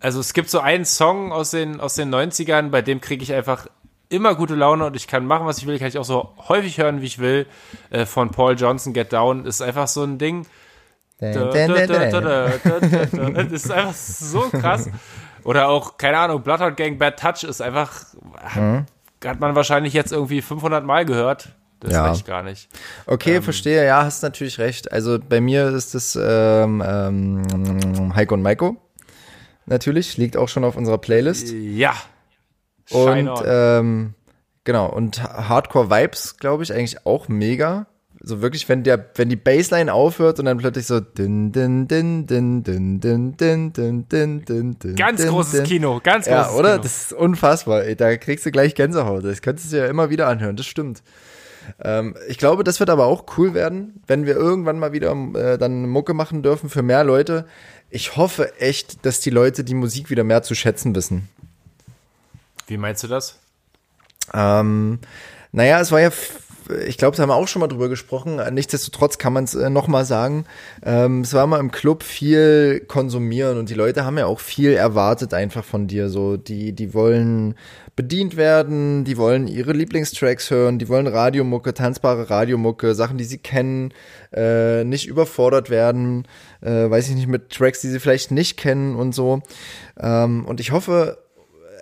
Also 0.01 0.18
es 0.18 0.32
gibt 0.32 0.49
so 0.49 0.61
einen 0.61 0.87
Song 0.87 1.30
aus 1.30 1.51
den, 1.51 1.78
aus 1.78 1.95
den 1.95 2.12
90ern, 2.12 2.70
bei 2.70 2.80
dem 2.80 3.03
kriege 3.03 3.22
ich 3.22 3.34
einfach 3.34 3.66
immer 4.09 4.34
gute 4.34 4.54
Laune 4.54 4.84
und 4.86 4.96
ich 4.96 5.07
kann 5.07 5.26
machen, 5.26 5.46
was 5.46 5.59
ich 5.59 5.66
will. 5.66 5.78
Kann 5.78 5.88
ich 5.88 5.98
auch 5.98 6.04
so 6.04 6.30
häufig 6.48 6.78
hören, 6.78 7.00
wie 7.02 7.07
ich 7.07 7.18
will. 7.18 7.46
Äh, 7.90 8.07
von 8.07 8.30
Paul 8.30 8.54
Johnson, 8.57 8.92
Get 8.92 9.12
Down, 9.12 9.44
ist 9.46 9.61
einfach 9.62 9.88
so 9.88 10.02
ein 10.04 10.18
Ding. 10.18 10.46
Da, 11.18 11.32
da, 11.32 11.66
da, 11.66 11.86
da, 11.86 12.20
da, 12.20 12.20
da, 12.20 12.80
da. 13.07 13.42
Das 13.44 13.52
ist 13.52 13.70
einfach 13.70 13.94
so 13.94 14.40
krass. 14.50 14.88
Oder 15.44 15.68
auch, 15.68 15.96
keine 15.96 16.18
Ahnung, 16.18 16.42
Bloodhound 16.42 16.76
Gang 16.76 16.98
Bad 16.98 17.18
Touch 17.18 17.44
ist 17.44 17.62
einfach, 17.62 18.04
hat 19.24 19.40
man 19.40 19.54
wahrscheinlich 19.54 19.92
jetzt 19.94 20.12
irgendwie 20.12 20.42
500 20.42 20.84
Mal 20.84 21.04
gehört. 21.07 21.50
Das 21.80 21.92
Ja. 21.92 22.07
reicht 22.07 22.26
gar 22.26 22.42
nicht. 22.42 22.68
Okay, 23.07 23.40
verstehe, 23.42 23.84
ja, 23.86 24.02
hast 24.02 24.22
natürlich 24.22 24.59
recht. 24.59 24.90
Also 24.92 25.18
bei 25.18 25.40
mir 25.40 25.68
ist 25.68 25.94
es 25.94 26.18
ähm, 26.20 26.82
ähm, 26.86 28.12
Heiko 28.16 28.34
und 28.34 28.42
Maiko. 28.42 28.76
Natürlich, 29.66 30.16
liegt 30.16 30.36
auch 30.36 30.48
schon 30.48 30.64
auf 30.64 30.76
unserer 30.76 30.98
Playlist. 30.98 31.52
Ja. 31.52 31.94
Shine 32.87 33.32
Und 33.32 33.43
ähm, 33.47 34.14
genau, 34.64 34.87
und 34.91 35.22
Hardcore 35.22 35.91
Vibes, 35.91 36.37
glaube 36.39 36.62
ich, 36.62 36.72
eigentlich 36.72 37.05
auch 37.07 37.28
mega. 37.28 37.87
So 38.22 38.41
wirklich, 38.43 38.68
wenn 38.68 38.82
der, 38.82 39.11
wenn 39.14 39.28
die 39.28 39.37
Bassline 39.37 39.93
aufhört 39.93 40.39
und 40.39 40.47
dann 40.47 40.59
plötzlich 40.59 40.87
so 40.87 41.01
din, 41.01 41.53
din, 41.53 41.87
din, 41.87 42.26
din, 42.26 42.64
din, 42.64 43.01
din, 43.01 43.37
din, 43.37 43.72
din, 43.72 44.09
din, 44.09 44.45
din, 44.45 44.78
din, 44.78 44.97
Ganz 44.97 45.20
din, 45.20 45.30
großes 45.30 45.53
din. 45.53 45.64
Kino, 45.64 46.01
ganz 46.03 46.26
Ja, 46.26 46.43
großes 46.45 46.59
oder? 46.59 46.70
Kino. 46.72 46.82
Das 46.82 47.03
ist 47.03 47.12
unfassbar. 47.12 47.84
Ey, 47.84 47.95
da 47.95 48.16
kriegst 48.16 48.47
du 48.47 48.51
gleich 48.51 48.74
Gänsehaut. 48.74 49.24
Das 49.24 49.43
könntest 49.43 49.72
du 49.72 49.76
ja 49.76 49.87
immer 49.87 50.11
wieder 50.11 50.26
anhören. 50.28 50.57
Das 50.57 50.66
stimmt. 50.66 51.03
Ähm, 51.80 52.16
ich 52.28 52.39
glaube, 52.39 52.64
das 52.64 52.80
wird 52.80 52.91
aber 52.91 53.07
auch 53.07 53.26
cool 53.37 53.55
werden, 53.55 54.01
wenn 54.07 54.26
wir 54.26 54.34
irgendwann 54.34 54.78
mal 54.78 54.93
wieder 54.93 55.12
äh, 55.34 55.59
dann 55.59 55.89
Mucke 55.89 56.14
machen 56.14 56.43
dürfen 56.43 56.70
für 56.70 56.82
mehr 56.82 57.05
Leute. 57.05 57.47
Ich 57.91 58.16
hoffe 58.16 58.59
echt, 58.59 59.05
dass 59.07 59.20
die 59.20 59.30
Leute 59.30 59.62
die 59.62 59.74
Musik 59.74 60.11
wieder 60.11 60.24
mehr 60.24 60.43
zu 60.43 60.55
schätzen 60.55 60.95
wissen. 60.95 61.28
Wie 62.66 62.76
meinst 62.76 63.02
du 63.02 63.08
das? 63.08 63.38
Ähm, 64.34 64.98
naja, 65.52 65.80
es 65.80 65.92
war 65.92 66.00
ja, 66.00 66.10
ich 66.86 66.98
glaube, 66.98 67.16
da 67.16 67.22
haben 67.22 67.30
wir 67.30 67.36
auch 67.36 67.48
schon 67.48 67.60
mal 67.60 67.68
drüber 67.68 67.88
gesprochen. 67.88 68.40
Nichtsdestotrotz 68.52 69.18
kann 69.18 69.32
man 69.32 69.44
es 69.44 69.54
äh, 69.54 69.70
nochmal 69.70 70.04
sagen. 70.04 70.44
Ähm, 70.84 71.20
es 71.20 71.32
war 71.32 71.46
mal 71.46 71.60
im 71.60 71.70
Club 71.70 72.02
viel 72.02 72.80
konsumieren 72.88 73.58
und 73.58 73.70
die 73.70 73.74
Leute 73.74 74.04
haben 74.04 74.18
ja 74.18 74.26
auch 74.26 74.40
viel 74.40 74.72
erwartet 74.72 75.32
einfach 75.32 75.64
von 75.64 75.86
dir. 75.86 76.08
So, 76.08 76.36
die, 76.36 76.72
die 76.72 76.92
wollen 76.92 77.54
bedient 77.94 78.36
werden, 78.36 79.04
die 79.04 79.16
wollen 79.16 79.48
ihre 79.48 79.72
Lieblingstracks 79.72 80.50
hören, 80.50 80.78
die 80.78 80.88
wollen 80.88 81.06
Radiomucke, 81.06 81.72
tanzbare 81.72 82.28
Radiomucke, 82.28 82.94
Sachen, 82.94 83.16
die 83.16 83.24
sie 83.24 83.38
kennen, 83.38 83.94
äh, 84.34 84.84
nicht 84.84 85.06
überfordert 85.06 85.70
werden, 85.70 86.28
äh, 86.60 86.90
weiß 86.90 87.08
ich 87.08 87.14
nicht, 87.14 87.26
mit 87.26 87.50
Tracks, 87.50 87.80
die 87.80 87.88
sie 87.88 88.00
vielleicht 88.00 88.32
nicht 88.32 88.58
kennen 88.58 88.96
und 88.96 89.14
so. 89.14 89.40
Ähm, 89.98 90.44
und 90.44 90.60
ich 90.60 90.72
hoffe, 90.72 91.25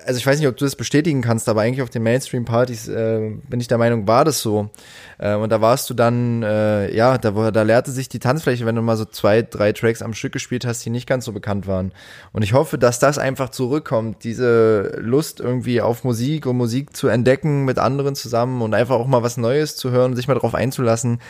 also 0.04 0.18
ich 0.18 0.26
weiß 0.26 0.38
nicht, 0.38 0.48
ob 0.48 0.56
du 0.56 0.64
das 0.64 0.76
bestätigen 0.76 1.22
kannst, 1.22 1.48
aber 1.48 1.62
eigentlich 1.62 1.82
auf 1.82 1.90
den 1.90 2.02
Mainstream-Partys 2.02 2.88
äh, 2.88 3.32
bin 3.48 3.60
ich 3.60 3.68
der 3.68 3.78
Meinung, 3.78 4.06
war 4.06 4.24
das 4.24 4.40
so. 4.40 4.70
Äh, 5.18 5.34
und 5.34 5.50
da 5.50 5.60
warst 5.60 5.88
du 5.90 5.94
dann, 5.94 6.42
äh, 6.42 6.94
ja, 6.94 7.18
da, 7.18 7.50
da 7.50 7.62
leerte 7.62 7.90
sich 7.90 8.08
die 8.08 8.18
Tanzfläche, 8.18 8.66
wenn 8.66 8.74
du 8.74 8.82
mal 8.82 8.96
so 8.96 9.04
zwei, 9.04 9.42
drei 9.42 9.72
Tracks 9.72 10.02
am 10.02 10.14
Stück 10.14 10.32
gespielt 10.32 10.66
hast, 10.66 10.84
die 10.84 10.90
nicht 10.90 11.08
ganz 11.08 11.24
so 11.24 11.32
bekannt 11.32 11.66
waren. 11.66 11.92
Und 12.32 12.42
ich 12.42 12.52
hoffe, 12.52 12.78
dass 12.78 12.98
das 12.98 13.18
einfach 13.18 13.50
zurückkommt, 13.50 14.24
diese 14.24 14.98
Lust 15.00 15.40
irgendwie 15.40 15.80
auf 15.80 16.04
Musik 16.04 16.46
und 16.46 16.56
Musik 16.56 16.96
zu 16.96 17.08
entdecken 17.08 17.64
mit 17.64 17.78
anderen 17.78 18.14
zusammen 18.14 18.62
und 18.62 18.74
einfach 18.74 18.96
auch 18.96 19.06
mal 19.06 19.22
was 19.22 19.36
Neues 19.36 19.76
zu 19.76 19.90
hören, 19.90 20.16
sich 20.16 20.28
mal 20.28 20.34
drauf 20.34 20.54
einzulassen. 20.54 21.20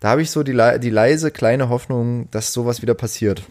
Da 0.00 0.10
habe 0.10 0.22
ich 0.22 0.30
so 0.30 0.42
die, 0.42 0.58
die 0.80 0.90
leise, 0.90 1.30
kleine 1.30 1.68
Hoffnung, 1.68 2.28
dass 2.30 2.52
sowas 2.52 2.82
wieder 2.82 2.94
passiert. 2.94 3.42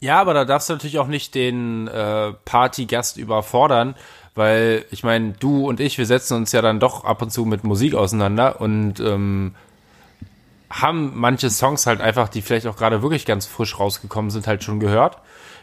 Ja, 0.00 0.20
aber 0.20 0.34
da 0.34 0.44
darfst 0.44 0.68
du 0.68 0.74
natürlich 0.74 0.98
auch 0.98 1.06
nicht 1.06 1.34
den 1.34 1.88
äh, 1.88 2.32
Partygast 2.44 3.16
überfordern, 3.16 3.94
weil 4.34 4.84
ich 4.90 5.02
meine, 5.02 5.32
du 5.32 5.66
und 5.66 5.80
ich, 5.80 5.96
wir 5.96 6.06
setzen 6.06 6.36
uns 6.36 6.52
ja 6.52 6.60
dann 6.60 6.80
doch 6.80 7.04
ab 7.04 7.22
und 7.22 7.30
zu 7.30 7.44
mit 7.44 7.64
Musik 7.64 7.94
auseinander 7.94 8.60
und 8.60 9.00
ähm, 9.00 9.54
haben 10.70 11.12
manche 11.14 11.50
Songs 11.50 11.86
halt 11.86 12.00
einfach, 12.00 12.28
die 12.28 12.42
vielleicht 12.42 12.66
auch 12.66 12.76
gerade 12.76 13.00
wirklich 13.00 13.26
ganz 13.26 13.46
frisch 13.46 13.78
rausgekommen 13.78 14.30
sind, 14.30 14.46
halt 14.46 14.64
schon 14.64 14.80
gehört, 14.80 15.18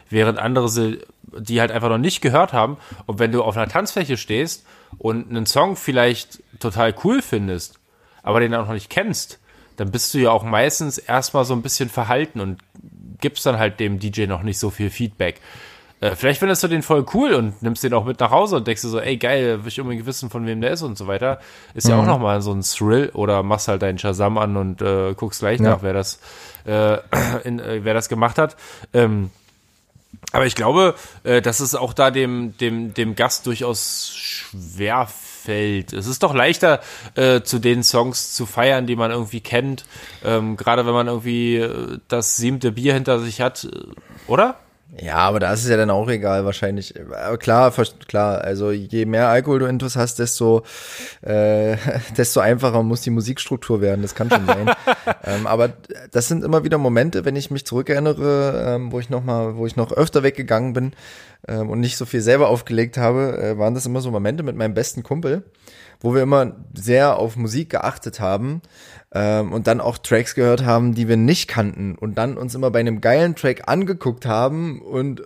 während 0.08 0.38
andere 0.38 0.68
sie, 0.68 1.00
die 1.38 1.60
halt 1.60 1.70
einfach 1.70 1.90
noch 1.90 1.98
nicht 1.98 2.22
gehört 2.22 2.52
haben. 2.52 2.78
Und 3.06 3.18
wenn 3.18 3.30
du 3.30 3.42
auf 3.42 3.56
einer 3.56 3.68
Tanzfläche 3.68 4.16
stehst 4.16 4.64
und 4.98 5.28
einen 5.28 5.46
Song 5.46 5.76
vielleicht 5.76 6.42
total 6.60 6.94
cool 7.04 7.20
findest, 7.20 7.78
aber 8.22 8.40
den 8.40 8.54
auch 8.54 8.66
noch 8.66 8.72
nicht 8.72 8.90
kennst, 8.90 9.38
dann 9.76 9.90
bist 9.90 10.12
du 10.14 10.18
ja 10.18 10.30
auch 10.30 10.44
meistens 10.44 10.98
erstmal 10.98 11.44
so 11.44 11.54
ein 11.54 11.62
bisschen 11.62 11.88
verhalten 11.90 12.40
und 12.40 12.60
gibst 13.22 13.46
dann 13.46 13.58
halt 13.58 13.80
dem 13.80 13.98
DJ 13.98 14.26
noch 14.26 14.42
nicht 14.42 14.58
so 14.58 14.68
viel 14.68 14.90
Feedback. 14.90 15.40
Äh, 16.00 16.16
vielleicht 16.16 16.40
findest 16.40 16.62
du 16.64 16.68
den 16.68 16.82
voll 16.82 17.06
cool 17.14 17.32
und 17.32 17.62
nimmst 17.62 17.84
den 17.84 17.94
auch 17.94 18.04
mit 18.04 18.18
nach 18.20 18.32
Hause 18.32 18.56
und 18.56 18.66
denkst 18.66 18.82
dir 18.82 18.88
so, 18.88 18.98
ey 19.00 19.16
geil, 19.16 19.60
will 19.62 19.68
ich 19.68 19.80
unbedingt 19.80 20.04
wissen, 20.04 20.28
von 20.30 20.44
wem 20.46 20.60
der 20.60 20.72
ist 20.72 20.82
und 20.82 20.98
so 20.98 21.06
weiter. 21.06 21.38
Ist 21.74 21.88
ja 21.88 21.96
auch 21.96 22.04
nochmal 22.04 22.42
so 22.42 22.52
ein 22.52 22.62
Thrill 22.62 23.10
oder 23.14 23.42
machst 23.42 23.68
halt 23.68 23.82
deinen 23.82 23.98
Shazam 23.98 24.36
an 24.36 24.56
und 24.56 24.82
äh, 24.82 25.14
guckst 25.14 25.40
gleich 25.40 25.60
Ja. 25.60 25.70
nach, 25.70 25.82
wer 25.82 25.92
das, 25.92 26.18
äh, 26.66 26.98
in, 27.44 27.60
äh, 27.60 27.84
wer 27.84 27.94
das 27.94 28.08
gemacht 28.08 28.36
hat. 28.36 28.56
Ähm, 28.92 29.30
aber 30.32 30.46
ich 30.46 30.54
glaube, 30.56 30.94
äh, 31.24 31.40
dass 31.40 31.60
es 31.60 31.74
auch 31.74 31.92
da 31.94 32.10
dem, 32.10 32.56
dem, 32.58 32.94
dem 32.94 33.14
Gast 33.14 33.46
durchaus 33.46 34.12
schwer 34.14 35.06
fällt. 35.06 35.31
Es 35.48 36.06
ist 36.06 36.22
doch 36.22 36.34
leichter, 36.34 36.80
äh, 37.14 37.42
zu 37.42 37.58
den 37.58 37.82
Songs 37.82 38.34
zu 38.34 38.46
feiern, 38.46 38.86
die 38.86 38.96
man 38.96 39.10
irgendwie 39.10 39.40
kennt. 39.40 39.84
Ähm, 40.24 40.56
Gerade 40.56 40.86
wenn 40.86 40.94
man 40.94 41.08
irgendwie 41.08 41.56
äh, 41.56 41.98
das 42.08 42.36
siebte 42.36 42.72
Bier 42.72 42.94
hinter 42.94 43.18
sich 43.20 43.40
hat, 43.40 43.64
äh, 43.64 43.70
oder? 44.26 44.56
Ja, 45.00 45.16
aber 45.16 45.40
da 45.40 45.50
ist 45.54 45.64
es 45.64 45.70
ja 45.70 45.78
dann 45.78 45.88
auch 45.88 46.08
egal 46.10 46.44
wahrscheinlich. 46.44 46.94
Aber 47.00 47.38
klar, 47.38 47.72
klar, 48.08 48.42
also 48.42 48.70
je 48.70 49.06
mehr 49.06 49.28
Alkohol 49.28 49.60
du 49.60 49.66
intus 49.66 49.96
hast, 49.96 50.18
desto, 50.18 50.64
äh, 51.22 51.76
desto 52.18 52.40
einfacher 52.40 52.82
muss 52.82 53.00
die 53.00 53.10
Musikstruktur 53.10 53.80
werden. 53.80 54.02
Das 54.02 54.14
kann 54.14 54.30
schon 54.30 54.44
sein. 54.44 54.70
ähm, 55.24 55.46
aber 55.46 55.72
das 56.10 56.28
sind 56.28 56.44
immer 56.44 56.64
wieder 56.64 56.76
Momente, 56.76 57.24
wenn 57.24 57.36
ich 57.36 57.50
mich 57.50 57.64
zurückerinnere, 57.64 58.74
ähm, 58.74 58.92
wo 58.92 59.00
ich 59.00 59.08
noch 59.08 59.24
mal, 59.24 59.56
wo 59.56 59.66
ich 59.66 59.76
noch 59.76 59.92
öfter 59.92 60.22
weggegangen 60.22 60.74
bin 60.74 60.92
ähm, 61.48 61.70
und 61.70 61.80
nicht 61.80 61.96
so 61.96 62.04
viel 62.04 62.20
selber 62.20 62.48
aufgelegt 62.48 62.98
habe, 62.98 63.38
äh, 63.38 63.58
waren 63.58 63.74
das 63.74 63.86
immer 63.86 64.02
so 64.02 64.10
Momente 64.10 64.42
mit 64.42 64.56
meinem 64.56 64.74
besten 64.74 65.02
Kumpel, 65.02 65.42
wo 66.00 66.14
wir 66.14 66.22
immer 66.22 66.56
sehr 66.74 67.18
auf 67.18 67.36
Musik 67.36 67.70
geachtet 67.70 68.20
haben 68.20 68.60
ähm, 69.14 69.52
und 69.52 69.66
dann 69.66 69.80
auch 69.80 69.98
Tracks 69.98 70.34
gehört 70.34 70.64
haben, 70.64 70.94
die 70.94 71.08
wir 71.08 71.16
nicht 71.16 71.48
kannten 71.48 71.96
und 71.96 72.16
dann 72.16 72.36
uns 72.36 72.54
immer 72.54 72.70
bei 72.70 72.80
einem 72.80 73.00
geilen 73.00 73.36
Track 73.36 73.62
angeguckt 73.66 74.26
haben 74.26 74.80
und 74.80 75.22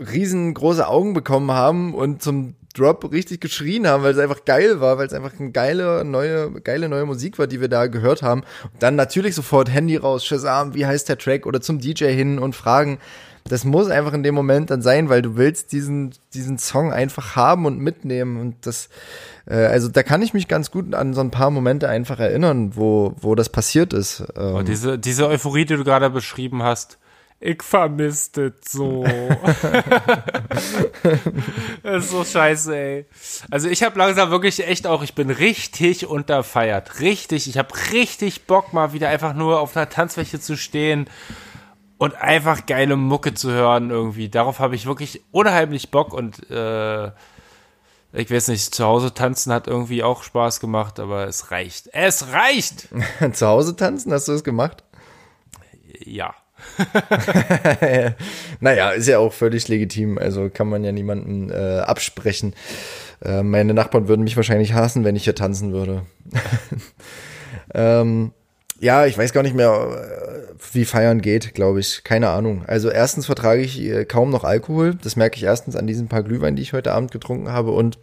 riesengroße 0.00 0.86
Augen 0.86 1.14
bekommen 1.14 1.52
haben 1.52 1.94
und 1.94 2.22
zum 2.22 2.54
Drop 2.76 3.10
richtig 3.10 3.40
geschrien 3.40 3.86
haben, 3.86 4.02
weil 4.02 4.12
es 4.12 4.18
einfach 4.18 4.44
geil 4.44 4.80
war, 4.80 4.98
weil 4.98 5.06
es 5.06 5.14
einfach 5.14 5.32
eine 5.38 5.50
geile 5.50 6.04
neue, 6.04 6.52
geile 6.60 6.88
neue 6.88 7.06
Musik 7.06 7.38
war, 7.38 7.46
die 7.46 7.60
wir 7.60 7.68
da 7.68 7.86
gehört 7.86 8.22
haben. 8.22 8.42
Und 8.64 8.82
dann 8.82 8.96
natürlich 8.96 9.34
sofort 9.34 9.70
Handy 9.70 9.96
raus, 9.96 10.24
Shazam, 10.24 10.74
wie 10.74 10.84
heißt 10.84 11.08
der 11.08 11.16
Track 11.16 11.46
oder 11.46 11.60
zum 11.60 11.80
DJ 11.80 12.06
hin 12.06 12.38
und 12.38 12.54
fragen. 12.54 12.98
Das 13.48 13.64
muss 13.64 13.88
einfach 13.88 14.12
in 14.12 14.22
dem 14.22 14.34
Moment 14.34 14.70
dann 14.70 14.82
sein, 14.82 15.08
weil 15.08 15.22
du 15.22 15.36
willst 15.36 15.72
diesen, 15.72 16.14
diesen 16.34 16.58
Song 16.58 16.92
einfach 16.92 17.36
haben 17.36 17.66
und 17.66 17.78
mitnehmen 17.78 18.40
und 18.40 18.66
das, 18.66 18.88
äh, 19.46 19.54
also 19.54 19.88
da 19.88 20.02
kann 20.02 20.22
ich 20.22 20.34
mich 20.34 20.48
ganz 20.48 20.70
gut 20.70 20.94
an 20.94 21.14
so 21.14 21.20
ein 21.20 21.30
paar 21.30 21.50
Momente 21.50 21.88
einfach 21.88 22.18
erinnern, 22.18 22.72
wo, 22.74 23.14
wo 23.20 23.34
das 23.34 23.48
passiert 23.48 23.92
ist. 23.92 24.24
Ähm. 24.36 24.64
diese, 24.64 24.98
diese 24.98 25.28
Euphorie, 25.28 25.64
die 25.64 25.76
du 25.76 25.84
gerade 25.84 26.10
beschrieben 26.10 26.62
hast, 26.62 26.98
ich 27.38 27.62
vermisst 27.62 28.38
es 28.38 28.54
so. 28.66 29.04
das 31.82 32.04
ist 32.04 32.10
so 32.10 32.24
scheiße, 32.24 32.74
ey. 32.74 33.04
Also 33.50 33.68
ich 33.68 33.82
habe 33.82 33.98
langsam 33.98 34.30
wirklich 34.30 34.66
echt 34.66 34.86
auch, 34.86 35.02
ich 35.02 35.14
bin 35.14 35.28
richtig 35.28 36.06
unterfeiert. 36.06 37.00
Richtig, 37.00 37.46
ich 37.46 37.58
habe 37.58 37.68
richtig 37.92 38.46
Bock 38.46 38.72
mal 38.72 38.94
wieder 38.94 39.10
einfach 39.10 39.34
nur 39.34 39.60
auf 39.60 39.76
einer 39.76 39.90
Tanzfläche 39.90 40.40
zu 40.40 40.56
stehen 40.56 41.10
und 41.98 42.14
einfach 42.14 42.66
geile 42.66 42.96
Mucke 42.96 43.34
zu 43.34 43.50
hören 43.50 43.90
irgendwie. 43.90 44.28
Darauf 44.28 44.58
habe 44.58 44.74
ich 44.74 44.86
wirklich 44.86 45.22
unheimlich 45.30 45.90
Bock 45.90 46.12
und 46.12 46.50
äh, 46.50 47.10
ich 48.12 48.30
weiß 48.30 48.48
nicht, 48.48 48.74
zu 48.74 48.84
Hause 48.84 49.12
tanzen 49.12 49.52
hat 49.52 49.66
irgendwie 49.66 50.02
auch 50.02 50.22
Spaß 50.22 50.60
gemacht, 50.60 51.00
aber 51.00 51.26
es 51.26 51.50
reicht. 51.50 51.90
Es 51.92 52.32
reicht! 52.32 52.88
zu 53.32 53.46
Hause 53.46 53.76
tanzen, 53.76 54.12
hast 54.12 54.28
du 54.28 54.32
es 54.32 54.44
gemacht? 54.44 54.84
Ja. 56.04 56.34
naja, 58.60 58.90
ist 58.90 59.08
ja 59.08 59.18
auch 59.18 59.32
völlig 59.32 59.68
legitim. 59.68 60.18
Also 60.18 60.48
kann 60.48 60.68
man 60.68 60.84
ja 60.84 60.92
niemanden 60.92 61.50
äh, 61.50 61.80
absprechen. 61.80 62.54
Äh, 63.22 63.42
meine 63.42 63.74
Nachbarn 63.74 64.08
würden 64.08 64.24
mich 64.24 64.36
wahrscheinlich 64.36 64.72
hassen, 64.72 65.04
wenn 65.04 65.16
ich 65.16 65.24
hier 65.24 65.34
tanzen 65.34 65.72
würde. 65.72 66.06
ähm, 67.74 68.32
ja, 68.80 69.06
ich 69.06 69.16
weiß 69.16 69.32
gar 69.32 69.42
nicht 69.42 69.54
mehr, 69.54 69.70
äh, 69.70 70.54
wie 70.72 70.84
feiern 70.84 71.20
geht, 71.20 71.54
glaube 71.54 71.80
ich. 71.80 72.04
Keine 72.04 72.28
Ahnung. 72.30 72.64
Also 72.66 72.90
erstens 72.90 73.26
vertrage 73.26 73.62
ich 73.62 73.80
äh, 73.80 74.04
kaum 74.04 74.30
noch 74.30 74.44
Alkohol. 74.44 74.94
Das 74.94 75.16
merke 75.16 75.36
ich 75.36 75.44
erstens 75.44 75.76
an 75.76 75.86
diesen 75.86 76.08
paar 76.08 76.22
Glühwein, 76.22 76.56
die 76.56 76.62
ich 76.62 76.72
heute 76.72 76.92
Abend 76.92 77.10
getrunken 77.10 77.50
habe. 77.50 77.72
Und 77.72 77.98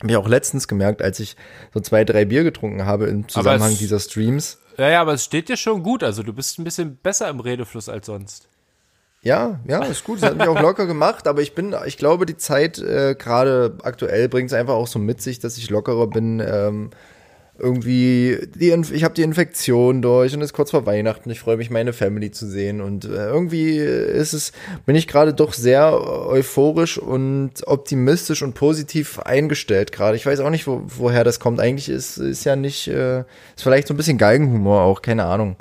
habe 0.00 0.10
ich 0.10 0.16
auch 0.16 0.28
letztens 0.28 0.68
gemerkt, 0.68 1.02
als 1.02 1.20
ich 1.20 1.36
so 1.74 1.80
zwei, 1.80 2.04
drei 2.04 2.24
Bier 2.24 2.44
getrunken 2.44 2.84
habe 2.84 3.06
im 3.06 3.28
Zusammenhang 3.28 3.76
dieser 3.76 3.98
Streams. 3.98 4.58
Ja, 4.76 4.88
ja, 4.90 5.00
aber 5.00 5.14
es 5.14 5.24
steht 5.24 5.48
dir 5.48 5.56
schon 5.56 5.82
gut. 5.82 6.04
Also 6.04 6.22
du 6.22 6.32
bist 6.32 6.58
ein 6.58 6.64
bisschen 6.64 6.96
besser 6.96 7.28
im 7.28 7.40
Redefluss 7.40 7.88
als 7.88 8.06
sonst. 8.06 8.48
Ja, 9.22 9.58
ja, 9.66 9.82
ist 9.84 10.04
gut. 10.04 10.22
Das 10.22 10.30
hat 10.30 10.38
mich 10.38 10.46
auch 10.46 10.60
locker 10.60 10.86
gemacht, 10.86 11.26
aber 11.26 11.42
ich 11.42 11.54
bin, 11.54 11.74
ich 11.86 11.98
glaube, 11.98 12.24
die 12.24 12.36
Zeit 12.36 12.78
äh, 12.78 13.16
gerade 13.18 13.76
aktuell 13.82 14.28
bringt 14.28 14.50
es 14.50 14.54
einfach 14.54 14.74
auch 14.74 14.86
so 14.86 15.00
mit 15.00 15.20
sich, 15.20 15.40
dass 15.40 15.58
ich 15.58 15.68
lockerer 15.70 16.06
bin. 16.06 16.40
Ähm, 16.40 16.90
irgendwie, 17.58 18.38
die, 18.54 18.70
ich 18.70 19.04
habe 19.04 19.14
die 19.14 19.22
Infektion 19.22 20.00
durch 20.00 20.32
und 20.32 20.40
es 20.40 20.50
ist 20.50 20.52
kurz 20.52 20.70
vor 20.70 20.86
Weihnachten. 20.86 21.28
Ich 21.30 21.40
freue 21.40 21.56
mich, 21.56 21.70
meine 21.70 21.92
Family 21.92 22.30
zu 22.30 22.46
sehen. 22.46 22.80
Und 22.80 23.04
äh, 23.04 23.08
irgendwie 23.08 23.76
ist 23.78 24.32
es, 24.32 24.52
bin 24.86 24.94
ich 24.94 25.08
gerade 25.08 25.34
doch 25.34 25.52
sehr 25.52 25.92
euphorisch 25.92 26.98
und 26.98 27.66
optimistisch 27.66 28.42
und 28.42 28.54
positiv 28.54 29.18
eingestellt 29.18 29.90
gerade. 29.90 30.16
Ich 30.16 30.24
weiß 30.24 30.40
auch 30.40 30.50
nicht, 30.50 30.66
wo, 30.68 30.82
woher 30.86 31.24
das 31.24 31.40
kommt. 31.40 31.58
Eigentlich 31.58 31.88
ist, 31.88 32.18
ist 32.18 32.44
ja 32.44 32.54
nicht, 32.54 32.86
äh, 32.86 33.20
ist 33.20 33.62
vielleicht 33.62 33.88
so 33.88 33.94
ein 33.94 33.96
bisschen 33.96 34.18
Galgenhumor 34.18 34.82
auch, 34.82 35.02
keine 35.02 35.24
Ahnung. 35.24 35.56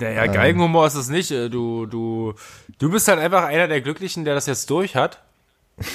Ja, 0.00 0.10
ja, 0.10 0.26
Galgenhumor 0.26 0.82
ähm. 0.82 0.88
ist 0.88 0.94
es 0.94 1.08
nicht. 1.08 1.30
Äh, 1.30 1.48
du, 1.48 1.86
du, 1.86 2.34
du 2.78 2.90
bist 2.90 3.06
halt 3.06 3.20
einfach 3.20 3.44
einer 3.44 3.68
der 3.68 3.80
Glücklichen, 3.80 4.24
der 4.24 4.34
das 4.34 4.46
jetzt 4.46 4.68
durch 4.70 4.96
hat. 4.96 5.22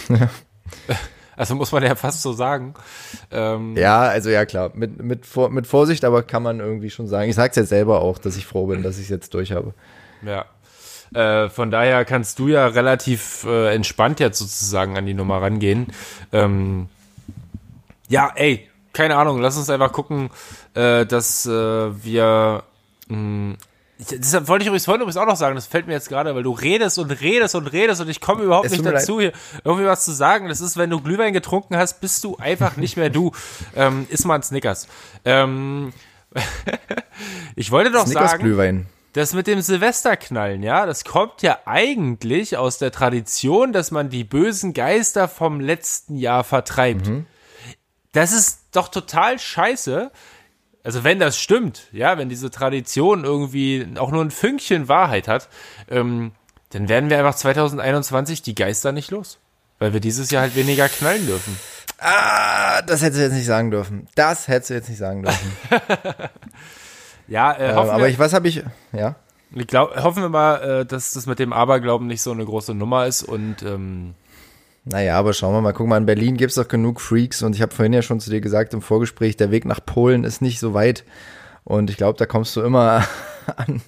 Ja. 0.08 0.30
Also 1.36 1.56
muss 1.56 1.72
man 1.72 1.84
ja 1.84 1.96
fast 1.96 2.22
so 2.22 2.34
sagen. 2.34 2.74
Ähm, 3.32 3.76
ja, 3.78 4.02
also 4.02 4.30
ja 4.30 4.46
klar, 4.46 4.72
mit, 4.74 5.02
mit, 5.02 5.26
mit 5.50 5.68
Vorsicht, 5.68 6.04
aber 6.06 6.24
kann 6.24 6.44
man 6.44 6.60
irgendwie 6.60 6.90
schon 6.90 7.08
sagen. 7.08 7.30
Ich 7.30 7.36
sag's 7.36 7.56
jetzt 7.56 7.70
selber 7.70 8.02
auch, 8.02 8.18
dass 8.18 8.38
ich 8.38 8.46
froh 8.46 8.68
bin, 8.68 8.84
dass 8.84 8.98
ich 8.98 9.04
es 9.04 9.10
jetzt 9.10 9.34
durch 9.34 9.52
habe. 9.52 9.74
Ja. 10.22 10.46
Äh, 11.14 11.50
von 11.50 11.72
daher 11.72 12.06
kannst 12.06 12.40
du 12.40 12.48
ja 12.48 12.68
relativ 12.68 13.44
äh, 13.46 13.74
entspannt 13.74 14.20
jetzt 14.20 14.40
sozusagen 14.40 14.98
an 14.98 15.06
die 15.06 15.14
Nummer 15.14 15.42
rangehen. 15.42 15.88
Ähm, 16.32 16.88
ja, 18.08 18.32
ey, 18.36 18.70
keine 18.94 19.16
Ahnung, 19.16 19.42
lass 19.42 19.58
uns 19.58 19.70
einfach 19.70 19.92
gucken, 19.92 20.30
äh, 20.74 21.06
dass 21.06 21.46
äh, 21.46 21.52
wir 22.04 22.64
mh, 23.08 23.56
Deshalb 24.10 24.48
wollte 24.48 24.64
ich 24.64 24.68
übrigens 24.68 24.86
vorhin 24.86 25.02
übrigens 25.02 25.18
auch 25.18 25.28
noch 25.28 25.36
sagen, 25.36 25.56
das 25.56 25.68
fällt 25.68 25.86
mir 25.86 25.94
jetzt 25.94 26.10
gerade, 26.10 26.34
weil 26.34 26.42
du 26.42 26.54
redest 26.54 26.98
und 26.98 27.12
redest 27.12 27.54
und 27.54 27.68
redest 27.68 28.02
und 28.02 28.10
ich 28.10 28.20
komme 28.20 28.44
überhaupt 28.44 28.66
es 28.66 28.72
nicht 28.72 28.86
dazu, 28.86 29.20
hier 29.20 29.32
irgendwie 29.64 29.86
was 29.86 30.06
zu 30.06 30.12
sagen. 30.12 30.48
Das 30.50 30.60
ist, 30.60 30.76
wenn 30.76 30.90
du 30.90 31.02
Glühwein 31.02 31.34
getrunken 31.34 31.78
hast, 31.78 32.02
bist 32.02 32.24
du 32.24 32.38
einfach 32.38 32.78
nicht 32.78 32.98
mehr 32.98 33.10
du. 33.10 33.32
Ähm, 33.76 34.06
iss 34.10 34.26
mal 34.26 34.36
ein 34.36 34.44
Snickers. 34.44 34.88
Ähm, 35.24 35.94
ich 37.56 37.72
wollte 37.72 37.92
doch 37.92 38.06
Snickers 38.06 38.32
sagen, 38.32 38.44
Glühwein. 38.44 38.88
das 39.14 39.34
mit 39.34 39.48
dem 39.48 39.62
Silvesterknallen, 39.62 40.64
ja, 40.64 40.86
das 40.86 41.06
kommt 41.06 41.42
ja 41.42 41.60
eigentlich 41.66 42.58
aus 42.58 42.80
der 42.80 42.92
Tradition, 42.92 43.72
dass 43.72 43.92
man 43.92 44.10
die 44.10 44.24
bösen 44.24 44.74
Geister 44.74 45.28
vom 45.28 45.60
letzten 45.60 46.18
Jahr 46.18 46.44
vertreibt. 46.44 47.08
Mhm. 47.08 47.26
Das 48.12 48.32
ist 48.32 48.60
doch 48.72 48.90
total 48.90 49.40
scheiße, 49.40 50.12
also 50.84 51.04
wenn 51.04 51.20
das 51.20 51.40
stimmt, 51.40 51.88
ja, 51.92 52.18
wenn 52.18 52.30
diese 52.30 52.50
Tradition 52.50 53.24
irgendwie 53.24 53.88
auch 53.98 54.12
nur 54.12 54.24
ein 54.24 54.32
Fünkchen 54.32 54.88
Wahrheit 54.88 55.28
hat, 55.28 55.50
ähm, 55.90 56.32
dann 56.70 56.90
werden 56.90 57.10
wir 57.10 57.20
einfach 57.20 57.36
2021 57.36 58.42
die 58.42 58.56
Geister 58.56 58.92
nicht 58.92 59.12
los. 59.12 59.40
Weil 59.80 59.94
wir 59.94 60.00
dieses 60.00 60.30
Jahr 60.30 60.44
halt 60.44 60.56
weniger 60.56 60.88
knallen 60.90 61.26
dürfen. 61.26 61.58
Ah, 61.98 62.82
das 62.84 63.02
hättest 63.02 63.20
du 63.20 63.24
jetzt 63.24 63.34
nicht 63.34 63.46
sagen 63.46 63.72
dürfen. 63.72 64.08
Das 64.16 64.48
hättest 64.48 64.70
du 64.70 64.74
jetzt 64.76 64.90
nicht 64.90 65.00
sagen 65.00 65.24
dürfen. 65.24 65.52
ja, 67.28 67.52
äh, 67.52 67.72
ähm, 67.72 67.78
aber 67.78 68.08
ich, 68.08 68.20
was 68.20 68.34
habe 68.34 68.48
ich, 68.48 68.64
ja? 68.92 69.16
Ich 69.54 69.68
glaub, 69.68 69.96
hoffen 69.96 70.22
wir 70.22 70.30
mal, 70.30 70.82
äh, 70.82 70.86
dass 70.86 71.12
das 71.12 71.26
mit 71.26 71.40
dem 71.40 71.52
Aberglauben 71.52 72.08
nicht 72.08 72.22
so 72.22 72.32
eine 72.32 72.46
große 72.46 72.74
Nummer 72.74 73.06
ist 73.06 73.24
und 73.24 73.64
ähm, 73.64 74.14
naja, 74.84 75.18
aber 75.18 75.34
schauen 75.34 75.54
wir 75.54 75.62
mal. 75.62 75.74
Guck 75.74 75.88
mal, 75.88 75.98
in 75.98 76.06
Berlin 76.06 76.38
gibt 76.38 76.50
es 76.50 76.56
doch 76.56 76.68
genug 76.68 77.02
Freaks 77.02 77.44
und 77.44 77.56
ich 77.56 77.62
habe 77.62 77.74
vorhin 77.74 77.94
ja 77.94 78.02
schon 78.02 78.20
zu 78.20 78.30
dir 78.30 78.42
gesagt 78.42 78.74
im 78.74 78.82
Vorgespräch, 78.82 79.38
der 79.38 79.52
Weg 79.52 79.66
nach 79.66 79.86
Polen 79.86 80.24
ist 80.24 80.42
nicht 80.42 80.60
so 80.60 80.74
weit 80.74 81.04
und 81.64 81.90
ich 81.90 81.98
glaube, 81.98 82.18
da 82.18 82.26
kommst 82.26 82.56
du 82.56 82.62
immer 82.62 83.06
an, 83.56 83.82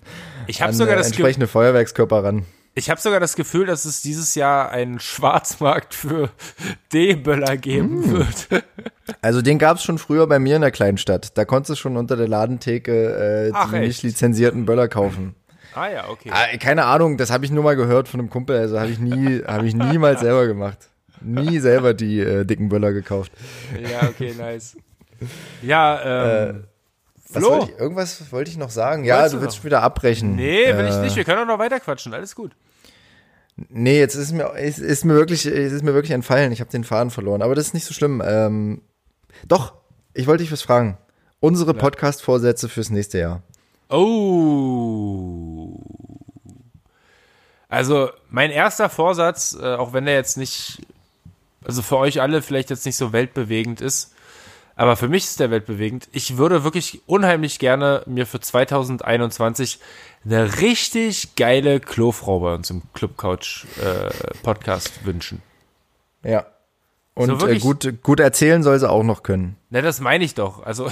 ich 0.48 0.64
an 0.64 0.74
sogar 0.74 0.96
das 0.96 1.08
entsprechende 1.08 1.48
Feuerwerkskörper 1.48 2.24
ran. 2.24 2.46
Ich 2.76 2.89
habe 2.89 3.00
sogar 3.00 3.20
das 3.20 3.36
Gefühl, 3.36 3.68
dass 3.68 3.86
es 3.86 4.02
dieses 4.02 4.34
Jahr 4.34 4.72
einen 4.72 5.00
Schwarzmarkt 5.00 5.94
für 5.94 6.32
D-Böller 6.94 7.58
geben 7.58 8.02
mm. 8.02 8.12
wird. 8.12 8.48
Also 9.22 9.41
den 9.41 9.60
gab 9.60 9.78
es 9.78 9.84
schon 9.84 9.98
früher 9.98 10.28
bei 10.28 10.39
mir 10.39 10.56
in 10.56 10.62
der 10.62 10.72
kleinen 10.72 10.98
Stadt. 10.98 11.38
Da 11.38 11.44
konntest 11.44 11.72
du 11.72 11.76
schon 11.76 11.98
unter 11.98 12.16
der 12.16 12.30
Ladentheke 12.30 13.50
äh, 13.50 13.52
Ach, 13.54 13.70
die 13.70 13.76
echt? 13.76 13.88
nicht 13.88 14.04
lizenzierten 14.04 14.66
Böller 14.66 14.88
kaufen. 14.88 15.36
Ah 15.76 15.89
ja, 15.89 16.09
okay. 16.09 16.30
Ah, 16.32 16.57
keine 16.57 16.86
Ahnung, 16.86 17.17
das 17.17 17.32
habe 17.32 17.45
ich 17.45 17.51
nur 17.51 17.63
mal 17.63 17.76
gehört 17.76 18.07
von 18.07 18.19
einem 18.19 18.30
Kumpel, 18.30 18.57
also 18.57 18.80
habe 18.80 18.91
ich 18.91 18.99
nie, 18.99 19.43
habe 19.47 19.67
ich 19.67 19.76
niemals 19.76 20.21
selber 20.21 20.47
gemacht. 20.47 20.89
Nie 21.21 21.59
selber 21.59 21.93
die 21.93 22.19
äh, 22.19 22.45
dicken 22.45 22.69
Böller 22.69 22.91
gekauft. 22.91 23.32
Ja, 23.82 24.07
okay, 24.09 24.34
nice. 24.38 24.76
Ja, 25.61 26.49
ähm. 26.49 26.55
Äh, 26.55 27.39
Flo. 27.39 27.49
Wollte 27.49 27.71
ich, 27.71 27.80
irgendwas 27.80 28.32
wollte 28.32 28.51
ich 28.51 28.57
noch 28.57 28.69
sagen. 28.69 29.05
Ja, 29.05 29.28
du, 29.28 29.38
du 29.38 29.41
willst 29.41 29.63
wieder 29.63 29.82
abbrechen. 29.82 30.36
Nee, 30.36 30.67
will 30.67 30.86
äh, 30.86 30.89
ich 30.89 30.97
nicht. 30.97 31.15
Wir 31.15 31.24
können 31.24 31.39
auch 31.39 31.47
noch 31.47 31.59
weiter 31.59 31.80
quatschen. 31.80 32.13
Alles 32.13 32.36
gut. 32.36 32.55
Nee, 33.55 33.99
jetzt 33.99 34.15
ist 34.15 34.32
mir, 34.32 34.55
ist, 34.55 34.80
ist 34.80 35.05
mir 35.05 35.15
wirklich, 35.15 35.45
ist 35.45 35.84
mir 35.84 35.93
wirklich 35.93 36.11
entfallen. 36.11 36.51
Ich 36.51 36.59
habe 36.59 36.71
den 36.71 36.84
Faden 36.84 37.09
verloren. 37.11 37.41
Aber 37.41 37.55
das 37.55 37.67
ist 37.67 37.74
nicht 37.74 37.86
so 37.86 37.93
schlimm. 37.93 38.21
Ähm, 38.26 38.82
doch, 39.47 39.74
ich 40.13 40.28
wollte 40.28 40.43
dich 40.43 40.51
was 40.51 40.61
fragen. 40.61 40.97
Unsere. 41.39 41.74
Podcast-Vorsätze 41.74 42.69
fürs 42.69 42.89
nächste 42.89 43.19
Jahr. 43.19 43.41
Oh. 43.89 45.62
Also, 47.74 48.11
mein 48.30 48.51
erster 48.51 48.88
Vorsatz, 48.88 49.57
äh, 49.59 49.74
auch 49.74 49.93
wenn 49.93 50.05
der 50.05 50.13
jetzt 50.13 50.38
nicht, 50.38 50.86
also 51.65 51.82
für 51.82 51.97
euch 51.97 52.21
alle 52.21 52.43
vielleicht 52.43 52.69
jetzt 52.69 52.86
nicht 52.86 52.97
so 52.97 53.13
weltbewegend 53.13 53.82
ist, 53.82 54.13
aber 54.76 54.95
für 54.95 55.07
mich 55.07 55.24
ist 55.24 55.39
der 55.39 55.49
weltbewegend. 55.49 56.07
Ich 56.11 56.38
würde 56.38 56.63
wirklich 56.63 57.01
unheimlich 57.07 57.57
gerne 57.57 58.03
mir 58.05 58.28
für 58.28 58.39
2021 58.39 59.80
eine 60.24 60.61
richtig 60.61 61.36
geile 61.36 61.80
Klofrau 61.80 62.41
bei 62.41 62.53
uns 62.53 62.69
im 62.69 62.84
Club 62.93 63.17
Couch 63.17 63.65
äh, 63.82 64.11
Podcast 64.43 65.03
wünschen. 65.03 65.41
Ja. 66.21 66.45
Und 67.15 67.39
so 67.39 67.47
äh, 67.47 67.57
gut, 67.57 68.03
gut 68.03 68.19
erzählen 68.19 68.61
soll 68.61 68.78
sie 68.78 68.88
auch 68.88 69.03
noch 69.03 69.24
können. 69.24 69.57
Ne, 69.71 69.82
das 69.82 69.99
meine 69.99 70.24
ich 70.24 70.36
doch. 70.36 70.63
Also 70.63 70.91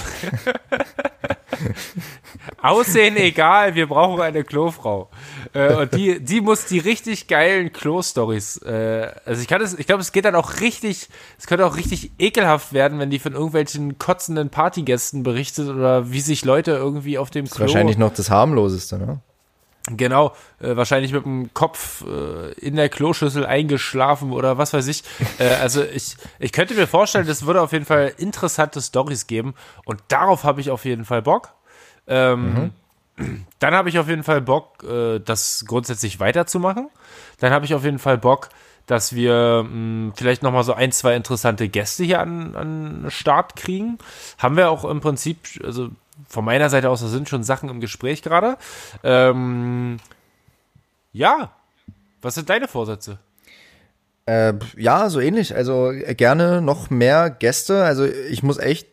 Aussehen 2.62 3.16
egal, 3.16 3.74
wir 3.74 3.88
brauchen 3.88 4.20
eine 4.20 4.44
Klofrau. 4.44 5.10
Äh, 5.52 5.74
und 5.74 5.94
die, 5.94 6.20
die 6.20 6.40
muss 6.40 6.64
die 6.66 6.78
richtig 6.78 7.26
geilen 7.26 7.72
Klo-Stories. 7.72 8.58
Äh, 8.58 9.12
also 9.26 9.42
ich 9.42 9.48
kann 9.48 9.60
es, 9.60 9.76
ich 9.78 9.86
glaube, 9.86 10.00
es 10.00 10.12
geht 10.12 10.24
dann 10.24 10.36
auch 10.36 10.60
richtig, 10.60 11.08
es 11.38 11.46
könnte 11.46 11.66
auch 11.66 11.76
richtig 11.76 12.12
ekelhaft 12.18 12.72
werden, 12.72 12.98
wenn 13.00 13.10
die 13.10 13.18
von 13.18 13.32
irgendwelchen 13.32 13.98
kotzenden 13.98 14.50
Partygästen 14.50 15.24
berichtet 15.24 15.68
oder 15.68 16.12
wie 16.12 16.20
sich 16.20 16.44
Leute 16.44 16.70
irgendwie 16.70 17.18
auf 17.18 17.30
dem 17.30 17.46
Klo. 17.46 17.50
Das 17.50 17.70
ist 17.70 17.74
wahrscheinlich 17.74 17.98
noch 17.98 18.14
das 18.14 18.30
harmloseste, 18.30 18.98
ne? 18.98 19.20
Genau, 19.90 20.32
äh, 20.60 20.76
wahrscheinlich 20.76 21.12
mit 21.12 21.24
dem 21.24 21.52
Kopf 21.54 22.04
äh, 22.06 22.52
in 22.52 22.76
der 22.76 22.88
Kloschüssel 22.88 23.44
eingeschlafen 23.44 24.30
oder 24.30 24.56
was 24.56 24.72
weiß 24.72 24.86
ich. 24.86 25.02
Äh, 25.38 25.48
also 25.54 25.82
ich, 25.82 26.16
ich 26.38 26.52
könnte 26.52 26.74
mir 26.74 26.86
vorstellen, 26.86 27.26
das 27.26 27.46
würde 27.46 27.60
auf 27.60 27.72
jeden 27.72 27.84
Fall 27.84 28.12
interessante 28.16 28.80
Stories 28.80 29.26
geben 29.26 29.54
und 29.84 30.00
darauf 30.06 30.44
habe 30.44 30.60
ich 30.60 30.70
auf 30.70 30.84
jeden 30.84 31.04
Fall 31.04 31.22
Bock. 31.22 31.54
Ähm, 32.12 32.54
mhm. 33.16 33.44
Dann 33.58 33.74
habe 33.74 33.88
ich 33.88 33.98
auf 33.98 34.08
jeden 34.08 34.22
Fall 34.22 34.40
Bock, 34.40 34.84
äh, 34.84 35.18
das 35.18 35.64
grundsätzlich 35.66 36.20
weiterzumachen. 36.20 36.88
Dann 37.38 37.52
habe 37.52 37.64
ich 37.64 37.74
auf 37.74 37.84
jeden 37.84 37.98
Fall 37.98 38.18
Bock, 38.18 38.48
dass 38.86 39.14
wir 39.14 39.64
mh, 39.64 39.70
hm, 39.70 40.12
vielleicht 40.16 40.42
noch 40.42 40.52
mal 40.52 40.64
so 40.64 40.74
ein, 40.74 40.92
zwei 40.92 41.14
interessante 41.14 41.68
Gäste 41.68 42.04
hier 42.04 42.20
an, 42.20 42.54
an 42.54 43.06
Start 43.08 43.56
kriegen. 43.56 43.98
Haben 44.38 44.56
wir 44.56 44.70
auch 44.70 44.84
im 44.84 45.00
Prinzip, 45.00 45.38
also 45.64 45.90
von 46.28 46.44
meiner 46.44 46.68
Seite 46.68 46.90
aus, 46.90 47.00
da 47.00 47.08
sind 47.08 47.28
schon 47.28 47.44
Sachen 47.44 47.68
im 47.68 47.80
Gespräch 47.80 48.22
gerade. 48.22 48.56
Ähm, 49.02 49.98
ja, 51.12 51.52
was 52.20 52.34
sind 52.34 52.50
deine 52.50 52.68
Vorsätze? 52.68 53.18
Äh, 54.26 54.54
ja, 54.76 55.10
so 55.10 55.20
ähnlich. 55.20 55.54
Also 55.54 55.90
äh, 55.90 56.14
gerne 56.14 56.62
noch 56.62 56.90
mehr 56.90 57.30
Gäste. 57.30 57.84
Also 57.84 58.04
ich 58.04 58.42
muss 58.42 58.58
echt 58.58 58.88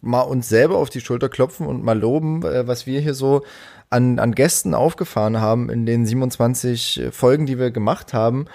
mal 0.00 0.22
uns 0.22 0.48
selber 0.48 0.78
auf 0.78 0.90
die 0.90 1.00
Schulter 1.00 1.28
klopfen 1.28 1.66
und 1.66 1.84
mal 1.84 1.98
loben, 1.98 2.44
äh, 2.44 2.66
was 2.66 2.86
wir 2.86 3.00
hier 3.00 3.14
so 3.14 3.42
an, 3.88 4.18
an 4.18 4.34
Gästen 4.34 4.74
aufgefahren 4.74 5.40
haben 5.40 5.68
in 5.68 5.84
den 5.84 6.06
27 6.06 7.08
Folgen, 7.10 7.46
die 7.46 7.58
wir 7.58 7.70
gemacht 7.70 8.14
haben 8.14 8.46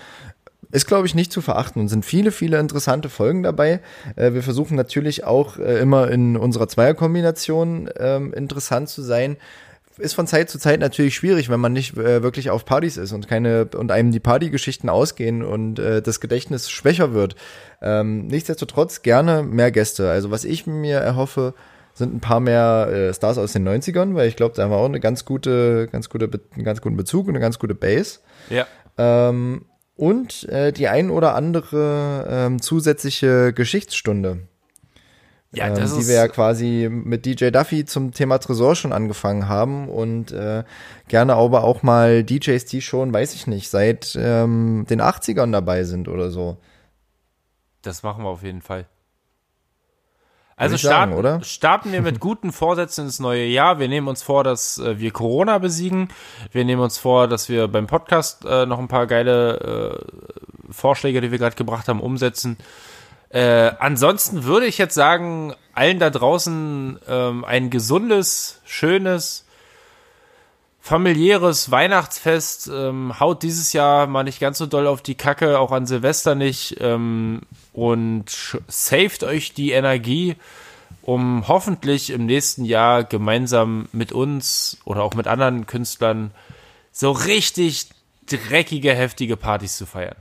ist, 0.76 0.88
glaube 0.88 1.08
ich, 1.08 1.16
nicht 1.16 1.32
zu 1.32 1.42
verachten 1.42 1.82
und 1.82 1.88
sind 1.88 2.06
viele, 2.06 2.32
viele 2.32 2.60
interessante 2.60 3.08
Folgen 3.10 3.44
dabei. 3.44 3.80
Äh, 4.16 4.34
wir 4.34 4.44
versuchen 4.44 4.76
natürlich 4.76 5.24
auch 5.24 5.58
äh, 5.58 5.80
immer 5.80 6.10
in 6.10 6.36
unserer 6.36 6.68
Zweierkombination 6.68 7.90
ähm, 7.98 8.34
interessant 8.34 8.90
zu 8.90 9.02
sein. 9.02 9.38
Ist 9.98 10.14
von 10.14 10.28
Zeit 10.28 10.50
zu 10.50 10.60
Zeit 10.60 10.82
natürlich 10.82 11.16
schwierig, 11.16 11.50
wenn 11.50 11.60
man 11.60 11.72
nicht 11.72 11.98
äh, 11.98 12.22
wirklich 12.22 12.50
auf 12.50 12.66
Partys 12.66 12.98
ist 12.98 13.14
und 13.14 13.28
keine 13.28 13.66
und 13.76 13.92
einem 13.92 14.12
die 14.12 14.20
Partygeschichten 14.20 14.90
ausgehen 14.90 15.44
und 15.44 15.80
äh, 15.80 16.02
das 16.02 16.20
Gedächtnis 16.20 16.70
schwächer 16.70 17.14
wird. 17.14 17.36
Ähm, 17.82 18.28
nichtsdestotrotz 18.28 19.04
gerne 19.04 19.44
mehr 19.44 19.72
Gäste. 19.72 20.10
Also 20.10 20.32
was 20.32 20.44
ich 20.44 20.68
mir 20.68 20.98
erhoffe, 20.98 21.54
sind 21.94 22.14
ein 22.14 22.20
paar 22.20 22.42
mehr 22.42 22.90
äh, 22.92 23.14
Stars 23.14 23.38
aus 23.38 23.54
den 23.54 23.68
90ern, 23.68 24.16
weil 24.16 24.28
ich 24.28 24.36
glaube, 24.36 24.54
da 24.56 24.64
haben 24.64 24.72
wir 24.72 24.78
auch 24.78 24.86
eine 24.86 25.00
ganz 25.00 25.24
gute, 25.24 25.88
ganz 25.92 26.10
gute, 26.10 26.30
einen 26.54 26.66
ganz 26.66 26.82
guten 26.82 26.98
Bezug 26.98 27.28
und 27.28 27.32
eine 27.32 27.40
ganz 27.40 27.58
gute 27.58 27.74
Base. 27.74 28.20
Ja. 28.50 28.68
Ähm, 28.98 29.66
und 29.96 30.44
äh, 30.50 30.74
die 30.74 30.90
ein 30.90 31.10
oder 31.10 31.36
andere 31.36 32.28
ähm, 32.30 32.62
zusätzliche 32.62 33.54
Geschichtsstunde. 33.54 34.40
Ja, 35.56 35.68
ähm, 35.68 35.76
das 35.76 35.98
die 35.98 36.08
wir 36.08 36.16
ja 36.16 36.28
quasi 36.28 36.90
mit 36.92 37.26
DJ 37.26 37.50
Duffy 37.50 37.86
zum 37.86 38.12
Thema 38.12 38.38
Tresor 38.38 38.76
schon 38.76 38.94
angefangen 38.94 39.48
haben 39.48 39.90
und 39.90 40.32
äh, 40.32 40.64
gerne 41.08 41.36
aber 41.36 41.64
auch 41.64 41.84
mal 41.84 42.24
DJs, 42.24 42.66
die 42.66 42.82
schon, 42.82 43.14
weiß 43.14 43.34
ich 43.36 43.48
nicht, 43.48 43.70
seit 43.70 44.18
ähm, 44.20 44.86
den 44.90 45.02
80ern 45.02 45.52
dabei 45.52 45.84
sind 45.84 46.08
oder 46.08 46.30
so. 46.30 46.58
Das 47.82 48.04
machen 48.04 48.24
wir 48.24 48.30
auf 48.30 48.44
jeden 48.44 48.62
Fall. 48.62 48.86
Also 50.58 50.78
starten, 50.78 51.12
sagen, 51.12 51.20
oder? 51.20 51.44
starten 51.44 51.92
wir 51.92 52.02
mit 52.02 52.20
guten 52.22 52.54
Vorsätzen 52.54 53.06
ins 53.06 53.20
neue 53.20 53.46
Jahr. 53.46 53.80
Wir 53.80 53.90
nehmen 53.90 54.08
uns 54.08 54.24
vor, 54.24 54.44
dass 54.44 54.78
äh, 54.78 55.00
wir 55.00 55.12
Corona 55.12 55.58
besiegen. 55.58 56.10
Wir 56.52 56.64
nehmen 56.64 56.82
uns 56.82 56.98
vor, 56.98 57.28
dass 57.28 57.50
wir 57.50 57.68
beim 57.68 57.88
Podcast 57.88 58.46
äh, 58.46 58.66
noch 58.66 58.80
ein 58.80 58.88
paar 58.88 59.06
geile 59.06 60.00
äh, 60.00 60.72
Vorschläge, 60.72 61.20
die 61.20 61.32
wir 61.32 61.40
gerade 61.40 61.58
gebracht 61.58 61.90
haben, 61.90 62.00
umsetzen. 62.00 62.58
Äh, 63.36 63.76
ansonsten 63.80 64.46
würde 64.46 64.66
ich 64.66 64.78
jetzt 64.78 64.94
sagen, 64.94 65.54
allen 65.74 66.00
da 66.00 66.10
draußen 66.10 67.00
ähm, 67.06 67.44
ein 67.44 67.70
gesundes, 67.70 68.62
schönes, 68.64 69.44
familiäres 70.80 71.70
Weihnachtsfest. 71.70 72.72
Ähm, 72.74 73.20
haut 73.20 73.44
dieses 73.44 73.74
Jahr 73.74 74.08
mal 74.08 74.24
nicht 74.24 74.40
ganz 74.40 74.58
so 74.58 74.68
doll 74.68 74.88
auf 74.88 75.02
die 75.02 75.16
Kacke, 75.16 75.60
auch 75.60 75.74
an 75.74 75.86
Silvester 75.86 76.34
nicht. 76.34 76.78
Ähm, 76.80 77.42
und 77.74 78.58
saved 78.70 79.26
euch 79.26 79.54
die 79.54 79.72
Energie, 79.72 80.38
um 81.02 81.50
hoffentlich 81.50 82.12
im 82.12 82.26
nächsten 82.26 82.64
Jahr 82.64 83.04
gemeinsam 83.04 83.90
mit 83.92 84.14
uns 84.14 84.78
oder 84.86 85.04
auch 85.04 85.14
mit 85.14 85.28
anderen 85.28 85.66
Künstlern 85.66 86.32
so 86.94 87.12
richtig 87.12 87.90
dreckige, 88.28 88.96
heftige 88.96 89.36
Partys 89.36 89.76
zu 89.76 89.86
feiern. 89.86 90.16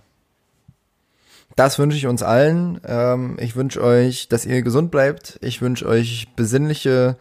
Das 1.57 1.79
wünsche 1.79 1.97
ich 1.97 2.07
uns 2.07 2.23
allen. 2.23 2.81
Ähm, 2.85 3.37
ich 3.41 3.55
wünsche 3.57 3.83
euch, 3.83 4.29
dass 4.29 4.45
ihr 4.45 4.63
gesund 4.63 4.91
bleibt. 4.91 5.39
Ich 5.41 5.63
wünsche 5.63 5.87
euch 5.87 6.29
besinnliche 6.35 7.17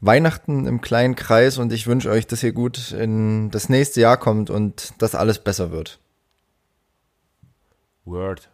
Weihnachten 0.00 0.66
im 0.66 0.80
kleinen 0.80 1.14
Kreis 1.14 1.58
und 1.58 1.72
ich 1.72 1.86
wünsche 1.86 2.10
euch, 2.10 2.26
dass 2.26 2.42
ihr 2.42 2.52
gut 2.52 2.92
in 2.92 3.50
das 3.50 3.68
nächste 3.68 4.00
Jahr 4.00 4.16
kommt 4.16 4.50
und 4.50 4.92
dass 4.98 5.14
alles 5.14 5.38
besser 5.38 5.70
wird. 5.70 5.98
Word. 8.04 8.48